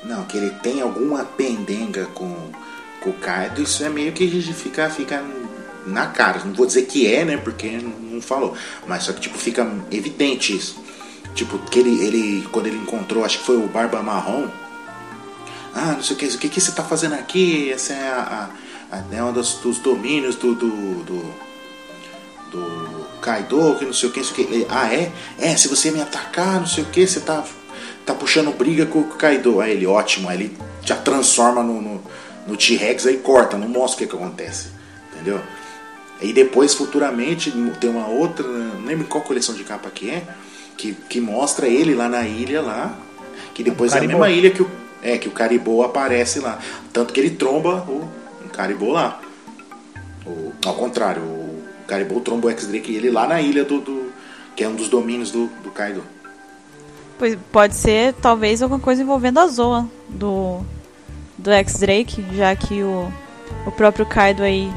Não, 0.05 0.25
que 0.25 0.39
ele 0.39 0.53
tem 0.63 0.81
alguma 0.81 1.23
pendenga 1.23 2.07
com, 2.15 2.35
com 3.03 3.11
o 3.11 3.13
Kaido, 3.13 3.61
isso 3.61 3.85
é 3.85 3.91
meio 3.91 4.11
que 4.15 4.27
fica, 4.55 4.89
fica 4.89 5.23
na 5.87 6.07
cara. 6.07 6.41
Não 6.47 6.55
vou 6.55 6.65
dizer 6.65 6.87
que 6.87 7.07
é, 7.07 7.27
né? 7.27 7.37
Porque 7.37 7.73
não, 7.73 7.91
não 7.91 8.23
falou. 8.23 8.57
Mas 8.87 9.03
só 9.03 9.13
que 9.13 9.21
tipo, 9.21 9.37
fica 9.37 9.71
evidente 9.91 10.57
isso. 10.57 10.86
Tipo, 11.37 11.59
que 11.59 11.79
ele, 11.79 12.03
ele, 12.03 12.49
quando 12.51 12.67
ele 12.67 12.79
encontrou, 12.79 13.23
acho 13.23 13.39
que 13.41 13.45
foi 13.45 13.59
o 13.59 13.69
Barba 13.69 14.03
Marrom. 14.03 14.49
Ah, 15.75 15.93
não 15.93 16.03
sei 16.03 16.17
o 16.17 16.19
que, 16.19 16.25
o 16.25 16.39
que, 16.39 16.49
que 16.49 16.61
você 16.63 16.73
tá 16.73 16.83
fazendo 16.83 17.15
aqui? 17.15 17.71
Essa 17.71 17.93
é 17.93 18.09
a, 18.09 18.49
a 18.91 19.15
é 19.15 19.23
um 19.23 19.33
dos, 19.33 19.59
dos 19.59 19.79
domínios 19.79 20.35
do, 20.37 20.55
do, 20.55 21.05
do, 21.05 21.35
do 22.51 23.07
Kaido, 23.21 23.77
que 23.79 23.85
não 23.85 23.93
sei 23.93 24.09
o 24.09 24.13
que, 24.13 24.21
não 24.21 24.27
sei 24.27 24.45
o 24.45 24.49
que. 24.49 24.67
Ah, 24.71 24.91
é? 24.91 25.13
É, 25.39 25.55
se 25.59 25.69
você 25.69 25.91
me 25.91 26.01
atacar, 26.01 26.59
não 26.59 26.67
sei 26.67 26.85
o 26.85 26.87
que, 26.87 27.07
você 27.07 27.21
tá, 27.21 27.45
tá 28.07 28.15
puxando 28.15 28.57
briga 28.57 28.87
com 28.87 29.01
o 29.01 29.05
Kaido. 29.05 29.61
Aí 29.61 29.73
ele, 29.73 29.87
ótimo, 29.87 30.31
aí 30.31 30.39
ele 30.39 30.59
já 30.83 30.97
transforma 30.97 31.63
no, 31.63 31.83
no, 31.83 32.03
no 32.47 32.57
T-Rex 32.57 33.07
aí 33.07 33.19
corta, 33.19 33.59
não 33.59 33.69
mostra 33.69 33.97
o 33.97 33.99
que, 33.99 34.17
que 34.17 34.23
acontece. 34.23 34.69
Entendeu? 35.13 35.39
E 36.23 36.33
depois, 36.33 36.73
futuramente, 36.73 37.53
tem 37.79 37.91
uma 37.91 38.07
outra, 38.07 38.47
não 38.49 38.87
lembro 38.87 39.07
qual 39.07 39.23
coleção 39.23 39.55
de 39.55 39.65
capa 39.65 39.91
que 39.91 40.09
é, 40.09 40.27
que, 40.77 40.93
que 40.93 41.21
mostra 41.21 41.67
ele 41.67 41.95
lá 41.95 42.09
na 42.09 42.23
ilha 42.23 42.63
lá, 42.63 42.97
que 43.55 43.63
depois 43.63 43.95
é 43.95 43.99
a 43.99 44.03
mesma 44.03 44.31
ilha 44.31 44.51
que 44.51 44.63
o, 44.63 44.71
é, 45.03 45.17
que 45.19 45.29
o 45.29 45.33
Caribou 45.33 45.83
aparece 45.83 46.41
lá. 46.41 46.59
Tanto 46.93 47.13
que 47.13 47.21
ele 47.21 47.31
tromba 47.31 47.85
o, 47.89 48.09
o 48.45 48.49
Caribou 48.51 48.93
lá. 48.93 49.21
O, 50.27 50.53
ao 50.65 50.75
contrário, 50.75 51.23
o 51.23 51.63
Caribou 51.87 52.21
tromba 52.21 52.49
o 52.49 52.51
X-Drake 52.51 52.95
ele 52.95 53.11
lá 53.11 53.27
na 53.27 53.41
ilha 53.41 53.65
do, 53.65 53.81
do, 53.81 54.13
que 54.55 54.65
é 54.65 54.69
um 54.69 54.75
dos 54.75 54.89
domínios 54.89 55.31
do, 55.31 55.47
do 55.63 55.71
Kaido. 55.71 56.03
Pois 57.19 57.37
pode 57.51 57.75
ser 57.75 58.13
talvez 58.15 58.63
alguma 58.63 58.81
coisa 58.81 59.03
envolvendo 59.03 59.39
a 59.39 59.47
Zoa 59.47 59.89
do, 60.09 60.61
do 61.39 61.51
X-Drake, 61.51 62.25
já 62.35 62.55
que 62.55 62.83
o, 62.83 63.11
o 63.67 63.71
próprio 63.71 64.05
Kaido 64.05 64.43
aí 64.43 64.71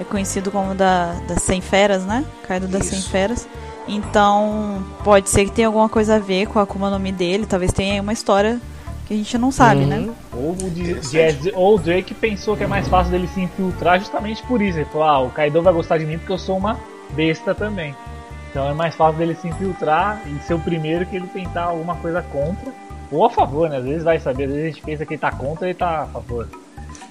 é 0.00 0.04
conhecido 0.04 0.50
como 0.50 0.74
da, 0.74 1.12
das 1.26 1.42
100 1.42 1.60
feras, 1.60 2.04
né? 2.04 2.24
Kaido 2.46 2.68
das 2.68 2.86
100 2.86 3.02
feras. 3.02 3.48
Então, 3.88 4.84
pode 5.02 5.30
ser 5.30 5.46
que 5.46 5.52
tenha 5.52 5.68
alguma 5.68 5.88
coisa 5.88 6.16
a 6.16 6.18
ver 6.18 6.46
com 6.46 6.58
a 6.58 6.62
Akuma 6.62 6.90
no 6.90 6.98
Mi 6.98 7.10
dele, 7.10 7.46
talvez 7.46 7.72
tenha 7.72 8.02
uma 8.02 8.12
história 8.12 8.60
que 9.06 9.14
a 9.14 9.16
gente 9.16 9.38
não 9.38 9.50
sabe, 9.50 9.86
né? 9.86 10.00
uhum. 10.00 10.06
né? 10.06 10.14
Ou 10.34 10.50
o, 10.50 10.70
de, 10.70 11.52
ou 11.54 11.76
o 11.76 11.78
Drake 11.78 12.12
pensou 12.12 12.54
que 12.54 12.64
é 12.64 12.66
mais 12.66 12.86
fácil 12.86 13.10
dele 13.10 13.26
se 13.32 13.40
infiltrar 13.40 13.98
justamente 13.98 14.42
por 14.42 14.60
isso. 14.60 14.78
Ele 14.78 14.84
falou, 14.84 15.08
ah, 15.08 15.18
o 15.20 15.30
Kaido 15.30 15.62
vai 15.62 15.72
gostar 15.72 15.96
de 15.96 16.04
mim 16.04 16.18
porque 16.18 16.32
eu 16.32 16.38
sou 16.38 16.58
uma 16.58 16.78
besta 17.14 17.54
também. 17.54 17.94
Então 18.50 18.68
é 18.68 18.74
mais 18.74 18.94
fácil 18.94 19.18
dele 19.18 19.34
se 19.40 19.48
infiltrar 19.48 20.20
e 20.26 20.46
ser 20.46 20.52
o 20.52 20.58
primeiro 20.58 21.06
que 21.06 21.16
ele 21.16 21.26
tentar 21.26 21.64
alguma 21.64 21.96
coisa 21.96 22.20
contra. 22.20 22.70
Ou 23.10 23.24
a 23.24 23.30
favor, 23.30 23.70
né? 23.70 23.78
Às 23.78 23.84
vezes 23.84 24.02
vai 24.04 24.18
saber, 24.18 24.44
às 24.44 24.50
vezes 24.50 24.64
a 24.64 24.68
gente 24.68 24.82
pensa 24.82 25.06
que 25.06 25.14
ele 25.14 25.20
tá 25.20 25.32
contra 25.32 25.66
e 25.66 25.70
ele 25.70 25.78
tá 25.78 26.02
a 26.02 26.06
favor. 26.06 26.46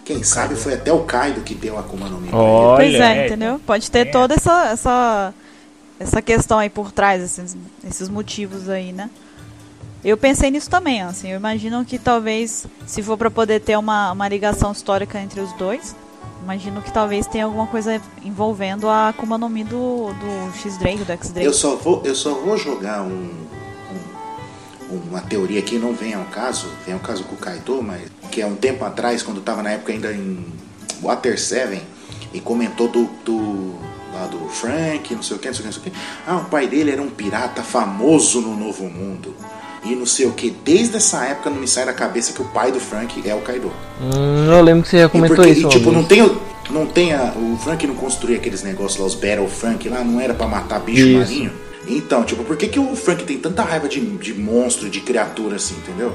Quem 0.05 0.23
sabe 0.23 0.55
foi 0.55 0.75
até 0.75 0.91
o 0.93 0.99
Kaido 0.99 1.41
que 1.41 1.55
deu 1.55 1.77
a 1.77 1.79
Akuma 1.79 2.07
no 2.07 2.19
Mi. 2.19 2.29
Olha, 2.31 2.77
pois 2.77 2.93
é, 2.95 3.25
entendeu? 3.25 3.59
Pode 3.65 3.89
ter 3.89 4.07
é. 4.07 4.11
toda 4.11 4.35
essa, 4.35 4.69
essa, 4.69 5.33
essa 5.99 6.21
questão 6.21 6.59
aí 6.59 6.69
por 6.69 6.91
trás, 6.91 7.21
esses, 7.23 7.57
esses 7.87 8.09
motivos 8.09 8.69
aí, 8.69 8.91
né? 8.91 9.09
Eu 10.03 10.15
pensei 10.15 10.51
nisso 10.51 10.69
também, 10.69 11.01
assim, 11.01 11.31
eu 11.31 11.37
imagino 11.37 11.83
que 11.83 11.97
talvez, 11.97 12.65
se 12.85 13.01
for 13.01 13.17
para 13.17 13.31
poder 13.31 13.59
ter 13.59 13.77
uma, 13.77 14.11
uma 14.11 14.27
ligação 14.27 14.71
histórica 14.71 15.19
entre 15.19 15.41
os 15.41 15.51
dois, 15.53 15.95
imagino 16.41 16.81
que 16.81 16.91
talvez 16.91 17.25
tenha 17.25 17.45
alguma 17.45 17.67
coisa 17.67 18.01
envolvendo 18.23 18.87
a 18.87 19.09
Akuma 19.09 19.37
no 19.37 19.49
Mi 19.49 19.63
do, 19.63 20.13
do 20.13 20.57
X-Drake, 20.59 21.03
do 21.03 21.11
X-Drake. 21.11 21.45
Eu 21.45 21.53
só 21.53 21.75
vou, 21.75 22.01
eu 22.05 22.15
só 22.15 22.35
vou 22.35 22.55
jogar 22.57 23.01
um, 23.01 23.29
um, 24.89 24.95
uma 25.09 25.19
teoria 25.19 25.61
que 25.61 25.77
não 25.77 25.93
vem 25.93 26.13
ao 26.13 26.25
caso, 26.25 26.69
vem 26.85 26.93
ao 26.93 27.01
caso 27.01 27.23
com 27.23 27.35
o 27.35 27.37
Kaido, 27.37 27.81
mas 27.81 28.03
que 28.31 28.39
é 28.39 28.45
um 28.45 28.55
tempo 28.55 28.85
atrás, 28.85 29.23
quando 29.23 29.39
estava 29.39 29.63
na 29.63 29.71
época 29.71 29.91
ainda 29.91 30.13
em 30.13 30.45
Water 31.01 31.39
7, 31.39 31.81
e 32.33 32.39
comentou 32.39 32.87
do, 32.87 33.05
do, 33.25 33.73
lá 34.13 34.27
do 34.27 34.47
Frank, 34.49 35.13
não 35.13 35.23
sei 35.23 35.37
o 35.37 35.39
que, 35.39 35.47
não 35.47 35.53
sei 35.53 35.65
o 35.65 35.69
que, 35.69 35.77
não 35.77 35.83
sei 35.83 35.91
o 35.91 35.93
que. 35.93 35.99
Ah, 36.25 36.37
o 36.37 36.45
pai 36.45 36.67
dele 36.67 36.91
era 36.91 37.01
um 37.01 37.09
pirata 37.09 37.61
famoso 37.61 38.41
no 38.41 38.55
Novo 38.55 38.85
Mundo. 38.85 39.35
E 39.83 39.95
não 39.95 40.05
sei 40.05 40.25
o 40.25 40.33
que, 40.33 40.49
desde 40.49 40.97
essa 40.97 41.23
época 41.25 41.49
não 41.49 41.57
me 41.57 41.67
sai 41.67 41.85
da 41.85 41.93
cabeça 41.93 42.33
que 42.33 42.41
o 42.41 42.45
pai 42.45 42.71
do 42.71 42.79
Frank 42.79 43.21
é 43.27 43.33
o 43.33 43.39
Kaido. 43.41 43.71
Hum, 44.01 44.51
eu 44.51 44.61
lembro 44.61 44.83
que 44.83 44.89
você 44.89 44.99
já 44.99 45.09
comentou 45.09 45.37
porque, 45.37 45.51
isso. 45.51 45.67
E, 45.67 45.69
tipo, 45.69 45.91
não 45.91 46.03
tem, 46.03 46.29
não 46.69 46.85
tem 46.85 47.13
a, 47.13 47.33
o 47.35 47.57
Frank 47.57 47.85
não 47.87 47.95
construía 47.95 48.37
aqueles 48.37 48.63
negócios 48.63 48.99
lá, 48.99 49.05
os 49.05 49.15
Battle 49.15 49.47
Frank 49.47 49.87
lá, 49.87 50.03
não 50.03 50.19
era 50.19 50.33
para 50.33 50.47
matar 50.47 50.79
bicho 50.79 51.07
isso. 51.07 51.19
marinho. 51.19 51.51
Então, 51.87 52.23
tipo, 52.23 52.43
por 52.43 52.57
que, 52.57 52.67
que 52.67 52.79
o 52.79 52.95
Frank 52.95 53.23
tem 53.23 53.37
tanta 53.37 53.63
raiva 53.63 53.87
de, 53.87 54.01
de 54.01 54.33
monstro, 54.33 54.89
de 54.89 54.99
criatura 54.99 55.55
assim, 55.55 55.75
entendeu? 55.75 56.13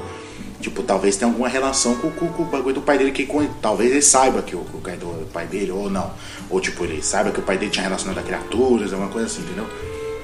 Tipo, 0.63 0.81
talvez 0.81 1.17
tenha 1.17 1.29
alguma 1.29 1.49
relação 1.49 1.93
com, 1.95 2.09
com, 2.09 2.25
com 2.29 2.43
o 2.43 2.45
bagulho 2.45 2.75
do 2.75 2.81
pai 2.81 2.97
dele, 2.97 3.11
que 3.11 3.27
talvez 3.61 3.91
ele 3.91 4.01
saiba 4.01 4.41
que 4.41 4.55
o, 4.55 4.61
o 4.61 4.79
Kaido 4.81 5.07
é 5.07 5.23
o 5.23 5.25
pai 5.25 5.45
dele, 5.45 5.71
ou 5.71 5.89
não. 5.89 6.09
Ou 6.49 6.61
tipo, 6.61 6.85
ele 6.85 7.03
saiba 7.03 7.31
que 7.31 7.39
o 7.41 7.43
pai 7.43 7.57
dele 7.57 7.69
tinha 7.69 7.83
relacionado 7.83 8.17
a 8.17 8.23
criaturas, 8.23 8.93
alguma 8.93 9.11
coisa 9.11 9.27
assim, 9.27 9.41
entendeu? 9.41 9.67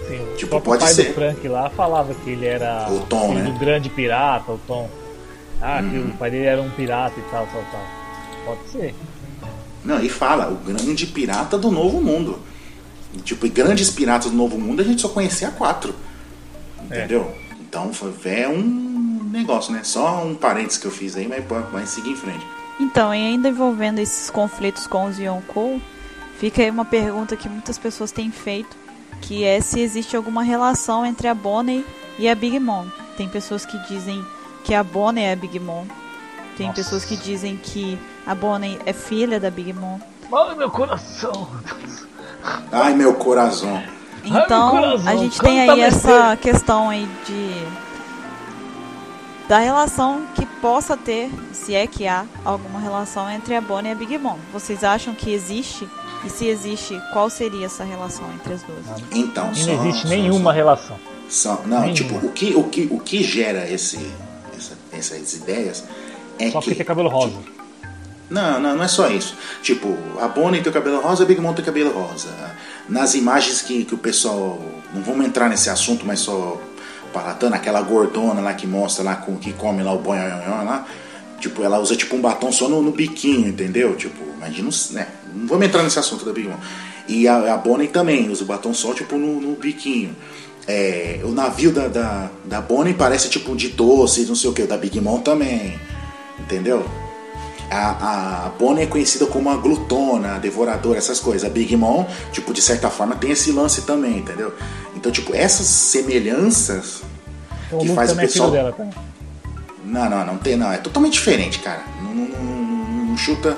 Sim, 0.07 0.25
tipo, 0.37 0.61
pode 0.61 0.81
o 0.81 0.85
pai 0.85 0.93
ser. 0.93 1.09
do 1.09 1.13
Frank 1.13 1.45
lá 1.45 1.69
falava 1.69 2.13
que 2.13 2.29
ele 2.29 2.45
era 2.45 2.89
o 2.89 3.01
Tom, 3.01 3.33
né? 3.33 3.51
do 3.51 3.59
grande 3.59 3.89
pirata, 3.89 4.53
o 4.53 4.59
Tom. 4.65 4.89
Ah, 5.61 5.83
que 5.83 5.97
uhum. 5.97 6.07
o 6.07 6.13
pai 6.13 6.31
dele 6.31 6.45
era 6.45 6.61
um 6.61 6.69
pirata 6.69 7.19
e 7.19 7.23
tal, 7.23 7.45
tal, 7.47 7.61
tal. 7.69 7.85
Pode 8.45 8.69
ser. 8.71 8.95
Não, 9.83 10.01
e 10.01 10.07
fala, 10.07 10.47
o 10.49 10.55
grande 10.55 11.05
pirata 11.05 11.57
do 11.57 11.69
novo 11.69 11.99
mundo. 11.99 12.39
Tipo, 13.25 13.45
e 13.45 13.49
grandes 13.49 13.89
piratas 13.89 14.31
do 14.31 14.37
novo 14.37 14.57
mundo 14.57 14.81
a 14.81 14.85
gente 14.85 15.01
só 15.01 15.09
conhecia 15.09 15.51
quatro. 15.51 15.93
Entendeu? 16.85 17.29
É. 17.35 17.49
Então 17.59 17.91
foi 17.93 18.13
é 18.23 18.47
um 18.47 18.88
negócio, 19.29 19.71
né? 19.71 19.81
Só 19.83 20.23
um 20.23 20.35
parênteses 20.35 20.77
que 20.77 20.87
eu 20.87 20.91
fiz 20.91 21.15
aí, 21.15 21.27
mas 21.27 21.43
vai 21.71 21.85
seguir 21.85 22.11
em 22.11 22.15
frente. 22.15 22.45
Então, 22.79 23.13
e 23.13 23.17
ainda 23.17 23.49
envolvendo 23.49 23.99
esses 23.99 24.29
conflitos 24.29 24.87
com 24.87 25.05
os 25.05 25.19
Yonkou, 25.19 25.81
fica 26.37 26.61
aí 26.61 26.69
uma 26.69 26.85
pergunta 26.85 27.35
que 27.35 27.49
muitas 27.49 27.77
pessoas 27.77 28.11
têm 28.11 28.31
feito, 28.31 28.75
que 29.21 29.43
é 29.43 29.59
se 29.59 29.81
existe 29.81 30.15
alguma 30.15 30.43
relação 30.43 31.05
entre 31.05 31.27
a 31.27 31.33
Bonnie 31.33 31.85
e 32.17 32.29
a 32.29 32.35
Big 32.35 32.57
Mom. 32.59 32.85
Tem 33.17 33.27
pessoas 33.27 33.65
que 33.65 33.77
dizem 33.87 34.25
que 34.63 34.73
a 34.73 34.83
Bonnie 34.83 35.23
é 35.23 35.33
a 35.33 35.35
Big 35.35 35.59
Mom. 35.59 35.85
Tem 36.55 36.67
Nossa. 36.67 36.81
pessoas 36.81 37.05
que 37.05 37.17
dizem 37.17 37.57
que 37.57 37.99
a 38.25 38.33
Bonnie 38.33 38.79
é 38.85 38.93
filha 38.93 39.39
da 39.39 39.49
Big 39.49 39.73
Mom. 39.73 39.99
Ai, 40.31 40.55
meu 40.55 40.69
coração. 40.69 41.49
Ai, 42.71 42.93
meu 42.93 43.13
coração. 43.15 43.81
Então, 44.23 44.75
Ai, 44.75 44.81
coração. 44.81 45.11
a 45.11 45.15
gente 45.15 45.39
tem 45.39 45.61
aí 45.61 45.81
essa 45.81 46.37
questão 46.37 46.89
aí 46.89 47.07
de 47.25 47.65
da 49.49 49.57
relação 49.57 50.27
que 50.35 50.45
possa 50.61 50.95
ter, 50.95 51.31
se 51.51 51.73
é 51.73 51.87
que 51.87 52.07
há 52.07 52.23
alguma 52.45 52.79
relação 52.79 53.27
entre 53.27 53.55
a 53.55 53.61
Bonnie 53.61 53.89
e 53.89 53.93
a 53.93 53.95
Big 53.95 54.15
Mom. 54.19 54.37
Vocês 54.53 54.83
acham 54.83 55.15
que 55.15 55.33
existe? 55.33 55.89
E 56.23 56.29
se 56.29 56.45
existe, 56.45 57.01
qual 57.11 57.31
seria 57.31 57.65
essa 57.65 57.83
relação 57.83 58.25
entre 58.35 58.53
as 58.53 58.61
duas? 58.61 58.85
Então, 59.11 59.47
não 59.47 59.55
só, 59.55 59.71
existe 59.71 60.03
só, 60.03 60.07
nenhuma 60.07 60.51
só, 60.51 60.55
relação. 60.55 60.99
Só, 61.27 61.61
não, 61.65 61.79
nenhuma. 61.79 61.93
tipo, 61.93 62.15
o 62.23 62.31
que, 62.31 62.55
o 62.55 62.63
que, 62.65 62.87
o 62.91 62.99
que 62.99 63.23
gera 63.23 63.67
esse, 63.67 63.97
essa, 64.55 64.77
essas 64.91 65.33
ideias 65.33 65.83
é 66.37 66.51
só 66.51 66.59
que. 66.59 66.65
porque 66.65 66.75
tem 66.75 66.85
cabelo 66.85 67.09
rosa. 67.09 67.31
Tipo, 67.31 67.59
não, 68.29 68.59
não, 68.59 68.75
não 68.75 68.83
é 68.83 68.87
só 68.87 69.09
isso. 69.09 69.35
Tipo, 69.63 69.97
a 70.21 70.27
Bonnie 70.27 70.61
tem 70.61 70.69
o 70.69 70.73
cabelo 70.73 71.01
rosa, 71.01 71.23
a 71.23 71.25
Big 71.25 71.41
Mom 71.41 71.53
tem 71.53 71.63
o 71.63 71.65
cabelo 71.65 71.91
rosa. 71.91 72.29
Nas 72.87 73.15
imagens 73.15 73.63
que, 73.63 73.83
que 73.83 73.95
o 73.95 73.97
pessoal. 73.97 74.59
Não 74.93 75.01
vamos 75.01 75.25
entrar 75.25 75.49
nesse 75.49 75.69
assunto, 75.69 76.05
mas 76.05 76.19
só 76.19 76.59
palatana, 77.09 77.55
aquela 77.55 77.81
gordona 77.81 78.41
lá 78.41 78.53
que 78.53 78.67
mostra 78.67 79.03
lá 79.03 79.15
com 79.15 79.37
que 79.37 79.53
come 79.53 79.83
lá 79.83 79.93
o 79.93 79.99
boi 79.99 80.17
lá. 80.17 80.85
Tipo, 81.39 81.63
ela 81.63 81.79
usa 81.79 81.95
tipo 81.95 82.15
um 82.15 82.21
batom 82.21 82.51
só 82.51 82.67
no, 82.67 82.81
no 82.81 82.91
biquinho, 82.91 83.47
entendeu? 83.47 83.95
Tipo, 83.95 84.23
imagina, 84.35 84.69
né? 84.91 85.07
Não 85.33 85.47
vamos 85.47 85.65
entrar 85.65 85.83
nesse 85.83 85.97
assunto 85.97 86.25
da 86.25 86.33
Big 86.33 86.47
Mom. 86.47 86.57
E 87.07 87.27
a, 87.27 87.53
a 87.53 87.57
Bonnie 87.57 87.87
também 87.87 88.29
usa 88.29 88.43
o 88.43 88.47
batom 88.47 88.73
só 88.73 88.93
tipo 88.93 89.17
no, 89.17 89.39
no 89.39 89.55
biquinho. 89.55 90.15
É, 90.67 91.21
o 91.23 91.29
navio 91.29 91.71
da, 91.71 91.87
da, 91.87 92.29
da 92.45 92.61
Bonnie 92.61 92.93
parece 92.93 93.29
tipo 93.29 93.55
de 93.55 93.69
doce, 93.69 94.25
não 94.25 94.35
sei 94.35 94.49
o 94.49 94.53
que, 94.53 94.63
da 94.63 94.77
Big 94.77 94.99
Mom 95.01 95.19
também. 95.19 95.79
Entendeu? 96.37 96.85
A, 97.71 98.45
a 98.45 98.49
Bonnie 98.49 98.83
é 98.83 98.87
conhecida 98.87 99.25
como 99.27 99.49
a 99.49 99.55
glutona, 99.55 100.35
a 100.35 100.39
devoradora, 100.39 100.97
essas 100.97 101.19
coisas. 101.19 101.49
A 101.49 101.51
Big 101.51 101.75
Mom, 101.75 102.05
tipo, 102.31 102.53
de 102.53 102.61
certa 102.61 102.89
forma, 102.89 103.15
tem 103.15 103.31
esse 103.31 103.51
lance 103.51 103.83
também, 103.83 104.17
entendeu? 104.17 104.53
Então, 104.99 105.13
tipo, 105.13 105.33
essas 105.33 105.65
semelhanças 105.65 107.03
o 107.71 107.79
que 107.79 107.87
faz 107.95 108.11
o 108.11 108.17
pessoal. 108.17 108.49
É 108.49 108.51
dela, 108.51 108.71
tá? 108.73 108.85
Não, 109.85 110.09
não, 110.09 110.25
não 110.25 110.37
tem, 110.37 110.57
não. 110.57 110.69
É 110.69 110.77
totalmente 110.77 111.13
diferente, 111.13 111.59
cara. 111.59 111.83
Não, 112.03 112.13
não, 112.13 112.27
não, 112.27 113.05
não 113.05 113.17
chuta, 113.17 113.57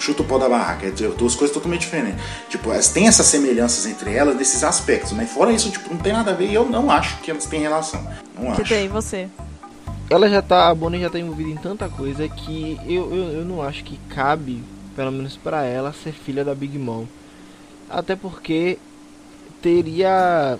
chuta 0.00 0.22
o 0.22 0.24
pau 0.24 0.36
da 0.36 0.48
barraca. 0.48 0.88
É 0.88 0.90
duas 0.90 1.36
coisas 1.36 1.54
totalmente 1.54 1.82
diferentes. 1.82 2.20
Tipo, 2.48 2.72
elas 2.72 2.88
têm 2.88 3.06
essas 3.06 3.26
semelhanças 3.26 3.86
entre 3.86 4.12
elas 4.12 4.34
nesses 4.34 4.64
aspectos, 4.64 5.12
mas 5.12 5.30
fora 5.30 5.52
isso, 5.52 5.70
tipo, 5.70 5.94
não 5.94 6.00
tem 6.00 6.12
nada 6.12 6.32
a 6.32 6.34
ver 6.34 6.48
e 6.50 6.54
eu 6.54 6.68
não 6.68 6.90
acho 6.90 7.18
que 7.18 7.30
elas 7.30 7.46
têm 7.46 7.60
relação. 7.60 8.04
Não 8.36 8.52
que 8.52 8.62
acho. 8.62 8.74
tem, 8.74 8.88
você? 8.88 9.28
Ela 10.10 10.28
já 10.28 10.42
tá, 10.42 10.70
a 10.70 10.74
Bonnie 10.74 11.00
já 11.00 11.08
tá 11.08 11.20
envolvida 11.20 11.50
em 11.50 11.56
tanta 11.56 11.88
coisa 11.88 12.28
que 12.28 12.80
eu, 12.84 13.14
eu, 13.14 13.32
eu 13.34 13.44
não 13.44 13.62
acho 13.62 13.84
que 13.84 13.96
cabe, 14.08 14.60
pelo 14.96 15.12
menos 15.12 15.36
para 15.36 15.62
ela, 15.62 15.92
ser 15.92 16.10
filha 16.10 16.44
da 16.44 16.52
Big 16.52 16.76
Mom. 16.76 17.04
Até 17.88 18.16
porque 18.16 18.76
teria 19.62 20.58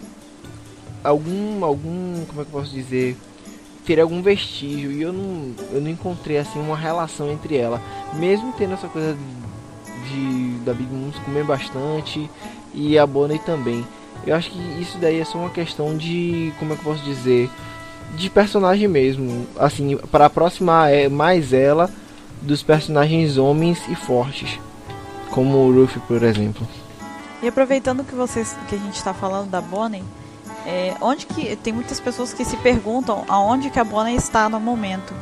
algum 1.03 1.65
algum 1.65 2.25
como 2.27 2.41
é 2.41 2.45
que 2.45 2.51
eu 2.51 2.61
posso 2.61 2.71
dizer? 2.71 3.17
Teria 3.85 4.05
algum 4.05 4.23
vestígio 4.23 4.93
e 4.93 5.03
eu 5.03 5.13
não 5.13 5.55
eu 5.73 5.81
não 5.81 5.91
encontrei 5.91 6.39
assim 6.39 6.59
uma 6.59 6.77
relação 6.77 7.31
entre 7.31 7.57
ela. 7.57 7.81
Mesmo 8.15 8.53
tendo 8.57 8.75
essa 8.75 8.89
coisa 8.89 9.17
de 10.09 10.59
da 10.65 10.73
Big 10.73 10.93
Mom 10.93 11.11
comer 11.25 11.45
bastante 11.45 12.29
e 12.75 12.99
a 12.99 13.07
Bonnie 13.07 13.39
também. 13.39 13.85
Eu 14.27 14.37
acho 14.37 14.51
que 14.51 14.59
isso 14.81 14.99
daí 14.99 15.21
é 15.21 15.25
só 15.25 15.39
uma 15.39 15.51
questão 15.51 15.97
de 15.97 16.53
como 16.59 16.73
é 16.73 16.77
que 16.77 16.87
eu 16.87 16.93
posso 16.93 17.05
dizer? 17.05 17.51
De 18.17 18.29
personagem 18.29 18.89
mesmo. 18.89 19.47
Assim 19.59 19.97
para 20.11 20.27
aproximar 20.27 20.93
é, 20.93 21.09
mais 21.09 21.53
ela 21.53 21.91
dos 22.43 22.63
personagens 22.63 23.39
homens 23.39 23.81
e 23.89 23.95
fortes. 23.95 24.59
Como 25.31 25.57
o 25.57 25.73
Ruffy 25.73 26.01
por 26.07 26.23
exemplo. 26.23 26.67
E 27.43 27.49
aproveitando 27.49 28.05
que 28.05 28.15
vocês 28.15 28.57
que 28.69 28.75
a 28.75 28.79
gente 28.79 28.97
está 28.97 29.15
falando 29.15 29.49
da 29.49 29.63
Bonnie, 29.63 30.05
é, 30.67 30.95
onde 31.01 31.27
que 31.27 31.57
tem 31.57 31.73
muitas 31.73 32.01
pessoas 32.01 32.33
que 32.33 32.45
se 32.45 32.57
perguntam 32.59 33.25
aonde 33.29 33.71
que 33.71 33.79
a 33.79 33.85
Bonnie 33.85 34.17
está 34.17 34.49
no 34.49 34.61
momento. 34.61 35.15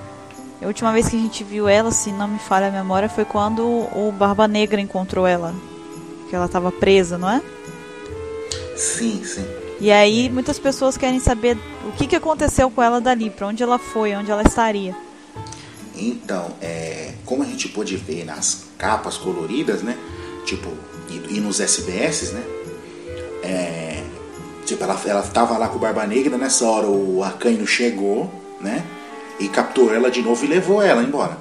A 0.61 0.67
última 0.67 0.93
vez 0.93 1.09
que 1.09 1.17
a 1.17 1.21
gente 1.21 1.45
viu 1.45 1.69
ela, 1.69 1.91
se 1.91 2.11
não 2.11 2.27
me 2.27 2.39
falha 2.39 2.69
a 2.69 2.71
memória, 2.71 3.09
foi 3.09 3.25
quando 3.25 3.63
o 3.63 4.13
Barba 4.17 4.49
Negra 4.49 4.81
encontrou 4.81 5.27
ela, 5.27 5.55
que 6.29 6.35
ela 6.35 6.47
estava 6.47 6.73
presa, 6.73 7.17
não 7.17 7.31
é? 7.31 7.41
Sim, 8.77 9.23
sim. 9.25 9.47
E 9.81 9.93
aí 9.93 10.29
muitas 10.29 10.59
pessoas 10.59 10.97
querem 10.97 11.21
saber 11.21 11.57
o 11.87 11.93
que, 11.93 12.07
que 12.09 12.17
aconteceu 12.17 12.69
com 12.71 12.83
ela 12.83 13.01
dali, 13.01 13.31
para 13.31 13.47
onde 13.47 13.63
ela 13.63 13.79
foi, 13.79 14.15
onde 14.17 14.31
ela 14.31 14.43
estaria. 14.43 14.97
Então, 15.95 16.53
é, 16.61 17.13
como 17.25 17.43
a 17.43 17.47
gente 17.47 17.69
pôde 17.69 17.97
ver 17.97 18.25
nas 18.25 18.65
capas 18.77 19.17
coloridas, 19.17 19.83
né? 19.83 19.97
Tipo, 20.45 20.73
e, 21.09 21.37
e 21.37 21.41
nos 21.41 21.61
SBS, 21.61 22.33
né? 22.33 22.43
É, 23.43 23.88
tipo, 24.69 24.85
ela, 24.85 25.01
ela 25.05 25.23
tava 25.23 25.57
lá 25.57 25.69
com 25.69 25.77
o 25.77 25.79
Barba 25.79 26.07
Negra, 26.07 26.37
nessa 26.37 26.65
hora 26.67 26.87
o 26.87 27.23
Arcanino 27.23 27.67
chegou, 27.67 28.31
né? 28.61 28.85
E 29.41 29.49
capturou 29.49 29.95
ela 29.95 30.11
de 30.11 30.23
novo 30.23 30.45
e 30.45 30.49
levou 30.49 30.83
ela 30.83 31.03
embora. 31.03 31.39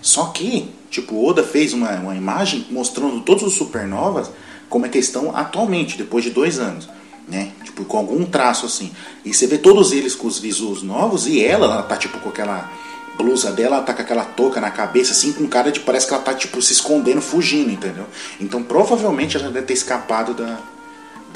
Só 0.00 0.26
que, 0.26 0.70
tipo, 0.90 1.24
Oda 1.24 1.42
fez 1.42 1.72
uma, 1.72 1.90
uma 1.96 2.14
imagem 2.14 2.66
mostrando 2.70 3.20
todos 3.20 3.42
os 3.42 3.54
supernovas 3.54 4.30
como 4.68 4.86
é 4.86 4.88
que 4.88 4.98
estão 4.98 5.34
atualmente, 5.36 5.98
depois 5.98 6.24
de 6.24 6.30
dois 6.30 6.58
anos. 6.58 6.88
Né? 7.28 7.50
Tipo, 7.64 7.84
com 7.84 7.98
algum 7.98 8.24
traço 8.24 8.66
assim. 8.66 8.92
E 9.24 9.34
você 9.34 9.46
vê 9.46 9.58
todos 9.58 9.92
eles 9.92 10.14
com 10.14 10.28
os 10.28 10.38
visus 10.38 10.82
novos 10.82 11.26
e 11.26 11.44
ela, 11.44 11.66
ela 11.66 11.82
tá 11.82 11.96
tipo 11.96 12.20
com 12.20 12.28
aquela 12.28 12.70
blusa 13.16 13.50
dela, 13.50 13.76
ela 13.76 13.84
tá 13.84 13.92
com 13.92 14.02
aquela 14.02 14.24
touca 14.24 14.60
na 14.60 14.70
cabeça, 14.70 15.12
assim, 15.12 15.32
com 15.32 15.48
cara 15.48 15.72
de. 15.72 15.80
Parece 15.80 16.06
que 16.06 16.14
ela 16.14 16.22
tá, 16.22 16.34
tipo, 16.34 16.62
se 16.62 16.72
escondendo, 16.72 17.20
fugindo, 17.20 17.70
entendeu? 17.70 18.04
Então 18.40 18.62
provavelmente 18.62 19.36
ela 19.36 19.50
deve 19.50 19.66
ter 19.66 19.72
escapado 19.72 20.34
da, 20.34 20.60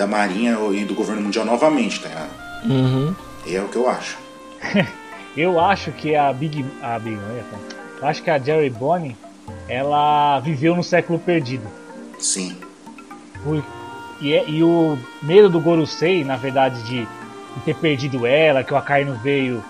da 0.00 0.06
Marinha 0.06 0.56
e 0.72 0.84
do 0.84 0.94
governo 0.94 1.20
mundial 1.20 1.44
novamente, 1.44 2.00
tá 2.00 2.08
ligado? 2.08 2.30
Uhum. 2.64 3.14
É 3.46 3.60
o 3.60 3.68
que 3.68 3.76
eu 3.76 3.88
acho. 3.88 4.16
eu 5.36 5.60
acho 5.60 5.92
que 5.92 6.16
a 6.16 6.32
Big. 6.32 6.64
A 6.82 6.98
Big 6.98 7.18
eu 8.00 8.08
acho 8.08 8.22
que 8.22 8.30
a 8.30 8.38
Jerry 8.38 8.70
Bonnie 8.70 9.14
ela 9.68 10.40
viveu 10.40 10.74
no 10.74 10.82
século 10.82 11.18
perdido. 11.18 11.66
Sim. 12.18 12.56
Por, 13.44 13.62
e, 14.22 14.32
é, 14.32 14.48
e 14.48 14.62
o 14.62 14.98
medo 15.22 15.50
do 15.50 15.60
Gorosei, 15.60 16.24
na 16.24 16.36
verdade, 16.36 16.82
de, 16.84 17.02
de 17.02 17.60
ter 17.64 17.74
perdido 17.74 18.26
ela, 18.26 18.64
que 18.64 18.72
o 18.72 18.76
Akainu 18.76 19.18
veio 19.22 19.62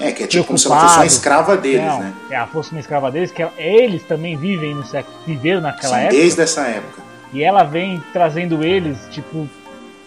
é, 0.00 0.12
que 0.12 0.24
é 0.24 0.26
tipo 0.26 0.44
como 0.44 0.58
se 0.58 0.66
ela 0.66 0.80
fosse 0.80 0.96
uma 0.96 1.06
escrava 1.06 1.56
deles, 1.56 1.86
não, 1.86 2.00
né? 2.00 2.12
É, 2.28 2.34
ela 2.34 2.46
fosse 2.48 2.72
uma 2.72 2.80
escrava 2.80 3.10
deles, 3.10 3.30
que 3.30 3.42
eles 3.56 4.02
também 4.02 4.36
vivem 4.36 4.74
no 4.74 4.84
século, 4.84 5.16
viveram 5.24 5.60
naquela 5.60 5.96
Sim, 5.96 6.02
época. 6.02 6.16
Desde 6.16 6.42
essa 6.42 6.62
época. 6.62 7.02
E 7.32 7.42
ela 7.42 7.62
vem 7.62 8.02
trazendo 8.12 8.64
eles, 8.64 8.98
tipo, 9.10 9.48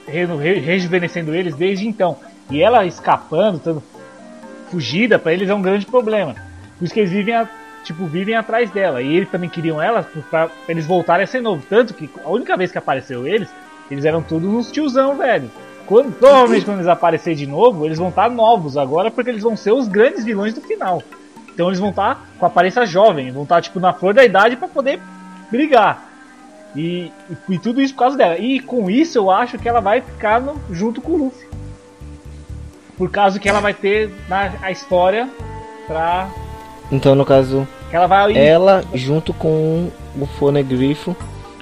rejuvenescendo 0.09 1.33
eles 1.33 1.55
desde 1.55 1.87
então. 1.87 2.17
E 2.49 2.61
ela 2.61 2.85
escapando, 2.85 3.57
estando 3.57 3.83
fugida, 4.69 5.19
para 5.19 5.33
eles 5.33 5.49
é 5.49 5.53
um 5.53 5.61
grande 5.61 5.85
problema. 5.85 6.35
Por 6.77 6.85
isso 6.85 6.93
que 6.93 6.99
eles 6.99 7.11
vivem, 7.11 7.35
a, 7.35 7.47
tipo, 7.83 8.05
vivem 8.05 8.35
atrás 8.35 8.71
dela. 8.71 9.01
E 9.01 9.15
eles 9.15 9.29
também 9.29 9.49
queriam 9.49 9.81
ela 9.81 10.07
para 10.29 10.49
eles 10.67 10.85
voltarem 10.85 11.23
a 11.23 11.27
ser 11.27 11.41
novo. 11.41 11.63
Tanto 11.69 11.93
que 11.93 12.09
a 12.23 12.29
única 12.29 12.55
vez 12.57 12.71
que 12.71 12.77
apareceu 12.77 13.27
eles, 13.27 13.49
eles 13.89 14.05
eram 14.05 14.21
todos 14.21 14.47
uns 14.47 14.71
tiozão, 14.71 15.17
velho. 15.17 15.49
Quando, 15.85 16.11
provavelmente 16.11 16.65
quando 16.65 16.77
eles 16.77 16.87
aparecerem 16.87 17.37
de 17.37 17.47
novo, 17.47 17.85
eles 17.85 17.97
vão 17.97 18.09
estar 18.09 18.29
novos 18.29 18.77
agora, 18.77 19.09
porque 19.09 19.29
eles 19.29 19.43
vão 19.43 19.57
ser 19.57 19.71
os 19.71 19.87
grandes 19.87 20.23
vilões 20.23 20.53
do 20.53 20.61
final. 20.61 21.01
Então 21.51 21.67
eles 21.67 21.79
vão 21.79 21.89
estar 21.89 22.25
com 22.37 22.45
aparência 22.45 22.85
jovem, 22.85 23.31
vão 23.31 23.43
estar 23.43 23.61
tipo 23.61 23.79
na 23.79 23.91
flor 23.91 24.13
da 24.13 24.23
idade 24.23 24.55
para 24.55 24.67
poder 24.67 25.01
brigar. 25.51 26.08
E, 26.75 27.11
e, 27.29 27.53
e, 27.55 27.59
tudo 27.59 27.81
isso 27.81 27.93
por 27.93 28.01
causa 28.01 28.17
dela. 28.17 28.37
E 28.37 28.59
com 28.59 28.89
isso 28.89 29.17
eu 29.17 29.31
acho 29.31 29.57
que 29.57 29.67
ela 29.67 29.79
vai 29.79 30.01
ficar 30.01 30.39
no, 30.39 30.59
junto 30.71 31.01
com 31.01 31.13
o 31.13 31.17
Luffy. 31.17 31.47
Por 32.97 33.09
causa 33.09 33.39
que 33.39 33.47
ela 33.47 33.59
vai 33.59 33.73
ter 33.73 34.11
na, 34.27 34.51
a 34.61 34.71
história 34.71 35.29
pra. 35.87 36.29
Então 36.91 37.15
no 37.15 37.25
caso. 37.25 37.67
ela 37.91 38.07
vai 38.07 38.37
Ela 38.37 38.83
junto 38.93 39.33
com 39.33 39.89
o 40.19 40.25
Fonegrifo 40.25 41.15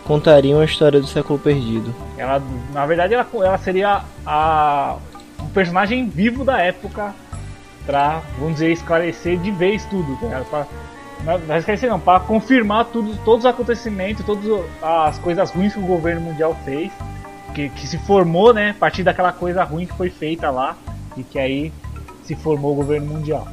contariam 0.08 0.62
a 0.62 0.66
história 0.66 1.02
do 1.02 1.08
século 1.08 1.38
perdido. 1.38 1.94
Ela, 2.18 2.42
na 2.74 2.86
verdade, 2.86 3.14
ela, 3.14 3.28
ela 3.34 3.58
seria 3.58 4.02
a, 4.26 4.96
um 5.42 5.50
personagem 5.50 6.08
vivo 6.08 6.46
da 6.46 6.60
época 6.62 7.14
pra, 7.86 8.22
vamos 8.40 8.56
dizer, 8.56 8.72
esclarecer 8.72 9.38
de 9.38 9.52
vez 9.52 9.86
tudo. 9.86 10.18
Tá 10.30 10.46
pra, 10.50 10.68
não 11.24 11.58
esquecer 11.58 11.90
não, 11.90 12.00
para 12.00 12.20
confirmar 12.20 12.86
tudo, 12.86 13.18
todos 13.24 13.46
os 13.46 13.46
acontecimentos, 13.46 14.26
todas 14.26 14.44
as 14.82 15.18
coisas 15.20 15.50
ruins 15.52 15.74
que 15.74 15.80
o 15.80 15.86
governo 15.86 16.22
mundial 16.22 16.56
fez, 16.64 16.92
que, 17.54 17.70
que 17.70 17.88
se 17.88 17.98
formou, 17.98 18.54
né, 18.54 18.72
a 18.72 18.74
partir 18.74 19.04
daquela 19.04 19.32
coisa 19.32 19.64
ruim 19.64 19.86
que 19.86 19.94
foi 19.94 20.10
feita 20.10 20.50
lá 20.50 20.78
e 21.16 21.24
que 21.24 21.40
aí 21.40 21.74
se 22.24 22.36
formou 22.36 22.74
o 22.74 22.76
governo 22.76 23.08
mundial. 23.08 23.48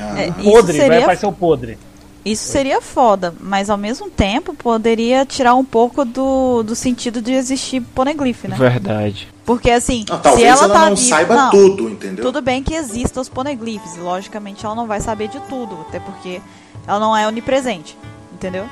Ah. 0.00 0.20
É, 0.20 0.30
podre, 0.30 0.72
seria... 0.72 0.88
vai 0.88 1.02
aparecer 1.02 1.26
o 1.26 1.32
podre. 1.32 1.78
Isso 2.24 2.46
seria 2.46 2.80
foda, 2.80 3.34
mas 3.40 3.70
ao 3.70 3.78
mesmo 3.78 4.10
tempo 4.10 4.52
poderia 4.52 5.24
tirar 5.24 5.54
um 5.54 5.64
pouco 5.64 6.04
do, 6.04 6.62
do 6.62 6.74
sentido 6.74 7.22
de 7.22 7.32
existir 7.32 7.80
poneglyph, 7.80 8.44
né? 8.44 8.56
Verdade. 8.56 9.28
Porque 9.46 9.70
assim, 9.70 10.04
não, 10.06 10.20
se 10.36 10.44
ela, 10.44 10.64
ela 10.64 10.74
tá 10.74 10.90
não 10.90 10.96
viva, 10.96 11.08
saiba 11.08 11.34
não, 11.34 11.50
tudo, 11.50 11.88
entendeu? 11.88 12.22
Tudo 12.22 12.42
bem 12.42 12.62
que 12.62 12.74
existam 12.74 13.20
os 13.20 13.30
poneglyphs, 13.30 13.96
logicamente 13.96 14.64
ela 14.66 14.74
não 14.74 14.86
vai 14.86 15.00
saber 15.00 15.28
de 15.28 15.40
tudo, 15.48 15.86
até 15.88 16.00
porque 16.00 16.42
ela 16.88 16.98
não 16.98 17.14
é 17.14 17.28
onipresente, 17.28 17.96
entendeu? 18.32 18.66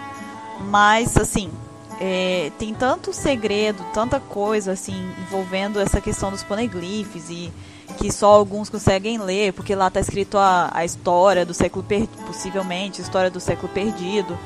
Mas 0.58 1.18
assim, 1.18 1.52
é, 2.00 2.50
tem 2.58 2.72
tanto 2.72 3.12
segredo, 3.12 3.84
tanta 3.92 4.18
coisa 4.18 4.72
assim 4.72 4.96
envolvendo 5.20 5.78
essa 5.78 6.00
questão 6.00 6.30
dos 6.30 6.42
poneglyphs 6.42 7.28
e 7.28 7.52
que 7.98 8.10
só 8.10 8.32
alguns 8.32 8.70
conseguem 8.70 9.18
ler, 9.18 9.52
porque 9.52 9.74
lá 9.74 9.88
está 9.88 10.00
escrito 10.00 10.38
a, 10.38 10.70
a 10.72 10.84
história 10.84 11.44
do 11.44 11.52
século 11.52 11.84
perdido, 11.84 12.24
possivelmente, 12.24 13.02
história 13.02 13.30
do 13.30 13.38
século 13.38 13.68
perdido 13.68 14.36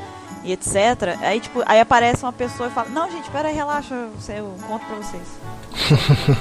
e 0.42 0.52
etc. 0.52 1.16
Aí, 1.20 1.40
tipo, 1.40 1.62
aí 1.64 1.80
aparece 1.80 2.24
uma 2.24 2.32
pessoa 2.32 2.68
e 2.68 2.72
fala, 2.72 2.88
não, 2.88 3.10
gente, 3.10 3.30
pera 3.30 3.48
aí, 3.48 3.55
relaxa, 3.55 3.94
eu 4.28 4.55
conto 4.66 4.84
pra 4.86 4.97
vocês. 4.97 5.22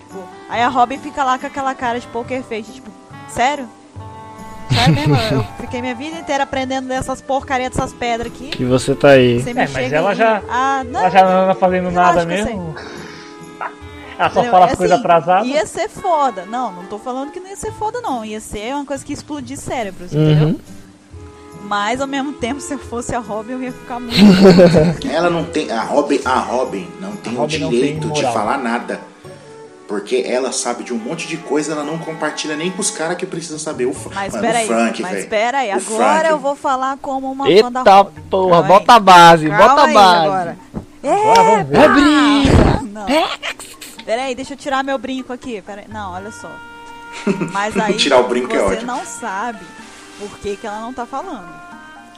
tipo, 0.00 0.24
aí 0.48 0.62
a 0.62 0.68
Robin 0.68 0.98
fica 0.98 1.22
lá 1.22 1.38
com 1.38 1.46
aquela 1.46 1.74
cara 1.74 2.00
de 2.00 2.06
poker 2.08 2.42
face, 2.42 2.72
tipo, 2.72 2.90
sério? 3.28 3.68
Sério 4.72 4.94
mesmo? 4.94 5.16
Eu 5.32 5.44
fiquei 5.60 5.80
minha 5.80 5.94
vida 5.94 6.18
inteira 6.18 6.44
aprendendo 6.44 6.88
dessas 6.88 7.20
porcarias 7.20 7.70
dessas 7.70 7.92
pedras 7.92 8.32
aqui. 8.32 8.48
Que 8.48 8.64
você 8.64 8.94
tá 8.94 9.10
aí. 9.10 9.40
Você 9.40 9.50
é, 9.50 9.54
mas 9.54 9.92
ela 9.92 10.14
já, 10.14 10.42
ah, 10.48 10.84
não, 10.84 11.00
ela 11.00 11.10
já 11.10 11.24
não 11.24 11.42
anda 11.44 11.54
fazendo 11.54 11.90
nada 11.90 12.24
mesmo. 12.24 12.74
Ela 14.18 14.30
só 14.30 14.44
fala 14.44 14.64
assim, 14.64 14.76
coisa 14.76 14.94
atrasada. 14.94 15.46
Ia 15.46 15.66
ser 15.66 15.90
foda. 15.90 16.46
Não, 16.46 16.72
não 16.72 16.84
tô 16.86 16.98
falando 16.98 17.30
que 17.30 17.38
não 17.38 17.50
ia 17.50 17.56
ser 17.56 17.70
foda, 17.72 18.00
não. 18.00 18.24
Ia 18.24 18.40
ser 18.40 18.74
uma 18.74 18.86
coisa 18.86 19.04
que 19.04 19.12
ia 19.12 19.14
explodir 19.14 19.58
cérebros, 19.58 20.12
uhum. 20.12 20.30
entendeu? 20.30 20.60
Mas 21.62 22.00
ao 22.00 22.06
mesmo 22.06 22.32
tempo, 22.32 22.60
se 22.60 22.72
eu 22.72 22.78
fosse 22.78 23.14
a 23.14 23.18
Robin, 23.18 23.52
eu 23.52 23.62
ia 23.62 23.72
ficar 23.72 24.00
muito. 24.00 24.16
Ela 25.06 25.28
não 25.28 25.44
tem. 25.44 25.70
A 25.70 25.82
Robin, 25.82 26.20
a 26.24 26.38
Robin 26.38 26.88
não 27.00 27.16
tem 27.16 27.36
a 27.36 27.42
o 27.42 27.46
direito 27.46 28.08
tem 28.08 28.12
de 28.12 28.22
falar 28.22 28.56
nada. 28.56 29.00
Porque 29.86 30.24
ela 30.26 30.50
sabe 30.50 30.82
de 30.82 30.92
um 30.92 30.98
monte 30.98 31.28
de 31.28 31.36
coisa, 31.36 31.72
ela 31.72 31.84
não 31.84 31.96
compartilha 31.98 32.56
nem 32.56 32.70
com 32.72 32.80
os 32.80 32.90
caras 32.90 33.16
que 33.16 33.24
precisam 33.24 33.58
saber. 33.58 33.86
O, 33.86 33.94
mas 34.12 34.34
espera 34.34 34.58
aí, 34.58 34.66
Frank, 34.66 35.02
mas 35.02 35.18
espera 35.18 35.58
aí, 35.58 35.70
agora 35.70 36.18
Frank... 36.18 36.30
eu 36.30 36.38
vou 36.38 36.56
falar 36.56 36.98
como 37.00 37.30
uma 37.30 37.48
Eita 37.48 37.70
fã 37.70 37.84
da 37.84 38.04
porra, 38.04 38.62
bota 38.62 38.94
a 38.94 38.98
base, 38.98 39.48
Calma 39.48 39.68
bota 39.68 39.82
a 39.82 39.86
base. 39.86 40.26
Agora. 40.26 40.58
É, 41.02 41.84
é 41.84 41.88
brinca. 41.88 42.82
Não. 42.82 43.06
Peraí, 44.04 44.34
deixa 44.34 44.54
eu 44.54 44.56
tirar 44.56 44.82
meu 44.82 44.98
brinco 44.98 45.32
aqui. 45.32 45.62
Peraí. 45.62 45.84
Não, 45.88 46.12
olha 46.12 46.32
só. 46.32 46.50
Mas 47.52 47.76
aí 47.76 47.94
tirar 47.94 48.20
o 48.20 48.28
brinco 48.28 48.54
é 48.54 48.58
você 48.58 48.76
é 48.78 48.84
não 48.84 49.04
sabe 49.04 49.64
por 50.18 50.38
que, 50.38 50.56
que 50.56 50.66
ela 50.66 50.80
não 50.80 50.92
tá 50.92 51.06
falando. 51.06 51.48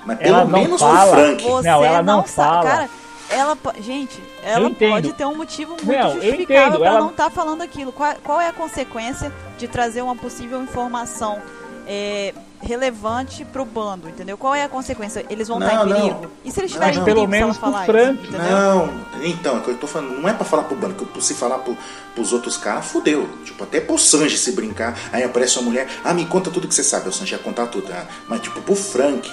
Mas 0.04 0.18
pelo 0.18 0.46
menos 0.46 0.80
fala. 0.80 1.04
o 1.04 1.14
Frank. 1.14 1.44
Você 1.44 1.68
não, 1.68 1.84
ela 1.84 2.02
não, 2.02 2.16
não 2.18 2.24
fala. 2.24 2.62
Cara, 2.62 2.90
ela, 3.30 3.58
gente, 3.80 4.22
ela 4.42 4.70
pode 4.70 5.12
ter 5.12 5.24
um 5.24 5.36
motivo 5.36 5.72
muito 5.72 5.86
não, 5.86 6.14
justificável 6.14 6.78
para 6.78 6.88
ela... 6.88 7.00
não 7.00 7.10
estar 7.10 7.24
tá 7.24 7.30
falando 7.30 7.62
aquilo. 7.62 7.92
Qual, 7.92 8.14
qual 8.22 8.40
é 8.40 8.48
a 8.48 8.52
consequência 8.52 9.32
de 9.56 9.68
trazer 9.68 10.02
uma 10.02 10.16
possível 10.16 10.62
informação 10.62 11.40
é, 11.86 12.34
relevante 12.60 13.44
pro 13.46 13.64
bando, 13.64 14.08
entendeu? 14.08 14.36
Qual 14.36 14.54
é 14.54 14.62
a 14.62 14.68
consequência? 14.68 15.24
Eles 15.30 15.48
vão 15.48 15.58
não, 15.58 15.66
estar 15.66 15.86
em 15.86 15.92
perigo? 15.92 16.20
Não. 16.22 16.30
E 16.44 16.50
se 16.50 16.60
eles 16.60 16.70
estiverem 16.70 17.00
em 17.00 17.04
perigo, 17.04 17.20
pelo 17.20 17.28
menos 17.28 17.56
falar 17.56 17.86
Frank. 17.86 18.22
Isso, 18.22 18.32
não, 18.32 18.90
então, 19.22 19.58
é 19.58 19.60
que 19.60 19.70
eu 19.70 19.76
tô 19.78 19.86
falando, 19.86 20.20
não 20.20 20.28
é 20.28 20.34
pra 20.34 20.44
falar 20.44 20.64
pro 20.64 20.76
bando, 20.76 20.94
que 20.94 21.24
se 21.24 21.34
falar 21.34 21.58
pro, 21.58 21.76
pros 22.14 22.32
outros 22.32 22.56
caras, 22.56 22.86
fudeu. 22.86 23.28
Tipo, 23.44 23.64
até 23.64 23.80
pro 23.80 23.98
Sanji 23.98 24.36
se 24.36 24.52
brincar, 24.52 24.98
aí 25.12 25.22
aparece 25.22 25.58
uma 25.58 25.70
mulher, 25.70 25.88
ah, 26.04 26.12
me 26.12 26.26
conta 26.26 26.50
tudo 26.50 26.68
que 26.68 26.74
você 26.74 26.84
sabe, 26.84 27.08
o 27.08 27.12
Sanji 27.12 27.32
ia 27.32 27.38
contar 27.38 27.68
tudo, 27.68 27.90
ah, 27.92 28.06
mas 28.28 28.40
tipo, 28.42 28.60
pro 28.60 28.74
Frank, 28.74 29.30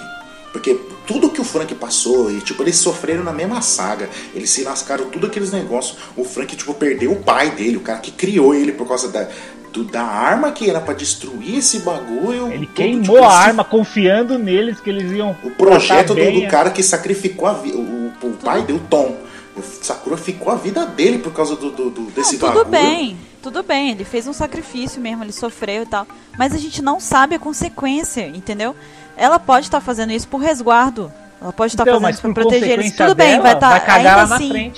porque 0.56 0.80
tudo 1.06 1.30
que 1.30 1.42
o 1.42 1.44
Frank 1.44 1.76
passou, 1.76 2.32
e 2.32 2.40
tipo, 2.40 2.64
eles 2.64 2.78
sofreram 2.78 3.26
na 3.26 3.34
mesma 3.34 3.62
saga. 3.62 4.10
Eles 4.34 4.50
se 4.50 4.64
lascaram 4.64 5.10
tudo 5.10 5.28
aqueles 5.28 5.52
negócios. 5.52 5.98
O 6.16 6.24
Frank, 6.24 6.56
tipo, 6.56 6.74
perdeu 6.74 7.12
o 7.12 7.18
pai 7.18 7.50
dele, 7.50 7.76
o 7.76 7.82
cara 7.82 8.00
que 8.00 8.10
criou 8.10 8.56
ele 8.56 8.72
por 8.72 8.88
causa 8.88 9.10
da, 9.10 9.28
do, 9.74 9.84
da 9.84 10.02
arma 10.02 10.54
que 10.54 10.70
era 10.70 10.80
para 10.80 10.94
destruir 10.94 11.58
esse 11.58 11.80
bagulho. 11.80 12.48
Ele 12.48 12.68
tudo, 12.68 12.74
queimou 12.74 13.16
tipo, 13.18 13.18
a 13.18 13.38
arma 13.38 13.66
confiando 13.66 14.40
neles 14.40 14.80
que 14.80 14.90
eles 14.90 15.12
iam. 15.12 15.36
O 15.44 15.52
projeto 15.52 16.16
do, 16.16 16.32
do, 16.32 16.48
cara 16.48 16.70
que 16.70 16.82
sacrificou 16.82 17.50
a, 17.50 17.52
o, 17.52 18.14
o, 18.22 18.28
o 18.30 18.34
pai 18.42 18.64
deu 18.64 18.80
Tom. 18.90 19.14
O 19.58 19.62
Sakura 19.62 20.16
ficou 20.16 20.54
a 20.54 20.56
vida 20.56 20.86
dele 20.86 21.18
por 21.18 21.34
causa 21.34 21.58
do, 21.58 21.70
do, 21.70 21.90
do 21.90 22.02
desse 22.12 22.38
não, 22.38 22.48
tudo 22.48 22.64
bagulho. 22.64 22.72
bem, 22.72 23.18
tudo 23.42 23.62
bem, 23.62 23.92
ele 23.92 24.06
fez 24.06 24.26
um 24.26 24.34
sacrifício 24.34 25.02
mesmo, 25.02 25.22
ele 25.22 25.34
sofreu 25.34 25.84
e 25.84 25.86
tal. 25.86 26.08
Mas 26.38 26.54
a 26.54 26.58
gente 26.58 26.82
não 26.82 27.00
sabe 27.00 27.36
a 27.36 27.40
consequência, 27.40 28.26
entendeu? 28.28 28.74
Ela 29.18 29.40
pode 29.40 29.66
estar 29.68 29.80
fazendo 29.82 30.12
isso 30.12 30.28
por 30.28 30.40
resguardo. 30.42 31.12
Ela 31.42 31.54
pode 31.54 31.74
estar 31.74 31.84
Então, 31.84 31.96
fazendo 31.96 32.14
isso 32.14 32.22
por 32.22 32.34
proteger 32.34 32.80
eles. 32.80 32.92
Tudo 32.96 33.16
bem, 33.16 33.32
dela, 33.32 33.44
vai 33.44 33.54
estar. 33.54 33.80
cagar 33.82 34.20
ainda 34.20 34.36
assim, 34.36 34.74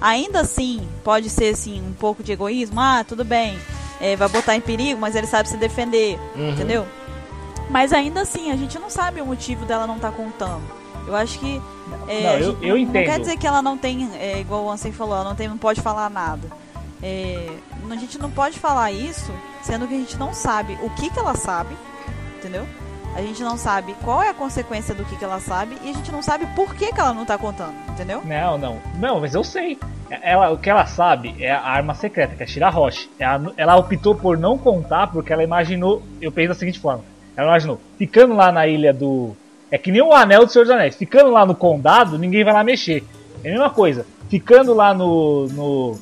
ainda 0.00 0.40
assim, 0.40 0.88
pode 1.04 1.28
ser 1.30 1.54
assim, 1.54 1.80
um 1.86 1.92
pouco 1.92 2.22
de 2.22 2.32
egoísmo. 2.32 2.80
Ah, 2.80 3.04
tudo 3.06 3.24
bem. 3.24 3.58
é, 4.00 4.16
vai 4.16 4.28
botar 4.28 4.56
em 4.56 4.60
perigo, 4.60 5.00
mas 5.00 5.14
ele 5.14 5.26
sabe 5.26 5.48
se 5.48 5.56
defender. 5.56 6.18
Uhum. 6.34 6.50
Entendeu? 6.50 6.86
Mas 7.70 7.92
ainda 7.92 8.22
assim, 8.22 8.50
a 8.50 8.56
gente 8.56 8.78
não 8.78 8.90
sabe 8.90 9.20
o 9.20 9.26
motivo 9.26 9.64
dela 9.64 9.86
não 9.86 9.96
estar 9.96 10.10
contando. 10.12 10.62
Eu 11.06 11.16
acho 11.16 11.38
que. 11.38 11.60
é, 12.08 12.22
Não, 12.22 12.32
eu- 12.38 12.58
eu 12.62 12.68
não, 12.70 12.76
entendo. 12.78 12.94
Não 13.06 13.12
quer 13.12 13.20
dizer 13.20 13.36
que 13.36 13.46
ela 13.46 13.62
não 13.62 13.76
tem, 13.78 14.08
é, 14.18 14.40
igual 14.40 14.64
o 14.64 14.70
Ansem 14.70 14.92
falou, 14.92 15.14
ela 15.14 15.24
não, 15.24 15.34
tem, 15.34 15.48
não 15.48 15.56
pode 15.58 15.80
falar 15.80 16.08
nada. 16.10 16.46
É, 17.02 17.48
a 17.90 17.96
gente 17.96 18.18
não 18.18 18.30
pode 18.30 18.58
falar 18.58 18.92
isso, 18.92 19.32
sendo 19.62 19.86
que 19.88 19.94
a 19.94 19.98
gente 19.98 20.16
não 20.16 20.32
sabe 20.32 20.78
o 20.82 20.90
que, 20.90 21.10
que 21.10 21.18
ela 21.18 21.34
sabe, 21.34 21.76
entendeu? 22.38 22.64
A 23.14 23.20
gente 23.20 23.42
não 23.42 23.58
sabe 23.58 23.94
qual 24.02 24.22
é 24.22 24.30
a 24.30 24.34
consequência 24.34 24.94
do 24.94 25.04
que, 25.04 25.16
que 25.16 25.24
ela 25.24 25.38
sabe 25.38 25.76
e 25.84 25.90
a 25.90 25.92
gente 25.92 26.10
não 26.10 26.22
sabe 26.22 26.46
por 26.56 26.74
que, 26.74 26.92
que 26.92 27.00
ela 27.00 27.12
não 27.12 27.26
tá 27.26 27.36
contando, 27.36 27.74
entendeu? 27.90 28.22
Não, 28.24 28.56
não. 28.56 28.78
Não, 28.98 29.20
mas 29.20 29.34
eu 29.34 29.44
sei. 29.44 29.78
Ela, 30.10 30.50
o 30.50 30.58
que 30.58 30.70
ela 30.70 30.86
sabe 30.86 31.34
é 31.38 31.50
a 31.50 31.60
arma 31.60 31.94
secreta, 31.94 32.34
que 32.34 32.42
é 32.42 32.46
a 32.46 32.48
Shira 32.48 32.70
Roche. 32.70 33.10
Ela, 33.18 33.52
ela 33.56 33.76
optou 33.76 34.14
por 34.14 34.38
não 34.38 34.56
contar 34.56 35.08
porque 35.08 35.32
ela 35.32 35.44
imaginou. 35.44 36.02
Eu 36.20 36.32
penso 36.32 36.48
da 36.48 36.54
seguinte 36.54 36.78
forma: 36.78 37.04
ela 37.36 37.48
imaginou, 37.48 37.80
ficando 37.98 38.34
lá 38.34 38.50
na 38.50 38.66
ilha 38.66 38.92
do. 38.92 39.36
É 39.70 39.78
que 39.78 39.92
nem 39.92 40.02
o 40.02 40.12
anel 40.12 40.44
do 40.44 40.52
Senhor 40.52 40.64
dos 40.64 40.74
Anéis. 40.74 40.96
Ficando 40.96 41.30
lá 41.30 41.46
no 41.46 41.54
condado, 41.54 42.18
ninguém 42.18 42.44
vai 42.44 42.52
lá 42.52 42.64
mexer. 42.64 43.04
É 43.42 43.48
a 43.48 43.52
mesma 43.52 43.70
coisa. 43.70 44.06
Ficando 44.28 44.74
lá 44.74 44.94
no. 44.94 45.46
no 45.48 45.98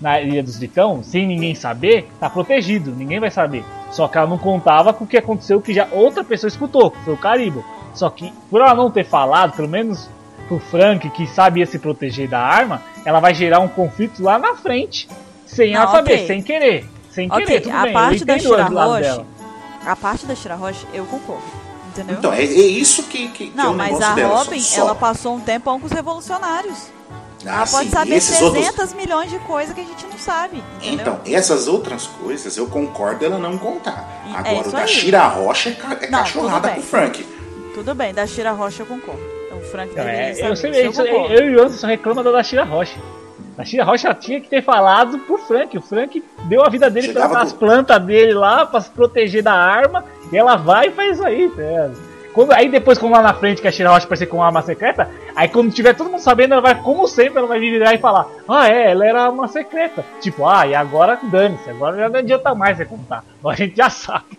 na 0.00 0.20
Ilha 0.20 0.42
dos 0.42 0.56
Tritão, 0.56 1.02
sem 1.02 1.26
ninguém 1.26 1.54
saber, 1.54 2.06
tá 2.20 2.28
protegido, 2.28 2.90
ninguém 2.90 3.18
vai 3.18 3.30
saber. 3.30 3.64
Só 3.94 4.08
que 4.08 4.18
ela 4.18 4.26
não 4.26 4.36
contava 4.38 4.92
com 4.92 5.04
o 5.04 5.06
que 5.06 5.16
aconteceu 5.16 5.60
que 5.60 5.72
já 5.72 5.86
outra 5.92 6.24
pessoa 6.24 6.48
escutou, 6.48 6.90
que 6.90 6.98
foi 7.04 7.14
o 7.14 7.16
Caribo. 7.16 7.64
Só 7.94 8.10
que, 8.10 8.32
por 8.50 8.60
ela 8.60 8.74
não 8.74 8.90
ter 8.90 9.04
falado, 9.04 9.52
pelo 9.54 9.68
menos 9.68 10.10
pro 10.48 10.58
Frank, 10.58 11.08
que 11.10 11.28
sabia 11.28 11.64
se 11.64 11.78
proteger 11.78 12.28
da 12.28 12.40
arma, 12.40 12.82
ela 13.04 13.20
vai 13.20 13.32
gerar 13.32 13.60
um 13.60 13.68
conflito 13.68 14.20
lá 14.20 14.36
na 14.36 14.56
frente, 14.56 15.08
sem 15.46 15.74
ela 15.74 15.84
Não, 15.86 15.92
saber, 15.92 16.14
ok. 16.14 16.26
sem 16.26 16.42
querer. 16.42 16.90
Sem 17.08 17.30
Ok, 17.30 17.46
querer, 17.46 17.60
tudo 17.60 17.76
a 17.76 17.82
bem. 17.82 17.92
parte 17.92 18.20
eu 18.22 18.26
da 18.26 18.38
Shira 18.40 18.68
lado 18.68 18.90
Roche, 18.90 19.00
dela. 19.02 19.26
a 19.86 19.94
parte 19.96 20.26
da 20.26 20.34
Shira 20.34 20.56
Roche, 20.56 20.84
eu 20.92 21.04
concordo, 21.04 21.44
entendeu? 21.90 22.16
Então, 22.18 22.32
é, 22.32 22.40
é 22.42 22.44
isso 22.44 23.04
que, 23.04 23.28
que, 23.28 23.46
que 23.50 23.52
é 23.56 23.62
não, 23.62 23.74
o 23.74 23.76
mas 23.76 24.02
a 24.02 24.12
dela. 24.14 24.38
Robin, 24.38 24.58
só, 24.58 24.80
ela 24.80 24.94
passou 24.96 25.36
um 25.36 25.40
tempão 25.40 25.78
com 25.78 25.86
os 25.86 25.92
revolucionários. 25.92 26.88
Ah, 27.46 27.56
ela 27.56 27.66
pode 27.66 27.84
sim, 27.86 27.90
saber 27.90 28.14
esses 28.14 28.40
outros- 28.42 28.64
300 28.66 28.92
milhões 28.94 29.30
de 29.30 29.38
coisas 29.40 29.74
que 29.74 29.80
a 29.80 29.84
gente 29.84 30.06
não 30.06 30.18
sabe, 30.18 30.62
entendeu? 30.82 30.94
Então, 31.18 31.20
essas 31.26 31.68
outras 31.68 32.06
coisas 32.06 32.56
eu 32.56 32.66
concordo 32.66 33.24
ela 33.24 33.38
não 33.38 33.58
contar. 33.58 34.08
É 34.32 34.36
Agora, 34.38 34.56
o 34.56 34.60
isso 34.62 34.70
da 34.72 34.78
aí. 34.78 34.88
Shira 34.88 35.26
Rocha 35.28 35.68
é, 35.70 35.72
ca- 35.72 35.98
é 36.00 36.10
Não, 36.10 36.18
cachorrada 36.20 36.68
com 36.70 36.80
o. 36.80 36.82
Frank. 36.82 37.26
Tudo 37.74 37.94
bem, 37.94 38.14
da 38.14 38.26
Shira 38.26 38.52
Rocha 38.52 38.82
eu 38.82 38.86
concordo. 38.86 39.20
Então, 39.46 39.58
o 39.58 39.62
Frank 39.62 39.94
Não, 39.94 40.02
é, 40.04 40.34
saber. 40.34 40.50
eu, 40.50 40.56
sei, 40.56 40.86
isso 40.88 41.02
eu, 41.02 41.26
eu 41.30 41.50
e 41.50 41.56
o 41.56 41.60
Anderson 41.60 41.78
só 41.78 41.86
reclama 41.86 42.22
da 42.22 42.42
Shira 42.42 42.64
Rocha. 42.64 42.98
A 43.58 43.64
Shira 43.64 43.84
Rocha 43.84 44.12
tinha 44.14 44.40
que 44.40 44.48
ter 44.48 44.62
falado 44.62 45.18
pro 45.20 45.38
Frank. 45.38 45.76
O 45.76 45.82
Frank 45.82 46.22
deu 46.44 46.64
a 46.64 46.68
vida 46.68 46.88
dele 46.90 47.08
Chegava 47.08 47.34
pelas 47.34 47.52
com- 47.52 47.58
plantas 47.58 48.02
dele 48.02 48.32
lá 48.34 48.64
pra 48.66 48.80
se 48.80 48.90
proteger 48.90 49.42
da 49.42 49.52
arma. 49.52 50.04
E 50.32 50.36
ela 50.36 50.56
vai 50.56 50.88
e 50.88 50.90
faz 50.92 51.14
isso 51.18 51.24
aí, 51.26 51.48
tá 51.50 51.62
ligado? 51.62 52.13
Quando, 52.34 52.52
aí 52.52 52.68
depois, 52.68 52.98
quando 52.98 53.12
lá 53.12 53.22
na 53.22 53.32
frente 53.32 53.62
que 53.62 53.68
a 53.68 53.70
Shira 53.70 53.90
Rocha 53.90 54.06
aparecer 54.06 54.26
com 54.26 54.38
uma 54.38 54.46
arma 54.46 54.60
secreta, 54.60 55.08
aí 55.36 55.48
quando 55.48 55.72
tiver 55.72 55.94
todo 55.94 56.10
mundo 56.10 56.20
sabendo, 56.20 56.54
ela 56.54 56.60
vai, 56.60 56.74
como 56.82 57.06
sempre, 57.06 57.38
ela 57.38 57.46
vai 57.46 57.60
vir 57.60 57.70
virar 57.70 57.94
e 57.94 57.98
falar: 57.98 58.26
Ah, 58.48 58.68
é, 58.68 58.90
ela 58.90 59.06
era 59.06 59.30
uma 59.30 59.46
secreta. 59.46 60.04
Tipo, 60.20 60.46
ah, 60.46 60.66
e 60.66 60.74
agora 60.74 61.16
dane-se, 61.22 61.70
agora 61.70 61.96
já 61.96 62.08
não 62.08 62.18
adianta 62.18 62.52
mais 62.52 62.76
você 62.76 62.84
contar. 62.84 63.24
Agora 63.38 63.54
a 63.54 63.58
gente 63.58 63.76
já 63.76 63.88
sabe. 63.88 64.38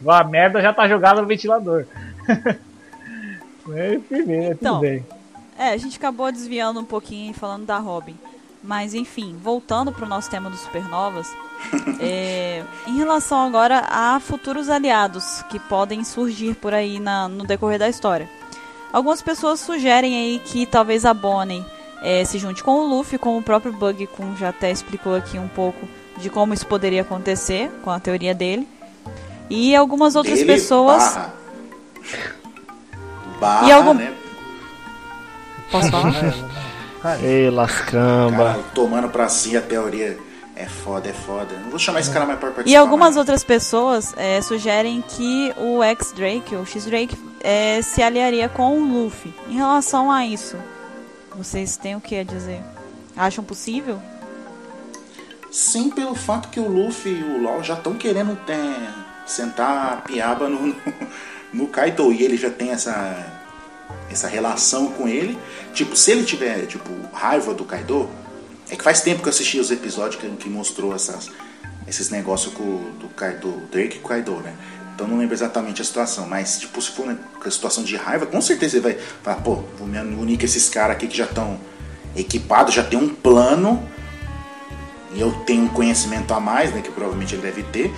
Agora 0.00 0.24
a 0.24 0.28
merda 0.28 0.62
já 0.62 0.72
tá 0.72 0.86
jogada 0.86 1.20
no 1.20 1.26
ventilador. 1.26 1.84
é, 3.74 3.98
primeiro, 4.08 4.52
Então, 4.52 4.74
tudo 4.74 4.80
bem. 4.80 5.04
É, 5.58 5.70
a 5.70 5.76
gente 5.76 5.96
acabou 5.96 6.30
desviando 6.30 6.78
um 6.78 6.84
pouquinho 6.84 7.32
e 7.32 7.34
falando 7.34 7.66
da 7.66 7.78
Robin. 7.78 8.16
Mas 8.62 8.94
enfim, 8.94 9.36
voltando 9.42 9.90
pro 9.90 10.06
nosso 10.06 10.30
tema 10.30 10.48
dos 10.48 10.60
supernovas, 10.60 11.28
é, 12.00 12.62
em 12.86 12.96
relação 12.96 13.40
agora 13.44 13.84
a 13.90 14.20
futuros 14.20 14.68
aliados 14.70 15.42
que 15.50 15.58
podem 15.58 16.04
surgir 16.04 16.54
por 16.54 16.72
aí 16.72 17.00
na- 17.00 17.28
no 17.28 17.44
decorrer 17.44 17.78
da 17.78 17.88
história. 17.88 18.28
Algumas 18.92 19.20
pessoas 19.20 19.58
sugerem 19.60 20.14
aí 20.14 20.38
que 20.44 20.64
talvez 20.66 21.04
a 21.04 21.12
Bonnie 21.12 21.64
é, 22.02 22.24
se 22.24 22.38
junte 22.38 22.62
com 22.62 22.72
o 22.72 22.86
Luffy, 22.86 23.18
como 23.18 23.38
o 23.38 23.42
próprio 23.42 23.72
Bug 23.72 24.06
Kun 24.08 24.36
já 24.36 24.50
até 24.50 24.70
explicou 24.70 25.14
aqui 25.16 25.38
um 25.38 25.48
pouco 25.48 25.88
de 26.18 26.28
como 26.30 26.52
isso 26.54 26.66
poderia 26.66 27.02
acontecer 27.02 27.70
com 27.82 27.90
a 27.90 27.98
teoria 27.98 28.34
dele. 28.34 28.68
E 29.50 29.74
algumas 29.74 30.14
outras 30.14 30.38
Dele 30.38 30.52
pessoas. 30.52 31.02
Barra, 31.14 31.32
barra 33.40 33.68
E 33.68 33.72
algum- 33.72 33.94
né? 33.94 34.12
Posso 35.70 35.90
falar? 35.90 36.12
Ei, 37.22 37.50
lascamba. 37.50 38.44
Cara, 38.44 38.60
tomando 38.74 39.08
pra 39.08 39.28
si 39.28 39.56
a 39.56 39.62
teoria. 39.62 40.18
É 40.54 40.66
foda, 40.66 41.08
é 41.08 41.12
foda. 41.12 41.54
Não 41.62 41.70
vou 41.70 41.78
chamar 41.78 42.00
esse 42.00 42.10
cara 42.10 42.26
mais 42.26 42.38
pra 42.38 42.50
participar. 42.50 42.70
E 42.70 42.76
algumas 42.76 43.16
outras 43.16 43.42
pessoas 43.42 44.12
é, 44.16 44.40
sugerem 44.42 45.02
que 45.02 45.52
o 45.56 45.82
X-Drake, 45.82 46.54
o 46.54 46.66
X-Drake, 46.66 47.16
é, 47.40 47.80
se 47.80 48.02
aliaria 48.02 48.48
com 48.48 48.78
o 48.78 48.84
Luffy. 48.84 49.34
Em 49.48 49.54
relação 49.54 50.10
a 50.10 50.26
isso, 50.26 50.56
vocês 51.34 51.76
têm 51.78 51.96
o 51.96 52.00
que 52.00 52.16
a 52.16 52.22
dizer? 52.22 52.60
Acham 53.16 53.42
possível? 53.42 54.00
Sim, 55.50 55.90
pelo 55.90 56.14
fato 56.14 56.48
que 56.48 56.60
o 56.60 56.68
Luffy 56.68 57.12
e 57.12 57.22
o 57.22 57.42
LOL 57.42 57.62
já 57.62 57.74
estão 57.74 57.94
querendo 57.94 58.38
é, 58.48 58.90
sentar 59.26 59.92
a 59.92 59.96
piaba 59.96 60.48
no, 60.48 60.66
no, 60.66 60.76
no 61.52 61.66
Kaido. 61.66 62.12
E 62.12 62.22
ele 62.22 62.36
já 62.36 62.50
tem 62.50 62.70
essa, 62.70 63.41
essa 64.12 64.28
relação 64.28 64.88
com 64.92 65.08
ele. 65.08 65.38
Tipo, 65.74 65.96
se 65.96 66.10
ele 66.10 66.24
tiver 66.24 66.66
tipo, 66.66 66.90
raiva 67.12 67.54
do 67.54 67.64
Kaido, 67.64 68.08
é 68.70 68.76
que 68.76 68.82
faz 68.82 69.00
tempo 69.00 69.22
que 69.22 69.28
eu 69.28 69.30
assisti 69.30 69.58
os 69.58 69.70
episódios 69.70 70.20
que, 70.20 70.28
que 70.36 70.48
mostrou 70.48 70.94
essas, 70.94 71.30
esses 71.86 72.10
negócios 72.10 72.54
com, 72.54 72.90
do 72.98 73.08
Kaido, 73.08 73.50
Drake 73.70 73.98
e 73.98 74.00
Kaido, 74.00 74.36
né? 74.36 74.54
Então 74.94 75.06
não 75.06 75.18
lembro 75.18 75.34
exatamente 75.34 75.80
a 75.82 75.84
situação, 75.84 76.26
mas 76.26 76.60
tipo, 76.60 76.80
se 76.80 76.90
for 76.90 77.06
uma 77.06 77.18
situação 77.50 77.82
de 77.82 77.96
raiva, 77.96 78.26
com 78.26 78.40
certeza 78.40 78.76
ele 78.76 78.82
vai 78.82 78.98
falar, 79.22 79.36
pô, 79.38 79.56
vou 79.78 79.86
me 79.86 79.98
unir 79.98 80.38
com 80.38 80.44
esses 80.44 80.68
caras 80.68 80.96
aqui 80.96 81.08
que 81.08 81.16
já 81.16 81.24
estão 81.24 81.58
equipados, 82.14 82.74
já 82.74 82.84
tem 82.84 82.98
um 82.98 83.08
plano 83.08 83.82
e 85.14 85.20
eu 85.20 85.32
tenho 85.46 85.64
um 85.64 85.68
conhecimento 85.68 86.32
a 86.32 86.40
mais, 86.40 86.72
né, 86.72 86.80
que 86.82 86.90
provavelmente 86.90 87.34
ele 87.34 87.42
deve 87.42 87.62
ter, 87.64 87.92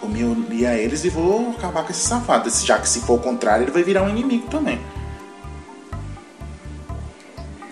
vou 0.00 0.08
me 0.08 0.22
unir 0.24 0.66
a 0.66 0.76
eles 0.76 1.04
e 1.04 1.08
vou 1.08 1.50
acabar 1.50 1.84
com 1.84 1.90
esse 1.90 2.06
safado. 2.06 2.48
Já 2.50 2.78
que 2.78 2.88
se 2.88 3.00
for 3.00 3.14
o 3.14 3.18
contrário, 3.18 3.64
ele 3.64 3.70
vai 3.70 3.82
virar 3.82 4.02
um 4.02 4.08
inimigo 4.08 4.46
também. 4.48 4.80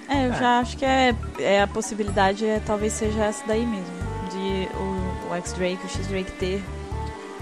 É, 0.09 0.27
eu 0.27 0.35
já 0.35 0.61
acho 0.61 0.77
que 0.77 0.85
é, 0.85 1.15
é 1.39 1.63
a 1.63 1.67
possibilidade 1.67 2.47
é, 2.47 2.61
talvez 2.65 2.93
seja 2.93 3.25
essa 3.25 3.45
daí 3.47 3.67
mesmo. 3.67 3.95
De 4.31 4.69
o, 4.77 5.33
o 5.33 5.35
X-Drake, 5.37 5.85
o 5.85 5.89
X-Drake 5.89 6.33
ter 6.33 6.65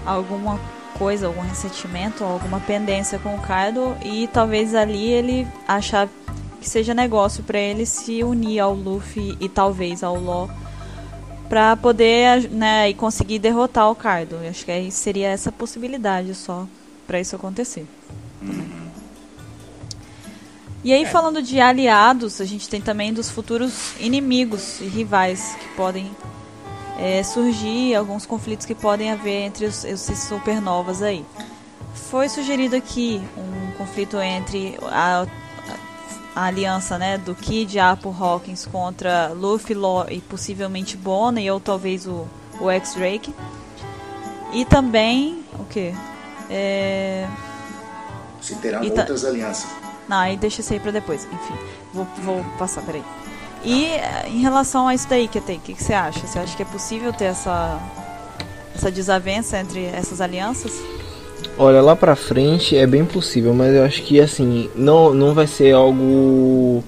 alguma 0.05 0.59
coisa, 0.97 1.27
algum 1.27 1.41
ressentimento, 1.41 2.23
alguma 2.23 2.59
pendência 2.59 3.19
com 3.19 3.35
o 3.35 3.41
Kaido 3.41 3.95
e 4.03 4.27
talvez 4.27 4.73
ali 4.73 5.09
ele 5.09 5.47
achar 5.67 6.07
que 6.61 6.69
seja 6.69 6.93
negócio 6.93 7.43
pra 7.43 7.59
ele 7.59 7.85
se 7.85 8.23
unir 8.23 8.59
ao 8.59 8.73
Luffy 8.73 9.37
e 9.39 9.49
talvez 9.49 10.03
ao 10.03 10.19
Law 10.19 10.49
pra 11.49 11.75
poder 11.75 12.49
né, 12.49 12.89
e 12.89 12.93
conseguir 12.93 13.39
derrotar 13.39 13.89
o 13.89 13.95
Kaido. 13.95 14.37
Eu 14.41 14.49
acho 14.49 14.65
que 14.65 14.91
seria 14.91 15.27
essa 15.27 15.51
possibilidade 15.51 16.33
só 16.33 16.65
pra 17.05 17.19
isso 17.19 17.35
acontecer. 17.35 17.85
E 20.85 20.93
aí, 20.93 21.03
falando 21.03 21.41
de 21.41 21.59
aliados, 21.59 22.39
a 22.39 22.45
gente 22.45 22.69
tem 22.69 22.79
também 22.79 23.11
dos 23.11 23.27
futuros 23.27 23.99
inimigos 23.99 24.79
e 24.81 24.85
rivais 24.85 25.57
que 25.59 25.67
podem 25.69 26.15
é, 26.99 27.23
surgir, 27.23 27.95
alguns 27.95 28.23
conflitos 28.27 28.67
que 28.67 28.75
podem 28.75 29.11
haver 29.11 29.45
entre 29.45 29.65
os, 29.65 29.83
esses 29.83 30.19
supernovas 30.19 31.01
aí. 31.01 31.25
Foi 31.95 32.29
sugerido 32.29 32.75
aqui 32.75 33.19
um 33.35 33.71
conflito 33.79 34.19
entre 34.19 34.77
a, 34.83 35.25
a 36.35 36.45
aliança 36.45 36.99
né, 36.99 37.17
do 37.17 37.33
Kid, 37.33 37.79
Apple, 37.79 38.11
Hawkins 38.11 38.67
contra 38.67 39.29
Luffy, 39.29 39.73
Law 39.73 40.05
e 40.07 40.21
possivelmente 40.21 40.95
Bonnie 40.95 41.49
ou 41.49 41.59
talvez 41.59 42.05
o, 42.05 42.27
o 42.59 42.69
X-Drake. 42.69 43.33
E 44.53 44.63
também, 44.65 45.43
o 45.59 45.65
que? 45.65 45.95
É, 46.47 47.27
Se 48.39 48.53
terão 48.57 48.83
outras 48.83 49.25
alianças. 49.25 49.84
Não, 50.07 50.17
aí 50.17 50.37
deixa 50.37 50.61
isso 50.61 50.73
aí 50.73 50.79
pra 50.79 50.91
depois. 50.91 51.25
Enfim, 51.25 51.53
vou, 51.93 52.07
vou 52.23 52.45
passar, 52.57 52.81
peraí. 52.81 53.03
E 53.63 53.85
eh, 53.85 54.25
em 54.27 54.39
relação 54.39 54.87
a 54.87 54.93
isso 54.93 55.07
daí, 55.09 55.27
que 55.27 55.41
tem, 55.41 55.57
o 55.57 55.61
que, 55.61 55.73
que 55.73 55.83
você 55.83 55.93
acha? 55.93 56.25
Você 56.25 56.37
acha 56.37 56.55
que 56.55 56.61
é 56.61 56.65
possível 56.65 57.11
ter 57.11 57.25
essa, 57.25 57.79
essa 58.75 58.91
desavença 58.91 59.57
entre 59.57 59.85
essas 59.85 60.21
alianças? 60.21 60.73
Olha, 61.57 61.81
lá 61.81 61.95
pra 61.95 62.15
frente 62.15 62.77
é 62.77 62.85
bem 62.85 63.05
possível, 63.05 63.53
mas 63.53 63.73
eu 63.73 63.83
acho 63.83 64.03
que 64.03 64.19
assim, 64.19 64.69
não, 64.75 65.13
não 65.13 65.33
vai 65.33 65.47
ser 65.47 65.73
algo 65.73 66.83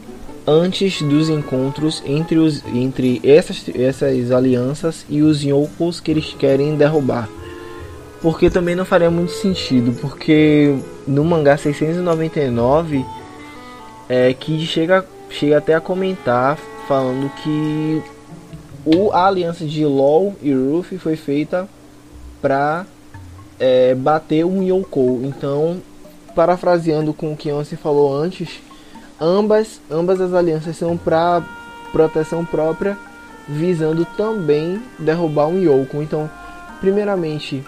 antes 0.46 1.02
dos 1.02 1.30
encontros 1.30 2.02
entre, 2.06 2.38
os, 2.38 2.64
entre 2.74 3.20
essas, 3.24 3.64
essas 3.76 4.32
alianças 4.32 5.06
e 5.10 5.22
os 5.22 5.44
Yonkos 5.44 6.00
que 6.00 6.12
eles 6.12 6.34
querem 6.38 6.76
derrubar. 6.76 7.28
Porque 8.22 8.50
também 8.50 8.76
não 8.76 8.86
faria 8.86 9.12
muito 9.12 9.32
sentido, 9.32 9.94
porque 10.02 10.76
no 11.08 11.24
mangá 11.24 11.56
699 11.56 13.06
é, 14.10 14.34
Kid 14.34 14.66
chega, 14.66 15.06
chega 15.30 15.58
até 15.58 15.76
a 15.76 15.82
comentar 15.82 16.58
falando 16.88 17.30
que 17.44 18.02
o, 18.86 19.12
a 19.12 19.28
aliança 19.28 19.66
de 19.66 19.86
LOL 19.86 20.36
e 20.42 20.54
Ruffy 20.54 20.98
foi 20.98 21.16
feita 21.16 21.68
para 22.42 22.86
é, 23.60 23.94
bater 23.94 24.46
um 24.46 24.64
Yonkou. 24.64 25.22
Então, 25.24 25.82
parafraseando 26.34 27.14
com 27.14 27.34
o 27.34 27.38
que 27.38 27.52
você 27.52 27.76
falou 27.76 28.16
antes, 28.16 28.62
ambas, 29.20 29.82
ambas 29.92 30.22
as 30.22 30.34
alianças 30.34 30.78
são 30.78 30.96
para 30.96 31.44
proteção 31.92 32.46
própria, 32.46 32.98
visando 33.48 34.06
também 34.16 34.82
derrubar 34.98 35.48
um 35.48 35.60
Yonkou. 35.60 36.02
Então, 36.02 36.30
primeiramente, 36.80 37.64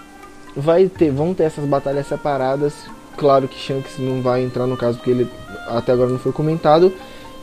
vai 0.56 0.86
ter, 0.86 1.10
vão 1.10 1.34
ter 1.34 1.44
essas 1.44 1.64
batalhas 1.64 2.06
separadas. 2.06 2.74
Claro 3.16 3.48
que 3.48 3.58
Shanks 3.58 3.98
não 3.98 4.22
vai 4.22 4.42
entrar 4.42 4.66
no 4.66 4.76
caso 4.76 4.98
porque 4.98 5.10
ele 5.10 5.30
até 5.68 5.92
agora 5.92 6.10
não 6.10 6.18
foi 6.18 6.32
comentado. 6.32 6.92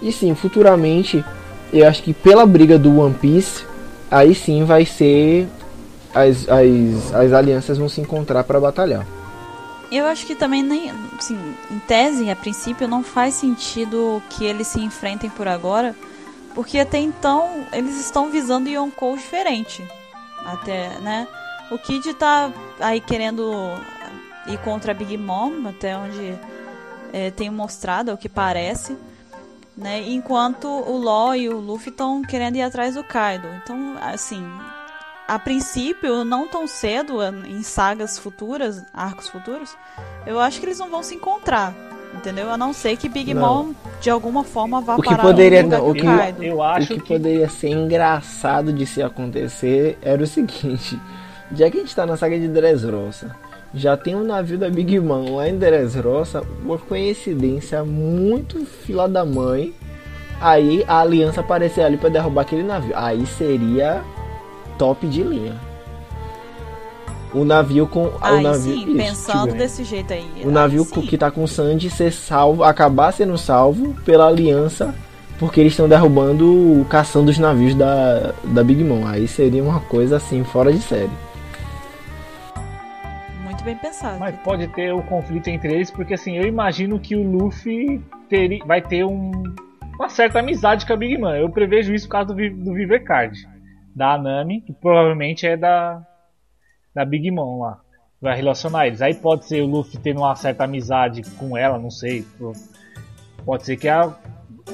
E 0.01 0.11
sim, 0.11 0.33
futuramente, 0.35 1.23
eu 1.71 1.87
acho 1.87 2.03
que 2.03 2.13
pela 2.13 2.45
briga 2.45 2.77
do 2.77 2.99
One 2.99 3.13
Piece, 3.13 3.65
aí 4.09 4.33
sim 4.33 4.63
vai 4.63 4.85
ser 4.85 5.47
as, 6.13 6.47
as, 6.49 7.13
as 7.13 7.33
alianças 7.33 7.77
vão 7.77 7.89
se 7.89 8.01
encontrar 8.01 8.43
para 8.43 8.59
batalhar. 8.59 9.05
Eu 9.91 10.05
acho 10.05 10.25
que 10.25 10.35
também 10.35 10.61
nem, 10.61 10.91
assim, 11.17 11.39
em 11.71 11.79
tese, 11.79 12.29
a 12.29 12.35
princípio, 12.35 12.87
não 12.87 13.03
faz 13.03 13.35
sentido 13.35 14.21
que 14.29 14.43
eles 14.43 14.67
se 14.67 14.81
enfrentem 14.81 15.29
por 15.29 15.47
agora, 15.47 15.95
porque 16.53 16.77
até 16.77 16.97
então 16.97 17.65
eles 17.71 17.97
estão 17.99 18.29
visando 18.29 18.67
Yonkou 18.67 19.15
diferente. 19.15 19.83
Até, 20.45 20.99
né? 20.99 21.27
O 21.71 21.77
Kid 21.77 22.13
tá 22.13 22.51
aí 22.79 22.99
querendo 23.01 23.51
ir 24.47 24.57
contra 24.59 24.91
a 24.91 24.95
Big 24.95 25.17
Mom, 25.17 25.67
até 25.67 25.97
onde 25.97 26.33
é, 27.11 27.31
tem 27.31 27.49
mostrado, 27.49 28.11
é 28.11 28.13
o 28.13 28.17
que 28.17 28.29
parece. 28.29 28.97
Né? 29.75 30.01
Enquanto 30.07 30.67
o 30.67 30.97
Law 30.97 31.35
e 31.35 31.49
o 31.49 31.57
Luffy 31.59 31.89
estão 31.89 32.23
querendo 32.23 32.55
ir 32.55 32.61
atrás 32.63 32.95
do 32.95 33.03
Kaido. 33.03 33.47
Então, 33.63 33.95
assim, 34.01 34.43
a 35.27 35.37
princípio, 35.37 36.23
não 36.23 36.47
tão 36.47 36.65
cedo, 36.65 37.21
em 37.47 37.61
sagas 37.61 38.17
futuras, 38.17 38.81
arcos 38.93 39.27
futuros, 39.27 39.77
eu 40.25 40.39
acho 40.39 40.59
que 40.59 40.65
eles 40.65 40.79
não 40.79 40.89
vão 40.89 41.03
se 41.03 41.13
encontrar. 41.15 41.75
Entendeu? 42.15 42.49
A 42.49 42.57
não 42.57 42.73
ser 42.73 42.95
que 42.97 43.09
Big 43.09 43.33
não. 43.33 43.41
Mom 43.65 43.73
de 44.01 44.09
alguma 44.09 44.43
forma 44.43 44.79
vá 44.81 44.95
o 44.95 45.01
que 45.01 45.09
parar 45.09 45.21
poderia, 45.21 45.61
no 45.61 45.89
o 45.89 45.93
que, 45.93 46.01
Kaido. 46.01 46.41
Eu 46.41 46.63
acho 46.63 46.93
o 46.93 46.95
que, 46.95 47.01
que- 47.01 47.07
poderia 47.13 47.49
ser 47.49 47.67
engraçado 47.69 48.71
de 48.71 48.85
se 48.85 49.03
acontecer 49.03 49.99
era 50.01 50.23
o 50.23 50.25
seguinte: 50.25 50.99
já 51.51 51.69
que 51.69 51.77
a 51.77 51.79
gente 51.81 51.95
tá 51.95 52.05
na 52.05 52.17
saga 52.17 52.37
de 52.37 52.47
Dressrosa, 52.47 53.35
já 53.73 53.95
tem 53.95 54.15
um 54.15 54.23
navio 54.23 54.57
da 54.57 54.69
Big 54.69 54.99
Mom 54.99 55.35
lá 55.35 55.47
em 55.47 55.57
Dressrosa, 55.57 56.43
uma 56.63 56.77
coincidência 56.77 57.83
muito 57.83 58.65
fila 58.65 59.07
da 59.07 59.25
mãe. 59.25 59.73
Aí 60.39 60.83
a 60.87 60.99
aliança 60.99 61.41
aparecer 61.41 61.81
ali 61.81 61.97
pra 61.97 62.09
derrubar 62.09 62.41
aquele 62.41 62.63
navio. 62.63 62.93
Aí 62.95 63.25
seria 63.25 64.03
top 64.77 65.07
de 65.07 65.23
linha. 65.23 65.55
O 67.33 67.43
navio 67.43 67.87
com 67.87 68.05
o 68.05 68.13
Aí 68.21 68.41
navio 68.41 68.73
sim, 68.73 68.87
isso, 68.87 68.97
pensando 68.97 69.47
tipo, 69.47 69.57
desse 69.57 69.83
jeito 69.83 70.13
aí. 70.13 70.25
o 70.43 70.49
navio 70.49 70.87
aí 70.95 71.07
que 71.07 71.17
tá 71.17 71.29
com 71.29 71.43
o 71.43 71.47
Sandy 71.47 71.89
ser 71.89 72.11
salvo, 72.11 72.63
acabar 72.63 73.11
sendo 73.11 73.37
salvo 73.37 73.93
pela 74.05 74.27
aliança, 74.27 74.95
porque 75.37 75.59
eles 75.59 75.73
estão 75.73 75.89
derrubando, 75.89 76.85
caçando 76.89 77.29
os 77.29 77.37
navios 77.37 77.75
da, 77.75 78.33
da 78.45 78.63
Big 78.63 78.83
Mom. 78.83 79.05
Aí 79.05 79.27
seria 79.27 79.61
uma 79.61 79.81
coisa 79.81 80.17
assim, 80.17 80.43
fora 80.43 80.71
de 80.71 80.79
série. 80.79 81.26
Bem 83.67 83.75
pensado. 83.75 84.17
Mas 84.17 84.33
pode 84.39 84.65
ter 84.69 84.93
o 84.93 85.03
conflito 85.03 85.49
entre 85.49 85.73
eles, 85.73 85.91
porque 85.91 86.13
assim, 86.13 86.37
eu 86.37 86.47
imagino 86.47 86.97
que 86.99 87.17
o 87.17 87.21
Luffy 87.29 88.01
teri- 88.29 88.61
vai 88.65 88.81
ter 88.81 89.03
um- 89.03 89.31
uma 89.99 90.07
certa 90.07 90.39
amizade 90.39 90.85
com 90.85 90.93
a 90.93 90.95
Big 90.95 91.17
Man. 91.17 91.35
Eu 91.35 91.49
prevejo 91.49 91.93
isso 91.93 92.07
por 92.07 92.13
causa 92.13 92.33
do, 92.33 92.49
do 92.49 92.73
Viver 92.73 93.03
Card. 93.03 93.37
Da 93.93 94.13
Anami, 94.13 94.61
que 94.61 94.71
provavelmente 94.71 95.45
é 95.45 95.57
da, 95.57 96.01
da 96.95 97.03
Big 97.03 97.29
Mom 97.29 97.59
lá. 97.59 97.81
Vai 98.21 98.37
relacionar 98.37 98.87
eles. 98.87 99.01
Aí 99.01 99.13
pode 99.13 99.45
ser 99.45 99.61
o 99.61 99.65
Luffy 99.67 99.99
tendo 99.99 100.21
uma 100.21 100.33
certa 100.35 100.63
amizade 100.63 101.23
com 101.37 101.57
ela, 101.57 101.77
não 101.77 101.91
sei. 101.91 102.25
Pode 103.43 103.65
ser 103.65 103.75
que 103.75 103.89
a- 103.89 104.15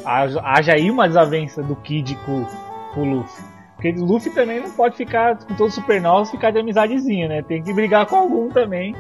haja, 0.05 0.39
haja 0.43 0.73
aí 0.73 0.91
uma 0.91 1.07
desavença 1.07 1.63
do 1.63 1.75
Kid 1.77 2.15
com, 2.25 2.45
com 2.93 3.01
o 3.01 3.15
Luffy. 3.15 3.52
Porque 3.83 3.99
Luffy 3.99 4.31
também 4.31 4.61
não 4.61 4.71
pode 4.71 4.95
ficar 4.95 5.35
com 5.35 5.55
todos 5.55 5.73
os 5.73 5.75
supernovas 5.75 6.31
ficar 6.31 6.51
de 6.51 6.59
amizadezinha, 6.59 7.27
né? 7.27 7.41
Tem 7.41 7.61
que 7.61 7.73
brigar 7.73 8.05
com 8.05 8.15
algum 8.15 8.47
também. 8.47 8.95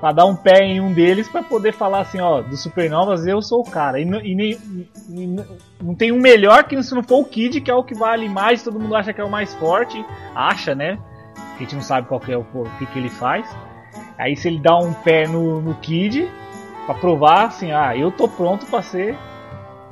Pra 0.00 0.10
dar 0.10 0.24
um 0.24 0.34
pé 0.34 0.64
em 0.64 0.80
um 0.80 0.90
deles 0.90 1.28
pra 1.28 1.42
poder 1.42 1.72
falar 1.74 2.00
assim, 2.00 2.18
ó, 2.18 2.40
dos 2.40 2.62
supernovas 2.62 3.26
eu 3.26 3.42
sou 3.42 3.60
o 3.60 3.70
cara. 3.70 4.00
E, 4.00 4.04
e 4.04 4.34
nem, 4.34 4.58
e 5.10 5.26
não- 5.82 5.94
tem 5.94 6.10
um 6.12 6.18
melhor 6.18 6.64
que 6.64 6.82
se 6.82 6.94
não 6.94 7.02
for 7.02 7.20
o 7.20 7.24
Kid, 7.26 7.60
que 7.60 7.70
é 7.70 7.74
o 7.74 7.84
que 7.84 7.94
vale 7.94 8.26
mais, 8.26 8.62
todo 8.62 8.80
mundo 8.80 8.96
acha 8.96 9.12
que 9.12 9.20
é 9.20 9.24
o 9.24 9.30
mais 9.30 9.54
forte. 9.54 10.02
Acha, 10.34 10.74
né? 10.74 10.98
A 11.54 11.58
gente 11.58 11.74
não 11.74 11.82
sabe 11.82 12.08
qual 12.08 12.18
que 12.18 12.32
é 12.32 12.38
o, 12.38 12.40
o 12.40 12.64
que, 12.78 12.86
que 12.86 12.98
ele 12.98 13.10
faz. 13.10 13.46
Aí 14.16 14.34
se 14.34 14.48
ele 14.48 14.60
dá 14.60 14.78
um 14.78 14.94
pé 14.94 15.26
no, 15.26 15.60
no 15.60 15.74
Kid, 15.74 16.26
pra 16.86 16.94
provar 16.94 17.48
assim, 17.48 17.70
ah, 17.70 17.94
eu 17.94 18.10
tô 18.10 18.26
pronto 18.28 18.64
pra 18.64 18.80
ser 18.80 19.14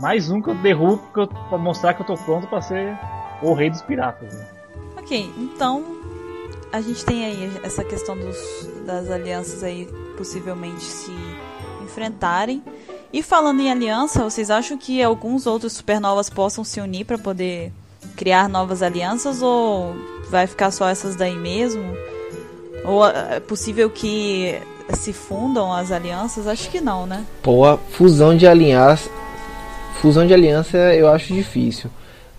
mais 0.00 0.30
um 0.30 0.40
que 0.40 0.48
eu 0.48 0.54
derrubo, 0.54 1.02
que 1.12 1.20
eu, 1.20 1.26
pra 1.26 1.58
mostrar 1.58 1.92
que 1.92 2.00
eu 2.00 2.06
tô 2.06 2.14
pronto 2.14 2.46
pra 2.46 2.62
ser 2.62 2.96
o 3.42 3.54
rei 3.54 3.70
dos 3.70 3.82
piratas. 3.82 4.32
Né? 4.32 4.46
Ok, 4.96 5.30
então 5.38 5.84
a 6.72 6.80
gente 6.80 7.04
tem 7.04 7.24
aí 7.24 7.60
essa 7.62 7.84
questão 7.84 8.16
dos, 8.16 8.68
das 8.86 9.10
alianças 9.10 9.62
aí 9.62 9.86
possivelmente 10.16 10.82
se 10.82 11.12
enfrentarem. 11.82 12.62
E 13.12 13.22
falando 13.22 13.60
em 13.60 13.70
aliança, 13.70 14.24
vocês 14.24 14.50
acham 14.50 14.78
que 14.78 15.02
alguns 15.02 15.46
outros 15.46 15.74
supernovas 15.74 16.30
possam 16.30 16.64
se 16.64 16.80
unir 16.80 17.04
para 17.04 17.18
poder 17.18 17.70
criar 18.16 18.48
novas 18.48 18.82
alianças 18.82 19.42
ou 19.42 19.94
vai 20.30 20.46
ficar 20.46 20.70
só 20.70 20.88
essas 20.88 21.14
daí 21.14 21.36
mesmo? 21.36 21.84
Ou 22.84 23.06
é 23.06 23.38
possível 23.38 23.90
que 23.90 24.58
se 24.94 25.12
fundam 25.12 25.72
as 25.72 25.92
alianças? 25.92 26.46
Acho 26.46 26.70
que 26.70 26.80
não, 26.80 27.06
né? 27.06 27.26
Pô, 27.42 27.66
a 27.66 27.76
fusão 27.76 28.34
de 28.34 28.46
aliança. 28.46 29.10
Fusão 30.00 30.26
de 30.26 30.32
aliança 30.32 30.78
eu 30.94 31.08
acho 31.08 31.34
difícil. 31.34 31.90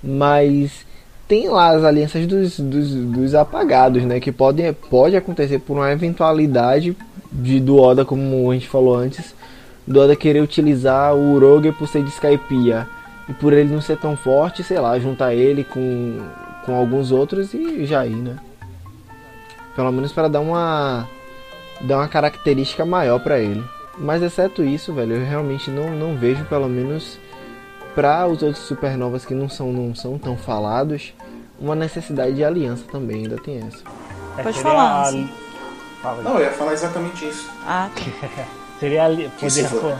Mas 0.03 0.85
tem 1.27 1.47
lá 1.49 1.69
as 1.69 1.83
alianças 1.83 2.27
dos, 2.27 2.59
dos, 2.59 2.93
dos 2.93 3.35
apagados, 3.35 4.03
né? 4.03 4.19
Que 4.19 4.31
podem, 4.31 4.73
pode 4.73 5.15
acontecer 5.15 5.59
por 5.59 5.77
uma 5.77 5.91
eventualidade 5.91 6.95
de 7.31 7.59
do 7.59 7.77
Oda, 7.77 8.05
como 8.05 8.49
a 8.51 8.53
gente 8.53 8.67
falou 8.67 8.95
antes, 8.95 9.33
do 9.87 9.99
Oda 9.99 10.15
querer 10.15 10.41
utilizar 10.41 11.15
o 11.15 11.33
Uroge 11.33 11.71
por 11.71 11.87
ser 11.87 12.03
de 12.03 12.09
Skypiea. 12.09 12.87
E 13.27 13.33
por 13.33 13.53
ele 13.53 13.73
não 13.73 13.79
ser 13.79 13.97
tão 13.97 14.17
forte, 14.17 14.63
sei 14.63 14.77
lá, 14.79 14.99
juntar 14.99 15.33
ele 15.33 15.63
com, 15.63 16.19
com 16.65 16.75
alguns 16.75 17.09
outros 17.09 17.53
e 17.53 17.85
já 17.85 18.05
ir, 18.05 18.15
né? 18.15 18.35
Pelo 19.75 19.91
menos 19.91 20.11
para 20.11 20.27
dar 20.27 20.41
uma 20.41 21.07
dar 21.81 21.97
uma 21.97 22.07
característica 22.07 22.85
maior 22.85 23.19
para 23.19 23.39
ele. 23.39 23.63
Mas 23.97 24.21
exceto 24.21 24.63
isso, 24.63 24.93
velho, 24.93 25.15
eu 25.15 25.25
realmente 25.25 25.69
não, 25.69 25.91
não 25.91 26.15
vejo, 26.15 26.43
pelo 26.45 26.67
menos 26.67 27.19
para 27.95 28.27
os 28.27 28.41
outros 28.41 28.65
supernovas 28.65 29.25
que 29.25 29.33
não 29.33 29.47
são, 29.49 29.71
não 29.71 29.93
são 29.95 30.17
tão 30.17 30.35
falados, 30.37 31.13
uma 31.59 31.75
necessidade 31.75 32.35
de 32.35 32.43
aliança 32.43 32.83
também, 32.91 33.23
ainda 33.23 33.37
tem 33.37 33.59
essa. 33.59 33.79
É, 34.37 34.43
Pode 34.43 34.59
falar, 34.59 34.83
a- 34.83 35.01
assim. 35.03 35.29
Fala. 36.01 36.21
Não, 36.23 36.35
eu 36.35 36.41
ia 36.45 36.51
falar 36.51 36.73
exatamente 36.73 37.27
isso. 37.27 37.49
Ah, 37.65 37.89
Seria 38.79 39.05
ali, 39.05 39.29
poder, 39.39 39.65
for. 39.69 39.97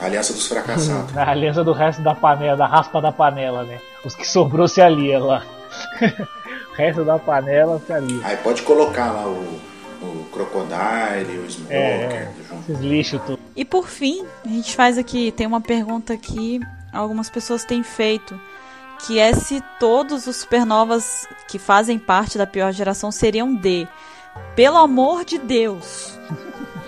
A 0.00 0.04
aliança 0.04 0.32
dos 0.32 0.46
fracassados. 0.46 1.12
na 1.14 1.30
aliança 1.30 1.64
do 1.64 1.72
resto 1.72 2.02
da 2.02 2.14
panela, 2.14 2.56
da 2.56 2.66
raspa 2.66 3.00
da 3.00 3.12
panela, 3.12 3.62
né? 3.62 3.78
Os 4.04 4.14
que 4.14 4.28
sobrou 4.28 4.66
se 4.68 4.82
alia 4.82 5.18
lá. 5.18 5.42
o 6.72 6.74
resto 6.74 7.04
da 7.04 7.18
panela 7.18 7.80
se 7.86 7.92
alia. 7.92 8.20
Aí 8.24 8.36
pode 8.38 8.62
colocar 8.62 9.12
lá 9.12 9.26
o, 9.26 9.60
o 10.02 10.26
Crocodile, 10.32 11.38
o 11.38 11.50
Smoker, 11.50 11.76
É. 11.76 12.28
Esses 12.68 12.80
lixos 12.80 13.20
tudo. 13.24 13.38
E 13.56 13.64
por 13.64 13.86
fim, 13.88 14.26
a 14.44 14.48
gente 14.48 14.74
faz 14.74 14.98
aqui, 14.98 15.30
tem 15.32 15.46
uma 15.46 15.60
pergunta 15.60 16.16
que 16.16 16.60
algumas 16.92 17.30
pessoas 17.30 17.64
têm 17.64 17.82
feito, 17.82 18.38
que 19.06 19.18
é 19.18 19.32
se 19.32 19.62
todos 19.80 20.26
os 20.26 20.36
supernovas 20.36 21.26
que 21.48 21.58
fazem 21.58 21.98
parte 21.98 22.38
da 22.38 22.46
pior 22.46 22.72
geração 22.72 23.10
seriam 23.10 23.54
D. 23.54 23.88
Pelo 24.54 24.78
amor 24.78 25.24
de 25.24 25.38
Deus. 25.38 26.18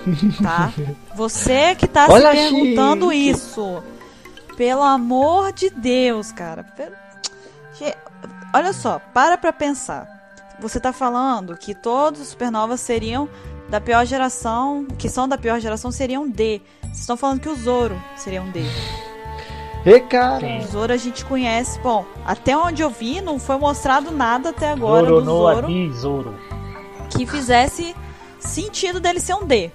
Tá? 0.43 0.71
Você 1.15 1.75
que 1.75 1.87
tá 1.87 2.07
Olha 2.11 2.31
se 2.31 2.37
perguntando 2.37 3.11
chique. 3.11 3.31
isso. 3.31 3.83
Pelo 4.55 4.83
amor 4.83 5.51
de 5.51 5.71
Deus, 5.71 6.31
cara. 6.31 6.67
Olha 8.53 8.75
só, 8.75 9.01
para 9.15 9.39
pra 9.39 9.51
pensar. 9.51 10.07
Você 10.61 10.79
tá 10.79 10.93
falando 10.93 11.57
que 11.57 11.75
todos 11.75 12.21
os 12.21 12.29
supernovas 12.29 12.81
seriam 12.81 13.29
da 13.71 13.81
pior 13.81 14.05
geração, 14.05 14.87
que 14.99 15.09
são 15.09 15.27
da 15.27 15.39
pior 15.39 15.59
geração, 15.59 15.91
seriam 15.91 16.29
D. 16.29 16.61
Vocês 16.83 17.01
estão 17.01 17.17
falando 17.17 17.41
que 17.41 17.49
o 17.49 17.57
Zoro 17.57 18.01
seria 18.15 18.43
um 18.43 18.51
D. 18.51 18.61
E 19.85 20.01
cara. 20.01 20.61
Zoro 20.63 20.93
a 20.93 20.97
gente 20.97 21.25
conhece. 21.25 21.79
Bom, 21.81 22.07
até 22.25 22.57
onde 22.57 22.83
eu 22.83 22.89
vi, 22.89 23.21
não 23.21 23.39
foi 23.39 23.59
mostrado 23.59 24.11
nada 24.11 24.51
até 24.51 24.71
agora 24.71 25.07
Zoro 25.07 25.21
do 25.21 25.25
no 25.27 25.37
Zoro 25.37 25.67
Adi, 25.67 25.93
Zoro. 25.93 26.35
que 27.11 27.27
fizesse 27.27 27.95
sentido 28.39 28.99
dele 28.99 29.21
ser 29.21 29.35
um 29.35 29.47
D. 29.47 29.71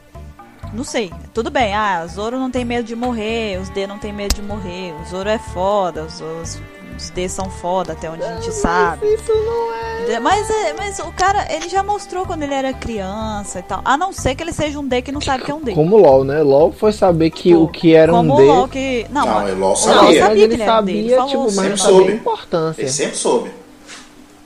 Não 0.74 0.84
sei. 0.84 1.12
Tudo 1.34 1.50
bem. 1.52 1.74
Ah, 1.74 2.04
o 2.06 2.08
Zoro 2.08 2.40
não 2.40 2.50
tem 2.50 2.66
medo 2.66 2.86
de 2.86 2.96
morrer, 2.96 3.60
os 3.60 3.70
D 3.70 3.86
não 3.86 4.00
tem 4.00 4.12
medo 4.12 4.36
de 4.36 4.42
morrer. 4.42 4.94
O 5.02 5.06
Zoro 5.10 5.30
é 5.30 5.38
foda, 5.40 6.04
os, 6.04 6.22
os, 6.22 6.62
os 7.00 7.10
D 7.10 7.28
são 7.30 7.50
foda, 7.50 7.94
até 7.94 8.10
onde 8.10 8.24
a 8.24 8.36
gente 8.36 8.52
sabe. 8.54 9.06
Isso 9.14 9.32
não 9.34 9.74
é. 9.74 10.20
Mas, 10.20 10.50
é- 10.50 10.74
mas 10.74 11.00
o 11.00 11.12
cara, 11.12 11.46
ele 11.54 11.70
já 11.70 11.84
mostrou 11.84 12.26
quando 12.26 12.42
ele 12.44 12.54
era 12.54 12.74
criança 12.74 13.60
e 13.60 13.64
tal. 13.64 13.82
A 13.86 13.96
não 13.96 14.12
ser 14.12 14.34
que 14.36 14.44
ele 14.44 14.52
seja 14.52 14.80
um 14.80 14.88
D 14.88 15.02
que 15.02 15.12
não 15.12 15.22
sabe 15.22 15.44
que 15.44 15.52
é 15.52 15.54
um 15.54 15.62
D. 15.62 15.74
Como 15.74 15.98
LOL, 15.98 16.24
né? 16.24 16.42
LOL 16.42 16.72
foi 16.72 16.92
saber 16.92 17.30
que 17.30 17.54
Pô, 17.54 17.64
o 17.64 17.68
que 17.68 17.94
era 17.94 18.12
Como 18.12 18.32
um 18.32 18.36
o 18.36 18.38
D. 18.38 18.44
LOL 18.46 18.68
que... 18.68 19.06
Não, 19.12 19.26
Não, 19.26 19.34
mas- 19.36 19.54
o 19.54 19.56
LOL 19.60 19.74
o 19.74 19.76
sabia. 19.76 20.02
LOL 20.02 20.14
sabia 20.14 20.48
que 20.48 20.54
ele 20.54 20.54
um 20.54 20.58
D. 20.86 20.92
Ele 20.92 21.10
sabia, 21.10 21.16
falou 21.18 21.30
tipo, 21.30 21.44
mas 21.44 21.54
Sempre 21.56 21.68
não 21.70 21.76
o 21.76 21.78
sabia 21.78 21.98
soube. 21.98 22.12
importância. 22.14 22.82
Ele 22.82 22.90
sempre 22.90 23.16
soube. 23.18 23.52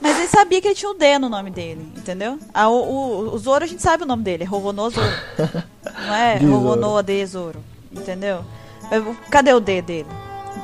Mas 0.01 0.17
ele 0.19 0.27
sabia 0.27 0.61
que 0.61 0.67
ele 0.67 0.75
tinha 0.75 0.91
um 0.91 0.97
D 0.97 1.17
no 1.17 1.29
nome 1.29 1.49
dele, 1.49 1.87
entendeu? 1.95 2.37
Ah, 2.53 2.67
o, 2.67 2.73
o, 2.75 3.33
o 3.33 3.37
Zoro 3.37 3.63
a 3.63 3.67
gente 3.67 3.81
sabe 3.81 4.03
o 4.03 4.05
nome 4.05 4.21
dele, 4.21 4.43
é 4.43 4.45
Rovono 4.45 4.89
Zoro. 4.89 5.07
Não 6.07 6.13
é. 6.13 6.35
Rovono 6.39 7.01
D 7.01 7.25
Zoro, 7.25 7.59
entendeu? 7.89 8.39
Eu- 8.91 9.15
Cadê 9.31 9.53
o 9.53 9.61
D 9.61 9.81
dele? 9.81 10.07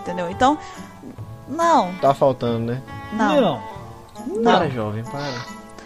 Entendeu? 0.01 0.29
Então, 0.29 0.57
não, 1.49 1.93
Tá 1.95 2.13
faltando, 2.13 2.71
né? 2.73 2.81
não. 3.13 3.41
Não. 3.41 3.61
Não. 4.27 4.43
Para, 4.43 4.69
jovem, 4.69 5.03
para. 5.03 5.45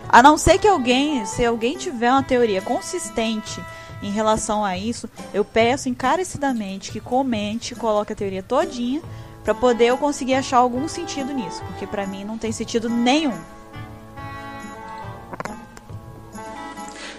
A 0.09 0.21
não 0.21 0.37
ser 0.37 0.57
que 0.59 0.67
alguém, 0.67 1.25
se 1.25 1.45
alguém 1.45 1.77
tiver 1.77 2.11
uma 2.11 2.21
teoria 2.23 2.61
consistente 2.61 3.61
em 4.01 4.11
relação 4.11 4.65
a 4.65 4.77
isso, 4.77 5.09
eu 5.33 5.45
peço 5.45 5.87
encarecidamente 5.87 6.91
que 6.91 6.99
comente, 6.99 7.73
coloque 7.75 8.11
a 8.11 8.15
teoria 8.15 8.43
todinha, 8.43 9.01
pra 9.43 9.53
poder 9.53 9.85
eu 9.85 9.97
conseguir 9.97 10.33
achar 10.35 10.57
algum 10.57 10.87
sentido 10.87 11.31
nisso, 11.33 11.61
porque 11.67 11.85
pra 11.87 12.05
mim 12.07 12.23
não 12.25 12.37
tem 12.37 12.51
sentido 12.51 12.89
nenhum. 12.89 13.33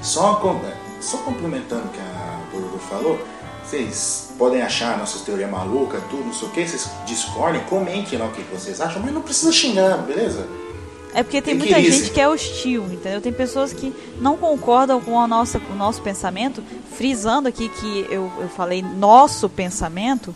Só, 0.00 0.34
com- 0.36 0.60
só 1.00 1.16
complementando 1.18 1.86
o 1.86 1.88
que 1.88 2.00
a 2.00 2.38
Bururu 2.52 2.78
falou, 2.78 3.18
vocês 3.74 4.28
podem 4.38 4.62
achar 4.62 4.96
nossas 4.98 5.22
teorias 5.22 5.50
malucas, 5.50 6.00
tudo, 6.08 6.24
não 6.24 6.32
sei 6.32 6.48
o 6.48 6.50
que, 6.52 6.66
vocês 6.66 6.88
discordem, 7.06 7.60
comentem 7.64 8.18
lá 8.18 8.26
o 8.26 8.30
que 8.30 8.42
vocês 8.42 8.80
acham, 8.80 9.02
mas 9.02 9.12
não 9.12 9.20
precisa 9.22 9.50
xingar, 9.50 9.98
beleza? 9.98 10.46
É 11.12 11.22
porque 11.22 11.40
tem 11.40 11.56
Tem 11.56 11.58
muita 11.58 11.74
crise. 11.74 11.98
gente 11.98 12.10
que 12.12 12.20
é 12.20 12.28
hostil, 12.28 12.84
entendeu? 12.86 13.20
Tem 13.20 13.32
pessoas 13.32 13.72
que 13.72 13.92
não 14.20 14.36
concordam 14.36 15.00
com 15.00 15.18
a 15.20 15.28
nossa, 15.28 15.60
com 15.60 15.72
o 15.72 15.76
nosso 15.76 16.02
pensamento, 16.02 16.62
frisando 16.96 17.48
aqui 17.48 17.68
que 17.68 18.06
eu, 18.10 18.30
eu 18.40 18.48
falei 18.48 18.82
nosso 18.82 19.48
pensamento, 19.48 20.34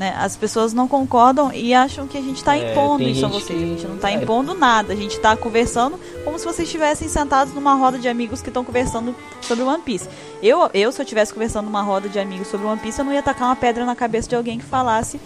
né? 0.00 0.14
As 0.18 0.34
pessoas 0.34 0.72
não 0.72 0.88
concordam 0.88 1.52
e 1.52 1.74
acham 1.74 2.06
que 2.06 2.16
a 2.16 2.22
gente 2.22 2.38
está 2.38 2.56
É, 2.56 2.72
impondo 2.72 3.04
tem 3.04 3.12
isso 3.12 3.26
a 3.26 3.28
vocês. 3.28 3.46
que- 3.46 3.54
A 3.54 3.66
gente 3.66 3.86
não 3.86 3.96
está 3.96 4.10
é. 4.10 4.14
impondo 4.14 4.54
nada, 4.54 4.94
a 4.94 4.96
gente 4.96 5.12
está 5.16 5.36
conversando 5.36 6.00
como 6.24 6.38
se 6.38 6.44
vocês 6.46 6.66
estivessem 6.66 7.06
sentados 7.06 7.52
numa 7.52 7.74
roda 7.74 7.98
de 7.98 8.08
amigos 8.08 8.40
que 8.40 8.48
estão 8.48 8.64
conversando 8.64 9.14
sobre 9.42 9.62
One 9.62 9.82
Piece. 9.82 10.08
Eu, 10.42 10.70
eu, 10.72 10.90
se 10.90 10.98
eu 11.00 11.02
estivesse 11.02 11.34
conversando 11.34 11.66
numa 11.66 11.82
roda 11.82 12.08
de 12.08 12.18
amigos 12.18 12.48
sobre 12.48 12.66
One 12.66 12.80
Piece, 12.80 12.98
eu 12.98 13.04
não 13.04 13.12
ia 13.12 13.22
tacar 13.22 13.48
uma 13.48 13.56
pedra 13.56 13.84
na 13.84 13.94
cabeça 13.94 14.26
de 14.30 14.34
alguém 14.34 14.58
que 14.58 14.64
falasse 14.64 15.20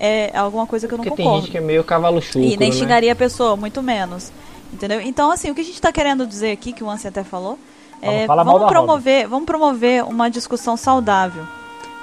é, 0.00 0.30
alguma 0.36 0.66
coisa 0.66 0.88
que 0.88 0.94
eu 0.94 0.98
não 0.98 1.04
Porque 1.04 1.16
tem 1.16 1.24
concordo. 1.24 1.44
gente 1.46 1.52
que 1.52 1.58
é 1.58 1.60
meio 1.60 1.84
cavalo 1.84 2.20
chuco, 2.22 2.38
E 2.38 2.56
nem 2.56 2.70
né? 2.70 2.74
xingaria 2.74 3.12
a 3.12 3.16
pessoa, 3.16 3.54
muito 3.54 3.82
menos. 3.82 4.32
Entendeu? 4.72 5.00
Então, 5.00 5.30
assim, 5.30 5.50
o 5.50 5.54
que 5.54 5.60
a 5.60 5.64
gente 5.64 5.74
está 5.74 5.92
querendo 5.92 6.26
dizer 6.26 6.52
aqui, 6.52 6.72
que 6.72 6.82
o 6.82 6.88
Ansem 6.90 7.08
até 7.10 7.22
falou, 7.22 7.58
é 8.02 8.26
Vamos 8.26 8.66
promover, 8.66 9.26
vamos 9.28 9.46
promover 9.46 10.04
uma 10.04 10.28
discussão 10.30 10.76
saudável. 10.76 11.44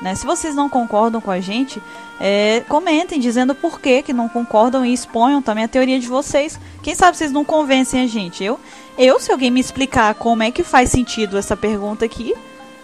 Né? 0.04 0.16
Se 0.16 0.26
vocês 0.26 0.54
não 0.54 0.68
concordam 0.68 1.22
com 1.22 1.32
a 1.32 1.40
gente, 1.40 1.82
é, 2.20 2.62
comentem 2.68 3.22
dizendo 3.22 3.56
por 3.56 3.80
que, 3.80 4.04
que 4.04 4.12
não 4.12 4.28
concordam 4.28 4.86
e 4.86 4.92
exponham 4.92 5.42
também 5.42 5.64
a 5.64 5.68
teoria 5.68 5.98
de 5.98 6.10
vocês. 6.10 6.60
Quem 6.84 6.94
sabe 6.94 7.16
vocês 7.16 7.32
não 7.32 7.46
convencem 7.46 8.02
a 8.02 8.06
gente. 8.06 8.44
Eu, 8.44 8.60
eu 8.98 9.18
se 9.18 9.32
alguém 9.32 9.50
me 9.50 9.62
explicar 9.62 10.14
como 10.16 10.44
é 10.44 10.52
que 10.52 10.62
faz 10.62 10.90
sentido 10.90 11.38
essa 11.38 11.56
pergunta 11.56 12.04
aqui, 12.04 12.36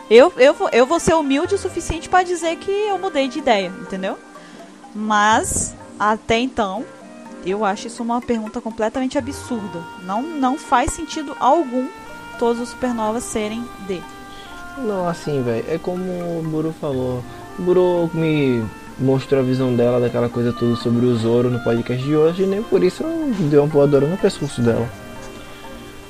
eu, 0.10 0.32
eu, 0.38 0.56
eu 0.72 0.86
vou 0.86 0.98
ser 0.98 1.14
humilde 1.14 1.56
o 1.56 1.58
suficiente 1.58 2.08
para 2.08 2.24
dizer 2.24 2.56
que 2.56 2.72
eu 2.72 2.98
mudei 2.98 3.28
de 3.28 3.40
ideia, 3.40 3.72
entendeu? 3.82 4.18
Mas, 4.96 5.76
até 6.00 6.40
então, 6.40 6.86
eu 7.46 7.66
acho 7.66 7.88
isso 7.88 8.02
uma 8.02 8.22
pergunta 8.22 8.62
completamente 8.62 9.18
absurda. 9.18 9.84
Não, 10.04 10.22
não 10.22 10.58
faz 10.58 10.94
sentido 10.94 11.36
algum 11.38 11.86
todos 12.40 12.62
os 12.62 12.70
supernovas 12.70 13.26
serem 13.26 13.68
D. 13.86 14.02
Não, 14.86 15.08
assim, 15.08 15.42
velho, 15.44 15.66
é 15.70 15.78
como 15.78 16.04
o 16.04 16.44
Buru 16.44 16.74
falou. 16.80 17.24
O 17.58 17.62
Buru 17.62 18.10
me 18.14 18.64
mostrou 18.98 19.42
a 19.42 19.44
visão 19.44 19.76
dela 19.76 20.00
daquela 20.00 20.30
coisa 20.30 20.52
toda 20.54 20.76
sobre 20.76 21.06
o 21.06 21.16
Zoro 21.16 21.50
no 21.50 21.60
podcast 21.64 22.04
de 22.04 22.16
hoje, 22.16 22.44
e 22.44 22.46
nem 22.48 22.62
por 22.64 22.84
isso 22.84 23.04
deu 23.50 23.62
uma 23.64 23.68
voadora 23.70 24.06
no 24.08 24.18
pescoço 24.18 24.62
dela. 24.62 24.88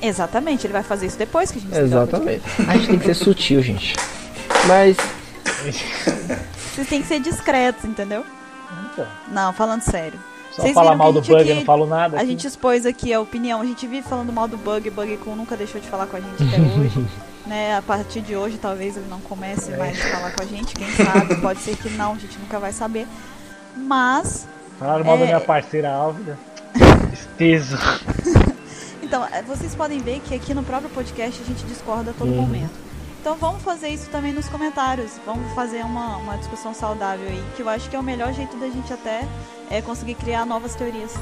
Exatamente, 0.01 0.65
ele 0.65 0.73
vai 0.73 0.83
fazer 0.83 1.07
isso 1.07 1.17
depois 1.17 1.51
que 1.51 1.57
a 1.57 1.61
gente 1.61 1.77
Exatamente. 1.77 2.41
A 2.67 2.73
gente 2.77 2.87
tem 2.87 2.99
que 2.99 3.05
ser 3.05 3.13
sutil, 3.15 3.61
gente. 3.61 3.95
Mas. 4.67 4.95
Vocês 6.73 6.87
têm 6.87 7.01
que 7.01 7.07
ser 7.07 7.19
discretos, 7.19 7.83
entendeu? 7.83 8.23
Então, 8.93 9.05
Não, 9.31 9.51
falando 9.51 9.81
sério. 9.81 10.17
só 10.51 10.61
Vocês 10.61 10.73
falar 10.73 10.95
mal 10.95 11.11
do 11.11 11.21
bug, 11.21 11.35
aqui- 11.41 11.49
eu 11.49 11.55
não 11.57 11.65
falo 11.65 11.85
nada. 11.85 12.15
A 12.17 12.19
aqui. 12.21 12.29
gente 12.29 12.47
expôs 12.47 12.85
aqui 12.85 13.11
a 13.13 13.19
opinião. 13.19 13.61
A 13.61 13.65
gente 13.65 13.85
vive 13.87 14.07
falando 14.07 14.31
mal 14.31 14.47
do 14.47 14.55
Bug. 14.57 14.89
Bug 14.89 15.17
Kun 15.17 15.35
nunca 15.35 15.57
deixou 15.57 15.81
de 15.81 15.87
falar 15.87 16.05
com 16.07 16.15
a 16.17 16.19
gente 16.21 16.43
até 16.43 16.57
hoje. 16.79 17.05
Né? 17.49 17.75
A 17.75 17.81
partir 17.81 18.21
de 18.21 18.35
hoje, 18.35 18.57
talvez 18.57 18.95
ele 18.95 19.07
não 19.09 19.19
comece 19.19 19.71
mais 19.71 19.99
a 20.05 20.09
falar 20.11 20.31
com 20.31 20.43
a 20.43 20.45
gente. 20.45 20.73
Quem 20.75 20.87
sabe? 20.95 21.35
Pode 21.41 21.59
ser 21.59 21.75
que 21.75 21.89
não, 21.89 22.13
a 22.13 22.17
gente 22.17 22.37
nunca 22.39 22.59
vai 22.59 22.71
saber. 22.71 23.05
Mas 23.75 24.47
Falaram 24.79 25.03
mal 25.03 25.17
da 25.17 25.23
É. 25.23 25.27
minha 25.27 25.41
parceira 25.41 25.91
Álvida. 25.91 26.37
Tristeza. 27.09 27.77
Então, 29.01 29.25
eh, 29.31 29.41
vocês 29.41 29.75
podem 29.75 29.99
ver 29.99 30.19
que 30.21 30.33
aqui 30.35 30.53
no 30.53 30.63
próprio 30.63 30.89
podcast 30.91 31.41
a 31.41 31.45
gente 31.45 31.65
discorda 31.65 32.11
a 32.11 32.13
todo 32.13 32.29
Uhum. 32.29 32.41
momento. 32.41 32.71
Então 33.19 33.35
vamos 33.35 33.61
fazer 33.63 33.89
isso 33.89 34.09
também 34.09 34.31
nos 34.31 34.47
comentários. 34.47 35.11
Vamos 35.25 35.51
fazer 35.53 35.83
uma, 35.83 36.15
uma 36.17 36.37
discussão 36.37 36.73
saudável 36.73 37.27
aí, 37.27 37.43
que 37.57 37.61
eu 37.61 37.67
acho 37.67 37.89
que 37.89 37.95
é 37.95 37.99
o 37.99 38.03
melhor 38.03 38.31
jeito 38.33 38.55
da 38.57 38.67
gente 38.69 38.93
até 38.93 39.27
é, 39.69 39.81
conseguir 39.81 40.15
criar 40.15 40.45
novas 40.45 40.73
teorias 40.75 41.13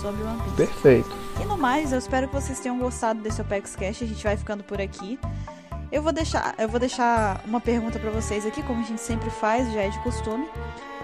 sobre 0.00 0.22
o 0.22 0.26
One 0.26 0.40
Piece. 0.42 0.56
perfeito. 0.56 1.16
E 1.40 1.44
no 1.44 1.56
mais, 1.56 1.92
eu 1.92 1.98
espero 1.98 2.26
que 2.26 2.34
vocês 2.34 2.58
tenham 2.58 2.76
gostado 2.78 3.20
desse 3.20 3.40
Opex 3.40 3.76
Cash. 3.76 4.02
A 4.02 4.06
gente 4.06 4.24
vai 4.24 4.36
ficando 4.36 4.64
por 4.64 4.80
aqui. 4.80 5.18
Eu 5.90 6.02
vou 6.02 6.12
deixar, 6.12 6.54
eu 6.58 6.68
vou 6.68 6.80
deixar 6.80 7.40
uma 7.46 7.60
pergunta 7.60 7.98
pra 7.98 8.10
vocês 8.10 8.44
aqui, 8.44 8.62
como 8.62 8.80
a 8.80 8.84
gente 8.84 9.00
sempre 9.00 9.30
faz, 9.30 9.72
já 9.72 9.82
é 9.82 9.88
de 9.88 9.98
costume. 10.00 10.46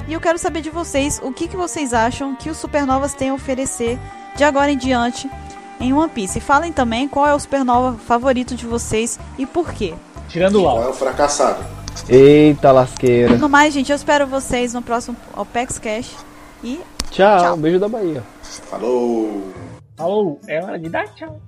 E 0.08 0.12
eu 0.12 0.20
quero 0.20 0.38
saber 0.38 0.60
de 0.60 0.70
vocês 0.70 1.20
o 1.22 1.32
que, 1.32 1.46
que 1.46 1.56
vocês 1.56 1.94
acham 1.94 2.34
que 2.34 2.50
os 2.50 2.56
Supernovas 2.56 3.14
têm 3.14 3.30
a 3.30 3.34
oferecer 3.34 3.98
de 4.36 4.42
agora 4.44 4.72
em 4.72 4.76
diante 4.76 5.30
em 5.80 5.92
One 5.92 6.10
Piece. 6.10 6.38
E 6.38 6.40
falem 6.40 6.72
também 6.72 7.06
qual 7.08 7.26
é 7.26 7.34
o 7.34 7.38
Supernova 7.38 7.96
favorito 7.98 8.54
de 8.54 8.66
vocês 8.66 9.18
e 9.38 9.46
por 9.46 9.72
quê. 9.72 9.94
Tirando 10.28 10.56
o 10.60 10.62
Qual 10.62 10.76
Lau. 10.76 10.84
é 10.86 10.88
o 10.88 10.92
fracassado? 10.92 11.64
Eita 12.08 12.72
lasqueira. 12.72 13.36
No 13.36 13.48
mais, 13.48 13.72
gente, 13.74 13.90
eu 13.92 13.96
espero 13.96 14.26
vocês 14.26 14.72
no 14.74 14.82
próximo 14.82 15.16
Opex 15.36 15.78
Cash. 15.78 16.10
E 16.64 16.80
Tchau, 17.10 17.38
Tchau. 17.40 17.56
beijo 17.58 17.78
da 17.78 17.88
Bahia. 17.88 18.22
Falou! 18.42 19.52
Falou, 19.96 20.40
é 20.48 20.62
hora 20.62 20.78
de 20.78 20.88
dar 20.88 21.06
tchau. 21.14 21.38